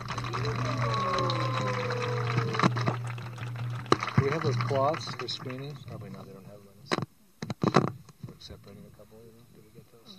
Do 4.16 4.24
we 4.24 4.30
have 4.30 4.42
those 4.42 4.56
cloths 4.66 5.14
for 5.14 5.28
screening? 5.28 5.72
Probably 5.86 6.10
not. 6.10 6.24
They 6.24 6.32
don't 6.32 6.46
have 6.46 6.60
them. 6.64 6.74
For 8.26 8.34
separating 8.38 8.84
a 8.84 8.96
couple, 8.98 9.18
you 9.24 9.32
know? 9.36 9.44
Did 9.54 9.62
we 9.64 9.70
get 9.74 9.84
those? 9.92 10.18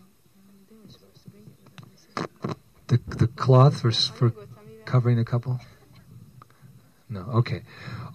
The, 2.88 3.00
the 3.16 3.28
cloth 3.36 3.82
for, 3.82 3.92
for 3.92 4.32
covering 4.86 5.20
a 5.20 5.26
couple? 5.26 5.60
No. 7.10 7.22
Okay. 7.34 7.64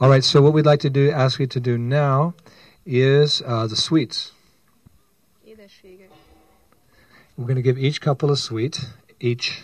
All 0.01 0.09
right. 0.09 0.25
So 0.25 0.41
what 0.41 0.53
we'd 0.55 0.67
like 0.67 0.81
to 0.81 0.91
do, 0.91 1.11
ask 1.11 1.39
you 1.41 1.47
to 1.47 1.61
do 1.61 1.77
now, 1.77 2.35
is 2.87 3.43
uh, 3.47 3.67
the 3.67 3.77
sweets. 3.77 4.33
We're 7.37 7.45
going 7.47 7.57
to 7.57 7.63
give 7.63 7.79
each 7.79 8.01
couple 8.01 8.31
a 8.31 8.37
sweet, 8.37 8.87
each 9.21 9.63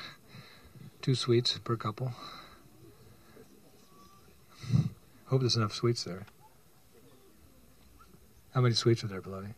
two 1.03 1.15
sweets 1.15 1.59
per 1.59 1.77
couple. 1.77 2.13
Hope 5.27 5.41
there's 5.41 5.57
enough 5.57 5.75
sweets 5.75 6.05
there. 6.05 6.25
How 8.55 8.63
many 8.63 8.75
sweets 8.75 9.05
are 9.05 9.09
there, 9.09 9.21
beloved? 9.21 9.55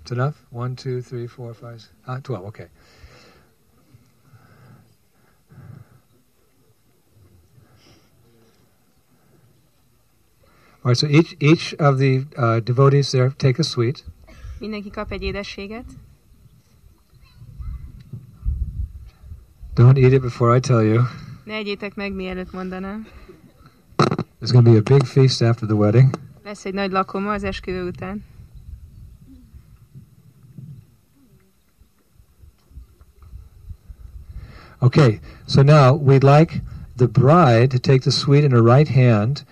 It's 0.00 0.10
enough? 0.12 0.42
One, 0.50 0.76
two, 0.76 1.02
three, 1.02 1.26
four, 1.26 1.52
five, 1.54 1.76
s- 1.76 1.88
ah, 2.06 2.18
twelve. 2.22 2.46
Okay. 2.46 2.68
All 10.84 10.90
right. 10.90 10.98
So 10.98 11.06
each 11.06 11.34
each 11.40 11.74
of 11.78 11.98
the 11.98 12.26
uh, 12.36 12.60
devotees 12.60 13.10
there 13.10 13.30
take 13.30 13.58
a 13.58 13.64
sweet. 13.64 14.04
Mindenki 14.58 14.90
kap 14.90 15.12
egy 15.12 15.22
édességet. 15.22 15.84
Don't 19.74 19.98
eat 19.98 20.12
it 20.12 20.20
before 20.20 20.56
I 20.56 20.60
tell 20.60 20.82
you. 20.82 21.02
Ne 21.44 21.54
egyétek 21.54 21.94
meg, 21.94 22.12
mielőtt 22.12 22.52
mondanám. 22.52 23.06
There's 24.40 24.52
going 24.52 24.64
to 24.64 24.70
be 24.70 24.76
a 24.76 24.96
big 24.96 25.06
feast 25.06 25.42
after 25.42 25.66
the 25.68 25.76
wedding. 25.76 26.18
Lesz 26.42 26.64
egy 26.64 26.74
nagy 26.74 26.90
lakoma 26.90 27.32
az 27.32 27.44
esküvő 27.44 27.86
után. 27.86 28.24
Okay, 34.78 35.20
so 35.46 35.62
now 35.62 35.96
we'd 35.96 36.38
like 36.38 36.62
the 36.96 37.06
bride 37.06 37.68
to 37.68 37.78
take 37.78 38.00
the 38.00 38.10
sweet 38.10 38.44
in 38.44 38.50
her 38.50 38.62
right 38.62 38.88
hand 38.88 39.44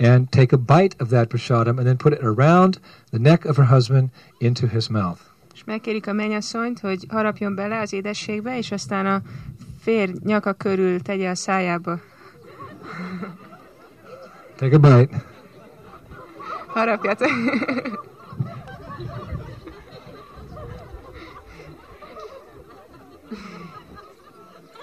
and 0.00 0.30
take 0.30 0.52
a 0.52 0.58
bite 0.58 0.96
of 0.98 1.08
that 1.10 1.28
prashadam 1.28 1.78
and 1.78 1.86
then 1.86 1.96
put 1.96 2.12
it 2.12 2.20
around 2.22 2.80
the 3.10 3.18
neck 3.18 3.44
of 3.44 3.56
her 3.56 3.66
husband 3.66 4.10
into 4.38 4.66
his 4.66 4.88
mouth. 4.88 5.20
És 5.54 5.64
megkérik 5.64 6.06
a 6.06 6.12
mennyasszonyt, 6.12 6.80
hogy 6.80 7.06
harapjon 7.08 7.54
bele 7.54 7.80
az 7.80 7.92
édességbe, 7.92 8.58
és 8.58 8.72
aztán 8.72 9.06
a 9.06 9.22
férj 9.80 10.12
nyaka 10.24 10.52
körül 10.52 11.00
tegye 11.00 11.30
a 11.30 11.34
szájába. 11.34 12.00
Take 14.56 14.74
a 14.74 14.78
bite. 14.78 15.24
Harapjatok. 16.66 17.28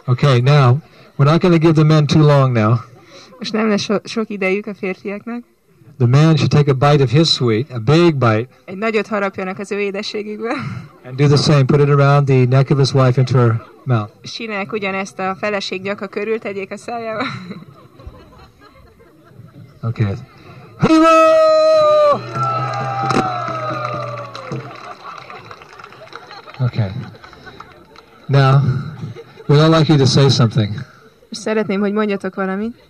Okay, 0.06 0.40
now 0.42 0.82
we're 1.18 1.26
not 1.26 1.42
going 1.42 1.54
to 1.54 1.60
give 1.60 1.76
the 1.76 1.84
men 1.84 2.08
too 2.08 2.22
long 2.22 2.54
now. 2.54 2.80
Most 3.38 3.54
nem 3.54 3.68
lesz 3.68 3.82
so- 3.82 4.08
sok 4.08 4.30
idejük 4.30 4.66
a 4.66 4.74
férfiaknak. 4.74 5.44
The 5.98 6.08
man 6.08 6.36
should 6.36 6.50
take 6.52 6.72
a 6.72 6.74
bite 6.74 7.04
of 7.04 7.12
his 7.12 7.30
sweet, 7.30 7.72
a 7.72 7.80
big 7.80 8.14
bite, 8.16 8.48
Egy 8.66 8.78
nagyot 8.78 9.08
harapjanak 9.08 9.60
az 9.60 9.72
ő 9.72 9.80
édességükből. 9.80 10.52
and 11.06 11.16
do 11.16 11.28
the 11.28 11.36
same. 11.38 11.64
Put 11.64 11.80
it 11.80 11.90
around 11.90 12.26
the 12.26 12.46
neck 12.46 12.70
of 12.70 12.78
his 12.78 12.94
wife 12.94 13.20
into 13.20 13.38
her 13.38 13.64
mouth. 13.84 14.12
És 14.22 14.32
csinálják 14.32 14.72
ugyanezt 14.72 15.20
a 15.20 15.36
feleség 15.40 15.82
nyaka 15.82 16.08
körül, 16.08 16.40
tegyék 16.40 16.72
a 16.72 16.78
szájába. 16.78 17.24
Okay. 19.84 20.14
Hero! 20.78 22.20
Okay. 26.60 26.92
Now, 28.28 28.60
we'd 29.48 29.60
all 29.60 29.70
like 29.70 29.90
you 29.94 29.98
to 29.98 30.06
say 30.06 30.30
something. 30.30 30.74
És 31.30 31.38
szeretném, 31.38 31.80
hogy 31.80 31.92
mondjatok 31.94 32.36
valamit. 32.36 32.87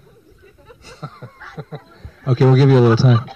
Okay, 2.27 2.43
we'll 2.43 2.55
give 2.55 2.69
you 2.69 2.77
a 2.77 2.81
little 2.81 2.97
time. 2.97 3.31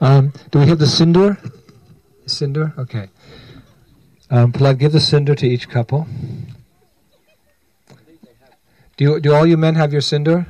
Um, 0.00 0.32
do 0.52 0.60
we 0.60 0.66
have 0.68 0.78
the 0.78 0.84
sindoor? 0.84 1.36
Sindoor? 2.24 2.78
Okay. 2.78 3.08
Um, 4.30 4.52
Plug, 4.52 4.78
give 4.78 4.92
the 4.92 5.00
sindoor 5.00 5.36
to 5.38 5.46
each 5.48 5.68
couple. 5.68 6.06
Do, 8.96 9.04
you, 9.04 9.20
do 9.20 9.34
all 9.34 9.44
you 9.44 9.56
men 9.56 9.74
have 9.74 9.92
your 9.92 10.02
sindoor? 10.02 10.46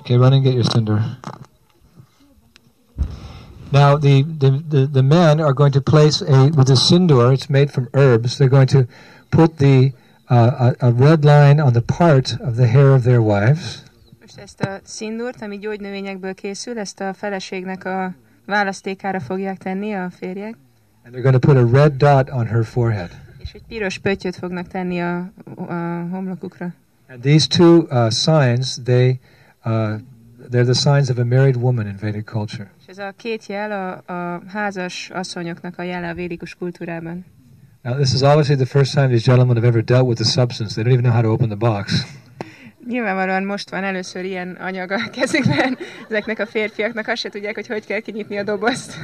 Okay, 0.00 0.16
run 0.16 0.32
and 0.32 0.42
get 0.42 0.54
your 0.54 0.64
sindoor. 0.64 1.18
Now, 3.70 3.96
the, 3.96 4.22
the, 4.22 4.50
the, 4.66 4.86
the 4.86 5.02
men 5.04 5.40
are 5.40 5.52
going 5.52 5.72
to 5.72 5.80
place 5.80 6.20
a, 6.20 6.48
with 6.48 6.66
the 6.66 6.74
sindoor, 6.74 7.32
it's 7.32 7.48
made 7.48 7.70
from 7.70 7.88
herbs, 7.94 8.38
they're 8.38 8.48
going 8.48 8.66
to 8.68 8.88
put 9.30 9.58
the, 9.58 9.92
uh, 10.28 10.74
a, 10.80 10.88
a 10.88 10.92
red 10.92 11.24
line 11.24 11.60
on 11.60 11.74
the 11.74 11.82
part 11.82 12.40
of 12.40 12.56
the 12.56 12.66
hair 12.66 12.92
of 12.92 13.04
their 13.04 13.22
wives. 13.22 13.84
Most 14.28 14.40
ezt 14.40 14.60
a 14.60 14.80
szindurt, 14.84 15.42
ami 15.42 15.58
gyógynövényekből 15.58 16.34
készül, 16.34 16.78
ezt 16.78 17.00
a 17.00 17.12
feleségnek 17.12 17.84
a 17.84 18.14
választékára 18.46 19.20
fogják 19.20 19.58
tenni 19.58 19.92
a 19.92 20.10
férjek, 20.10 20.54
And 21.04 21.14
they're 21.14 21.22
going 21.22 21.40
to 21.40 21.52
put 21.52 21.56
a 21.56 21.78
red 21.78 21.92
dot 21.96 22.30
on 22.30 22.46
her 22.46 22.64
forehead. 22.64 23.10
és 23.38 23.52
egy 23.52 23.62
piros 23.68 23.98
pöttyöt 23.98 24.36
fognak 24.36 24.66
tenni 24.66 25.00
a, 25.00 25.32
a 25.56 25.74
homlokukra. 26.10 26.74
And 27.08 27.20
these 27.20 27.46
two 27.46 27.76
uh, 27.76 28.10
signs, 28.10 28.78
they, 28.84 29.20
uh, 29.64 29.94
they're 30.50 30.72
the 30.72 30.74
signs 30.74 31.08
of 31.08 31.18
a 31.18 31.24
married 31.24 31.56
woman 31.56 31.86
in 31.86 31.96
Vedic 32.00 32.30
culture. 32.30 32.70
És 32.80 32.86
ez 32.86 32.98
a 32.98 33.12
két 33.16 33.46
jel 33.46 34.02
a, 34.06 34.12
a 34.12 34.42
házas 34.46 35.10
asszonyoknak 35.10 35.78
a 35.78 35.82
jele 35.82 36.08
a 36.08 36.14
védikus 36.14 36.54
kultúrában. 36.54 37.24
Now, 37.82 37.94
this 37.94 38.12
is 38.12 38.20
obviously 38.20 38.56
the 38.56 38.66
first 38.66 38.94
time 38.94 39.06
these 39.06 39.24
gentlemen 39.24 39.56
have 39.56 39.66
ever 39.66 39.84
dealt 39.84 40.06
with 40.06 40.20
the 40.20 40.30
substance. 40.30 40.74
They 40.74 40.84
don't 40.84 40.92
even 40.92 41.04
know 41.04 41.14
how 41.14 41.22
to 41.22 41.28
open 41.28 41.48
the 41.48 41.70
box. 41.70 42.06
Nyilvánvalóan 42.88 43.42
most 43.42 43.70
van 43.70 43.84
először 43.84 44.24
ilyen 44.24 44.56
anyag 44.60 44.90
a 44.90 45.10
kezükben, 45.10 45.78
ezeknek 46.08 46.38
a 46.38 46.46
férfiaknak 46.46 47.08
azt 47.08 47.20
se 47.20 47.28
tudják, 47.28 47.54
hogy 47.54 47.66
hogy 47.66 47.86
kell 47.86 48.00
kinyitni 48.00 48.38
a 48.38 48.42
dobozt. 48.42 48.98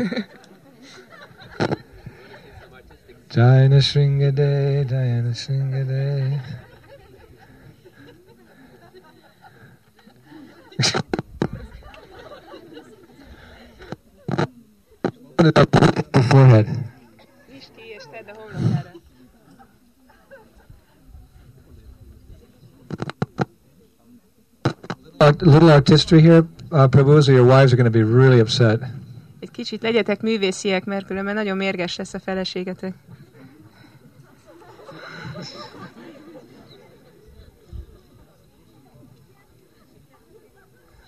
Jayana 3.30 3.80
Shringade, 3.80 4.84
Jayana 4.88 5.32
Shringade. 5.32 6.40
Open 15.24 15.46
it 15.46 15.58
up 15.58 15.70
the 16.10 16.22
forehead. 16.22 16.66
Ki 17.76 17.82
és 17.96 18.02
tedd 18.10 18.28
a 18.28 18.38
homlokára. 18.38 18.93
art, 25.24 25.42
little 25.42 25.72
artistry 25.72 26.20
here, 26.20 26.44
uh, 26.70 26.88
Prabhu, 26.88 27.20
your 27.26 27.46
wives 27.46 27.72
are 27.72 27.76
going 27.76 27.92
to 27.92 27.98
be 27.98 28.04
really 28.04 28.40
upset. 28.40 28.80
Egy 29.40 29.50
kicsit 29.50 29.82
legyetek 29.82 30.22
művésziek, 30.22 30.84
mert 30.84 31.06
különben 31.06 31.34
nagyon 31.34 31.56
mérges 31.56 31.96
lesz 31.96 32.14
a 32.14 32.18
feleségetek. 32.18 32.94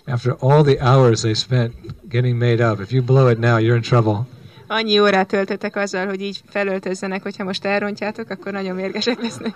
After 0.06 0.36
all 0.38 0.62
the 0.62 0.78
hours 0.80 1.20
they 1.20 1.34
spent 1.34 1.74
getting 2.08 2.38
made 2.38 2.70
up, 2.70 2.80
if 2.80 2.92
you 2.92 3.02
blow 3.02 3.28
it 3.28 3.38
now, 3.38 3.58
you're 3.58 3.74
in 3.74 3.82
trouble. 3.82 4.26
Annyi 4.66 5.00
órát 5.00 5.28
töltöttek 5.28 5.76
azzal, 5.76 6.06
hogy 6.06 6.20
így 6.20 6.40
felöltözzenek, 6.48 7.22
hogyha 7.22 7.44
most 7.44 7.64
elrontjátok, 7.64 8.30
akkor 8.30 8.52
nagyon 8.52 8.74
mérgesek 8.74 9.20
lesznek. 9.20 9.54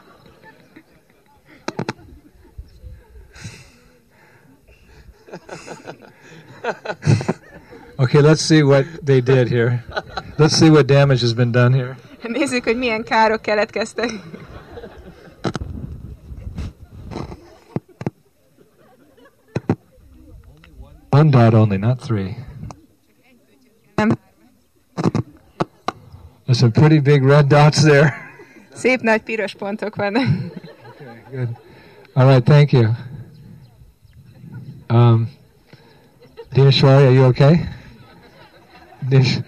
Okay, 8.01 8.23
let's 8.23 8.41
see 8.41 8.63
what 8.63 8.87
they 9.05 9.21
did 9.21 9.49
here. 9.49 9.85
Let's 10.39 10.57
see 10.57 10.71
what 10.71 10.87
damage 10.87 11.21
has 11.21 11.35
been 11.35 11.53
done 11.53 11.75
here. 11.75 11.97
Nézzük, 12.23 12.65
hogy 12.65 12.77
milyen 12.77 13.03
károk 13.03 13.43
keletkeztek. 13.43 14.11
One 21.11 21.31
dot 21.31 21.55
only, 21.55 21.77
not 21.77 22.01
three. 22.01 22.37
There's 26.47 26.59
some 26.59 26.73
pretty 26.73 27.01
big 27.01 27.23
red 27.23 27.47
dots 27.47 27.83
there. 27.83 28.15
Szép 28.75 29.01
nagy 29.01 29.23
piros 29.23 29.55
pontok 29.55 29.97
vannak. 29.97 30.27
Good. 31.31 31.49
All 32.15 32.27
right, 32.27 32.45
thank 32.45 32.73
you. 32.73 32.95
Um, 34.91 35.29
Shwari, 36.53 37.07
are 37.07 37.13
you 37.13 37.25
okay? 37.27 37.65
Dish. 39.09 39.39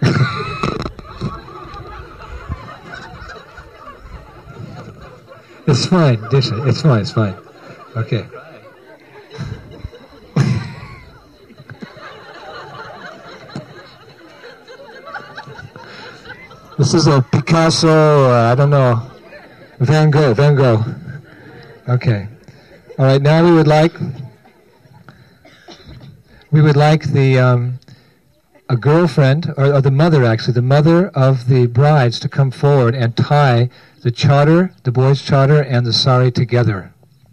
it's 5.66 5.86
fine, 5.86 6.20
Dish. 6.30 6.52
It's 6.52 6.82
fine, 6.82 7.00
it's 7.00 7.10
fine. 7.10 7.34
Okay. 7.96 8.24
this 16.78 16.94
is 16.94 17.08
a 17.08 17.20
Picasso, 17.22 18.30
uh, 18.30 18.52
I 18.52 18.54
don't 18.54 18.70
know. 18.70 19.10
Van 19.80 20.12
Gogh, 20.12 20.32
Van 20.32 20.54
Gogh. 20.54 20.84
Okay. 21.88 22.28
All 23.00 23.06
right, 23.06 23.20
now 23.20 23.44
we 23.44 23.50
would 23.50 23.66
like 23.66 23.94
we 26.52 26.60
would 26.60 26.76
like 26.76 27.12
the 27.12 27.38
um, 27.38 27.78
a 28.68 28.76
girlfriend 28.76 29.52
or, 29.56 29.74
or 29.74 29.80
the 29.80 29.90
mother 29.90 30.24
actually 30.24 30.52
the 30.52 30.62
mother 30.76 31.08
of 31.14 31.48
the 31.48 31.66
brides 31.66 32.20
to 32.20 32.28
come 32.28 32.50
forward 32.50 32.94
and 32.94 33.16
tie 33.16 33.68
the 34.02 34.10
chador, 34.10 34.70
the 34.82 34.92
boy's 34.92 35.20
chador 35.22 35.62
and 35.68 35.86
the 35.86 35.92
sari 35.92 36.30
together. 36.30 36.90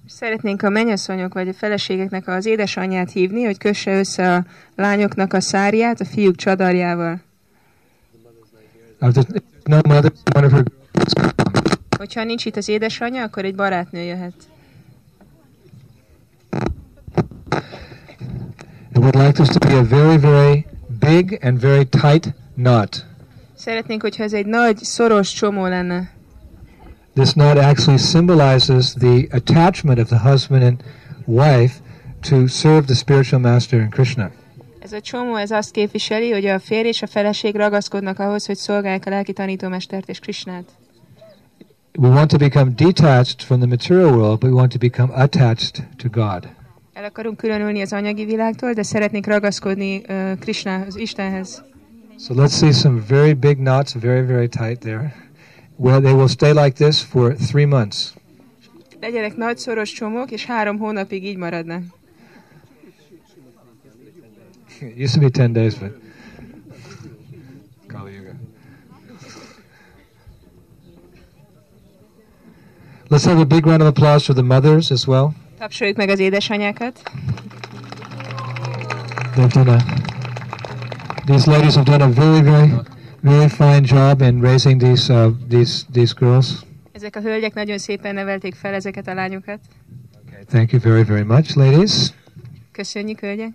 Szeretnénk 0.08 0.62
a 0.64 0.70
mennyasszonyok 0.70 1.34
vagy 1.34 1.48
a 1.48 1.54
feleségeknek 1.54 2.28
az 2.28 2.46
édesanyját 2.46 3.12
hívni, 3.12 3.44
hogy 3.44 3.58
kösse 3.58 3.98
össze 3.98 4.36
a 4.36 4.46
lányoknak 4.76 5.34
a 5.34 5.40
száriát 5.40 6.00
a 6.00 6.06
fiúk 6.06 6.36
csadarjával. 6.36 7.22
Hogyha 11.98 12.24
nincs 12.24 12.46
itt 12.46 12.56
az 12.56 12.68
édesanyja, 12.68 13.24
akkor 13.24 13.46
egy 13.46 13.56
barátnő 13.56 14.02
jöhet. 14.02 14.34
And 19.00 19.06
would 19.06 19.26
like 19.26 19.36
this 19.36 19.50
to 19.50 19.60
be 19.60 19.78
a 19.78 19.84
very, 19.84 20.18
very 20.18 20.66
big 21.00 21.40
and 21.42 21.58
very 21.58 21.86
tight 21.86 22.34
knot. 22.56 23.06
Szeretnénk, 23.56 24.02
hogyha 24.02 24.24
ez 24.24 24.34
egy 24.34 24.46
nagy, 24.46 24.78
szoros 24.78 25.34
csomó 25.34 25.66
lenne. 25.66 26.12
This 27.14 27.32
knot 27.32 27.58
actually 27.58 27.98
symbolizes 27.98 28.94
the 28.94 29.28
attachment 29.32 30.00
of 30.00 30.08
the 30.08 30.30
husband 30.30 30.64
and 30.64 30.84
wife 31.26 31.76
to 32.30 32.48
serve 32.48 32.86
the 32.86 32.94
spiritual 32.94 33.42
master 33.42 33.80
in 33.80 33.90
Krishna. 33.90 34.32
Ez 34.80 34.92
a 34.92 35.02
csomó 35.02 35.36
ez 35.36 35.52
azt 35.52 35.72
képviseli, 35.72 36.32
hogy 36.32 36.46
a 36.46 36.60
férj 36.60 36.88
és 36.88 37.02
a 37.02 37.08
feleség 37.08 37.56
ragaszkodnak 37.56 38.20
ahhoz, 38.20 38.46
hogy 38.46 38.56
szolgálják 38.56 39.06
a 39.06 39.10
lelki 39.10 39.34
tanítómestert 39.34 40.10
és 40.10 40.20
Krisnát. 40.20 40.66
We 41.98 42.10
want 42.10 42.30
to 42.30 42.38
become 42.38 42.72
detached 42.76 43.42
from 43.42 43.60
the 43.60 43.68
material 43.68 44.12
world, 44.12 44.40
but 44.40 44.50
we 44.50 44.56
want 44.56 44.72
to 44.72 44.78
become 44.78 45.14
attached 45.14 45.88
to 45.98 46.10
God. 46.10 46.58
El 47.00 47.06
akarunk 47.06 47.38
különülni 47.38 47.82
az 47.82 47.94
anyagi 47.94 48.26
világtól, 48.26 48.74
de 48.74 48.84
szeretnénk 48.84 49.26
ragaszkodni 49.26 49.98
uh, 49.98 50.38
Krisnához, 50.40 50.96
Istenhez. 50.96 51.64
So 52.18 52.34
let's 52.34 52.58
see 52.58 52.72
some 52.72 53.02
very 53.08 53.34
big 53.34 53.58
knots, 53.58 53.94
very, 53.94 54.26
very 54.26 54.48
tight 54.48 54.80
there. 54.80 55.16
Well, 55.76 56.02
they 56.02 56.14
will 56.14 56.28
stay 56.28 56.52
like 56.52 56.72
this 56.72 57.02
for 57.02 57.36
three 57.36 57.66
months. 57.66 58.14
Legyenek 59.00 59.36
nagy 59.36 59.58
szoros 59.58 59.92
csomók, 59.92 60.32
és 60.32 60.46
három 60.46 60.78
hónapig 60.78 61.26
így 61.26 61.38
maradnak. 61.38 61.84
It 64.82 65.00
used 65.00 65.14
to 65.14 65.20
be 65.20 65.30
10 65.30 65.52
days, 65.52 65.74
but. 65.74 65.92
Kali 67.88 68.14
Yuga. 68.14 68.32
Let's 73.10 73.26
have 73.26 73.40
a 73.40 73.46
big 73.46 73.66
round 73.66 73.82
of 73.82 73.88
applause 73.88 74.26
for 74.26 74.36
the 74.36 74.44
mothers 74.44 74.92
as 74.92 75.08
well. 75.08 75.34
Tapsoljuk 75.60 75.98
meg 75.98 76.10
az 76.10 76.19
édesanyákat. 76.19 77.02
They've 79.36 79.53
done 79.53 79.72
a, 79.72 79.77
these 81.26 81.52
ladies 81.52 81.76
have 81.76 81.86
done 81.86 82.03
a 82.03 82.10
very, 82.10 82.41
very, 82.41 82.72
very 83.22 83.49
fine 83.49 83.81
job 83.81 84.22
in 84.22 84.41
raising 84.41 84.81
these, 84.81 85.14
uh, 85.14 85.31
these, 85.48 85.86
these 85.91 86.14
girls. 86.14 86.64
Ezek 86.91 87.15
a 87.15 87.22
hölgyek 87.22 87.53
nagyon 87.53 87.77
szépen 87.77 88.14
nevelték 88.14 88.56
fel 88.56 88.73
ezeket 88.73 89.07
a 89.07 89.14
lányokat. 89.14 89.60
Okay, 90.27 90.44
thank 90.44 90.72
you 90.72 90.81
very, 90.81 91.03
very 91.03 91.23
much, 91.23 91.56
ladies. 91.57 92.14
Köszönjük, 92.72 93.19
hölgyek! 93.19 93.49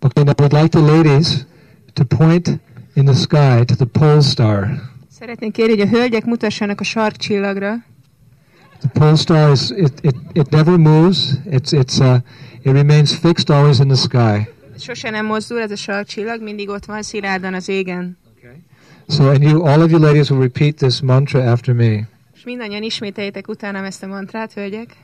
Okay, 0.00 0.24
now 0.24 0.34
I 0.38 0.42
would 0.42 0.52
like 0.52 0.68
the 0.68 0.80
ladies 0.80 1.46
to 1.92 2.04
point 2.04 2.60
in 2.94 3.04
the 3.04 3.14
sky 3.14 3.64
to 3.64 3.74
the 3.74 3.86
pole 3.86 4.20
star. 4.20 4.68
Szeretnénk 5.10 5.52
kérni, 5.52 5.78
hogy 5.78 5.80
a 5.80 5.96
hölgyek 5.96 6.24
mutassanak 6.24 6.80
a 6.80 6.84
sarkcsillagra. 6.84 7.84
The 8.78 8.88
pole 8.92 9.16
star 9.16 9.52
is 9.52 9.70
it, 9.70 9.92
it, 10.02 10.16
it 10.32 10.50
never 10.50 10.76
moves. 10.76 11.38
It's 11.50 11.72
it's 11.72 11.98
uh, 11.98 12.18
it 12.62 12.72
remains 12.72 13.14
fixed 13.18 13.50
always 13.50 13.78
in 13.78 13.88
the 13.88 13.96
sky. 13.96 14.48
Sose 14.78 15.10
nem 15.10 15.26
mozdul 15.26 15.60
ez 15.60 15.70
a 15.70 15.76
sarkcsillag, 15.76 16.42
mindig 16.42 16.68
ott 16.68 16.84
van 16.84 17.02
szilárdan 17.02 17.54
az 17.54 17.68
égen. 17.68 18.18
So 19.08 19.28
and 19.28 19.42
you 19.42 19.64
all 19.64 19.82
of 19.82 19.90
you 19.90 20.00
ladies 20.00 20.30
will 20.30 20.40
repeat 20.40 20.74
this 20.76 21.00
mantra 21.00 21.50
after 21.50 21.74
me. 21.74 22.08
És 22.34 22.44
mindannyian 22.44 22.82
ismételjétek 22.82 23.48
utánam 23.48 23.84
ezt 23.84 24.02
a 24.02 24.06
mantrát, 24.06 24.52
hölgyek. 24.52 24.96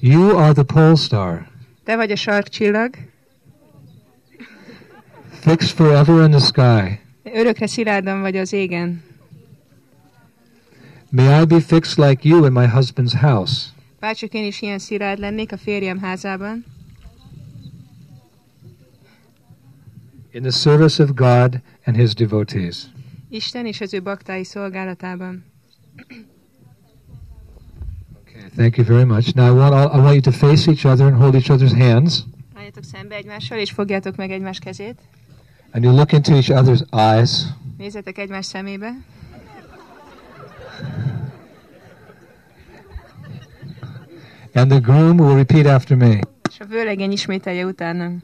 You 0.00 0.36
are 0.36 0.52
the 0.52 0.62
pole 0.62 0.94
star, 0.94 1.46
Te 1.84 1.96
vagy 1.96 2.10
a 2.10 2.16
sarkcsillag, 2.16 2.94
fixed 5.30 5.76
forever 5.76 6.24
in 6.24 6.30
the 6.30 6.40
sky. 6.40 7.00
Örökre 7.34 7.66
szilárdan 7.66 8.20
vagy 8.20 8.36
az 8.36 8.52
égen. 8.52 9.02
May 11.10 11.42
I 11.42 11.44
be 11.44 11.60
fixed 11.60 12.08
like 12.08 12.28
you 12.28 12.44
in 12.44 12.52
my 12.52 12.66
husband's 12.66 13.14
house. 13.20 13.66
Bárcsak 14.00 14.32
én 14.32 14.44
is 14.44 14.62
ilyen 14.62 14.78
szilárd 14.78 15.18
lennék 15.18 15.52
a 15.52 15.56
férjem 15.56 15.98
házában, 15.98 16.64
In 20.30 20.42
the 20.42 20.52
service 20.52 21.02
of 21.02 21.14
God 21.14 21.60
and 21.84 21.96
his 21.96 22.14
devotees. 22.14 22.86
Isten 23.28 23.66
és 23.66 23.80
az 23.80 23.94
ő 23.94 24.02
baktái 24.02 24.44
szolgálatában. 24.44 25.44
Okay, 28.20 28.48
thank 28.56 28.76
you 28.76 28.86
very 28.86 29.04
much. 29.04 29.34
Now 29.34 29.46
I 29.46 29.58
want 29.58 29.74
all, 29.74 29.98
I 29.98 30.02
want 30.02 30.14
you 30.14 30.20
to 30.20 30.30
face 30.30 30.70
each 30.70 30.84
other 30.84 31.06
and 31.06 31.16
hold 31.16 31.34
each 31.34 31.50
other's 31.50 31.72
hands, 31.72 32.24
Álljatok 32.54 32.84
szembe 32.84 33.14
egymással, 33.14 33.58
és 33.58 33.70
fogjátok 33.70 34.16
meg 34.16 34.30
egymás 34.30 34.58
kezét. 34.58 34.98
And 35.72 35.84
you 35.84 35.92
look 35.92 36.12
into 36.12 36.34
each 36.36 36.50
other's 36.50 36.82
eyes. 36.90 37.46
Nézzetek 37.76 38.18
egymás 38.18 38.46
szemébe. 38.46 38.90
And 44.54 44.70
the 44.70 44.80
groom 44.80 45.18
will 45.18 45.34
repeat 45.36 45.66
after 45.66 45.96
me. 45.96 46.18
És 46.50 46.60
a 46.60 46.64
vőlegény 46.64 47.12
ismételje 47.12 47.64
utánam. 47.64 48.22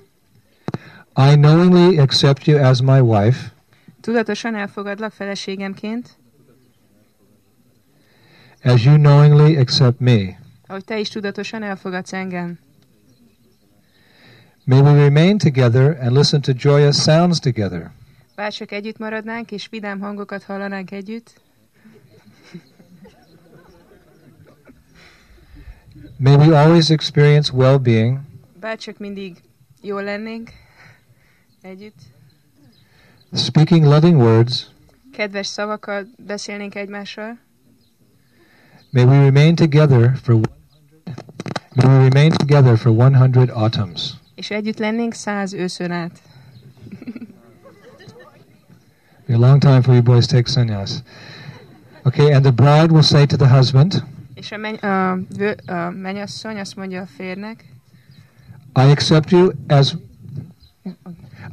I 1.17 1.35
knowingly 1.37 1.99
accept 1.99 2.47
you 2.47 2.59
as 2.65 2.81
my 2.81 3.01
wife, 3.01 3.53
Tudatosan 4.01 4.55
elfogadlak 4.55 5.13
feleségemként, 5.13 6.17
as 8.65 8.85
you 8.85 8.97
knowingly 8.97 9.57
accept 9.57 10.01
me. 10.01 10.39
ahogy 10.67 10.85
te 10.85 10.99
is 10.99 11.09
tudatosan 11.09 11.63
elfogadsz 11.63 12.13
engem. 12.13 12.59
May 14.67 14.81
we 14.81 14.93
remain 14.93 15.39
together 15.39 15.93
and 15.93 16.13
listen 16.13 16.41
to 16.43 16.55
joyous 16.55 17.03
sounds 17.03 17.39
together. 17.41 17.91
Bárcsak 18.35 18.73
együtt 18.73 18.99
maradnánk, 18.99 19.51
és 19.51 19.69
vidám 19.69 20.01
hangokat 20.01 20.43
hallanánk 20.43 20.91
együtt. 20.91 21.41
May 26.19 26.37
we 26.37 26.59
always 26.59 26.91
experience 26.91 27.53
well 27.53 27.79
being, 27.79 28.21
Bárcsak 28.61 28.99
mindig 28.99 29.37
jól 29.81 30.03
lennénk 30.03 30.51
együtt. 31.61 31.99
speaking 33.33 33.85
loving 33.85 34.17
words, 34.17 34.67
Kedves 35.13 35.47
szavakkal 35.47 36.07
beszélnénk 36.27 36.75
egymással, 36.75 37.39
May 38.91 39.05
we 39.05 39.19
remain 39.19 39.55
together 39.55 40.17
for 40.23 40.35
100, 40.35 40.51
may 41.75 41.87
we 41.87 42.09
remain 42.09 42.31
together 42.31 42.77
for 42.77 42.93
100 42.93 43.51
autumns. 43.51 44.23
És 44.35 44.51
együtt 44.51 44.79
lennénk 44.79 45.13
száz 45.15 45.53
őszön 45.53 45.91
át. 45.91 46.21
Be 49.27 49.35
a 49.35 49.39
long 49.39 49.61
time 49.61 49.83
for 49.83 49.95
you 49.95 50.03
boys 50.03 50.27
take 50.27 50.51
sannyas. 50.51 50.91
Okay, 52.03 52.33
and 52.33 52.43
the 52.43 52.53
bride 52.53 52.93
will 52.93 53.03
say 53.03 53.27
to 53.27 53.37
the 53.37 53.49
husband, 53.49 54.05
És 54.35 54.53
a, 54.53 54.57
menny, 54.57 54.75
a, 54.75 55.19
vő, 55.37 55.57
a 55.67 55.91
mennyasszony 55.91 56.59
azt 56.59 56.77
mondja 56.77 57.01
a 57.03 57.07
férnek, 57.07 57.65
I 58.75 58.91
accept 58.91 59.31
you 59.31 59.51
as 59.69 59.95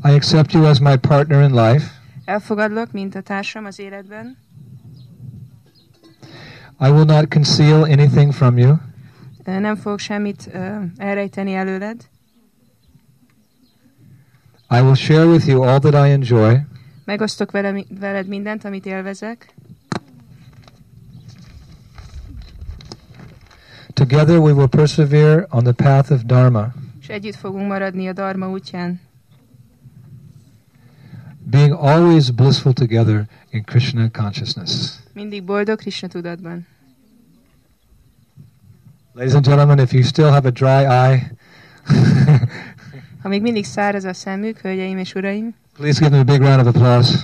I 0.04 0.12
accept 0.14 0.52
you 0.54 0.64
as 0.66 0.80
my 0.80 0.96
partner 0.96 1.42
in 1.50 1.56
life. 1.56 1.92
elfogadlak, 2.26 2.92
mint 2.92 3.16
a 3.16 3.22
társam 3.22 3.66
az 3.66 3.80
életben, 3.80 4.38
I 6.80 6.90
will 6.90 7.06
not 7.06 7.34
conceal 7.34 7.84
anything 7.84 8.34
from 8.34 8.58
you. 8.58 8.76
Nem 9.46 9.76
fogok 9.76 10.00
semmit 10.00 10.50
ö, 10.54 10.76
elrejteni 10.98 11.54
előled, 11.54 12.10
I 14.72 14.82
will 14.82 14.96
share 14.96 15.28
with 15.28 15.46
you 15.46 15.64
all 15.64 15.80
that 15.80 15.94
I 15.94 16.12
enjoy. 16.12 16.60
megosztok 17.06 17.52
vele, 17.52 17.84
veled 18.00 18.28
mindent, 18.28 18.64
amit 18.66 18.86
élvezek, 18.86 19.54
Together 23.94 24.40
we 24.40 24.54
will 24.54 24.68
persevere 24.68 25.46
on 25.50 25.64
the 25.64 25.74
path 25.74 26.12
of 26.12 26.22
Dharma, 26.26 26.74
és 27.02 27.08
együtt 27.08 27.36
fogunk 27.36 27.68
maradni 27.68 28.08
a 28.08 28.14
Dharma 28.14 28.48
útján, 28.48 29.00
being 31.50 31.72
always 31.74 32.30
blissful 32.30 32.74
together 32.74 33.28
in 33.50 33.64
Krishna 33.64 34.10
consciousness. 34.10 35.00
mindig 35.14 35.44
boldog 35.44 35.78
Krishna 35.80 36.08
tudatban. 36.08 36.68
Ladies 39.14 39.34
and 39.34 39.46
gentlemen, 39.46 39.80
if 39.80 39.92
you 39.94 40.04
still 40.04 40.32
have 40.32 40.48
a 40.48 40.52
dry 40.52 40.86
eye, 40.86 41.32
Ha 43.22 43.30
még 43.30 43.42
mindig 43.42 43.66
száraz 43.66 44.04
a 44.04 44.14
szemük, 44.14 44.58
hölgyeim 44.58 44.98
és 44.98 45.16
uraim, 45.16 45.56
please 45.78 46.00
give 46.00 46.10
them 46.10 46.20
a 46.20 46.32
big 46.32 46.42
round 46.42 46.68
of 46.68 46.76
applause. 46.76 47.18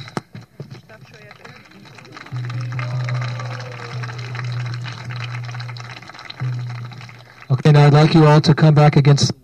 Okay, 7.50 7.72
now 7.72 7.86
I'd 7.88 7.94
like 7.94 8.14
you 8.14 8.26
all 8.28 8.40
to 8.40 8.54
come 8.54 8.74
back 8.74 8.96
against, 8.96 9.36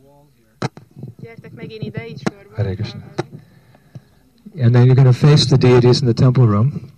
gyertek 1.20 1.54
megint 1.54 1.84
ide, 1.84 2.08
így 2.08 2.22
sorba. 2.24 2.56
Hare 2.56 2.76
Krishna. 2.76 3.02
and 4.60 4.76
then 4.76 4.86
you're 4.86 4.96
going 4.96 5.08
to 5.08 5.14
face 5.14 5.46
the 5.46 5.58
deities 5.58 6.02
in 6.02 6.08
the 6.08 6.14
temple 6.14 6.48
room, 6.48 6.93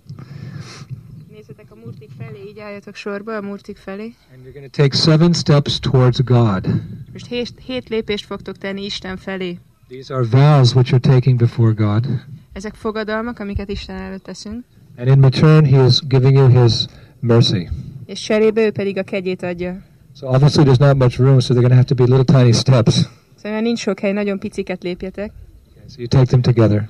így 2.56 2.62
álljatok 2.62 2.94
sorba 2.94 3.36
a 3.36 3.40
murtik 3.40 3.76
felé. 3.76 4.02
and 4.02 4.42
you're 4.42 4.52
going 4.52 4.72
to 4.72 4.82
take 4.82 4.96
seven 4.96 5.32
steps 5.32 5.78
towards 5.78 6.20
God. 6.24 6.66
Most 7.12 7.26
hét, 7.26 7.48
hét 7.66 7.88
lépést 7.88 8.24
fogtok 8.24 8.58
tenni 8.58 8.84
Isten 8.84 9.16
felé. 9.16 9.58
These 9.88 10.14
are 10.14 10.24
vows 10.24 10.74
which 10.74 10.90
you're 10.90 11.12
taking 11.14 11.38
before 11.38 11.72
God, 11.74 12.06
Ezek 12.52 12.74
fogadalmak, 12.74 13.38
amiket 13.38 13.68
Isten 13.68 13.96
előtt 13.96 14.22
teszünk, 14.22 14.64
and 14.96 15.08
in 15.08 15.20
return, 15.20 15.64
He 15.64 15.84
is 15.84 16.00
giving 16.08 16.36
you 16.36 16.62
His 16.62 16.72
mercy. 17.20 17.68
és 18.06 18.20
cserébe 18.20 18.60
ő 18.64 18.70
pedig 18.70 18.98
a 18.98 19.02
kegyét 19.02 19.42
adja. 19.42 19.82
So 20.14 20.26
obviously, 20.28 20.64
there's 20.64 20.78
not 20.78 20.96
much 20.96 21.18
room, 21.18 21.38
so 21.40 21.54
they're 21.54 21.68
going 21.68 21.70
to 21.70 21.76
have 21.76 21.86
to 21.86 21.94
be 21.94 22.16
little 22.16 22.40
tiny 22.40 22.52
steps. 22.52 23.00
Szóval 23.42 23.60
nincs 23.60 23.80
sok 23.80 23.98
hely, 24.00 24.12
nagyon 24.12 24.38
piciket 24.38 24.82
lépjetek. 24.82 25.32
Okay, 25.70 25.88
so 25.88 25.94
you 25.98 26.06
take 26.06 26.24
them 26.26 26.40
together. 26.40 26.88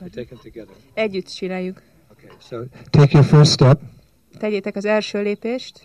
You 0.00 0.08
take 0.08 0.26
them 0.26 0.38
together. 0.42 0.74
Együtt 0.94 1.28
csináljuk. 1.34 1.82
Okay, 2.12 2.30
so 2.48 2.56
take 2.90 3.12
your 3.12 3.24
first 3.24 3.50
step. 3.52 3.80
Tegyétek 4.38 4.76
az 4.76 4.84
első 4.84 5.22
lépést. 5.22 5.80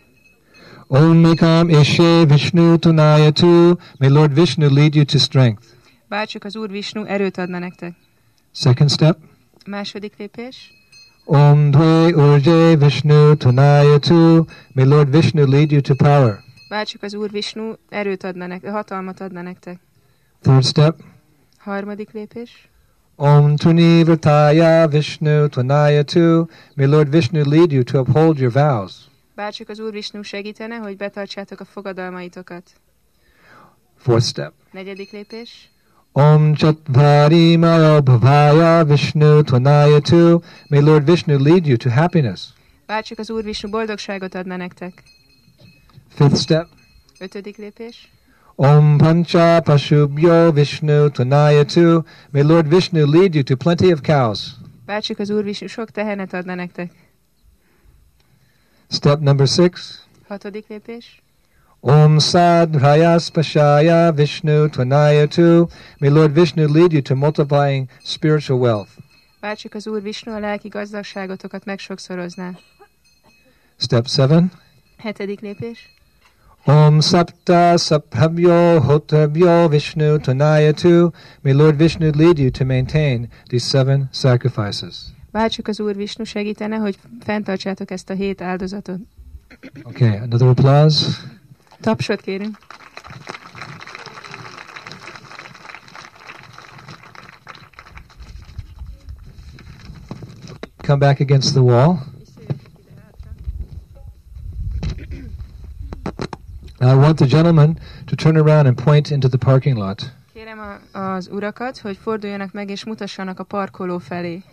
Om 0.88 1.18
Mekam 1.18 1.70
Eshe 1.70 2.26
Vishnu 2.26 2.78
Tunayatu. 2.78 3.76
May 3.98 4.10
Lord 4.10 4.34
Vishnu 4.34 4.74
lead 4.74 4.96
you 4.96 5.06
to 5.06 5.18
strength. 5.18 5.64
Bárcsak 6.08 6.44
az 6.44 6.56
Úr 6.56 6.70
Visnu 6.70 7.04
erőt 7.06 7.38
adna 7.38 7.60
nektek. 7.60 7.94
Second 8.52 8.92
step. 8.92 9.18
Második 9.66 10.14
lépés. 10.18 10.74
Om 11.26 11.72
Dve 11.72 12.16
Urje 12.16 12.76
Vishnu 12.76 13.36
Tunayatu. 13.36 14.46
May 14.74 14.86
Lord 14.86 15.10
Vishnu 15.12 15.48
lead 15.48 15.72
you 15.72 15.82
to 15.82 15.96
power. 15.96 16.44
Bárcsak 16.70 17.04
az 17.04 17.14
Úr 17.14 17.32
Visnu 17.32 17.74
erőt 17.90 18.24
adna 18.24 18.48
nektek, 18.48 18.72
hatalmat 18.72 19.22
adna 19.22 19.42
nektek. 19.42 19.80
Third 20.42 20.64
step. 20.66 21.00
Harmadik 21.58 22.12
lépés. 22.12 22.70
Om 23.18 23.56
Tuni 23.56 24.04
Vrtaya 24.04 24.88
Vishnu 24.88 25.48
Tunayatu. 25.48 26.50
May 26.76 26.86
Lord 26.86 27.10
Vishnu 27.10 27.44
lead 27.44 27.72
you 27.72 27.84
to 27.84 28.00
uphold 28.00 28.40
your 28.40 28.52
vows. 28.52 29.08
Bárcsak 29.36 29.70
az 29.70 29.80
Úr 29.80 29.92
Visnu 29.92 30.22
segítene, 30.22 30.76
hogy 30.76 30.98
betartsátok 30.98 31.60
a 31.60 31.66
fogadalmaitokat. 31.66 32.72
Fourth 33.98 34.26
step. 34.26 34.52
Negyedik 34.72 35.12
lépés. 35.12 35.70
Om 36.12 36.54
Chatvari 36.56 37.58
Bhavaya 37.58 38.86
Vishnu 38.86 39.42
Tunayatu. 39.42 40.40
May 40.68 40.82
Lord 40.82 41.06
Vishnu 41.06 41.40
lead 41.40 41.66
you 41.68 41.78
to 41.78 41.90
happiness. 41.90 42.42
Bárcsak 42.86 43.20
az 43.20 43.30
Úr 43.30 43.44
Visnu 43.44 43.70
boldogságot 43.70 44.36
adna 44.36 44.56
nektek. 44.56 45.04
Fifth 46.10 46.36
step. 46.36 46.68
Ötödik 47.20 47.58
lépés. 47.58 48.10
Om 48.58 48.98
Pancha 48.98 49.62
Pashubhyo 49.62 50.54
Vishnu 50.54 51.10
Tunayatu. 51.10 52.06
May 52.32 52.42
Lord 52.42 52.68
Vishnu 52.68 53.06
lead 53.06 53.36
you 53.36 53.44
to 53.44 53.58
plenty 53.58 53.92
of 53.92 54.02
cows. 54.02 54.56
Bárcsak 54.86 55.20
az 55.20 55.30
Úr 55.30 55.44
Visnu 55.44 55.68
sok 55.68 55.92
tehenet 55.92 56.34
adna 56.34 56.56
nektek. 56.56 56.92
Step 58.90 59.20
number 59.20 59.48
six. 59.48 60.02
Hatodik 60.28 60.68
lépés. 60.68 61.06
Om 61.80 62.20
Sad 62.20 62.76
Rayas 62.76 63.30
Pashaya 63.30 64.12
Vishnu 64.16 64.70
Tunayatu. 64.70 65.68
May 66.00 66.10
Lord 66.10 66.34
Vishnu 66.34 66.68
lead 66.68 66.92
you 66.92 67.02
to 67.02 67.16
multiplying 67.16 67.90
spiritual 68.04 68.60
wealth. 68.60 68.92
Bárcsak 69.40 69.74
az 69.74 69.88
Úr 69.88 70.02
Visnu 70.02 70.34
a 70.34 70.40
lelki 70.40 70.68
gazdagságotokat 70.68 71.66
megsokszorozná. 71.66 72.52
Step 73.78 74.08
seven. 74.08 74.52
Hetedik 74.98 75.40
lépés. 75.40 75.94
Om 76.68 77.00
Sapta 77.00 77.78
Saphabhyo 77.78 78.80
Hotabhyo 78.80 79.70
Vishnu 79.70 80.18
Tunayatu. 80.18 81.14
May 81.44 81.54
Lord 81.54 81.78
Vishnu 81.78 82.12
lead 82.12 82.40
you 82.40 82.50
to 82.50 82.66
maintain 82.66 83.30
these 83.50 83.64
seven 83.64 84.10
sacrifices. 84.12 85.14
Bárcsak 85.32 85.68
az 85.68 85.80
Úr 85.80 85.96
Visnu 85.96 86.24
segítene, 86.24 86.76
hogy 86.76 86.98
fenntartsátok 87.20 87.92
ezt 87.92 88.10
a 88.10 88.14
hét 88.14 88.42
áldozatot. 88.42 89.00
Okay, 89.84 90.18
another 90.18 90.48
applause. 90.48 91.08
Tapsot 91.82 92.22
kérünk. 92.22 92.58
Come 100.78 100.98
back 100.98 101.20
against 101.20 101.52
the 101.52 101.62
wall. 101.62 102.15
Now 106.86 106.92
I 106.92 106.98
want 106.98 107.18
the 107.18 107.26
gentleman 107.26 107.80
to 108.06 108.16
turn 108.16 108.38
around 108.38 108.68
and 108.68 108.78
point 108.78 109.12
into 109.12 109.28
the 109.28 109.38
parking 109.38 109.76
lot. 109.78 110.12
Kérem 110.34 110.60
a, 110.60 111.00
az 111.00 111.28
urakat, 111.32 111.78
hogy 111.78 111.98
forduljanak 112.02 112.52
meg 112.52 112.70
és 112.70 112.86
mutassanak 112.86 113.40
a 113.40 113.44
parkoló 113.44 113.98
felé. 113.98 114.44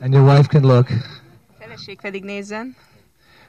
And 0.00 0.12
your 0.12 0.28
wife 0.28 0.48
can 0.48 0.62
look. 0.62 0.88
A 0.90 1.54
feleség 1.58 2.00
pedig 2.00 2.24
nézzen. 2.24 2.76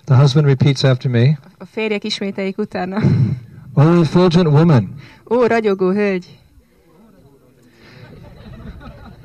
The 0.03 0.15
husband 0.15 0.45
repeats 0.45 0.83
after 0.83 1.11
me. 1.11 1.39
A 1.57 1.65
férjek 1.65 2.03
ismételjék 2.03 2.57
utána. 2.57 2.97
Oh, 3.73 3.99
effulgent 3.99 4.47
woman, 4.47 4.95
Ó, 5.29 5.45
ragyogó 5.45 5.91
hölgy! 5.91 6.39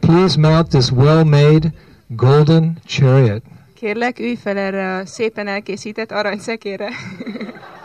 please 0.00 0.38
mount 0.38 0.68
this 0.68 0.90
well 0.90 1.24
made 1.24 1.72
golden 2.06 2.78
chariot. 2.84 3.42
Kérlek, 3.74 4.18
ülj 4.18 4.34
fel 4.34 4.56
erre 4.56 4.96
a 4.96 5.06
szépen 5.06 5.46
elkészített 5.46 6.10
aranyszekérre. 6.10 6.88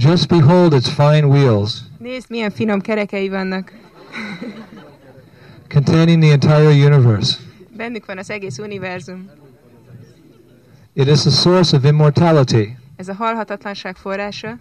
Just 0.00 0.28
behold 0.28 0.72
its 0.72 0.88
fine 0.88 1.28
wheels, 1.28 1.82
Nézd, 1.98 2.28
milyen 2.28 2.50
finom 2.50 2.80
kerekei 2.80 3.28
vannak. 3.28 3.72
containing 5.68 6.22
the 6.22 6.30
entire 6.32 6.70
universe. 6.86 7.38
Bennük 7.76 8.06
van 8.06 8.18
az 8.18 8.30
egész 8.30 8.58
univerzum. 8.58 9.30
It 10.92 11.06
is 11.08 11.20
the 11.20 11.30
source 11.30 11.76
of 11.76 11.84
immortality, 11.84 12.76
Ez 12.96 13.08
a 13.08 13.14
halhatatlanság 13.14 13.96
forrása, 13.96 14.58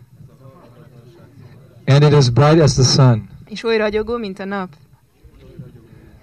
and 1.86 2.04
it 2.04 2.14
is 2.14 2.30
bright 2.30 2.62
as 2.62 2.74
the 2.74 2.84
sun. 2.84 3.30
és 3.50 3.64
oly 3.64 3.78
ragyogó, 3.78 4.18
mint 4.18 4.40
a 4.40 4.46
nap. 4.46 4.74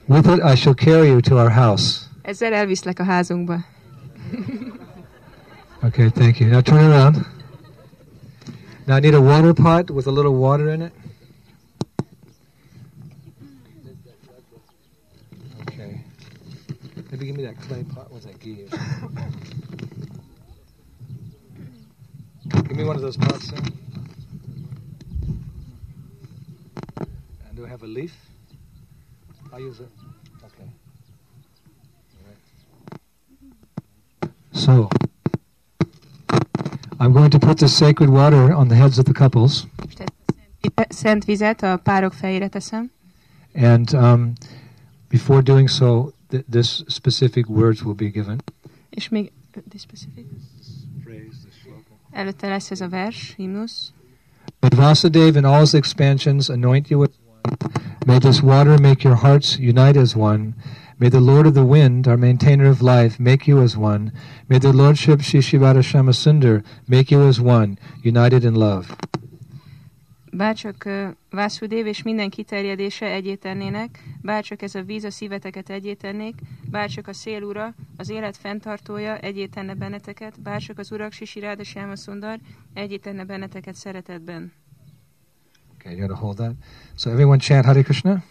With 0.04 0.28
it 0.28 0.42
I 0.52 0.56
shall 0.56 0.74
carry 0.74 1.06
you 1.06 1.20
to 1.20 1.36
our 1.36 1.50
house. 1.50 1.98
Ezzel 2.22 2.52
elviszlek 2.52 2.98
a 2.98 3.04
házunkba. 3.04 3.64
Okay, 5.82 6.08
thank 6.10 6.38
you. 6.38 6.50
Now 6.50 6.60
turn 6.60 6.84
around. 6.92 7.16
Now 8.86 8.94
I 8.94 9.00
need 9.00 9.14
a 9.14 9.20
water 9.20 9.52
pot 9.52 9.90
with 9.90 10.06
a 10.06 10.12
little 10.12 10.34
water 10.36 10.70
in 10.70 10.80
it. 10.82 10.92
Okay. 15.62 16.00
Maybe 17.10 17.26
give 17.26 17.36
me 17.36 17.44
that 17.44 17.60
clay 17.60 17.82
pot. 17.82 18.12
What's 18.12 18.26
that 18.26 18.38
give? 18.38 18.70
give 22.68 22.76
me 22.76 22.84
one 22.84 22.94
of 22.94 23.02
those 23.02 23.16
pots, 23.16 23.48
sir. 23.48 23.56
And 27.48 27.56
do 27.56 27.66
I 27.66 27.68
have 27.68 27.82
a 27.82 27.88
leaf? 27.88 28.14
I'll 29.52 29.58
use 29.58 29.80
it. 29.80 29.88
Okay. 30.44 30.70
So, 34.52 34.88
I'm 36.98 37.12
going 37.12 37.30
to 37.30 37.38
put 37.38 37.58
the 37.58 37.66
sacred 37.66 38.08
water 38.08 38.52
on 38.54 38.68
the 38.68 38.74
heads 38.74 38.98
of 38.98 39.04
the 39.04 39.12
couples. 39.12 39.66
Szent 40.88 41.24
vizet 41.24 41.62
a 41.62 41.76
párok 41.76 42.12
fejére 42.12 42.48
teszem, 42.48 42.90
And 43.54 43.92
um, 43.94 44.32
before 45.08 45.42
doing 45.42 45.68
so, 45.68 46.12
th- 46.28 46.44
this 46.50 46.82
specific 46.86 47.48
words 47.48 47.82
will 47.82 47.94
be 47.94 48.08
given. 48.08 48.42
és 48.90 49.08
még 49.08 49.32
this 49.68 49.80
specific? 49.80 50.24
előtte 52.10 52.48
lesz 52.48 52.70
ez 52.70 52.80
a 52.80 52.88
vers, 52.88 53.34
himnusz. 53.36 53.92
Vasudev 54.58 55.36
in 55.36 55.44
all 55.44 55.60
his 55.60 55.72
expansions 55.72 56.48
anoint 56.48 56.88
you 56.88 57.00
with 57.00 57.12
one. 57.42 57.56
May 58.06 58.18
this 58.18 58.40
water 58.40 58.80
make 58.80 59.08
your 59.08 59.18
hearts 59.18 59.56
unite 59.58 59.98
as 60.00 60.14
one. 60.14 60.54
May 60.98 61.10
the 61.10 61.20
Lord 61.20 61.46
of 61.46 61.52
the 61.52 61.64
Wind, 61.64 62.06
our 62.08 62.16
maintainer 62.16 62.70
of 62.70 62.80
life, 62.80 63.18
make 63.18 63.46
you 63.46 63.60
as 63.60 63.76
one. 63.76 64.12
May 64.48 64.58
the 64.58 64.72
Lordship 64.72 65.20
Shishivara 65.20 65.82
Shamasundar 65.82 66.64
make 66.88 67.10
you 67.10 67.26
as 67.28 67.38
one, 67.38 67.76
united 68.02 68.44
in 68.44 68.54
love. 68.54 68.86
Bárcsak 70.32 70.88
Vászudév 71.30 71.86
és 71.86 72.02
minden 72.02 72.30
kiterjedése 72.30 73.06
egyé 73.06 73.34
tennének, 73.34 74.02
bárcsak 74.22 74.62
ez 74.62 74.74
a 74.74 74.82
víz 74.82 75.04
a 75.04 75.10
szíveteket 75.10 75.70
egyé 75.70 75.94
tennék, 75.94 76.34
bárcsak 76.70 77.08
a 77.08 77.12
szél 77.12 77.42
ura, 77.42 77.74
az 77.96 78.10
élet 78.10 78.36
fenntartója 78.36 79.18
egyé 79.18 79.46
tenne 79.46 79.74
benneteket, 79.74 80.40
bárcsak 80.40 80.78
az 80.78 80.92
urak 80.92 81.12
Sisiráda 81.12 81.64
Sámaszundar 81.64 82.38
egyé 82.74 82.96
tenne 82.96 83.24
benneteket 83.24 83.74
szeretetben. 83.74 84.52
Okay, 85.74 85.96
you 85.96 86.06
gotta 86.06 86.20
hold 86.20 86.36
that. 86.36 86.54
So 86.94 87.10
everyone 87.10 87.38
chant 87.38 87.64
Hare 87.64 87.82
Krishna. 87.82 88.24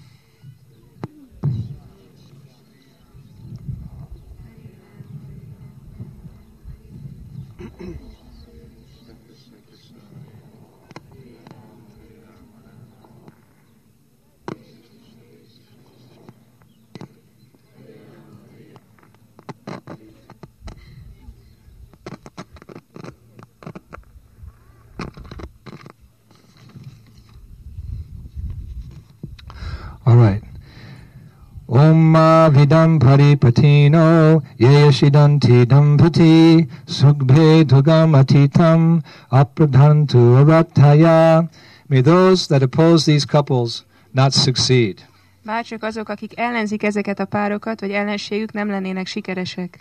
All 30.08 30.18
right. 30.18 30.44
Om 31.66 32.16
vidam 32.66 33.00
paripatino 33.00 34.42
yeshidanti 34.58 35.66
dampati 35.66 36.68
sugbhe 36.88 37.64
dugam 37.64 38.16
atitam 38.16 39.02
apradhantu 39.32 40.22
arataya. 40.42 41.48
May 41.88 42.02
those 42.02 42.48
that 42.48 42.64
oppose 42.64 43.06
these 43.06 43.26
couples 43.26 43.86
not 44.14 44.34
succeed. 44.34 45.04
Bárcsak 45.46 45.84
azok, 45.84 46.10
akik 46.10 46.40
ellenzik 46.40 46.84
ezeket 46.84 47.20
a 47.20 47.26
párokat, 47.26 47.80
vagy 47.80 47.92
ellenségük 47.92 48.52
nem 48.52 48.70
lennének 48.70 49.08
sikeresek. 49.08 49.80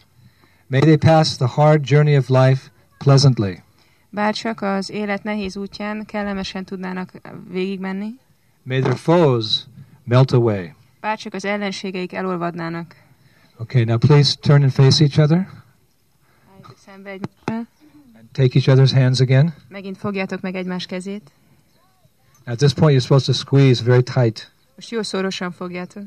May 0.66 0.81
they 0.81 0.97
pass 0.97 1.36
the 1.36 1.47
hard 1.47 1.90
journey 1.90 2.16
of 2.16 2.28
life 2.28 2.70
pleasantly. 2.98 3.62
Bárcsak 4.11 4.62
az 4.62 4.90
élet 4.90 5.23
nehéz 5.23 5.56
útján 5.56 6.05
kellemesen 6.06 6.65
tudnának 6.65 7.11
végigmenni, 7.51 8.15
May 8.62 8.81
their 8.81 8.97
foes 8.97 9.66
melt 10.05 10.32
away. 10.32 10.74
Bárcsak 11.05 11.35
az 11.35 11.44
ellenségeik 11.44 12.12
elolvadnának. 12.12 12.94
Okay, 13.56 13.85
now 13.85 13.98
please 13.98 14.35
turn 14.40 14.62
and 14.62 14.72
face 14.72 15.05
each 15.05 15.18
other. 15.18 15.48
Szembe 16.85 17.10
egymással, 17.10 17.66
take 18.32 18.59
each 18.59 18.68
other's 18.68 18.93
hands 18.93 19.20
again. 19.20 19.55
megint 19.68 19.98
fogjátok 19.98 20.40
meg 20.40 20.55
egymás 20.55 20.86
kezét. 20.86 21.31
At 22.44 22.56
this 22.56 22.72
point, 22.72 22.93
you're 22.93 23.02
supposed 23.02 23.26
to 23.26 23.32
squeeze 23.32 23.82
very 23.85 24.02
tight. 24.02 24.52
Most 24.74 24.90
jó 24.90 25.02
szorosan 25.02 25.52
fogjátok. 25.52 26.02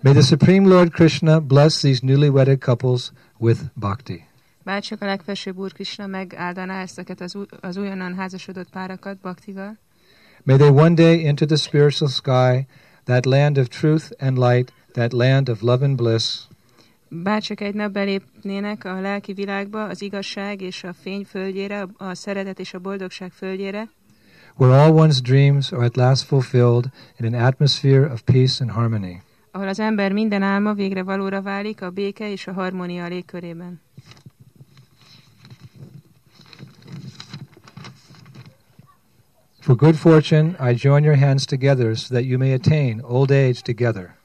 May 0.00 0.12
the 0.12 0.22
Supreme 0.22 0.68
Lord 0.68 0.90
Krishna 0.90 1.40
bless 1.40 1.80
these 1.80 2.00
newly 2.02 2.28
wedded 2.28 2.58
couples 2.58 3.12
with 3.38 3.60
bhakti. 3.74 4.26
Bárcsak 4.64 5.02
a 5.02 5.06
legfelsőbb 5.06 5.56
Úr 5.56 5.72
Krishna 5.72 6.06
megáldaná 6.06 6.80
ezeket 6.82 7.20
az, 7.20 7.36
az 7.60 7.76
újonnan 7.76 8.14
házasodott 8.14 8.70
párakat 8.70 9.16
baktival. 9.16 9.78
May 10.42 10.56
they 10.56 10.68
one 10.68 10.94
day 10.94 11.26
enter 11.26 11.46
the 11.46 11.56
spiritual 11.56 12.10
sky, 12.10 12.66
that 13.10 13.26
land 13.26 13.58
of 13.58 13.68
truth 13.68 14.12
and 14.18 14.38
light, 14.38 14.72
that 14.92 15.12
land 15.12 15.48
of 15.48 15.62
love 15.62 15.84
and 15.84 15.96
bliss, 15.96 16.48
Bárcsak 17.12 17.60
egy 17.60 17.74
nap 17.74 17.92
belépnének 17.92 18.84
a 18.84 19.00
lelki 19.00 19.32
világba, 19.32 19.84
az 19.84 20.02
igazság 20.02 20.60
és 20.60 20.84
a 20.84 20.92
fény 20.92 21.24
földjére, 21.24 21.86
a 21.96 22.14
szeretet 22.14 22.58
és 22.58 22.74
a 22.74 22.78
boldogság 22.78 23.32
földjére, 23.32 23.88
where 24.56 24.82
all 24.82 24.92
one's 24.92 25.20
dreams 25.22 25.72
are 25.72 25.84
at 25.84 25.96
last 25.96 26.22
fulfilled 26.22 26.84
in 27.18 27.34
an 27.34 27.46
atmosphere 27.46 28.12
of 28.12 28.20
peace 28.20 28.64
and 28.64 28.70
harmony. 28.72 29.22
ahol 29.50 29.68
az 29.68 29.78
ember 29.78 30.12
minden 30.12 30.42
álma 30.42 30.74
végre 30.74 31.02
valóra 31.02 31.42
válik 31.42 31.82
a 31.82 31.90
béke 31.90 32.30
és 32.30 32.46
a 32.46 32.52
harmónia 32.52 33.06
légkörében. 33.06 33.80
For 39.70 39.78
good 39.78 39.96
fortune, 39.96 40.56
I 40.58 40.74
join 40.74 41.04
your 41.04 41.16
hands 41.16 41.44
together 41.44 41.94
so 41.96 42.14
that 42.14 42.24
you 42.24 42.38
may 42.38 42.52
attain 42.52 43.00
old 43.04 43.30
age 43.30 43.62
together. 43.62 44.16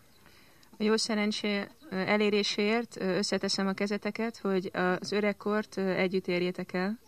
A 0.77 0.83
jó 0.83 0.95
szerencsé 0.95 1.67
eléréséért 1.89 2.97
összeteszem 3.01 3.67
a 3.67 3.73
kezeteket, 3.73 4.39
hogy 4.41 4.71
az 4.73 5.11
öregkort 5.11 5.77
együtt 5.77 6.27
érjétek 6.27 6.73
el. 6.73 6.99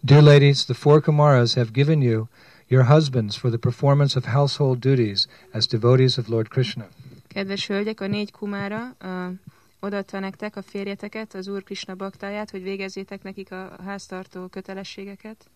Dear 0.00 0.22
ladies, 0.22 0.64
the 0.64 0.74
four 0.74 1.00
Kumaras 1.00 1.54
have 1.54 1.68
given 1.72 2.00
you 2.00 2.24
your 2.66 2.84
husbands 2.84 3.36
for 3.36 3.50
the 3.50 3.58
performance 3.58 4.18
of 4.18 4.24
household 4.24 4.78
duties 4.78 5.26
as 5.52 5.66
devotees 5.66 6.16
of 6.16 6.28
Lord 6.28 6.48
Krishna. 6.48 6.88
Kedves 7.28 7.66
hölgyek, 7.66 8.00
a 8.00 8.06
négy 8.06 8.30
kumára 8.30 8.96
odaadta 9.80 10.18
nektek 10.18 10.56
a 10.56 10.62
férjeteket, 10.62 11.34
az 11.34 11.48
Úr 11.48 11.62
Krishna 11.62 11.94
baktáját, 11.94 12.50
hogy 12.50 12.62
végezzétek 12.62 13.22
nekik 13.22 13.52
a 13.52 13.76
háztartó 13.84 14.46
kötelességeket. 14.46 15.46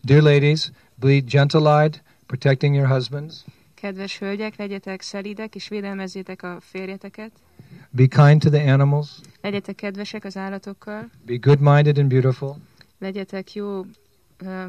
Dear 0.00 0.22
ladies, 0.22 0.70
be 0.94 1.18
gentle-eyed, 1.18 2.02
protecting 2.26 2.74
your 2.74 2.88
husbands. 2.88 3.44
Kedves 3.74 4.18
hölgyek, 4.18 4.56
legyetek 4.56 5.00
szelídek, 5.00 5.54
és 5.54 5.68
védelmezzétek 5.68 6.42
a 6.42 6.58
férjeteket. 6.60 7.30
Be 7.90 8.06
kind 8.06 8.40
to 8.40 8.50
the 8.50 8.72
animals. 8.72 9.08
Legyetek 9.40 9.74
kedvesek 9.74 10.24
az 10.24 10.36
állatokkal. 10.36 11.10
Be 11.26 11.34
good-minded 11.36 11.98
and 11.98 12.08
beautiful. 12.08 12.56
Legyetek 12.98 13.54
jó, 13.54 13.86
ö, 14.38 14.64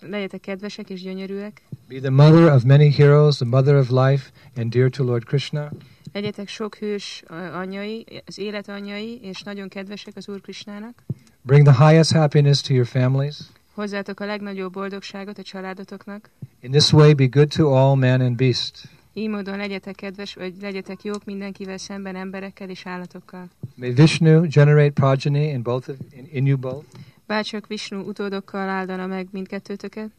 legyetek 0.00 0.40
kedvesek 0.40 0.90
és 0.90 1.02
gyönyörűek. 1.02 1.62
Be 1.88 1.98
the 1.98 2.10
mother 2.10 2.52
of 2.52 2.62
many 2.62 2.92
heroes, 2.92 3.36
the 3.36 3.46
mother 3.46 3.76
of 3.76 3.88
life, 3.90 4.30
and 4.56 4.70
dear 4.70 4.90
to 4.90 5.04
Lord 5.04 5.24
Krishna. 5.24 5.70
Legyetek 6.12 6.48
sok 6.48 6.74
hős 6.74 7.22
anyjai, 7.52 8.06
az 8.26 8.38
élet 8.38 8.68
anyjai, 8.68 9.20
és 9.22 9.42
nagyon 9.42 9.68
kedvesek 9.68 10.16
az 10.16 10.28
Úr 10.28 10.40
Krisnának. 10.40 11.02
Bring 11.42 11.66
the 11.66 11.86
highest 11.86 12.12
happiness 12.12 12.60
to 12.60 12.74
your 12.74 12.86
families. 12.86 13.36
Hozzátok 13.74 14.20
a 14.20 14.24
legnagyobb 14.24 14.72
boldogságot 14.72 15.38
a 15.38 15.42
családotoknak. 15.42 16.30
In 16.60 16.70
this 16.70 16.92
way, 16.92 17.14
be 17.14 17.26
good 17.26 17.48
to 17.48 17.72
all 17.72 17.96
man 17.96 18.20
and 18.20 18.36
beast. 18.36 18.88
Így 19.12 19.28
módon 19.28 19.56
legyetek 19.56 19.94
kedves, 19.94 20.34
vagy 20.34 20.54
legyetek 20.60 21.02
jók 21.02 21.24
mindenkivel 21.24 21.78
szemben, 21.78 22.16
emberekkel 22.16 22.70
és 22.70 22.86
állatokkal. 22.86 23.48
May 23.74 23.92
Vishnu 23.92 24.40
generate 24.40 24.90
progeny 24.90 25.34
in 25.34 25.62
both 25.62 25.88
of, 25.88 25.96
in, 26.12 26.28
in 26.32 26.46
you 26.46 26.58
both. 26.58 26.86
Bárcsak 27.26 27.66
Vishnu 27.66 28.00
utódokkal 28.00 28.68
áldana 28.68 29.06
meg 29.06 29.28
mindkettőtöket. 29.30 30.10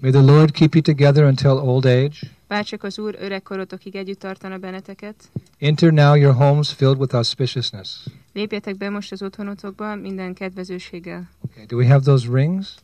May 0.00 0.10
the 0.10 0.20
Lord 0.20 0.50
keep 0.50 0.74
you 0.74 0.82
together 0.82 1.24
until 1.24 1.50
old 1.50 1.84
age. 1.84 2.18
Bárcsak 2.50 2.82
az 2.82 2.98
Úr 2.98 3.16
öregkorotokig 3.18 3.96
együtt 3.96 4.18
tartana 4.18 4.58
benneteket. 4.58 5.30
Enter 5.58 5.92
now 5.92 6.14
your 6.14 6.34
homes 6.34 6.72
filled 6.72 6.98
with 6.98 7.14
auspiciousness. 7.14 8.06
Lépjetek 8.32 8.76
be 8.76 8.88
most 8.88 9.12
az 9.12 9.22
otthonotokba 9.22 9.94
minden 9.94 10.34
kedvezőséggel. 10.34 11.28
Okay, 11.44 11.64
do 11.64 11.76
we 11.76 11.86
have 11.86 12.00
those 12.04 12.28
rings? 12.32 12.74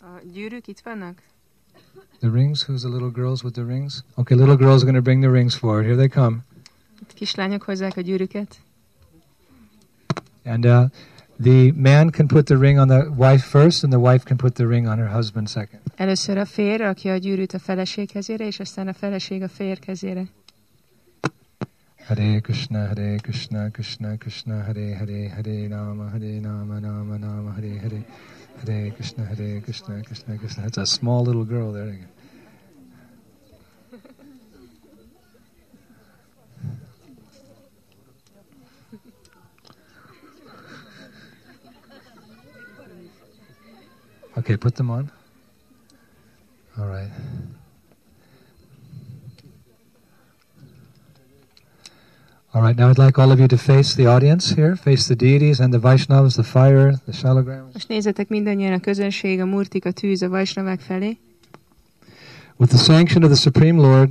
A 0.00 0.06
gyűrűk 0.32 0.66
itt 0.66 0.80
vannak? 0.80 1.22
The 2.18 2.30
rings? 2.32 2.64
Who's 2.68 2.78
the 2.78 2.88
little 2.88 3.10
girls 3.12 3.42
with 3.42 3.54
the 3.54 3.66
rings? 3.66 4.04
Okay, 4.14 4.38
little 4.38 4.56
girls 4.56 4.82
are 4.82 4.90
going 4.90 5.04
to 5.04 5.10
bring 5.10 5.22
the 5.22 5.32
rings 5.32 5.54
forward. 5.54 5.84
Here 5.84 5.96
they 5.96 6.08
come. 6.08 6.36
Kislányok 7.14 7.62
hozzák 7.62 7.96
a 7.96 8.00
gyűrűket. 8.00 8.60
And 10.44 10.66
uh, 10.66 10.84
the 11.40 11.72
man 11.72 12.10
can 12.10 12.28
put 12.28 12.46
the 12.46 12.56
ring 12.56 12.78
on 12.78 12.88
the 12.88 13.10
wife 13.16 13.44
first, 13.44 13.82
and 13.82 13.92
the 13.92 13.98
wife 13.98 14.24
can 14.24 14.36
put 14.36 14.54
the 14.54 14.66
ring 14.66 14.86
on 14.86 14.98
her 14.98 15.08
husband 15.08 15.48
second. 15.48 15.80
Először 15.96 16.38
a 16.38 16.44
férj 16.44 16.76
rakja 16.76 17.12
a 17.12 17.16
gyűrűt 17.16 17.52
a 17.52 17.58
feleség 17.58 18.10
kezére, 18.10 18.46
és 18.46 18.60
aztán 18.60 18.88
a 18.88 18.92
feleség 18.92 19.42
a 19.42 19.48
férj 19.48 19.80
kezére. 19.80 20.24
Hare 22.06 22.40
Krishna, 22.40 22.86
Hare 22.86 23.16
Krishna, 23.16 23.70
Krishna 23.70 24.16
Krishna, 24.16 24.62
Hare 24.62 24.96
Hare, 24.98 25.30
Hare 25.34 25.68
Rama, 25.68 26.08
Hare 26.10 26.40
Rama, 26.42 26.78
Rama 26.80 27.16
Rama, 27.20 27.50
Hare 27.52 27.78
Hare, 27.80 28.04
Hare 28.64 28.90
Krishna, 28.90 29.24
Hare 29.24 29.60
Krishna, 29.60 30.00
Krishna 30.02 30.36
Krishna. 30.36 30.62
That's 30.62 30.78
a 30.78 30.86
small 30.86 31.22
little 31.24 31.44
girl 31.44 31.72
there. 31.72 31.98
Okay, 44.50 44.56
put 44.56 44.74
them 44.74 44.90
on. 44.90 45.12
All 46.76 46.88
right. 46.88 47.08
All 52.52 52.60
right, 52.60 52.76
now 52.76 52.88
I'd 52.88 52.98
like 52.98 53.16
all 53.16 53.30
of 53.30 53.38
you 53.38 53.46
to 53.46 53.56
face 53.56 53.94
the 53.94 54.06
audience 54.06 54.50
here, 54.50 54.74
face 54.74 55.06
the 55.06 55.14
deities 55.14 55.60
and 55.60 55.72
the 55.72 55.78
Vaishnavas, 55.78 56.34
the 56.34 56.42
fire, 56.42 56.96
the 57.06 57.12
shalagrams. 57.12 57.72
Most 57.72 57.88
nézzetek 57.88 58.28
mindannyian 58.28 58.72
a 58.72 58.80
közönség, 58.80 59.40
a 59.40 59.46
murtik, 59.46 59.84
a 59.84 59.90
tűz, 59.90 60.22
a 60.22 60.28
vajsnavák 60.28 60.80
felé. 60.80 61.18
With 62.56 62.72
the 62.72 62.82
sanction 62.82 63.22
of 63.22 63.30
the 63.30 63.38
Supreme 63.38 63.80
Lord, 63.80 64.10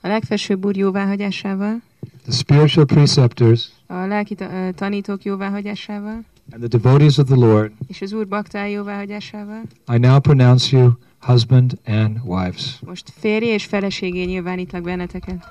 A 0.00 0.08
legfelsőbb 0.08 0.64
úr 0.64 0.76
jóváhagyásával, 0.76 1.82
the 2.22 2.32
spiritual 2.32 2.86
preceptors, 2.86 3.68
a 3.86 3.94
lelki 3.94 4.36
tanítók 4.74 5.24
jóváhagyásával, 5.24 6.20
and 6.52 6.62
the 6.62 6.68
devotees 6.68 7.18
of 7.18 7.26
the 7.26 7.36
Lord, 7.36 7.72
és 7.88 8.00
az 8.00 8.12
úr 8.12 8.28
baktái 8.28 8.70
jóváhagyásával. 8.70 9.62
I 9.92 9.98
now 9.98 10.18
pronounce 10.18 10.76
you 10.76 10.92
husband 11.20 11.78
and 11.84 12.18
wives. 12.24 12.78
Most 12.86 13.12
férj 13.18 13.46
és 13.46 13.64
feleségé 13.64 14.24
nyilvánítlak 14.24 14.82
benneteket. 14.82 15.44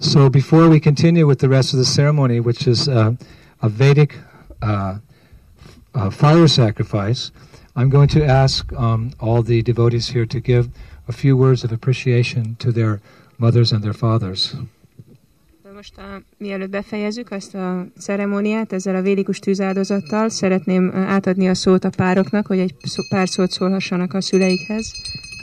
So 0.00 0.28
before 0.30 0.68
we 0.68 0.78
continue 0.78 1.26
with 1.26 1.38
the 1.38 1.48
rest 1.48 1.74
of 1.74 1.80
the 1.80 1.92
ceremony, 1.92 2.38
which 2.38 2.66
is 2.66 2.88
uh, 2.88 3.12
a 3.60 3.68
Vedic 3.68 4.18
uh, 4.62 4.94
uh, 5.94 6.10
fire 6.10 6.46
sacrifice, 6.46 7.30
I'm 7.76 7.88
going 7.88 8.08
to 8.08 8.24
ask 8.24 8.72
um, 8.72 9.10
all 9.18 9.42
the 9.42 9.62
devotees 9.62 10.08
here 10.08 10.26
to 10.26 10.40
give 10.40 10.68
a 11.08 11.12
few 11.12 11.36
words 11.36 11.64
of 11.64 11.72
appreciation 11.72 12.56
to 12.58 12.72
their 12.72 13.00
mothers 13.36 13.72
and 13.72 13.80
their 13.80 13.94
fathers. 13.94 14.54
Most 15.74 15.98
a, 15.98 16.22
mielőtt 16.38 16.70
befejezzük 16.70 17.30
azt 17.30 17.54
a 17.54 17.86
ceremóniát 17.98 18.72
ezzel 18.72 18.94
a 18.94 19.02
védikus 19.02 19.38
tűzáldozattal, 19.38 20.28
szeretném 20.28 20.90
ö, 20.94 20.96
átadni 20.96 21.48
a 21.48 21.54
szót 21.54 21.84
a 21.84 21.90
pároknak, 21.90 22.46
hogy 22.46 22.58
egy 22.58 22.74
pár 23.08 23.28
szót 23.28 23.50
szólhassanak 23.50 24.14
a 24.14 24.20
szüleikhez. 24.20 24.92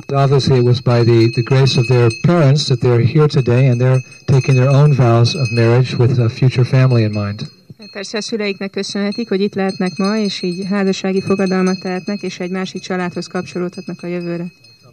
Obviously, 0.07 0.53
it 0.53 0.63
was 0.63 0.81
by 0.81 1.03
the, 1.03 1.29
the 1.29 1.41
grace 1.41 1.79
of 1.79 1.85
their 1.85 2.09
parents 2.21 2.63
that 2.63 2.79
they're 2.79 3.11
here 3.13 3.27
today 3.27 3.67
and 3.67 3.81
they're 3.81 4.03
taking 4.25 4.57
their 4.57 4.69
own 4.69 4.91
vows 4.91 5.35
of 5.35 5.49
marriage 5.51 5.95
with 5.97 6.19
a 6.19 6.29
future 6.29 6.65
family 6.65 7.03
in 7.03 7.11
mind. 7.11 7.53
Persze 7.91 8.17
a 8.17 8.21
szüleiknek 8.21 8.69
köszönhetik, 8.69 9.29
hogy 9.29 9.41
itt 9.41 9.53
lehetnek 9.53 9.97
ma, 9.97 10.17
és 10.17 10.41
így 10.41 10.65
házassági 10.69 11.21
fogadalmat 11.21 11.79
tehetnek, 11.79 12.21
és 12.21 12.39
egy 12.39 12.51
másik 12.51 12.81
családhoz 12.81 13.27
kapcsolódhatnak 13.27 14.03
a 14.03 14.07
jövőre. 14.07 14.45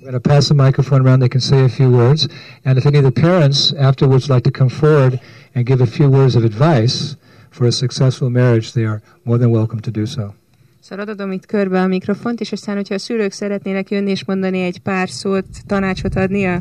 I'm 0.03 0.11
going 0.11 0.20
to 0.20 0.29
pass 0.29 0.49
the 0.49 0.55
microphone 0.55 1.07
around. 1.07 1.20
They 1.20 1.29
can 1.29 1.41
say 1.41 1.65
a 1.65 1.69
few 1.69 1.89
words. 1.89 2.27
And 2.65 2.77
if 2.77 2.87
any 2.87 2.99
of 2.99 3.05
the 3.05 3.12
parents 3.12 3.73
afterwards 3.79 4.29
like 4.29 4.43
to 4.43 4.51
come 4.51 4.69
forward 4.69 5.20
and 5.55 5.65
give 5.65 5.81
a 5.81 5.87
few 5.87 6.09
words 6.11 6.35
of 6.35 6.43
advice 6.43 7.15
for 7.51 7.66
a 7.66 7.73
successful 7.73 8.29
marriage, 8.29 8.73
they 8.73 8.85
are 8.85 9.01
more 9.24 9.39
than 9.39 9.53
welcome 9.53 9.81
to 9.81 9.91
do 9.93 10.07
so. 10.07 10.35
Szóval 10.81 11.09
adom 11.09 11.33
itt 11.33 11.47
körbe 11.47 11.81
a 11.83 11.87
mikrofont, 11.87 12.41
és 12.41 12.53
aztán, 12.53 12.77
hogyha 12.77 12.95
a 12.95 12.99
szülők 12.99 13.33
szeretnének 13.33 13.91
jönni 13.91 14.11
és 14.11 14.24
mondani 14.24 14.61
egy 14.61 14.79
pár 14.79 15.09
szót, 15.09 15.47
tanácsot 15.66 16.16
adni 16.16 16.45
a, 16.45 16.55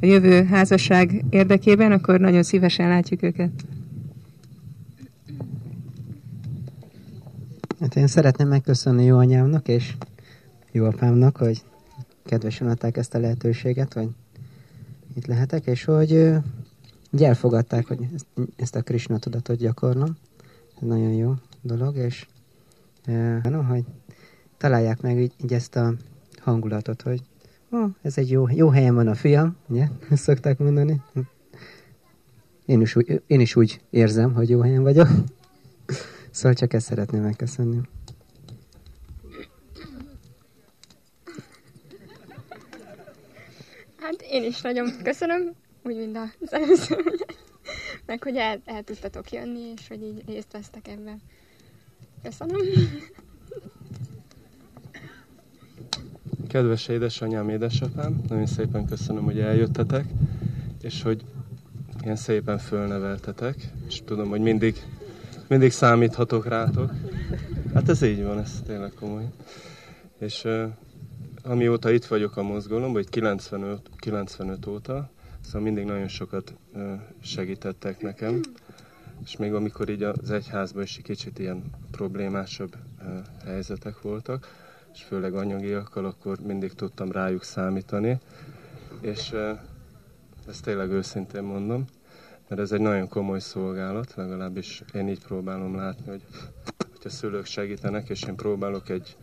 a 0.00 0.06
jövő 0.06 0.44
házasság 0.44 1.24
érdekében, 1.30 1.92
akkor 1.92 2.20
nagyon 2.20 2.42
szívesen 2.42 2.88
látjuk 2.88 3.22
őket. 3.22 3.50
Hát 7.80 7.96
én 7.96 8.06
szeretném 8.06 8.48
megköszönni 8.48 9.04
jó 9.04 9.16
anyámnak 9.16 9.68
és 9.68 9.94
jó 10.72 10.84
apámnak, 10.84 11.36
hogy 11.36 11.62
kedvesen 12.26 12.68
adták 12.68 12.96
ezt 12.96 13.14
a 13.14 13.18
lehetőséget, 13.18 13.92
hogy 13.92 14.08
itt 15.14 15.26
lehetek, 15.26 15.66
és 15.66 15.84
hogy, 15.84 16.32
hogy 17.10 17.22
elfogadták, 17.22 17.86
hogy 17.86 18.06
ezt, 18.14 18.26
ezt 18.56 18.74
a 18.74 18.82
Krishna 18.82 19.18
tudatot 19.18 19.56
gyakorlom. 19.56 20.16
Ez 20.80 20.88
nagyon 20.88 21.12
jó 21.12 21.34
dolog, 21.62 21.96
és 21.96 22.26
no, 23.42 23.62
hogy 23.62 23.84
találják 24.56 25.00
meg 25.00 25.20
így, 25.20 25.32
így 25.44 25.52
ezt 25.52 25.76
a 25.76 25.94
hangulatot, 26.40 27.02
hogy 27.02 27.22
ó, 27.72 27.78
ez 28.02 28.18
egy 28.18 28.30
jó, 28.30 28.48
jó 28.48 28.68
helyen 28.68 28.94
van 28.94 29.08
a 29.08 29.14
fiam, 29.14 29.56
ugye? 29.66 29.88
Ezt 30.10 30.22
szokták 30.28 30.58
mondani. 30.58 31.02
Én 32.64 32.80
is, 32.80 32.96
úgy, 32.96 33.22
én 33.26 33.40
is 33.40 33.56
úgy 33.56 33.80
érzem, 33.90 34.34
hogy 34.34 34.48
jó 34.48 34.60
helyen 34.60 34.82
vagyok. 34.82 35.08
Szóval 36.30 36.54
csak 36.54 36.72
ezt 36.72 36.86
szeretném 36.86 37.22
megköszönni. 37.22 37.80
Hát 44.06 44.22
én 44.30 44.44
is 44.44 44.60
nagyon 44.60 44.92
köszönöm, 45.02 45.52
úgy, 45.82 45.96
mint 45.96 46.18
az 46.40 46.52
előző, 46.52 46.96
meg 48.06 48.22
hogy 48.22 48.36
el, 48.36 48.60
el 48.64 48.82
tudtatok 48.82 49.32
jönni, 49.32 49.72
és 49.76 49.88
hogy 49.88 50.02
így 50.02 50.22
részt 50.26 50.52
vesztek 50.52 50.88
ebben. 50.88 51.20
Köszönöm. 52.22 52.60
Kedves 56.48 56.88
édesanyám, 56.88 57.48
édesapám, 57.48 58.20
nagyon 58.28 58.46
szépen 58.46 58.86
köszönöm, 58.86 59.24
hogy 59.24 59.40
eljöttetek, 59.40 60.04
és 60.82 61.02
hogy 61.02 61.24
ilyen 62.02 62.16
szépen 62.16 62.58
fölneveltetek, 62.58 63.56
és 63.86 64.02
tudom, 64.04 64.28
hogy 64.28 64.40
mindig, 64.40 64.76
mindig 65.48 65.70
számíthatok 65.70 66.46
rátok. 66.46 66.90
Hát 67.74 67.88
ez 67.88 68.02
így 68.02 68.22
van, 68.22 68.38
ez 68.38 68.62
tényleg 68.66 68.92
komoly. 68.98 69.24
És 70.18 70.46
amióta 71.46 71.90
itt 71.90 72.04
vagyok 72.04 72.36
a 72.36 72.42
mozgalomban, 72.42 72.92
vagy 72.92 73.08
95, 73.08 73.90
95 73.98 74.66
óta, 74.66 75.10
szóval 75.40 75.60
mindig 75.60 75.84
nagyon 75.84 76.08
sokat 76.08 76.54
segítettek 77.22 78.00
nekem, 78.00 78.40
és 79.24 79.36
még 79.36 79.54
amikor 79.54 79.88
így 79.88 80.02
az 80.02 80.30
egyházban 80.30 80.82
is 80.82 81.00
kicsit 81.02 81.38
ilyen 81.38 81.62
problémásabb 81.90 82.76
helyzetek 83.44 84.00
voltak, 84.00 84.46
és 84.94 85.02
főleg 85.02 85.34
anyagiakkal, 85.34 86.04
akkor 86.04 86.38
mindig 86.40 86.72
tudtam 86.72 87.12
rájuk 87.12 87.42
számítani. 87.42 88.18
És 89.00 89.34
ezt 90.48 90.64
tényleg 90.64 90.90
őszintén 90.90 91.42
mondom, 91.42 91.84
mert 92.48 92.60
ez 92.60 92.72
egy 92.72 92.80
nagyon 92.80 93.08
komoly 93.08 93.40
szolgálat, 93.40 94.14
legalábbis 94.14 94.82
én 94.94 95.08
így 95.08 95.24
próbálom 95.24 95.76
látni, 95.76 96.10
hogy, 96.10 96.22
hogy 96.78 97.04
a 97.04 97.08
szülők 97.08 97.46
segítenek, 97.46 98.08
és 98.08 98.22
én 98.22 98.36
próbálok 98.36 98.88
egy 98.88 99.16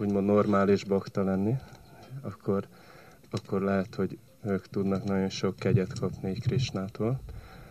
úgymond 0.00 0.26
normális 0.26 0.84
bakta 0.84 1.24
lenni, 1.24 1.54
akkor, 2.22 2.64
akkor 3.30 3.62
lehet, 3.62 3.94
hogy 3.94 4.18
ők 4.44 4.66
tudnak 4.66 5.04
nagyon 5.04 5.28
sok 5.28 5.56
kegyet 5.56 5.98
kapni 5.98 6.30
így 6.30 6.40
Krisnától. 6.40 7.20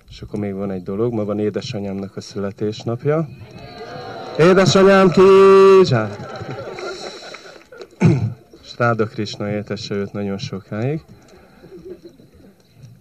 És 0.09 0.21
akkor 0.21 0.39
még 0.39 0.53
van 0.53 0.71
egy 0.71 0.83
dolog, 0.83 1.13
ma 1.13 1.25
van 1.25 1.39
édesanyámnak 1.39 2.15
a 2.15 2.21
születésnapja. 2.21 3.27
Édesanyám 4.39 5.09
ki! 5.09 5.21
És 8.61 8.77
Ráda 8.77 9.05
Krishna 9.05 9.49
éltesse 9.49 9.95
őt 9.95 10.13
nagyon 10.13 10.37
sokáig. 10.37 11.03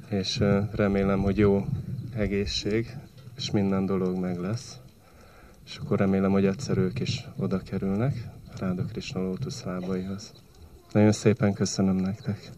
És 0.09 0.45
remélem, 0.73 1.23
hogy 1.23 1.39
jó 1.39 1.65
egészség, 2.17 2.97
és 3.37 3.51
minden 3.51 3.87
dolog 3.87 4.19
meg 4.19 4.39
lesz. 4.39 4.79
És 5.67 5.77
akkor 5.77 5.99
remélem, 5.99 6.31
hogy 6.31 6.47
egyszer 6.47 6.79
ők 6.79 7.01
is 7.01 7.29
oda 7.37 7.59
kerülnek 7.59 8.36
Ráda 8.59 8.85
Krishna 8.85 9.23
lótusz 9.23 9.63
lábaihoz. 9.65 10.33
Nagyon 10.93 11.13
szépen 11.13 11.53
köszönöm 11.53 11.97
nektek. 11.97 12.51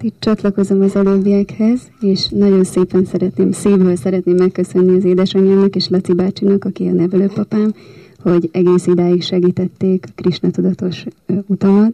Itt 0.00 0.20
csatlakozom 0.20 0.80
az 0.80 0.96
előbbiekhez, 0.96 1.90
és 2.00 2.28
nagyon 2.28 2.64
szépen 2.64 3.04
szeretném, 3.04 3.52
szívből 3.52 3.96
szeretném 3.96 4.36
megköszönni 4.36 4.96
az 4.96 5.04
édesanyámnak 5.04 5.76
és 5.76 5.88
Laci 5.88 6.14
bácsinak, 6.14 6.64
aki 6.64 6.88
a 6.88 6.92
nevelőpapám, 6.92 7.74
hogy 8.22 8.48
egész 8.52 8.86
idáig 8.86 9.22
segítették 9.22 10.06
a 10.42 10.50
tudatos 10.50 11.04
utamat, 11.46 11.92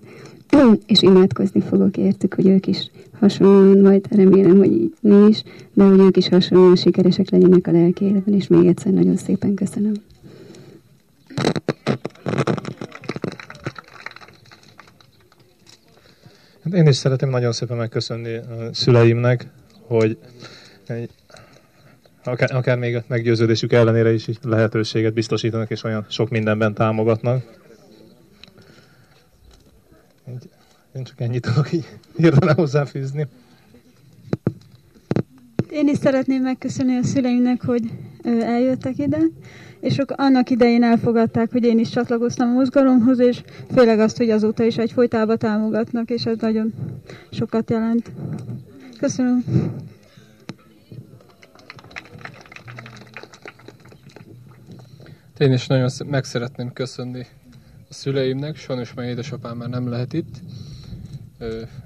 és 0.87 1.03
imádkozni 1.03 1.61
fogok 1.61 1.97
értük, 1.97 2.35
hogy 2.35 2.47
ők 2.47 2.67
is 2.67 2.91
hasonlóan, 3.19 3.79
majd 3.79 4.07
remélem, 4.11 4.57
hogy 4.57 4.73
így 4.73 4.95
mi 5.01 5.27
is, 5.29 5.43
de 5.73 5.85
hogy 5.85 5.99
ők 5.99 6.17
is 6.17 6.29
hasonlóan 6.29 6.77
sikeresek 6.77 7.31
legyenek 7.31 7.67
a 7.67 7.71
lelki 7.71 8.05
életben, 8.05 8.35
és 8.35 8.47
még 8.47 8.67
egyszer 8.67 8.93
nagyon 8.93 9.17
szépen 9.17 9.55
köszönöm. 9.55 9.95
Hát 16.65 16.75
én 16.75 16.87
is 16.87 16.97
szeretném 16.97 17.31
nagyon 17.31 17.53
szépen 17.53 17.77
megköszönni 17.77 18.35
a 18.35 18.43
szüleimnek, 18.73 19.47
hogy 19.87 20.19
akár, 22.25 22.55
akár 22.55 22.79
még 22.79 22.97
a 22.97 23.05
meggyőződésük 23.07 23.73
ellenére 23.73 24.13
is 24.13 24.29
lehetőséget 24.43 25.13
biztosítanak, 25.13 25.71
és 25.71 25.85
olyan 25.85 26.07
sok 26.09 26.31
mindenben 26.31 26.75
támogatnak. 26.75 27.65
Én 30.97 31.05
csak 31.05 31.21
ennyit 31.21 31.43
tudok 31.43 31.73
így 31.73 31.99
hirtelen 32.17 32.55
hozzáfűzni. 32.55 33.27
Én 35.71 35.89
is 35.89 35.99
szeretném 35.99 36.43
megköszönni 36.43 36.97
a 36.97 37.03
szüleimnek, 37.03 37.65
hogy 37.65 37.91
eljöttek 38.41 38.99
ide, 38.99 39.19
és 39.81 39.99
annak 40.07 40.51
idején 40.51 40.83
elfogadták, 40.83 41.53
hogy 41.53 41.65
én 41.65 41.79
is 41.79 41.89
csatlakoztam 41.89 42.49
a 42.49 42.53
mozgalomhoz, 42.53 43.19
és 43.19 43.43
főleg 43.75 43.99
azt, 43.99 44.17
hogy 44.17 44.31
azóta 44.31 44.65
is 44.65 44.77
egyfolytában 44.77 45.39
támogatnak, 45.39 46.11
és 46.11 46.25
ez 46.25 46.37
nagyon 46.41 46.75
sokat 47.31 47.71
jelent. 47.71 48.11
Köszönöm. 48.99 49.45
Én 55.39 55.53
is 55.53 55.67
nagyon 55.67 55.91
meg 56.07 56.25
szeretném 56.25 56.73
köszönni 56.73 57.27
szüleimnek, 57.97 58.57
sajnos 58.57 58.95
már 58.95 59.07
édesapám 59.07 59.57
már 59.57 59.69
nem 59.69 59.89
lehet 59.89 60.13
itt, 60.13 60.41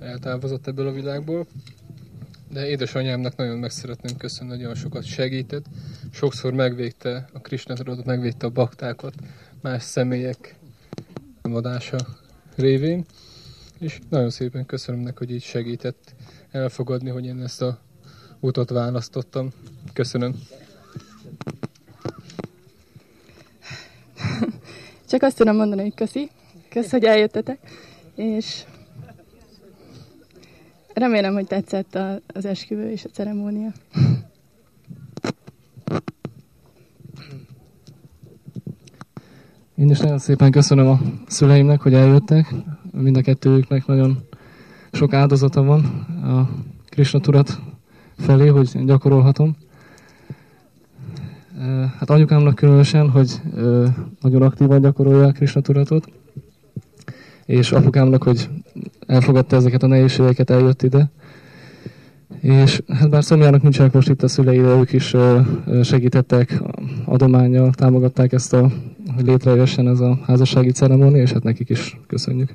eltávozott 0.00 0.66
ebből 0.66 0.86
a 0.86 0.92
világból, 0.92 1.46
de 2.52 2.68
édesanyámnak 2.68 3.36
nagyon 3.36 3.58
meg 3.58 3.70
szeretném 3.70 4.16
köszönni, 4.16 4.50
nagyon 4.50 4.74
sokat 4.74 5.04
segített. 5.04 5.64
Sokszor 6.12 6.52
megvégte 6.52 7.28
a 7.32 7.40
Krishnatudatot, 7.40 8.04
megvégte 8.04 8.46
a 8.46 8.50
baktákat 8.50 9.14
más 9.60 9.82
személyek 9.82 10.54
adása 11.42 11.98
révén, 12.56 13.04
és 13.78 13.98
nagyon 14.08 14.30
szépen 14.30 14.66
köszönöm 14.66 15.00
neki, 15.00 15.16
hogy 15.18 15.30
így 15.30 15.42
segített 15.42 16.14
elfogadni, 16.50 17.10
hogy 17.10 17.24
én 17.24 17.42
ezt 17.42 17.62
a 17.62 17.78
utat 18.40 18.70
választottam. 18.70 19.50
Köszönöm. 19.92 20.34
Csak 25.10 25.22
azt 25.22 25.36
tudom 25.36 25.56
mondani, 25.56 25.82
hogy 25.82 25.94
köszi. 25.94 26.30
Kösz, 26.68 26.90
hogy 26.90 27.04
eljöttetek. 27.04 27.58
És 28.14 28.64
remélem, 30.94 31.32
hogy 31.32 31.46
tetszett 31.46 31.98
az 32.26 32.44
esküvő 32.44 32.90
és 32.90 33.04
a 33.04 33.08
ceremónia. 33.08 33.72
Én 39.74 39.90
is 39.90 39.98
nagyon 39.98 40.18
szépen 40.18 40.50
köszönöm 40.50 40.86
a 40.86 41.00
szüleimnek, 41.26 41.80
hogy 41.80 41.94
eljöttek. 41.94 42.54
Mind 42.92 43.16
a 43.16 43.20
kettőjüknek 43.20 43.86
nagyon 43.86 44.26
sok 44.92 45.12
áldozata 45.12 45.62
van 45.62 45.84
a 46.24 46.50
Krishna 46.88 47.20
tudat 47.20 47.58
felé, 48.18 48.46
hogy 48.46 48.84
gyakorolhatom. 48.84 49.56
Hát 51.98 52.10
anyukámnak 52.10 52.54
különösen, 52.54 53.10
hogy 53.10 53.40
nagyon 54.20 54.42
aktívan 54.42 54.80
gyakorolja 54.80 55.26
a 55.26 55.32
Krishna 55.32 55.60
tudatot, 55.60 56.08
és 57.46 57.72
apukámnak, 57.72 58.22
hogy 58.22 58.48
elfogadta 59.06 59.56
ezeket 59.56 59.82
a 59.82 59.86
nehézségeket, 59.86 60.50
eljött 60.50 60.82
ide. 60.82 61.10
És 62.40 62.82
hát 62.88 63.10
bár 63.10 63.24
Szomjának 63.24 63.62
nincsenek 63.62 63.92
most 63.92 64.08
itt 64.08 64.22
a 64.22 64.28
szülei, 64.28 64.60
de 64.60 64.68
ők 64.68 64.92
is 64.92 65.16
segítettek 65.82 66.62
adományjal, 67.04 67.70
támogatták 67.72 68.32
ezt 68.32 68.52
a, 68.52 68.70
hogy 69.14 69.24
létrejöjjön 69.24 69.88
ez 69.88 70.00
a 70.00 70.18
házassági 70.26 70.70
ceremónia, 70.70 71.22
és 71.22 71.32
hát 71.32 71.42
nekik 71.42 71.68
is 71.68 72.00
köszönjük. 72.06 72.54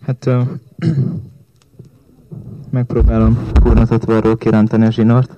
Hát 0.00 0.30
megpróbálom 2.70 3.38
Purnatotvarról 3.52 4.36
kirántani 4.36 4.84
a 4.84 4.90
zsinort. 4.90 5.36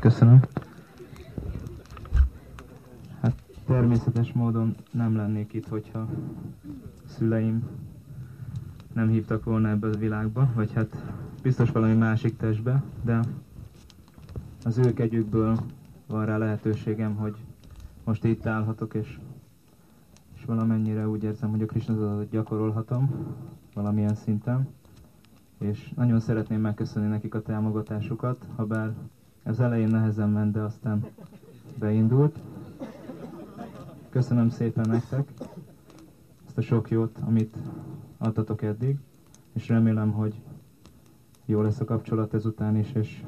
Köszönöm. 0.00 0.40
Hát 3.20 3.34
természetes 3.66 4.32
módon 4.32 4.74
nem 4.90 5.16
lennék 5.16 5.52
itt, 5.52 5.68
hogyha 5.68 6.08
szüleim 7.06 7.62
nem 8.92 9.08
hívtak 9.08 9.44
volna 9.44 9.68
ebbe 9.68 9.86
a 9.86 9.98
világba, 9.98 10.48
vagy 10.54 10.72
hát 10.72 11.04
biztos 11.42 11.70
valami 11.70 11.94
másik 11.94 12.36
testbe, 12.36 12.82
de 13.04 13.20
az 14.64 14.78
ő 14.78 14.92
kegyükből 14.92 15.58
van 16.06 16.26
rá 16.26 16.36
lehetőségem, 16.36 17.14
hogy 17.14 17.34
most 18.04 18.24
itt 18.24 18.46
állhatok, 18.46 18.94
és 18.94 19.18
valamennyire 20.46 21.08
úgy 21.08 21.22
érzem, 21.22 21.50
hogy 21.50 21.62
a 21.62 21.66
Krishnadatot 21.66 22.30
gyakorolhatom 22.30 23.10
valamilyen 23.74 24.14
szinten, 24.14 24.68
és 25.58 25.92
nagyon 25.96 26.20
szeretném 26.20 26.60
megköszönni 26.60 27.08
nekik 27.08 27.34
a 27.34 27.42
támogatásukat, 27.42 28.46
ha 28.56 28.64
bár 28.66 28.94
ez 29.42 29.60
elején 29.60 29.88
nehezen 29.88 30.30
ment, 30.30 30.52
de 30.52 30.60
aztán 30.60 31.06
beindult. 31.78 32.38
Köszönöm 34.10 34.48
szépen 34.48 34.88
nektek 34.88 35.32
ezt 36.46 36.58
a 36.58 36.60
sok 36.60 36.90
jót, 36.90 37.18
amit 37.26 37.56
adtatok 38.18 38.62
eddig, 38.62 38.98
és 39.52 39.68
remélem, 39.68 40.12
hogy 40.12 40.42
jó 41.44 41.60
lesz 41.60 41.80
a 41.80 41.84
kapcsolat 41.84 42.34
ezután 42.34 42.76
is, 42.76 42.92
és 42.92 43.24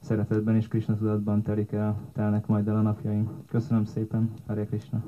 szeretetben 0.00 0.56
és 0.56 0.68
Krishna 0.68 0.96
tudatban 0.96 1.42
telik 1.42 1.72
el, 1.72 1.96
telnek 2.12 2.46
majd 2.46 2.68
el 2.68 2.76
a 2.76 2.80
napjaim. 2.82 3.30
Köszönöm 3.46 3.84
szépen, 3.84 4.30
Hare 4.46 4.64
Krishna! 4.64 5.02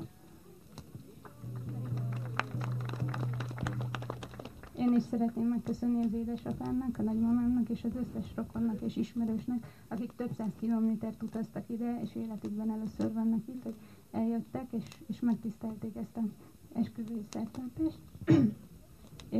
Én 4.77 4.93
is 4.95 5.03
szeretném 5.03 5.47
megköszönni 5.47 6.05
az 6.05 6.13
édesapámnak, 6.13 6.97
a 6.97 7.01
nagymamámnak 7.01 7.69
és 7.69 7.83
az 7.83 7.95
összes 7.95 8.31
rokonnak 8.35 8.81
és 8.81 8.95
ismerősnek, 8.95 9.65
akik 9.87 10.11
több 10.15 10.31
száz 10.37 10.51
kilométert 10.59 11.23
utaztak 11.23 11.69
ide, 11.69 11.99
és 12.03 12.15
életükben 12.15 12.71
először 12.71 13.13
vannak 13.13 13.47
itt, 13.47 13.63
hogy 13.63 13.75
eljöttek, 14.11 14.67
és, 14.71 14.83
és 15.07 15.19
megtisztelték 15.19 15.95
ezt 15.95 16.17
a 16.17 16.21
esküvői 16.79 17.21
szertartást. 17.31 17.99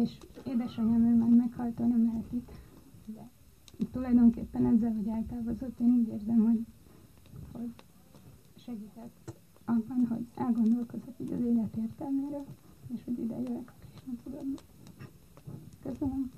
és 0.02 0.18
édesanyám 0.48 1.06
ő 1.06 1.16
már 1.16 1.30
meghalt, 1.30 1.78
nem 1.78 2.06
lehet 2.06 2.32
itt. 2.32 2.52
De 3.06 3.30
tulajdonképpen 3.92 4.66
ezzel, 4.66 4.94
hogy 4.94 5.08
eltávozott, 5.08 5.80
én 5.80 5.94
úgy 5.94 6.08
érzem, 6.08 6.40
hogy, 6.46 6.60
hogy 7.52 7.72
segített 8.58 9.34
abban, 9.66 10.06
hogy 10.10 10.26
elgondolkozok 10.36 11.14
így 11.20 11.32
az 11.32 11.40
élet 11.46 11.76
értelméről, 11.76 12.46
és 12.94 13.04
hogy 13.06 13.20
ide 13.20 13.36
jövök 13.36 13.70
a 13.70 13.74
Krisna 13.90 14.14
tudatba. 14.24 14.65
Köszönöm. 15.90 16.32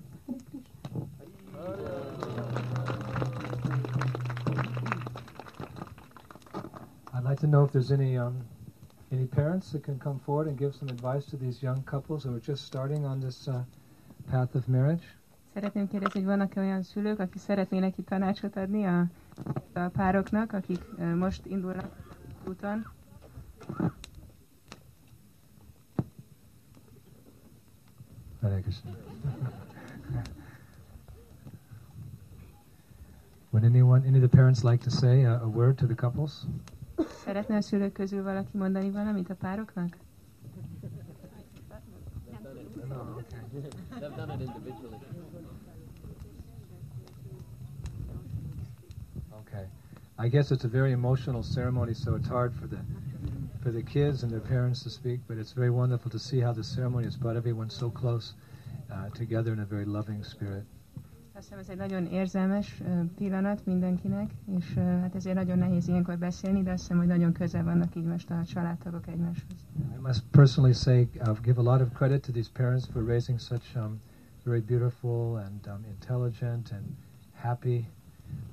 I'd 7.14 7.24
like 7.24 7.40
to 7.40 7.48
know 7.48 7.64
if 7.66 7.72
there's 7.72 7.92
any 7.92 8.18
um, 8.18 8.34
any 9.12 9.26
parents 9.26 9.72
that 9.72 9.84
can 9.84 9.98
come 10.00 10.20
forward 10.20 10.48
and 10.48 10.58
give 10.58 10.74
some 10.76 10.90
advice 10.92 11.26
to 11.30 11.38
these 11.38 11.62
young 11.66 11.84
couples 11.84 12.24
who 12.24 12.34
are 12.36 12.40
just 12.46 12.66
starting 12.66 13.06
on 13.06 13.20
this 13.20 13.48
uh, 13.48 13.62
path 14.32 14.56
of 14.56 14.68
marriage. 14.68 15.04
Szeretném 15.54 15.88
kérdezni, 15.88 16.20
hogy 16.20 16.30
vannak-e 16.30 16.60
olyan 16.62 16.84
szülők, 16.84 17.20
akik 17.20 17.42
szeretnének 17.42 17.98
itt 17.98 18.06
tanácsot 18.08 18.56
adni 18.56 18.86
a, 18.86 19.06
a 19.74 19.80
pároknak, 19.88 20.54
akik 20.54 20.82
uh, 20.98 21.16
most 21.16 21.46
indulnak 21.46 21.90
úton? 22.48 22.86
Would 33.52 33.64
anyone, 33.64 34.04
any 34.06 34.18
of 34.18 34.22
the 34.22 34.30
parents 34.30 34.64
like 34.64 34.82
to 34.84 34.92
say 34.92 35.24
a, 35.24 35.40
a 35.42 35.48
word 35.48 35.78
to 35.78 35.88
the 35.88 35.96
couples? 35.96 36.46
Szeretne 37.26 37.56
a 37.56 37.62
szülők 37.62 37.94
közül 37.94 38.24
valaki 38.24 38.58
mondani 38.58 38.92
valamit 38.92 39.30
a 39.30 39.36
pároknak? 39.36 39.98
Okay. 49.32 49.66
I 50.20 50.28
guess 50.30 50.52
it's 50.52 50.64
a 50.64 50.70
very 50.70 50.92
emotional 50.92 51.44
ceremony, 51.44 51.94
so 51.94 52.16
it's 52.16 52.28
hard 52.28 52.54
for 52.54 52.68
the 52.68 52.78
for 53.62 53.72
the 53.72 53.84
kids 53.84 54.24
and 54.24 54.32
their 54.32 54.40
parents 54.42 54.84
to 54.84 54.90
speak, 54.90 55.20
but 55.28 55.38
it's 55.38 55.54
very 55.54 55.70
wonderful 55.70 56.12
to 56.12 56.20
see 56.20 56.40
how 56.40 56.54
the 56.54 56.64
ceremony 56.64 57.04
has 57.06 57.18
brought 57.18 57.36
everyone 57.36 57.70
so 57.70 57.90
close 57.90 58.34
uh, 59.06 59.12
together 59.12 59.54
in 59.54 59.60
a 59.60 59.66
very 59.70 59.86
loving 59.86 60.24
spirit. 60.24 60.66
Azt 61.38 61.46
hiszem, 61.46 61.60
ez 61.60 61.70
egy 61.70 61.78
nagyon 61.78 62.06
érzelmes 62.06 62.82
pillanat 63.16 63.66
mindenkinek, 63.66 64.32
és 64.58 64.74
hát 64.74 65.16
ezért 65.16 65.36
nagyon 65.36 65.58
nehéz 65.58 65.88
ilyenkor 65.88 66.18
beszélni, 66.18 66.64
de 66.64 66.72
azt 66.72 66.82
hiszem, 66.82 66.98
hogy 66.98 67.08
nagyon 67.08 67.32
közel 67.32 67.64
vannak 67.64 67.96
így 67.96 68.04
most 68.04 68.30
a 68.30 68.44
családtagok 68.46 69.08
egymáshoz. 69.08 69.56
I 69.98 70.02
must 70.02 70.24
personally 70.32 70.74
say, 70.74 71.10
uh, 71.28 71.40
give 71.42 71.60
a 71.60 71.64
lot 71.64 71.82
of 71.82 71.88
credit 71.94 72.22
to 72.22 72.32
these 72.32 72.50
parents 72.54 72.86
for 72.92 73.04
raising 73.06 73.40
such 73.40 73.76
um, 73.76 74.02
very 74.44 74.62
beautiful 74.62 75.36
and 75.38 75.68
um, 75.68 75.86
intelligent 75.90 76.72
and 76.72 76.84
happy 77.34 77.88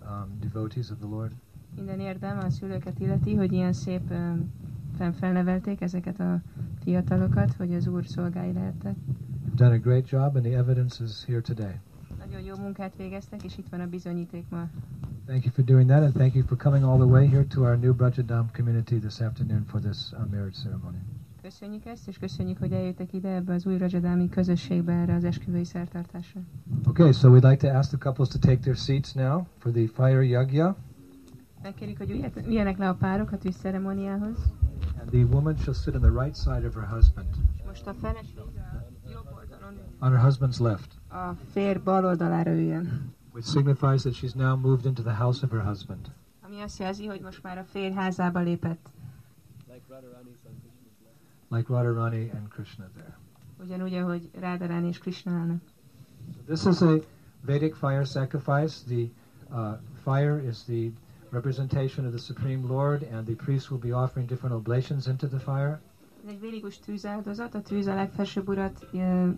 um, 0.03 0.39
devotees 0.41 0.91
of 0.91 0.99
the 0.99 1.09
Lord. 1.09 1.33
Minden 1.77 2.01
érdem 2.01 2.39
a 2.39 2.51
szülőket 2.51 2.99
illeti, 2.99 3.35
hogy 3.35 3.53
ilyen 3.53 3.73
szép 3.73 4.11
um, 4.11 4.51
felnevelték 5.13 5.81
ezeket 5.81 6.21
a 6.21 6.41
fiatalokat, 6.83 7.53
hogy 7.53 7.75
az 7.75 7.87
Úr 7.87 8.07
szolgái 8.07 8.53
lehettek. 8.53 8.95
Done 9.57 9.73
a 9.73 9.79
great 9.79 10.05
job, 10.05 10.37
and 10.37 10.45
the 10.45 10.55
evidence 10.55 11.01
is 11.05 11.25
here 11.25 11.41
today. 11.41 11.81
Nagyon 12.19 12.41
jó 12.41 12.55
munkát 12.57 12.97
végeztek, 12.97 13.43
és 13.45 13.59
itt 13.59 13.69
van 13.71 13.81
a 13.81 13.87
bizonyíték 13.87 14.45
ma. 14.49 14.69
Thank 15.27 15.45
you 15.45 15.53
for 15.55 15.65
doing 15.65 15.89
that, 15.89 16.03
and 16.03 16.13
thank 16.13 16.35
you 16.35 16.45
for 16.47 16.57
coming 16.57 16.85
all 16.85 16.97
the 16.97 17.07
way 17.07 17.27
here 17.29 17.45
to 17.45 17.61
our 17.63 17.79
new 17.79 17.95
Brajadam 17.95 18.51
community 18.53 18.99
this 18.99 19.21
afternoon 19.21 19.65
for 19.65 19.81
this 19.81 20.13
uh, 20.13 20.19
marriage 20.31 20.57
ceremony. 20.63 20.95
Köszönjük 21.43 21.85
ezt, 21.85 22.09
és 22.09 22.19
köszönjük, 22.19 22.59
hogy 22.59 22.73
eljöttek 22.73 23.13
ide 23.13 23.29
ebbe 23.29 23.55
az 23.55 23.67
új 23.67 23.79
Rajadámi 23.79 24.29
közösségbe 24.29 24.93
erre 24.93 25.15
az 25.15 25.25
esküvői 25.25 25.65
szertartásra. 25.65 26.41
Okay, 26.87 27.13
so 27.13 27.29
we'd 27.31 27.51
like 27.51 27.69
to 27.69 27.77
ask 27.77 27.89
the 27.89 27.99
couples 27.99 28.29
to 28.29 28.39
take 28.39 28.59
their 28.59 28.77
seats 28.77 29.13
now 29.13 29.43
for 29.59 29.73
the 29.73 29.87
fire 29.87 30.25
yagya. 30.25 30.77
Megkérjük, 31.63 31.97
hogy 31.99 32.11
üljenek 32.47 32.79
le 32.79 32.89
a 32.89 32.95
párok 32.95 33.33
a 33.33 33.39
tűzceremóniához. 33.39 34.39
And 35.01 35.11
the 35.11 35.23
woman 35.25 35.57
shall 35.57 35.75
sit 35.75 35.95
on 35.95 36.01
the 36.01 36.23
right 36.23 36.37
side 36.37 36.67
of 36.67 36.75
her 36.75 36.89
husband, 36.89 37.27
Most 37.67 37.87
a 37.87 37.95
feleség 38.01 38.39
on 40.05 40.13
her 40.13 40.19
husband's 40.19 40.61
left, 40.61 40.91
a 41.09 41.35
férj 41.55 41.81
bal 41.85 42.05
oldalára 42.05 42.51
üljön. 42.51 43.13
which 43.33 43.47
signifies 43.47 44.03
that 44.03 44.15
she's 44.15 44.35
now 44.35 44.57
moved 44.57 44.85
into 44.87 45.03
the 45.03 45.15
house 45.15 45.43
of 45.43 45.51
her 45.51 45.61
husband. 45.61 46.11
Ami 46.41 46.61
azt 46.61 46.79
jelzi, 46.79 47.07
hogy 47.07 47.21
most 47.21 47.43
már 47.43 47.59
a 47.59 47.65
férj 47.65 47.95
házába 47.95 48.41
lépett. 48.41 48.89
like 51.49 51.73
Radharani 51.73 52.31
and 52.35 52.49
Krishna 52.49 52.85
there. 52.95 53.17
Ugyanúgy, 53.61 53.95
ahogy 53.95 54.31
Rádarán 54.41 54.85
és 54.85 54.99
Krishna 54.99 55.33
állnak. 55.33 55.61
This 56.47 56.65
is 56.65 56.81
a 56.81 56.95
Vedic 57.41 57.77
fire 57.77 58.05
sacrifice. 58.05 58.85
The 58.87 59.11
uh, 59.51 59.79
fire 60.03 60.43
is 60.49 60.63
the 60.63 60.91
representation 61.31 62.07
of 62.07 62.13
the 62.13 62.21
Supreme 62.21 62.67
Lord, 62.69 63.03
and 63.13 63.27
the 63.27 63.35
priest 63.35 63.71
will 63.71 63.81
be 63.81 63.93
offering 63.93 64.29
different 64.29 64.55
oblations 64.55 65.07
into 65.07 65.27
the 65.27 65.39
fire. 65.39 65.81
Ez 66.25 66.31
egy 66.31 66.41
védikus 66.41 66.79
tűzáldozat, 66.79 67.55
a 67.55 67.63
tűz 67.63 67.87
a 67.87 67.95
legfelsőbb 67.95 68.49
urat 68.49 68.87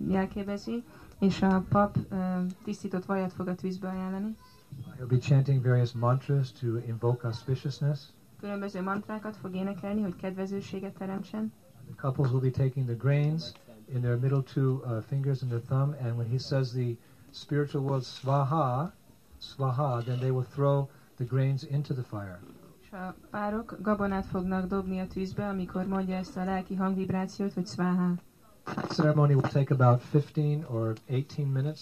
jelképezi, 0.08 0.84
és 1.18 1.42
a 1.42 1.64
pap 1.68 1.96
tisztított 2.64 3.04
vajat 3.04 3.32
fog 3.32 3.48
a 3.48 3.54
tűzbe 3.54 3.88
ajánlani. 3.88 4.36
He'll 4.98 5.06
be 5.08 5.18
chanting 5.18 5.62
various 5.62 5.92
mantras 5.92 6.52
to 6.52 6.66
invoke 6.86 7.26
auspiciousness. 7.26 8.00
Különböző 8.40 8.82
mantrákat 8.82 9.36
fog 9.36 9.54
énekelni, 9.54 10.02
hogy 10.02 10.16
kedvezőséget 10.16 10.94
teremtsen. 10.94 11.52
The 11.86 11.94
couples 12.00 12.30
will 12.30 12.40
be 12.40 12.50
taking 12.64 12.86
the 12.86 12.96
grains 12.96 13.52
in 13.94 14.00
their 14.00 14.18
middle 14.18 14.42
two 14.42 14.82
uh, 14.84 15.02
fingers 15.02 15.42
and 15.42 15.50
their 15.50 15.62
thumb, 15.62 15.94
and 16.00 16.16
when 16.16 16.28
he 16.28 16.38
says 16.38 16.70
the 16.72 16.96
spiritual 17.30 17.82
word 17.84 18.02
svaha, 18.02 18.92
svaha, 19.38 20.02
then 20.04 20.18
they 20.18 20.30
will 20.30 20.46
throw 20.54 20.88
the 21.16 21.24
grains 21.24 21.64
into 21.64 21.94
the 21.94 22.02
fire. 22.02 22.38
A 22.97 23.14
párok 23.31 23.77
gabonát 23.81 24.27
fognak 24.27 24.66
dobni 24.66 25.01
a 25.01 25.06
tűzbe, 25.06 25.48
amikor 25.48 25.86
mondja 25.86 26.16
ezt 26.16 26.36
a 26.36 26.44
lelki 26.44 26.74
hangvibrációt, 26.74 27.52
hogy 27.52 27.66
sváhá. 27.66 28.12
The 28.64 28.86
ceremony 28.86 29.35
will 29.35 29.51
take 29.51 29.74
about 29.74 30.02
15 30.10 30.70
or 30.70 30.94
18 31.06 31.52
minutes. 31.52 31.81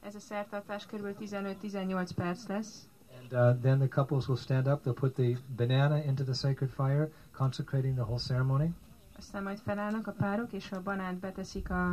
Ez 0.00 0.14
a 0.14 0.20
szertartás 0.20 0.86
kb. 0.86 1.06
15-18 1.20 2.10
perc 2.14 2.46
lesz. 2.46 2.86
And 3.20 3.32
uh, 3.32 3.60
then 3.60 3.78
the 3.78 3.88
couples 3.88 4.28
will 4.28 4.38
stand 4.38 4.66
up. 4.66 4.82
They'll 4.82 5.00
put 5.00 5.14
the 5.14 5.36
banana 5.56 5.98
into 6.04 6.24
the 6.24 6.34
sacred 6.34 6.70
fire, 6.70 7.10
consecrating 7.36 7.94
the 7.94 8.04
whole 8.04 8.18
ceremony. 8.18 8.74
Aztán 9.18 9.42
majd 9.42 9.58
felállnak 9.58 10.06
a 10.06 10.12
párok, 10.12 10.52
és 10.52 10.72
a 10.72 10.82
banát 10.82 11.14
beteszik 11.14 11.70
a, 11.70 11.90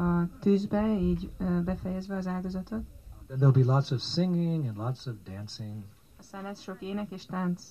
a 0.00 0.28
tűzbe, 0.40 0.98
így 0.98 1.30
ö, 1.38 1.62
befejezve 1.62 2.16
az 2.16 2.26
áldozatot. 2.26 2.82
Then 3.26 3.38
there'll 3.38 3.64
be 3.66 3.72
lots 3.72 3.90
of 3.90 4.00
singing 4.02 4.66
and 4.66 4.76
lots 4.76 5.06
of 5.06 5.14
dancing. 5.24 5.82
Aztán 6.32 6.54
sok 6.54 6.82
ének 6.82 7.10
és 7.10 7.26
tánc. 7.26 7.62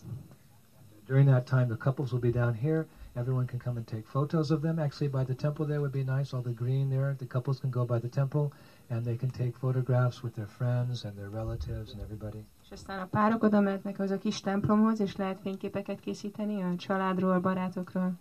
During 1.05 1.27
that 1.27 1.45
time, 1.45 1.65
the 1.65 1.77
couples 1.77 2.11
will 2.11 2.21
be 2.21 2.39
down 2.39 2.53
here. 2.53 2.85
Everyone 3.13 3.45
can 3.45 3.59
come 3.59 3.77
and 3.77 3.85
take 3.85 4.03
photos 4.05 4.51
of 4.51 4.61
them. 4.61 4.79
Actually, 4.79 5.11
by 5.11 5.23
the 5.23 5.33
temple 5.33 5.65
there 5.65 5.79
would 5.79 5.91
be 5.91 6.03
nice. 6.03 6.35
All 6.35 6.43
the 6.43 6.53
green 6.53 6.89
there. 6.89 7.15
The 7.17 7.25
couples 7.25 7.59
can 7.59 7.69
go 7.69 7.85
by 7.85 7.99
the 7.99 8.07
temple, 8.07 8.51
and 8.89 9.03
they 9.03 9.15
can 9.15 9.29
take 9.29 9.57
photographs 9.57 10.21
with 10.21 10.33
their 10.33 10.47
friends 10.47 11.05
and 11.05 11.17
their 11.17 11.29
relatives 11.29 11.91
and 11.93 12.01
everybody. 12.01 12.45
És 12.63 12.71
aztán 12.71 12.99
a 12.99 13.05
párok 13.05 13.43
oda 13.43 13.59
mehetnek 13.59 13.99
az 13.99 14.11
a 14.11 14.17
kis 14.17 14.39
templomhoz, 14.39 14.99
és 14.99 15.15
lehet 15.15 15.39
fényképeket 15.39 15.99
készíteni 15.99 16.61
a 16.61 16.75
családról, 16.75 17.39
barátokról. 17.39 18.13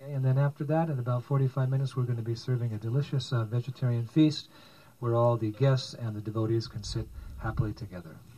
Okay, 0.00 0.14
and 0.14 0.22
then 0.24 0.36
after 0.36 0.66
that, 0.66 0.88
in 0.88 0.98
about 0.98 1.22
45 1.22 1.68
minutes, 1.68 1.96
we're 1.96 2.06
going 2.06 2.24
to 2.24 2.30
be 2.30 2.34
serving 2.34 2.72
a 2.72 2.78
delicious 2.78 3.32
uh, 3.32 3.48
vegetarian 3.50 4.04
feast 4.04 4.48
where 4.98 5.16
all 5.16 5.36
the 5.36 5.50
guests 5.50 5.94
and 5.94 6.12
the 6.12 6.22
devotees 6.22 6.66
can 6.68 6.82
sit 6.82 7.06
happily 7.38 7.72
together. 7.72 8.29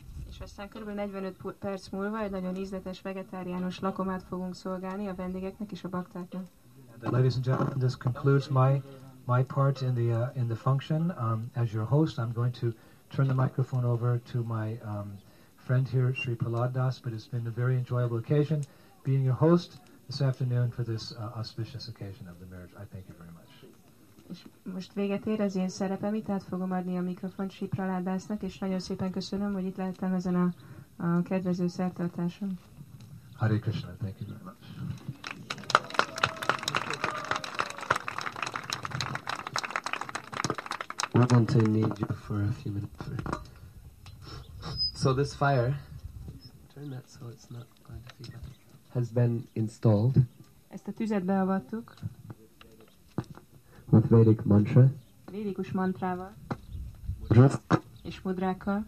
Aztán 0.42 0.68
kb. 0.68 0.88
45 0.88 1.36
perc 1.58 1.88
múlva 1.88 2.20
egy 2.20 2.30
nagyon 2.30 2.56
ízletes 2.56 3.02
vegetáriánus 3.02 3.80
lakomát 3.80 4.22
fogunk 4.22 4.54
szolgálni 4.54 5.08
a 5.08 5.14
vendégeknek 5.14 5.72
és 5.72 5.84
a 5.84 5.88
baktáknak. 5.88 6.44
Ladies 7.00 7.34
and 7.34 7.44
gentlemen, 7.44 7.78
this 7.78 7.96
concludes 7.96 8.48
my 8.48 8.82
my 9.26 9.42
part 9.44 9.80
in 9.80 9.94
the 9.94 10.12
uh, 10.14 10.36
in 10.36 10.46
the 10.46 10.56
function. 10.56 11.14
Um, 11.18 11.50
as 11.54 11.72
your 11.72 11.86
host, 11.86 12.18
I'm 12.18 12.32
going 12.32 12.54
to 12.60 12.72
turn 13.08 13.26
the 13.26 13.34
microphone 13.34 13.84
over 13.84 14.20
to 14.32 14.42
my 14.42 14.78
um, 14.84 15.18
friend 15.56 15.88
here, 15.88 16.14
Sri 16.14 16.34
Prahlad 16.34 16.72
Das. 16.72 17.00
But 17.00 17.12
it's 17.12 17.28
been 17.30 17.46
a 17.46 17.54
very 17.60 17.76
enjoyable 17.76 18.16
occasion 18.16 18.62
being 19.02 19.24
your 19.24 19.38
host 19.38 19.78
this 20.06 20.20
afternoon 20.20 20.70
for 20.70 20.84
this 20.84 21.12
uh, 21.12 21.38
auspicious 21.38 21.88
occasion 21.88 22.28
of 22.28 22.38
the 22.38 22.46
marriage. 22.46 22.70
I 22.76 22.84
thank 22.92 23.04
you 23.08 23.14
very 23.18 23.30
much. 23.30 23.31
Most 24.64 24.92
véget 24.92 25.26
ér 25.26 25.40
az 25.40 25.56
én 25.56 25.68
szerepem, 25.68 26.14
itt 26.14 26.28
át 26.28 26.42
fogom 26.42 26.72
adni 26.72 26.96
a 26.96 27.00
mikrofont 27.00 27.50
Sipraládásznak, 27.50 28.42
és 28.42 28.58
nagyon 28.58 28.80
szépen 28.80 29.10
köszönöm, 29.10 29.52
hogy 29.52 29.64
itt 29.64 29.76
lehettem 29.76 30.12
ezen 30.12 30.34
a, 30.34 30.52
a 31.06 31.22
kedvező 31.22 31.68
szertartáson. 31.68 32.58
Hare 33.36 33.58
Krishna. 33.58 33.88
Thank 33.96 34.14
you 34.20 34.28
very 34.28 34.42
much. 34.44 34.56
We're 41.14 41.26
going 41.26 41.46
to 41.48 41.58
need 41.70 41.98
you 41.98 42.08
for 42.14 42.40
a 42.40 42.52
few 42.52 42.72
minutes. 42.72 43.06
So 44.94 45.14
this 45.14 45.34
fire, 45.34 45.74
turn 46.74 46.90
that 46.90 47.04
so 47.10 47.28
it's 47.28 47.48
not 47.50 47.66
going 47.88 48.00
to 48.06 48.14
feed 48.16 48.34
up, 48.34 48.44
has 48.94 49.10
been 49.10 49.48
installed 49.52 50.16
Ezt 50.72 50.88
a 50.88 50.92
tüzet 50.92 51.24
beavattuk, 51.24 51.94
Vedic 54.12 54.42
mantra. 54.44 54.90
védikus 55.30 55.70
mantrával 55.72 56.32
és 58.02 58.20
mudrákkal, 58.22 58.86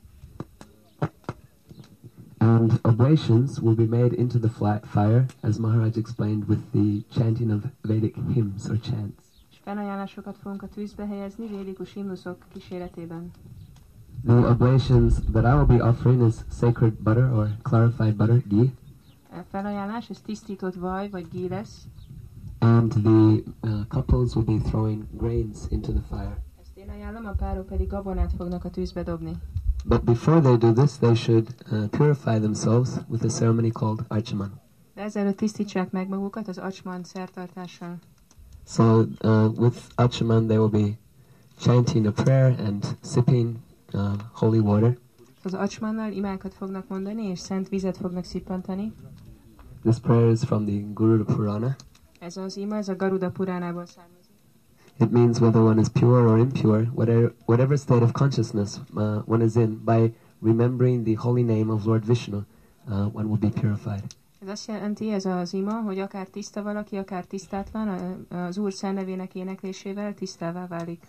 And 2.39 2.79
oblations 2.83 3.59
will 3.59 3.75
be 3.75 3.87
made 3.97 4.15
into 4.17 4.39
the 4.39 4.49
flat 4.49 4.87
fire, 4.87 5.25
as 5.41 5.57
Maharaj 5.57 5.97
explained, 5.97 6.45
with 6.49 6.61
the 6.73 7.03
chanting 7.21 7.51
of 7.51 7.65
Vedic 7.81 8.15
hymns 8.35 8.69
or 8.69 8.79
chants. 8.81 9.23
és 9.51 9.59
felajánlásokat 9.63 10.37
fogunk 10.37 10.63
a 10.63 10.69
tűzbe 10.69 11.07
helyezni 11.07 11.47
védikus 11.47 11.93
himnuszok 11.93 12.45
kíséretében. 12.53 13.31
The 14.25 14.49
oblations 14.49 15.15
that 15.33 15.45
I 15.45 15.57
will 15.57 15.67
be 15.79 15.85
offering 15.89 16.27
is 16.27 16.35
sacred 16.51 16.93
butter 16.93 17.33
or 17.33 17.49
clarified 17.63 18.17
butter, 18.17 18.43
ghee, 18.49 18.73
A 19.31 19.43
felajánlás, 19.51 20.11
ez 20.11 20.21
tisztított 20.21 20.75
vaj 20.75 21.09
vagy 21.11 21.27
gí 21.33 21.49
lesz, 21.49 21.87
and 22.65 22.93
the 22.93 23.45
uh, 23.63 23.85
couples 23.89 24.35
will 24.35 24.45
be 24.45 24.59
throwing 24.59 25.07
grains 25.17 25.67
into 25.71 25.93
the 25.93 26.01
fire. 26.11 26.37
ezt 26.63 26.77
én 26.77 26.89
ajánlom, 26.89 27.27
a 27.27 27.33
párok 27.33 27.67
pedig 27.67 27.89
gabonát 27.89 28.33
fognak 28.37 28.65
a 28.65 28.71
tűzbe 28.71 29.03
dobni. 29.03 29.33
But 29.85 30.05
before 30.05 30.41
they 30.41 30.57
do 30.57 30.73
this, 30.73 30.97
they 30.99 31.15
should 31.15 31.55
uh, 31.71 31.89
purify 31.89 32.39
themselves 32.39 32.91
with 33.09 33.25
a 33.25 33.29
ceremony 33.29 33.73
called 33.73 34.05
Archaman. 34.09 34.61
De 34.95 35.03
ezelőtt 35.03 35.37
tisztítsák 35.37 35.91
meg 35.91 36.09
magukat 36.09 36.49
az 36.49 36.59
acsman 36.59 37.05
szertartással. 37.05 37.99
So 38.67 38.99
uh, 39.23 39.59
with 39.59 39.79
Archaman, 39.95 40.47
they 40.47 40.57
will 40.57 40.71
be 40.71 40.99
chanting 41.59 42.07
a 42.07 42.13
prayer 42.13 42.61
and 42.61 42.97
sipping 43.03 43.57
uh, 43.93 44.13
holy 44.33 44.59
water. 44.59 44.99
Az 45.43 45.55
acsmannal 45.55 46.13
imákat 46.13 46.55
fognak 46.55 46.89
mondani, 46.89 47.23
és 47.23 47.39
szent 47.39 47.69
vizet 47.69 47.97
fognak 47.97 48.25
szippantani. 48.25 48.93
This 49.83 49.99
prayer 49.99 50.31
is 50.31 50.41
from 50.45 50.65
the 50.65 50.81
Guru 50.95 51.25
Purana. 51.25 51.77
Ez 52.25 52.37
az 52.37 52.57
ima, 52.57 52.77
ez 52.77 52.89
a 52.89 52.97
Garuda 52.97 53.31
Puránából 53.31 53.87
származik. 53.87 54.33
It 54.99 55.11
means 55.11 55.41
whether 55.41 55.63
one 55.63 55.81
is 55.81 55.89
pure 55.89 56.23
or 56.23 56.39
impure, 56.39 56.91
whatever, 56.95 57.35
whatever 57.47 57.79
state 57.79 58.03
of 58.03 58.13
consciousness 58.13 58.81
uh, 58.95 59.23
one 59.27 59.45
is 59.45 59.55
in, 59.55 59.85
by 59.85 60.15
remembering 60.43 61.05
the 61.05 61.15
holy 61.15 61.43
name 61.43 61.73
of 61.73 61.85
Lord 61.85 62.05
Vishnu, 62.07 62.37
uh, 62.37 63.07
one 63.13 63.29
will 63.29 63.39
be 63.39 63.51
purified. 63.61 64.03
Ez 64.41 64.49
azt 64.49 64.69
jelenti, 64.69 65.11
ez 65.11 65.25
az 65.25 65.53
ima, 65.53 65.81
hogy 65.81 65.99
akár 65.99 66.27
tiszta 66.27 66.63
valaki, 66.63 66.97
akár 66.97 67.25
tisztátlan, 67.25 67.89
az 68.29 68.59
Úr 68.59 68.73
szennevének 68.73 69.35
éneklésével 69.35 70.15
tisztává 70.15 70.67
válik. 70.67 71.03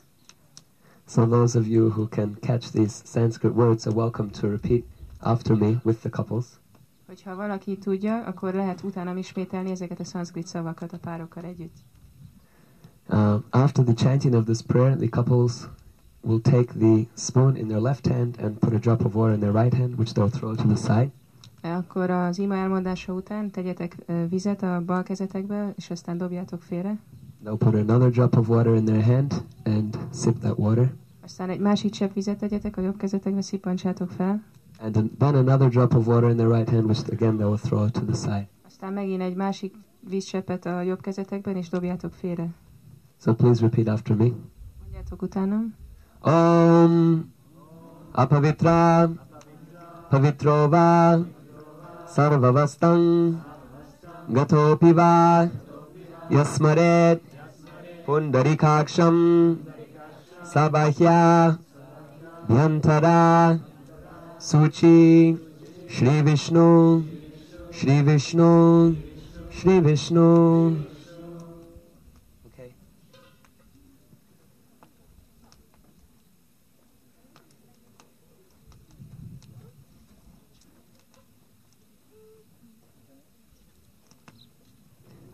So 1.07 1.25
those 1.25 1.59
of 1.59 1.67
you 1.67 1.89
who 1.89 2.07
can 2.07 2.37
catch 2.41 2.71
these 2.71 3.01
Sanskrit 3.05 3.53
words 3.53 3.85
are 3.85 3.95
welcome 3.95 4.29
to 4.29 4.49
repeat 4.49 4.83
after 5.19 5.55
me 5.55 5.81
with 5.83 5.99
the 5.99 6.09
couples. 6.09 6.45
Hogyha 7.15 7.35
valaki 7.35 7.77
tudja, 7.77 8.23
akkor 8.23 8.53
lehet 8.53 8.83
utána 8.83 9.17
ismételni 9.17 9.71
ezeket 9.71 9.99
a 9.99 10.03
szanszkrit 10.03 10.47
szavakat 10.47 10.93
a 10.93 10.97
párokkal 10.97 11.43
együtt. 11.43 11.75
Uh, 13.09 13.41
after 13.49 13.83
the 13.83 13.93
chanting 13.93 14.33
of 14.33 14.43
this 14.43 14.61
prayer, 14.61 14.97
the 14.97 15.09
couples 15.09 15.67
will 16.21 16.41
take 16.41 16.73
the 16.79 17.05
spoon 17.13 17.55
in 17.55 17.67
their 17.67 17.81
left 17.81 18.07
hand 18.07 18.37
and 18.41 18.57
put 18.57 18.73
a 18.73 18.77
drop 18.77 19.05
of 19.05 19.13
water 19.13 19.33
in 19.33 19.39
their 19.39 19.53
right 19.63 19.73
hand, 19.73 19.97
which 19.97 20.11
they'll 20.11 20.29
throw 20.29 20.55
to 20.55 20.67
the 20.67 20.75
side. 20.75 21.11
Akkor 21.61 22.09
az 22.09 22.37
ima 22.39 22.55
elmondása 22.55 23.13
után 23.13 23.51
tegyetek 23.51 23.95
vizet 24.29 24.61
a 24.63 24.81
bal 24.85 25.03
kezetekbe, 25.03 25.73
és 25.75 25.89
aztán 25.89 26.17
dobjátok 26.17 26.61
félre. 26.61 26.99
Now 27.43 27.57
put 27.57 27.73
another 27.73 28.09
drop 28.11 28.37
of 28.37 28.49
water 28.49 28.75
in 28.75 28.85
their 28.85 29.03
hand 29.03 29.43
and 29.63 29.97
sip 30.13 30.39
that 30.39 30.57
water. 30.57 30.93
Aztán 31.23 31.49
egy 31.49 31.59
másik 31.59 31.91
csepp 31.91 32.13
vizet 32.13 32.37
tegyetek 32.37 32.77
a 32.77 32.81
jobb 32.81 32.97
kezetekbe, 32.97 33.41
szippantsátok 33.41 34.09
fel. 34.09 34.43
And 34.79 34.93
then 35.19 35.35
another 35.35 35.69
drop 35.69 35.93
of 35.93 36.07
water 36.07 36.29
in 36.29 36.37
their 36.37 36.49
right 36.49 36.69
hand, 36.69 36.87
which 36.87 37.07
again 37.09 37.37
they 37.37 37.45
will 37.45 37.57
throw 37.57 37.89
to 37.89 38.05
the 38.05 38.15
side. 38.15 38.47
Aztán 38.67 38.93
megint 38.93 39.21
egy 39.21 39.35
másik 39.35 39.75
vízcseppet 39.99 40.65
a 40.65 40.81
jobb 40.81 41.01
kezetekben, 41.01 41.55
és 41.55 41.69
dobjátok 41.69 42.13
félre. 42.13 42.49
So 43.17 43.33
please 43.33 43.61
repeat 43.61 43.87
after 43.87 44.15
me. 44.15 44.27
Mondjátok 44.81 45.21
utánam. 45.21 45.75
Om 46.21 47.33
apavitra 48.11 49.09
pavitro 50.09 50.69
va 50.69 51.19
sarvavastam 52.07 53.01
gatopi 54.27 54.93
va 54.93 55.49
yasmaret 56.29 57.21
pundarikaksham 58.05 59.15
sabahya 60.43 61.59
vyantara 62.47 63.59
suchi 64.45 65.39
Shri 65.89 66.21
Vishnu 66.21 67.03
Shri 67.71 68.01
Vishnu 68.01 68.95
Shri 69.49 69.79
Vishnu 69.79 70.85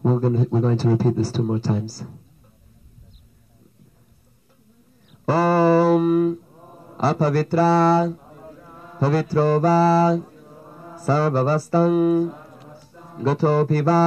We're 0.04 0.20
going, 0.20 0.34
to, 0.34 0.50
we're 0.50 0.62
going 0.62 0.78
to 0.80 0.88
repeat 0.90 1.16
this 1.16 1.32
two 1.32 1.44
more 1.44 1.60
times. 1.60 2.04
Om 5.28 6.40
apavitra 7.00 8.18
pavitro 9.02 9.60
va 9.66 9.78
sarvavastam 11.06 11.94
gatopi 13.26 13.80
va 13.88 14.02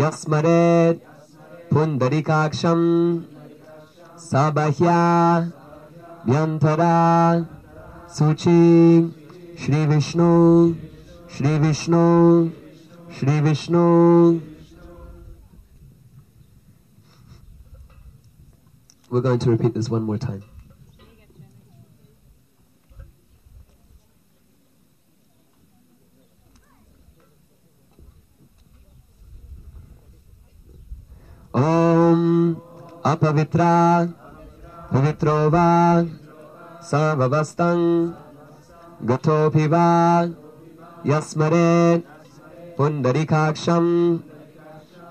yasmaret 0.00 1.00
pundarikaksham 1.70 2.82
sabahya 4.28 5.00
vyantara 6.26 6.94
suchi 8.16 8.62
Shri 9.58 9.86
Vishnu 9.90 10.30
Shri 11.34 11.58
Vishnu 11.58 12.52
Shri 13.10 13.40
Vishnu 13.40 13.86
We're 19.10 19.20
going 19.22 19.40
to 19.40 19.50
repeat 19.50 19.74
this 19.74 19.88
one 19.88 20.02
more 20.02 20.18
time. 20.18 20.42
Sarvavastam 36.86 38.14
gatopi 39.04 39.66
va 39.66 40.28
yasmare 41.04 42.04
pundarikaksham 42.76 44.22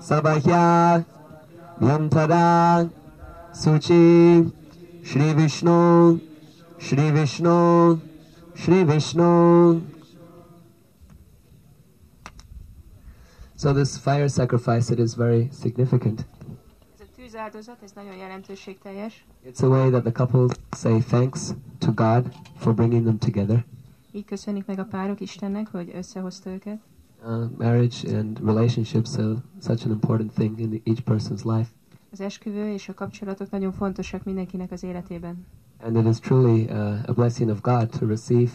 sabahya 0.00 1.04
vyantara 1.80 2.90
Suchi, 3.56 4.52
Shri 5.02 5.32
Vishnu, 5.32 6.20
Shri 6.78 7.10
Vishnu, 7.10 8.00
Shri 8.54 8.84
Vishnu. 8.84 9.82
So 13.56 13.72
this 13.72 13.96
fire 13.96 14.28
sacrifice, 14.28 14.90
it 14.90 15.00
is 15.00 15.14
very 15.14 15.48
significant. 15.50 16.26
Tűzáldozat, 17.36 17.82
ez 17.82 17.92
nagyon 17.92 18.16
jelentőségteljes. 18.16 19.26
It's 19.46 19.62
a 19.62 19.66
way 19.66 19.90
that 19.90 20.02
the 20.02 20.12
couple 20.12 20.56
say 20.76 21.00
thanks 21.00 21.48
to 21.78 21.92
God 21.92 22.34
for 22.54 22.74
bringing 22.74 23.02
them 23.02 23.18
together. 23.18 23.64
Így 24.12 24.24
köszönik 24.24 24.66
meg 24.66 24.78
a 24.78 24.84
párok 24.84 25.20
Istennek, 25.20 25.68
hogy 25.68 25.92
összehozta 25.94 26.50
őket. 26.50 26.78
Uh, 27.24 27.50
marriage 27.58 28.18
and 28.18 28.38
relationships 28.44 29.16
are 29.16 29.34
such 29.62 29.86
an 29.86 29.92
important 29.92 30.32
thing 30.32 30.58
in 30.58 30.82
each 30.84 31.02
person's 31.04 31.56
life. 31.56 31.70
Az 32.12 32.20
esküvő 32.20 32.72
és 32.72 32.88
a 32.88 32.94
kapcsolatok 32.94 33.50
nagyon 33.50 33.72
fontosak 33.72 34.24
mindenkinek 34.24 34.70
az 34.70 34.82
életében. 34.82 35.46
And 35.82 35.96
it 35.96 36.06
is 36.06 36.18
truly 36.18 36.64
uh, 36.64 36.98
a 37.06 37.12
blessing 37.12 37.50
of 37.50 37.60
God 37.60 37.88
to 37.98 38.06
receive 38.06 38.52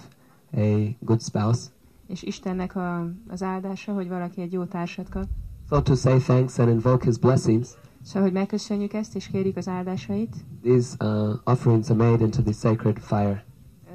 a 0.54 0.96
good 1.00 1.22
spouse. 1.22 1.70
És 2.08 2.24
Istennek 2.24 2.76
a, 2.76 3.12
az 3.28 3.44
áldása, 3.44 3.94
hogy 3.94 4.08
valaki 4.08 4.42
egy 4.42 4.52
jó 4.52 4.64
társat 4.64 5.10
kap. 5.10 5.26
So 5.70 5.82
to 5.82 5.96
say 5.96 6.18
thanks 6.18 6.60
and 6.60 6.70
invoke 6.70 7.06
His 7.06 7.18
blessings, 7.18 7.70
Szóval, 8.04 8.22
hogy 8.22 8.32
megköszönjük 8.32 8.94
ezt, 8.94 9.16
és 9.16 9.28
kérjük 9.28 9.58
az 9.58 9.68
áldásait. 9.68 10.36
these 10.64 10.96
uh, 11.00 11.34
offerings 11.44 11.90
are 11.90 12.10
made 12.10 12.24
into 12.24 12.42
the 12.42 12.52
sacred 12.54 12.98
fire. 13.00 13.46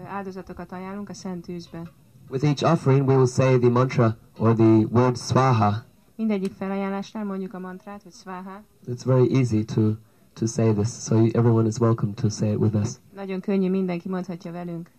Áldozatokat 0.08 0.72
ajánlunk 0.72 1.08
a 1.08 1.14
szent 1.14 1.44
tűzbe. 1.44 1.82
With 2.30 2.44
each 2.44 2.64
offering, 2.64 3.08
we 3.08 3.14
will 3.14 3.26
say 3.26 3.58
the 3.58 3.68
mantra 3.68 4.16
or 4.38 4.54
the 4.54 4.86
word 4.90 5.16
swaha. 5.16 5.84
Mindegyik 6.16 6.52
felajánlásnál 6.52 7.24
mondjuk 7.24 7.54
a 7.54 7.58
mantrát, 7.58 8.02
hogy 8.02 8.12
sváha. 8.12 8.62
It's 8.86 9.04
very 9.04 9.36
easy 9.36 9.64
to, 9.64 9.92
to 10.32 10.46
say 10.46 10.72
this, 10.72 10.88
so 10.88 11.14
everyone 11.16 11.66
is 11.66 11.78
welcome 11.78 12.12
to 12.14 12.28
say 12.28 12.50
it 12.50 12.58
with 12.58 12.74
us. 12.74 12.88
Nagyon 13.14 13.40
könnyű, 13.40 13.70
mindenki 13.70 14.08
mondhatja 14.08 14.52
velünk. 14.52 14.90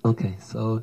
Okay, 0.00 0.34
so 0.40 0.72
uh, 0.72 0.80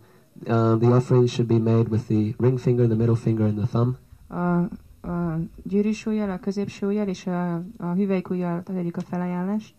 the 0.80 0.88
offering 0.88 1.28
should 1.28 1.48
be 1.48 1.60
made 1.72 1.90
with 1.90 2.08
the 2.08 2.34
ring 2.38 2.60
finger, 2.60 2.86
the 2.88 2.96
middle 2.96 3.16
finger, 3.16 3.46
and 3.46 3.58
the 3.58 3.68
thumb. 3.68 3.96
A, 4.30 4.70
a 5.02 5.40
gyűrűsúlyjal, 5.64 6.30
a 6.30 6.40
középsúlyjal 6.40 7.08
és 7.08 7.28
a, 7.28 7.54
a 7.78 7.86
hüvelykújjal 7.96 8.64
tegyük 8.64 8.98
a 8.98 9.02
felajánlást. 9.02 9.74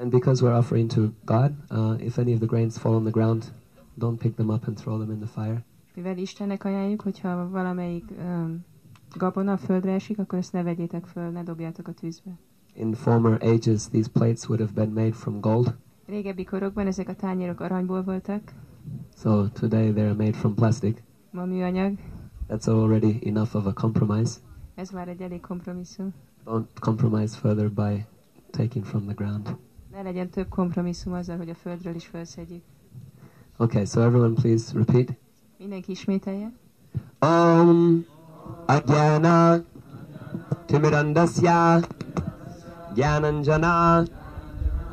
And 0.00 0.10
because 0.10 0.44
we're 0.44 0.56
offering 0.56 0.90
to 0.92 1.00
God, 1.24 1.52
uh, 1.70 2.04
if 2.04 2.18
any 2.18 2.32
of 2.32 2.38
the 2.38 2.46
grains 2.46 2.78
fall 2.78 2.94
on 2.94 3.02
the 3.02 3.10
ground, 3.10 3.52
don't 3.98 4.18
pick 4.18 4.34
them 4.34 4.48
up 4.48 4.66
and 4.66 4.76
throw 4.76 4.98
them 4.98 5.10
in 5.10 5.18
the 5.18 5.26
fire. 5.26 5.64
Mivel 5.94 6.18
Istennek 6.18 6.64
ajánljuk, 6.64 7.00
hogyha 7.00 7.48
valamelyik 7.48 8.04
um, 8.18 8.64
gabona 9.16 9.52
a 9.52 9.56
földre 9.56 9.92
esik, 9.92 10.18
akkor 10.18 10.38
ezt 10.38 10.52
ne 10.52 10.62
vegyétek 10.62 11.04
föl, 11.04 11.30
ne 11.30 11.42
dobjátok 11.42 11.88
a 11.88 11.92
tűzbe. 11.92 12.30
In 12.74 12.92
former 12.92 13.38
ages, 13.42 13.88
these 13.88 14.08
plates 14.12 14.48
would 14.48 14.60
have 14.60 14.72
been 14.74 14.92
made 14.92 15.12
from 15.12 15.40
gold. 15.40 15.74
Régebbi 16.06 16.44
korokban 16.44 16.86
ezek 16.86 17.08
a 17.08 17.14
tányérok 17.14 17.60
aranyból 17.60 18.02
voltak, 18.02 18.52
So 19.16 19.48
today 19.48 19.92
they're 19.92 20.16
made 20.16 20.32
from 20.32 20.54
plastic. 20.54 21.02
ma 21.30 21.44
műanyag. 21.44 21.98
That's 22.48 22.68
already 22.68 23.18
enough 23.22 23.54
of 23.54 23.66
a 23.66 23.72
compromise. 23.72 24.38
Ez 24.80 24.90
már 24.90 25.08
egy 25.08 25.20
elég 25.20 25.40
kompromisszum. 25.40 26.14
Don't 26.46 26.66
compromise 26.80 27.36
further 27.36 27.70
by 27.70 28.04
taking 28.50 28.84
from 28.84 29.04
the 29.04 29.14
ground. 29.14 29.56
Ne 29.92 30.02
legyen 30.02 30.28
több 30.28 30.48
kompromisszum 30.48 31.12
azzal, 31.12 31.36
hogy 31.36 31.48
a 31.48 31.54
földről 31.54 31.94
is 31.94 32.06
felszedjük. 32.06 32.62
Okay, 33.56 33.84
so 33.84 34.00
everyone 34.00 34.34
please 34.34 34.72
repeat. 34.74 35.08
Mindenki 35.58 35.90
ismételje. 35.90 36.52
Om 37.18 38.04
Ajnana 38.66 39.62
Timirandasya 40.66 41.80
Jnananjana 42.94 44.02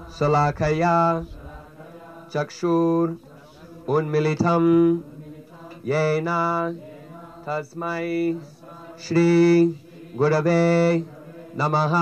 Salakaya 0.09 1.23
Chakshur 2.29 3.17
Unmilitam 3.85 5.03
Yena 5.81 6.69
Tasmai 7.43 8.37
Shri 8.99 9.67
गुरवे 10.15 10.99
नमः। 11.55 11.93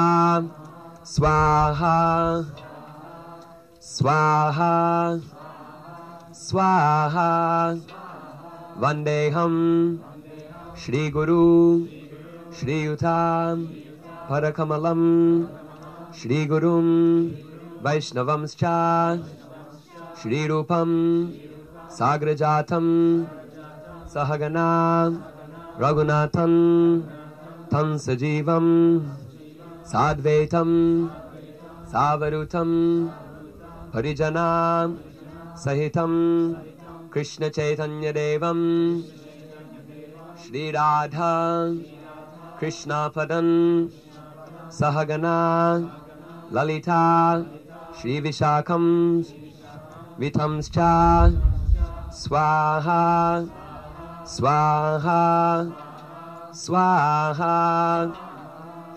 स्वाहा। 1.06 2.42
स्वाहा। 3.82 5.18
स्वाहा। 6.34 7.72
वन्देहं 8.78 9.98
श्रीगुरु 10.78 11.86
श्रीयुथा 12.60 13.56
परकमलं 14.30 15.44
श्रीगुरुं 16.14 16.84
वैष्णवंश्च। 17.84 18.60
श्रीरूपं 20.22 20.86
सागरजातं 21.90 22.86
सहगना 24.08 24.66
रघुनाथं 25.80 26.52
तं 27.72 27.98
सजीवं 28.04 28.68
साद्वैतं 29.92 30.70
सावरुतं 31.92 32.70
हरिजना 33.96 34.48
सहितं 35.64 36.14
कृष्णचैतन्यदेवं 37.14 38.62
श्रीराधा 40.46 41.34
कृष्णाफलं 42.62 43.50
सहगना 44.80 45.38
ललिता 46.56 47.04
श्रीविशाखं 48.00 48.88
विथंश्च 50.20 50.80
स्वाहा 52.24 53.02
स्वाहा 54.28 55.22
स्वाहा 56.62 57.50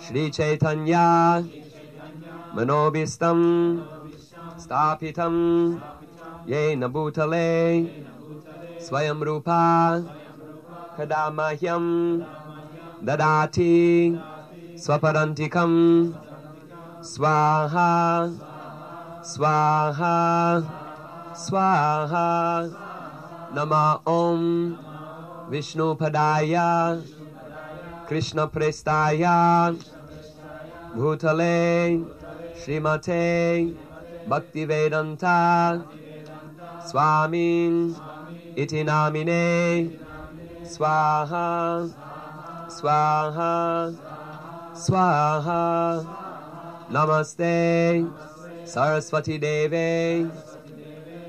श्रीचैतन्या 0.06 1.08
मनोविष्टं 2.56 3.42
स्थापितं 4.60 5.36
येन 6.48 6.86
भूतले 6.94 7.50
स्वयं 8.86 9.22
रूपा 9.28 9.60
कदा 10.98 11.28
मह्यं 11.36 11.86
ददाति 13.06 13.76
स्वपरन्तिकं 14.84 15.72
स्वाहा 17.12 17.88
स्वाहा 19.34 20.16
स्वाहा 21.46 22.28
नमः 23.56 23.88
ॐ 24.08 24.87
विष्णुपदाय 25.50 26.54
कृष्णप्रेष्ठाय 28.08 29.24
भूतले, 30.96 31.98
श्रीमते, 32.64 33.24
भक्तिवेदन्ता, 34.28 35.36
स्वामी 36.88 37.54
इति 38.58 38.84
नामिने, 38.84 39.44
स्वाहा 40.64 41.46
स्वाहा 42.70 43.54
स्वाहा, 44.76 45.60
नमस्ते, 46.92 47.54
सरस्वती 48.66 49.38
देवे, 49.38 49.88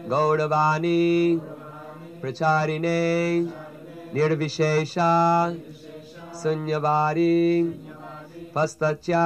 गौरवाणी, 0.09 1.39
प्रचारिणे 2.21 2.99
निर्विशेषा 4.14 5.11
शून्यवारी 6.41 7.38
पस्तच्या 8.56 9.26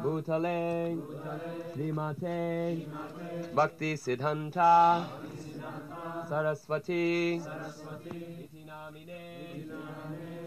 भूतले 0.04 0.96
श्रीमते 1.74 2.42
भक्तिसिद्धन्ता 3.56 4.74
सरस्वती। 6.30 7.36
इति 7.36 8.64
नामिने। 8.68 9.24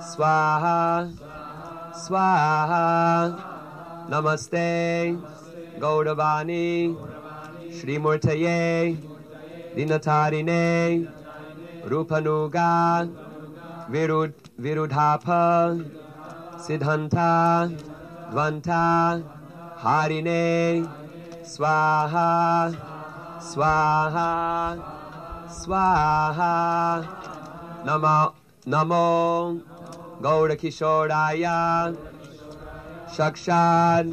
Swaha 0.00 1.10
Swaha 1.92 3.55
Namaste. 4.08 5.18
Gauravani 5.78 6.96
Shri 7.70 7.98
Murtaye 7.98 8.96
Dinatarine 9.76 11.06
Rupanuga. 11.84 13.10
Virud 13.90 14.32
Virudhapa. 14.60 15.84
Siddhanta. 16.56 17.76
Dvanta. 18.30 19.22
Harine. 19.80 20.88
Swaha. 21.42 22.76
Swaha. 23.40 24.78
Swaha. 25.48 27.06
Namo 28.66 29.60
Gaura 30.20 30.56
Kishoraya 30.56 31.94
Shakshad 33.16 34.12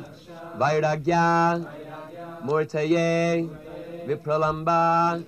Vairagya 0.57 1.59
Murtaye 2.45 3.49
Vipralamba 4.07 5.21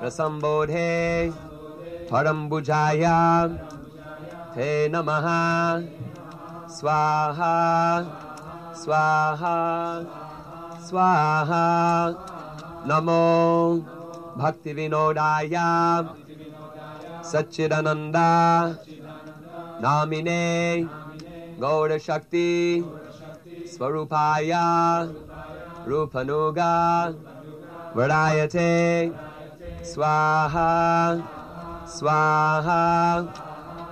Rasambodhe 0.00 1.30
Parambujaya 2.08 3.52
Te 4.54 4.88
Namaha 4.88 5.84
Swaha 6.66 8.08
Swaha 8.72 10.06
Swaha 10.88 12.16
Namo 12.86 13.84
Bhakti 14.38 14.72
Vinodaya 14.72 15.68
Satchidananda 17.20 18.78
Namine 19.82 20.88
Gaura 21.60 21.98
Shakti 22.00 22.82
स्वरूपाय। 23.72 24.50
रूपनुगा। 25.88 26.74
व्रायथे 27.96 29.08
स्वाहा। 29.84 30.70
स्वाहा। 31.86 32.82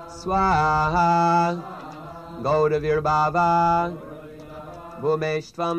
स्वाहा। 0.08 1.52
गौरविर्भाव। 2.40 3.32
भूमेश्वं 5.00 5.78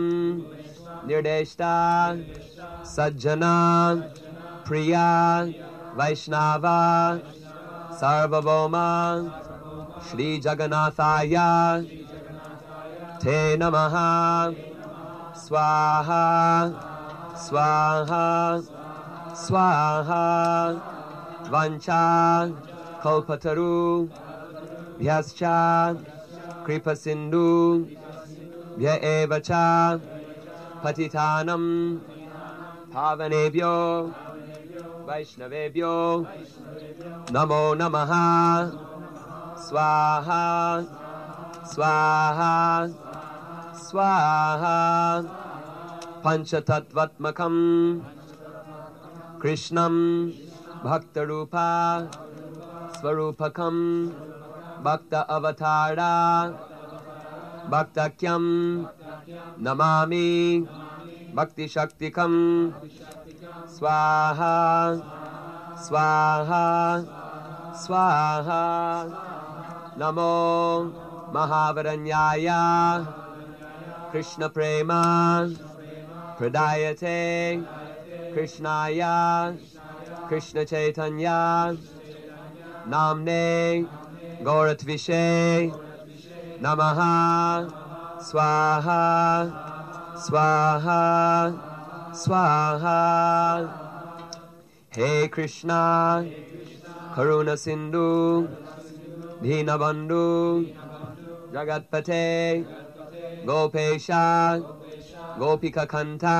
निर्देष्टा। 1.07 1.75
सज्जना। 2.85 3.95
प्रिया। 4.67 5.07
वैष्णवा। 5.95 6.79
सार्वभौमा। 7.93 8.87
श्रीजगन्नाथाय। 10.11 11.35
े 13.25 13.57
नमः। 13.57 13.95
स्वाहा 15.35 16.23
स्वाहा 17.35 18.25
स्वाहा। 19.35 20.23
वञ्चा 21.49 22.05
कौपतरु 23.03 24.05
भ्यश्च 24.99 25.39
कृपसिन्धु 26.65 27.47
भ्य 28.77 28.89
एव 29.03 29.37
च 29.39 29.51
पतितानं 30.83 31.65
भावनेभ्यो 32.93 33.75
वैष्णवेभ्यो 35.09 36.25
नमो 37.31 37.73
नमः। 37.73 38.11
स्वाहा 39.67 40.43
स्वाहा। 41.65 42.87
स्वाहा। 43.81 44.75
पञ्चतत्त्वत्मकं 46.25 47.55
कृष्णं 49.41 49.95
भक्तरूपा। 50.83 51.67
स्वरूपकं 52.99 53.77
भक्त 54.83 55.13
अवतारा। 55.13 56.13
भक्तक्यं 57.69 58.45
नमामि। 59.63 60.67
भक्तिशक्तिकं 61.35 62.33
स्वाहा। 63.77 64.55
स्वाहा। 65.77 66.65
स्वाहा। 67.73 68.63
नमो 69.97 70.33
महावरण्याय 71.33 72.47
Krishna 74.11 74.49
Prema 74.49 75.49
Pradayate 76.37 77.63
Krishnaya 78.33 79.57
Krishna 80.27 80.65
Chaitanya 80.65 81.77
Namne 82.89 83.87
Gauratvishe 84.43 85.71
Namaha 86.59 87.71
Swaha 88.19 89.47
Swaha 90.17 91.55
Swaha. 92.11 93.69
Hey 94.89 95.29
Krishna 95.29 96.25
Karuna 97.15 97.55
Sindhu 97.55 98.49
Dinabandhu 99.41 100.67
Jagatpate 101.53 102.65
गोपेशा 103.45 104.23
गोपिकखण्ठा 105.41 106.39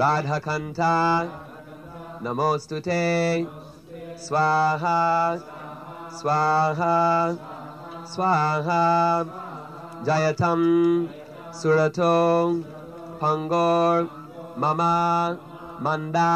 राधकण्ठा 0.00 0.92
नमोऽस्तु 2.24 2.78
ते। 2.86 3.00
स्वाहा 4.24 4.94
स्वाहा 6.18 6.94
स्वाहा। 8.12 8.80
जयथं 10.08 10.62
सुरथो 11.60 12.14
फङ्गो 13.20 13.70
ममा 14.62 14.94
मन्दा 15.84 16.32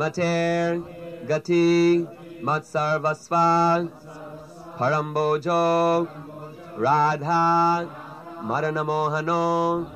मतेर्गति 0.00 1.66
मत्सर्वस्वारं 2.44 3.86
भोजो 5.14 5.62
Radha. 6.86 7.42
Radha 8.44 8.72
Madanamohano 8.72 9.86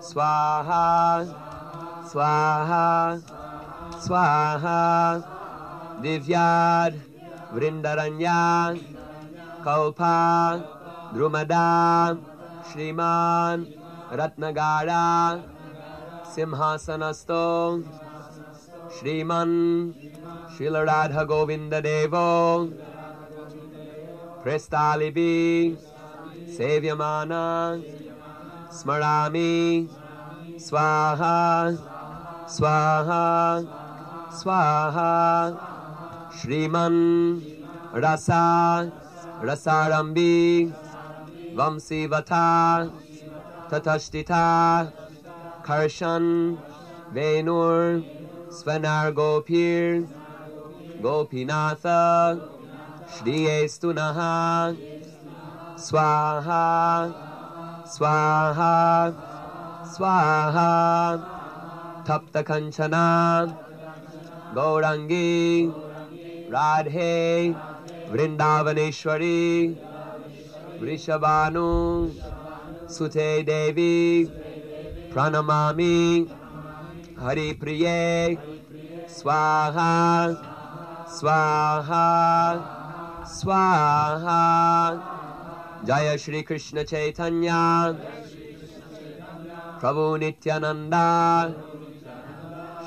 Swaha 0.00 1.26
Swaha 2.06 3.20
Swaha 3.98 5.22
Divyad 6.00 6.94
Vrindaranya 7.52 8.78
Kalpa 9.64 10.62
Drumada 11.12 12.16
Shriman 12.70 13.66
Ratnagara 14.12 15.42
Simhasanasto 16.30 17.82
Shriman 18.98 19.94
Srila 20.54 20.86
Sevyamana 26.48 27.82
Smarami 28.70 29.86
Swaha 30.56 31.76
Swaha 32.46 33.66
Swaha 34.32 35.12
Shriman 36.32 37.42
Rasa 37.92 38.90
Rasarambi 39.42 40.72
Vamsivata 41.54 42.90
Tatashtita 43.70 44.90
Karshan 45.62 46.58
Venur 47.12 48.02
Svanar 48.50 49.12
Gopir 49.12 50.08
Gopinatha 51.02 52.40
Shri 53.18 53.46
स्वाहा 55.78 56.62
स्वाहा 57.86 58.74
स्वाहा 59.92 60.70
थप्तखञ्चना 62.08 63.02
गौरंगी, 64.54 65.68
राधे, 66.52 67.14
वृंदावनेश्वरी, 68.10 69.68
वृषभानु 70.82 71.68
सुते 72.96 73.30
देवी 73.42 74.24
प्रणमा 75.14 75.60
हरि 77.22 77.50
प्रिय 77.62 77.84
स्वाहा 79.18 79.92
स्वाहा 81.18 82.06
स्वाहा। 83.28 84.40
जय 85.84 86.16
श्री 86.18 86.42
कृष्ण 86.42 86.82
चैतन्य। 86.82 87.48
प्रभु 89.80 90.16
नित्यानंदा 90.16 91.48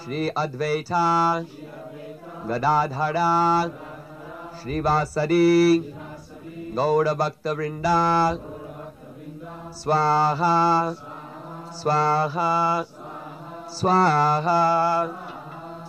श्री 0.04 0.30
अद्वैता। 0.30 1.40
गदाधरा। 2.48 3.68
श्रीवासरी 4.62 5.78
गौरभक्तवृंदा 6.76 8.34
स्वाहा। 9.72 10.94
स्वाहा। 11.72 12.84
स्वाहा। 13.70 15.04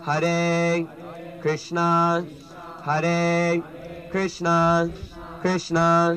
हरे 0.07 0.83
कृष्णा। 1.43 2.19
हरे 2.85 3.62
Krishna. 4.12 4.87
Krishna. 5.43 6.16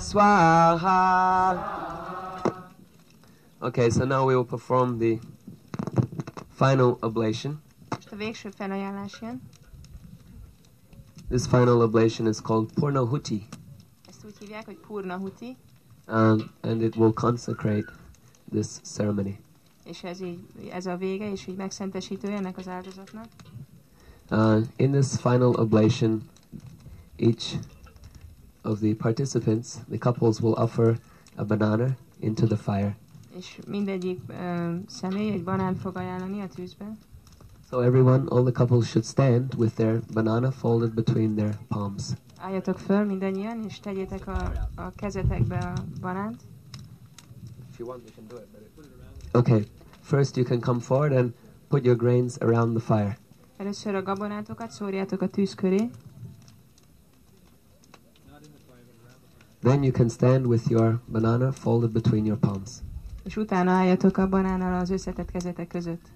Swaha 0.00 1.80
Okay, 3.62 3.90
so 3.90 4.04
now 4.06 4.24
we 4.26 4.34
will 4.34 4.44
perform 4.44 4.98
the 4.98 5.18
final 6.48 6.98
oblation. 7.02 7.62
A 8.10 8.16
végső 8.16 8.50
felajánlás 8.50 9.18
jön. 9.20 9.42
This 11.28 11.46
final 11.46 11.80
oblation 11.80 12.28
is 12.28 12.40
called 12.40 12.72
Purnahuti, 12.72 13.46
Ezt 14.08 14.24
úgy 14.24 14.34
hívják, 14.38 14.64
hogy 14.64 14.78
Purna 14.86 15.16
um, 15.16 16.50
and 16.60 16.82
it 16.82 16.96
will 16.96 17.12
consecrate 17.12 17.92
this 18.52 18.66
ceremony. 18.82 19.38
és 19.84 20.02
ez 20.02 20.20
így, 20.20 20.40
ez 20.72 20.86
a 20.86 20.96
vége, 20.96 21.30
és 21.30 21.46
így 21.46 21.56
megszentesítő 21.56 22.28
ennek 22.28 22.56
az 22.58 22.68
áldozatnak. 22.68 23.26
Uh, 24.30 24.66
in 24.76 24.90
this 24.90 25.06
final 25.20 25.54
oblation, 25.54 26.22
each 27.16 27.58
of 28.62 28.78
the 28.78 28.94
participants, 28.94 29.78
the 29.88 29.98
couples, 29.98 30.40
will 30.40 30.54
offer 30.58 30.98
a 31.36 31.44
banana 31.44 31.96
into 32.18 32.46
the 32.46 32.56
fire. 32.56 32.96
És 33.36 33.58
mindegyik 33.68 34.20
ö, 34.28 34.74
személy 34.86 35.30
egy 35.30 35.44
banánt 35.44 35.78
fog 35.78 35.96
ajánlani 35.96 36.40
a 36.40 36.48
tűzbe. 36.54 36.96
So 37.70 37.80
everyone, 37.80 38.24
all 38.28 38.42
the 38.42 38.52
couples 38.52 38.88
should 38.88 39.04
stand 39.04 39.54
with 39.54 39.74
their 39.74 40.00
banana 40.12 40.50
folded 40.50 40.94
between 40.94 41.34
their 41.34 41.58
palms. 41.68 42.02
Álljatok 42.38 42.78
föl 42.78 43.04
mindannyian, 43.04 43.64
és 43.68 43.80
tegyétek 43.80 44.26
a, 44.26 44.52
a 44.74 44.92
kezetekbe 44.96 45.58
a 45.58 45.72
banánt. 46.00 46.40
Okay, 49.32 49.66
first 50.00 50.36
you 50.36 50.46
can 50.46 50.60
come 50.60 50.80
forward 50.80 51.12
and 51.12 51.32
put 51.68 51.84
your 51.84 51.96
grains 51.96 52.36
around 52.40 52.76
the 52.76 52.94
fire. 52.94 53.18
Először 53.56 53.94
a 53.94 54.02
gabonátokat 54.02 54.70
szórjátok 54.70 55.20
a 55.20 55.28
tűz 55.28 55.54
köré, 55.54 55.90
Then 59.62 59.82
you 59.82 59.92
can 59.92 60.08
stand 60.08 60.46
with 60.46 60.70
your 60.70 61.00
banana 61.06 61.52
folded 61.52 61.90
between 61.92 62.24
your 62.24 62.38
palms. 62.38 62.70
és 63.24 63.36
utána 63.36 63.70
álljatok 63.70 64.16
a 64.16 64.28
banánnal 64.28 64.80
az 64.80 64.90
összetett 64.90 65.30
kezetek 65.30 65.68
között. 65.68 66.08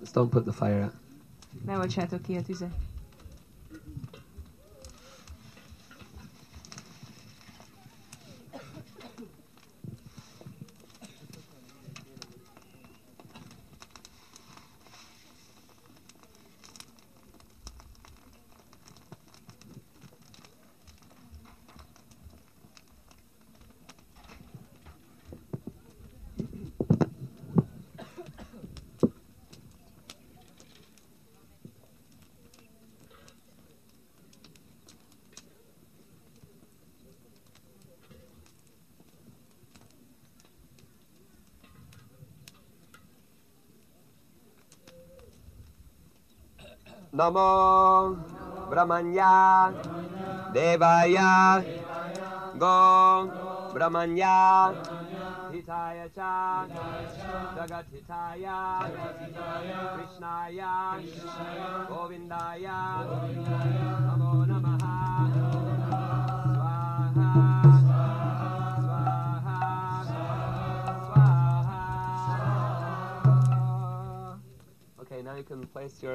Just 0.00 0.14
don't 0.14 0.28
put 0.30 0.42
the 0.42 0.52
fire 0.52 0.82
out. 0.82 0.92
Ne 1.64 1.78
oltsátok 1.78 2.22
ki 2.22 2.36
a 2.36 2.42
tüzet. 2.42 2.87
Namo 47.18 48.14
Brahmanya 48.70 49.74
Devaya 50.54 51.58
Go 52.54 53.26
Brahmanya 53.74 54.70
Hitaya 55.50 56.06
Cha 56.14 56.62
Jagat 57.58 57.90
Hitaya 57.90 58.86
Krishnaya 59.98 61.02
Govindaya 61.90 63.02
Namo 64.06 64.46
Namaha 64.46 64.94
Okay, 75.02 75.22
now 75.22 75.34
you 75.34 75.42
can 75.42 75.66
place 75.74 75.98
your 76.00 76.14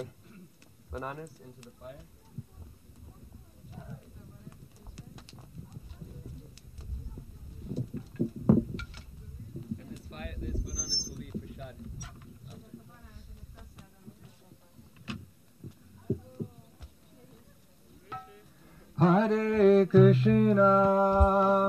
bananas 0.93 1.31
into 1.43 1.59
the 1.61 1.71
fire. 1.71 1.95
And 9.79 9.89
this 9.89 10.05
fire, 10.05 10.35
these 10.39 10.61
bananas 10.61 11.09
will 11.09 11.17
be 11.17 11.31
prashad. 11.31 11.73
Hare 18.99 19.85
Krishna, 19.87 20.71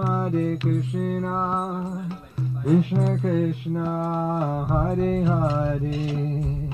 Hare 0.06 0.56
Krishna, 0.58 2.20
Krishna 2.62 3.18
Krishna, 3.18 4.66
Hare 4.68 5.24
Hare, 5.24 6.73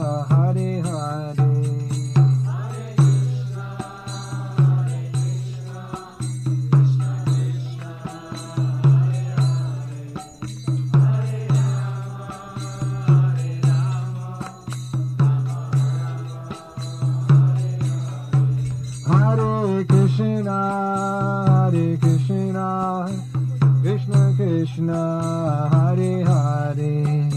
Krishna 24.41 25.69
Hare 25.71 26.23
Hare, 26.25 27.29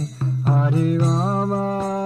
Hare 0.47 0.99
Rama, 0.99 2.04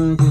Krishna 0.00 0.29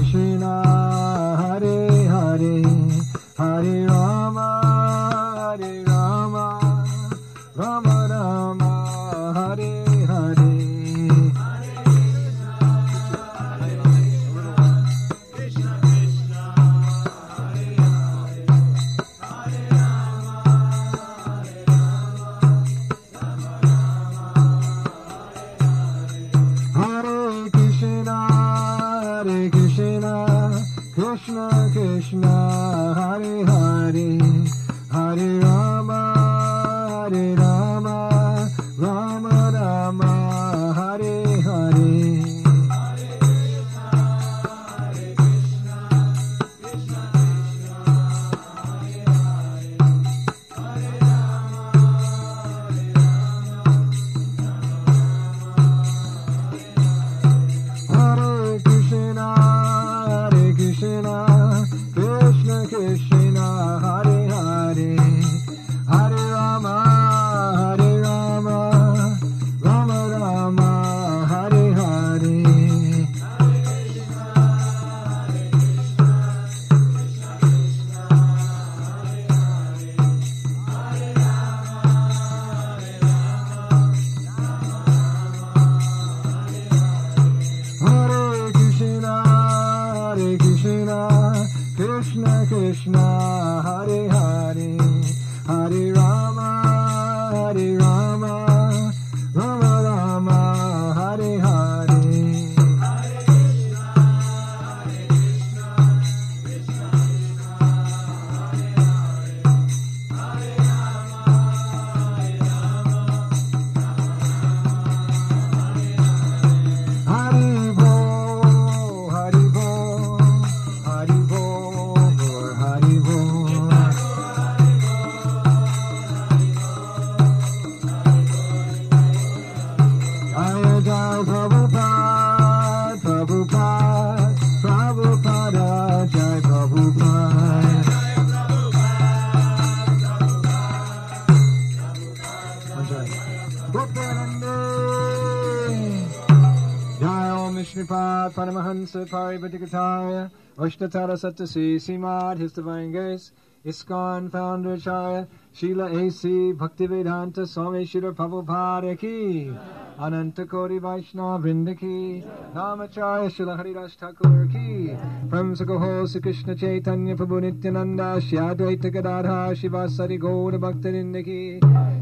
Paramahansa 148.90 149.08
Parivatigataya 149.08 150.30
Vaishtatara 150.56 151.16
Satyasi 151.16 151.76
Simad 151.76 152.38
His 152.38 152.52
Divine 152.52 152.92
Grace 152.92 153.32
ISKCON 153.64 154.30
Founder 154.30 154.74
Acharya 154.74 155.28
Srila 155.54 156.06
A.C. 156.06 156.52
Bhaktivedanta 156.54 157.46
Swami 157.46 157.84
Shri 157.84 158.00
Prabhupada 158.00 158.98
Ki 158.98 159.52
Ananta 159.98 160.46
Koti 160.46 160.78
Vaishnava 160.78 161.44
Vrinda 161.44 161.78
Ki 161.78 162.24
Namacharya 162.54 163.30
Srila 163.30 163.56
Haridas 163.56 163.94
Thakur 163.94 164.48
Ki 164.50 164.96
From 165.28 165.54
Sakaho 165.54 166.08
Sri 166.08 166.20
Krishna 166.20 166.54
Chaitanya 166.54 167.16
Prabhu 167.16 167.40
Nityananda 167.40 168.20
Shri 168.20 168.38
Advaita 168.38 168.92
Gadadha 168.92 169.54
Shivasari 169.54 170.18
Gaura 170.18 170.58
Bhaktarinda 170.58 171.24
Ki 171.24 171.60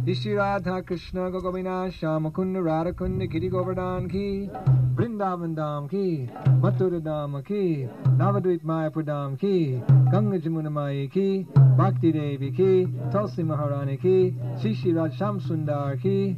Ishi 0.08 0.32
Radha 0.32 0.82
Krishna 0.82 1.30
Gogavina 1.30 1.92
Shyamakunda 1.92 2.62
Radhakunda 2.62 3.30
Kiri 3.30 3.50
Govardhan 3.50 4.08
Ki 4.10 4.48
Vrindavan 4.94 5.54
Dham 5.54 5.90
Ki 5.90 6.26
Mathura 6.62 6.98
Dham 6.98 7.44
Ki 7.46 7.86
Navadvip 8.16 8.62
Mayapur 8.62 9.04
Dham 9.04 9.38
Ki 9.38 9.82
Ganga 10.10 10.38
Jamuna 10.38 10.72
Mai 10.72 11.10
Ki 11.12 11.46
Bhakti 11.76 12.12
Devi 12.12 12.50
Ki 12.52 12.86
Tulsi 13.12 13.42
Maharani 13.42 13.98
Ki 14.00 14.34
Shishi 14.62 14.96
Raj 14.96 15.14
Sham 15.18 15.40
Sundar 15.40 16.00
Ki 16.00 16.36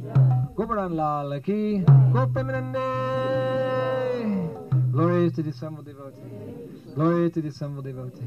Govardhan 0.57 0.97
Lal 0.97 1.39
Ki 1.39 1.81
Gopaminande 2.11 2.89
Glory 4.91 5.31
to 5.31 5.41
the 5.41 5.49
assembled 5.51 5.85
devotees. 5.85 6.93
Glory 6.93 7.31
to 7.31 7.41
the 7.41 7.47
assembled 7.47 7.85
devotees. 7.85 8.21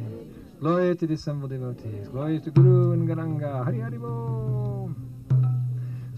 Glory 0.59 0.97
to 0.97 1.07
the 1.07 1.12
assembled 1.12 1.51
devotees. 1.51 2.09
Glory 2.09 2.41
to 2.41 2.51
Guru 2.51 2.93
and 2.93 3.07
Gauranga. 3.07 3.65
Hari 3.65 3.81
Hari 3.81 3.99
Bo. 3.99 4.74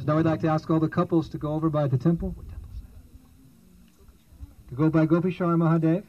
Now 0.06 0.18
I'd 0.18 0.24
like 0.24 0.40
to 0.42 0.48
ask 0.48 0.70
all 0.70 0.78
the 0.78 0.88
couples 0.88 1.28
to 1.30 1.38
go 1.38 1.52
over 1.52 1.68
by 1.68 1.88
the 1.88 1.96
temple. 1.96 2.32
To 4.68 4.74
go 4.76 4.88
by 4.88 5.04
Gopishwar 5.04 5.56
Mahadev. 5.56 6.04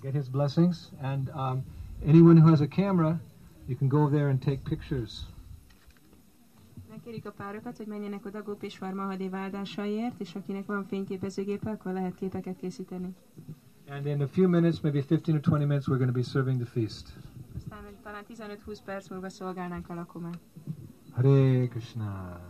Get 0.00 0.14
his 0.14 0.28
blessings. 0.28 0.92
And 1.02 1.30
um, 1.34 1.64
anyone 2.06 2.36
who 2.36 2.48
has 2.48 2.60
a 2.60 2.68
camera, 2.68 3.18
you 3.66 3.74
can 3.74 3.88
go 3.88 4.08
there 4.08 4.28
and 4.28 4.40
take 4.40 4.64
pictures. 4.64 5.26
Megkérjük 6.90 7.26
a 7.26 7.30
párokat, 7.30 7.76
hogy 7.76 7.86
menjenek 7.86 8.26
oda 8.26 8.42
Gópésvár 8.42 8.92
Mahadév 8.92 9.34
áldásaiért, 9.34 10.20
és 10.20 10.34
akinek 10.34 10.66
van 10.66 10.84
fényképezőgépe, 10.84 11.70
akkor 11.70 11.92
lehet 11.92 12.14
képeket 12.14 12.56
készíteni. 12.56 13.14
And 13.88 14.06
in 14.06 14.22
a 14.22 14.26
few 14.26 14.48
minutes, 14.48 14.80
maybe 14.80 15.02
15 15.02 15.46
or 15.46 15.58
20 15.58 15.66
minutes, 15.66 15.86
we're 15.86 15.98
going 15.98 16.12
to 16.12 16.18
be 16.18 16.22
serving 16.22 16.60
the 16.60 16.70
feast. 16.70 17.08
Aztán 17.56 17.78
talán 18.02 18.24
15-20 18.66 18.78
perc 18.84 19.08
múlva 19.08 19.28
szolgálnánk 19.28 19.88
a 19.88 19.94
lakomát. 19.94 20.38
Hare 21.12 21.68
Krishna. 21.68 22.40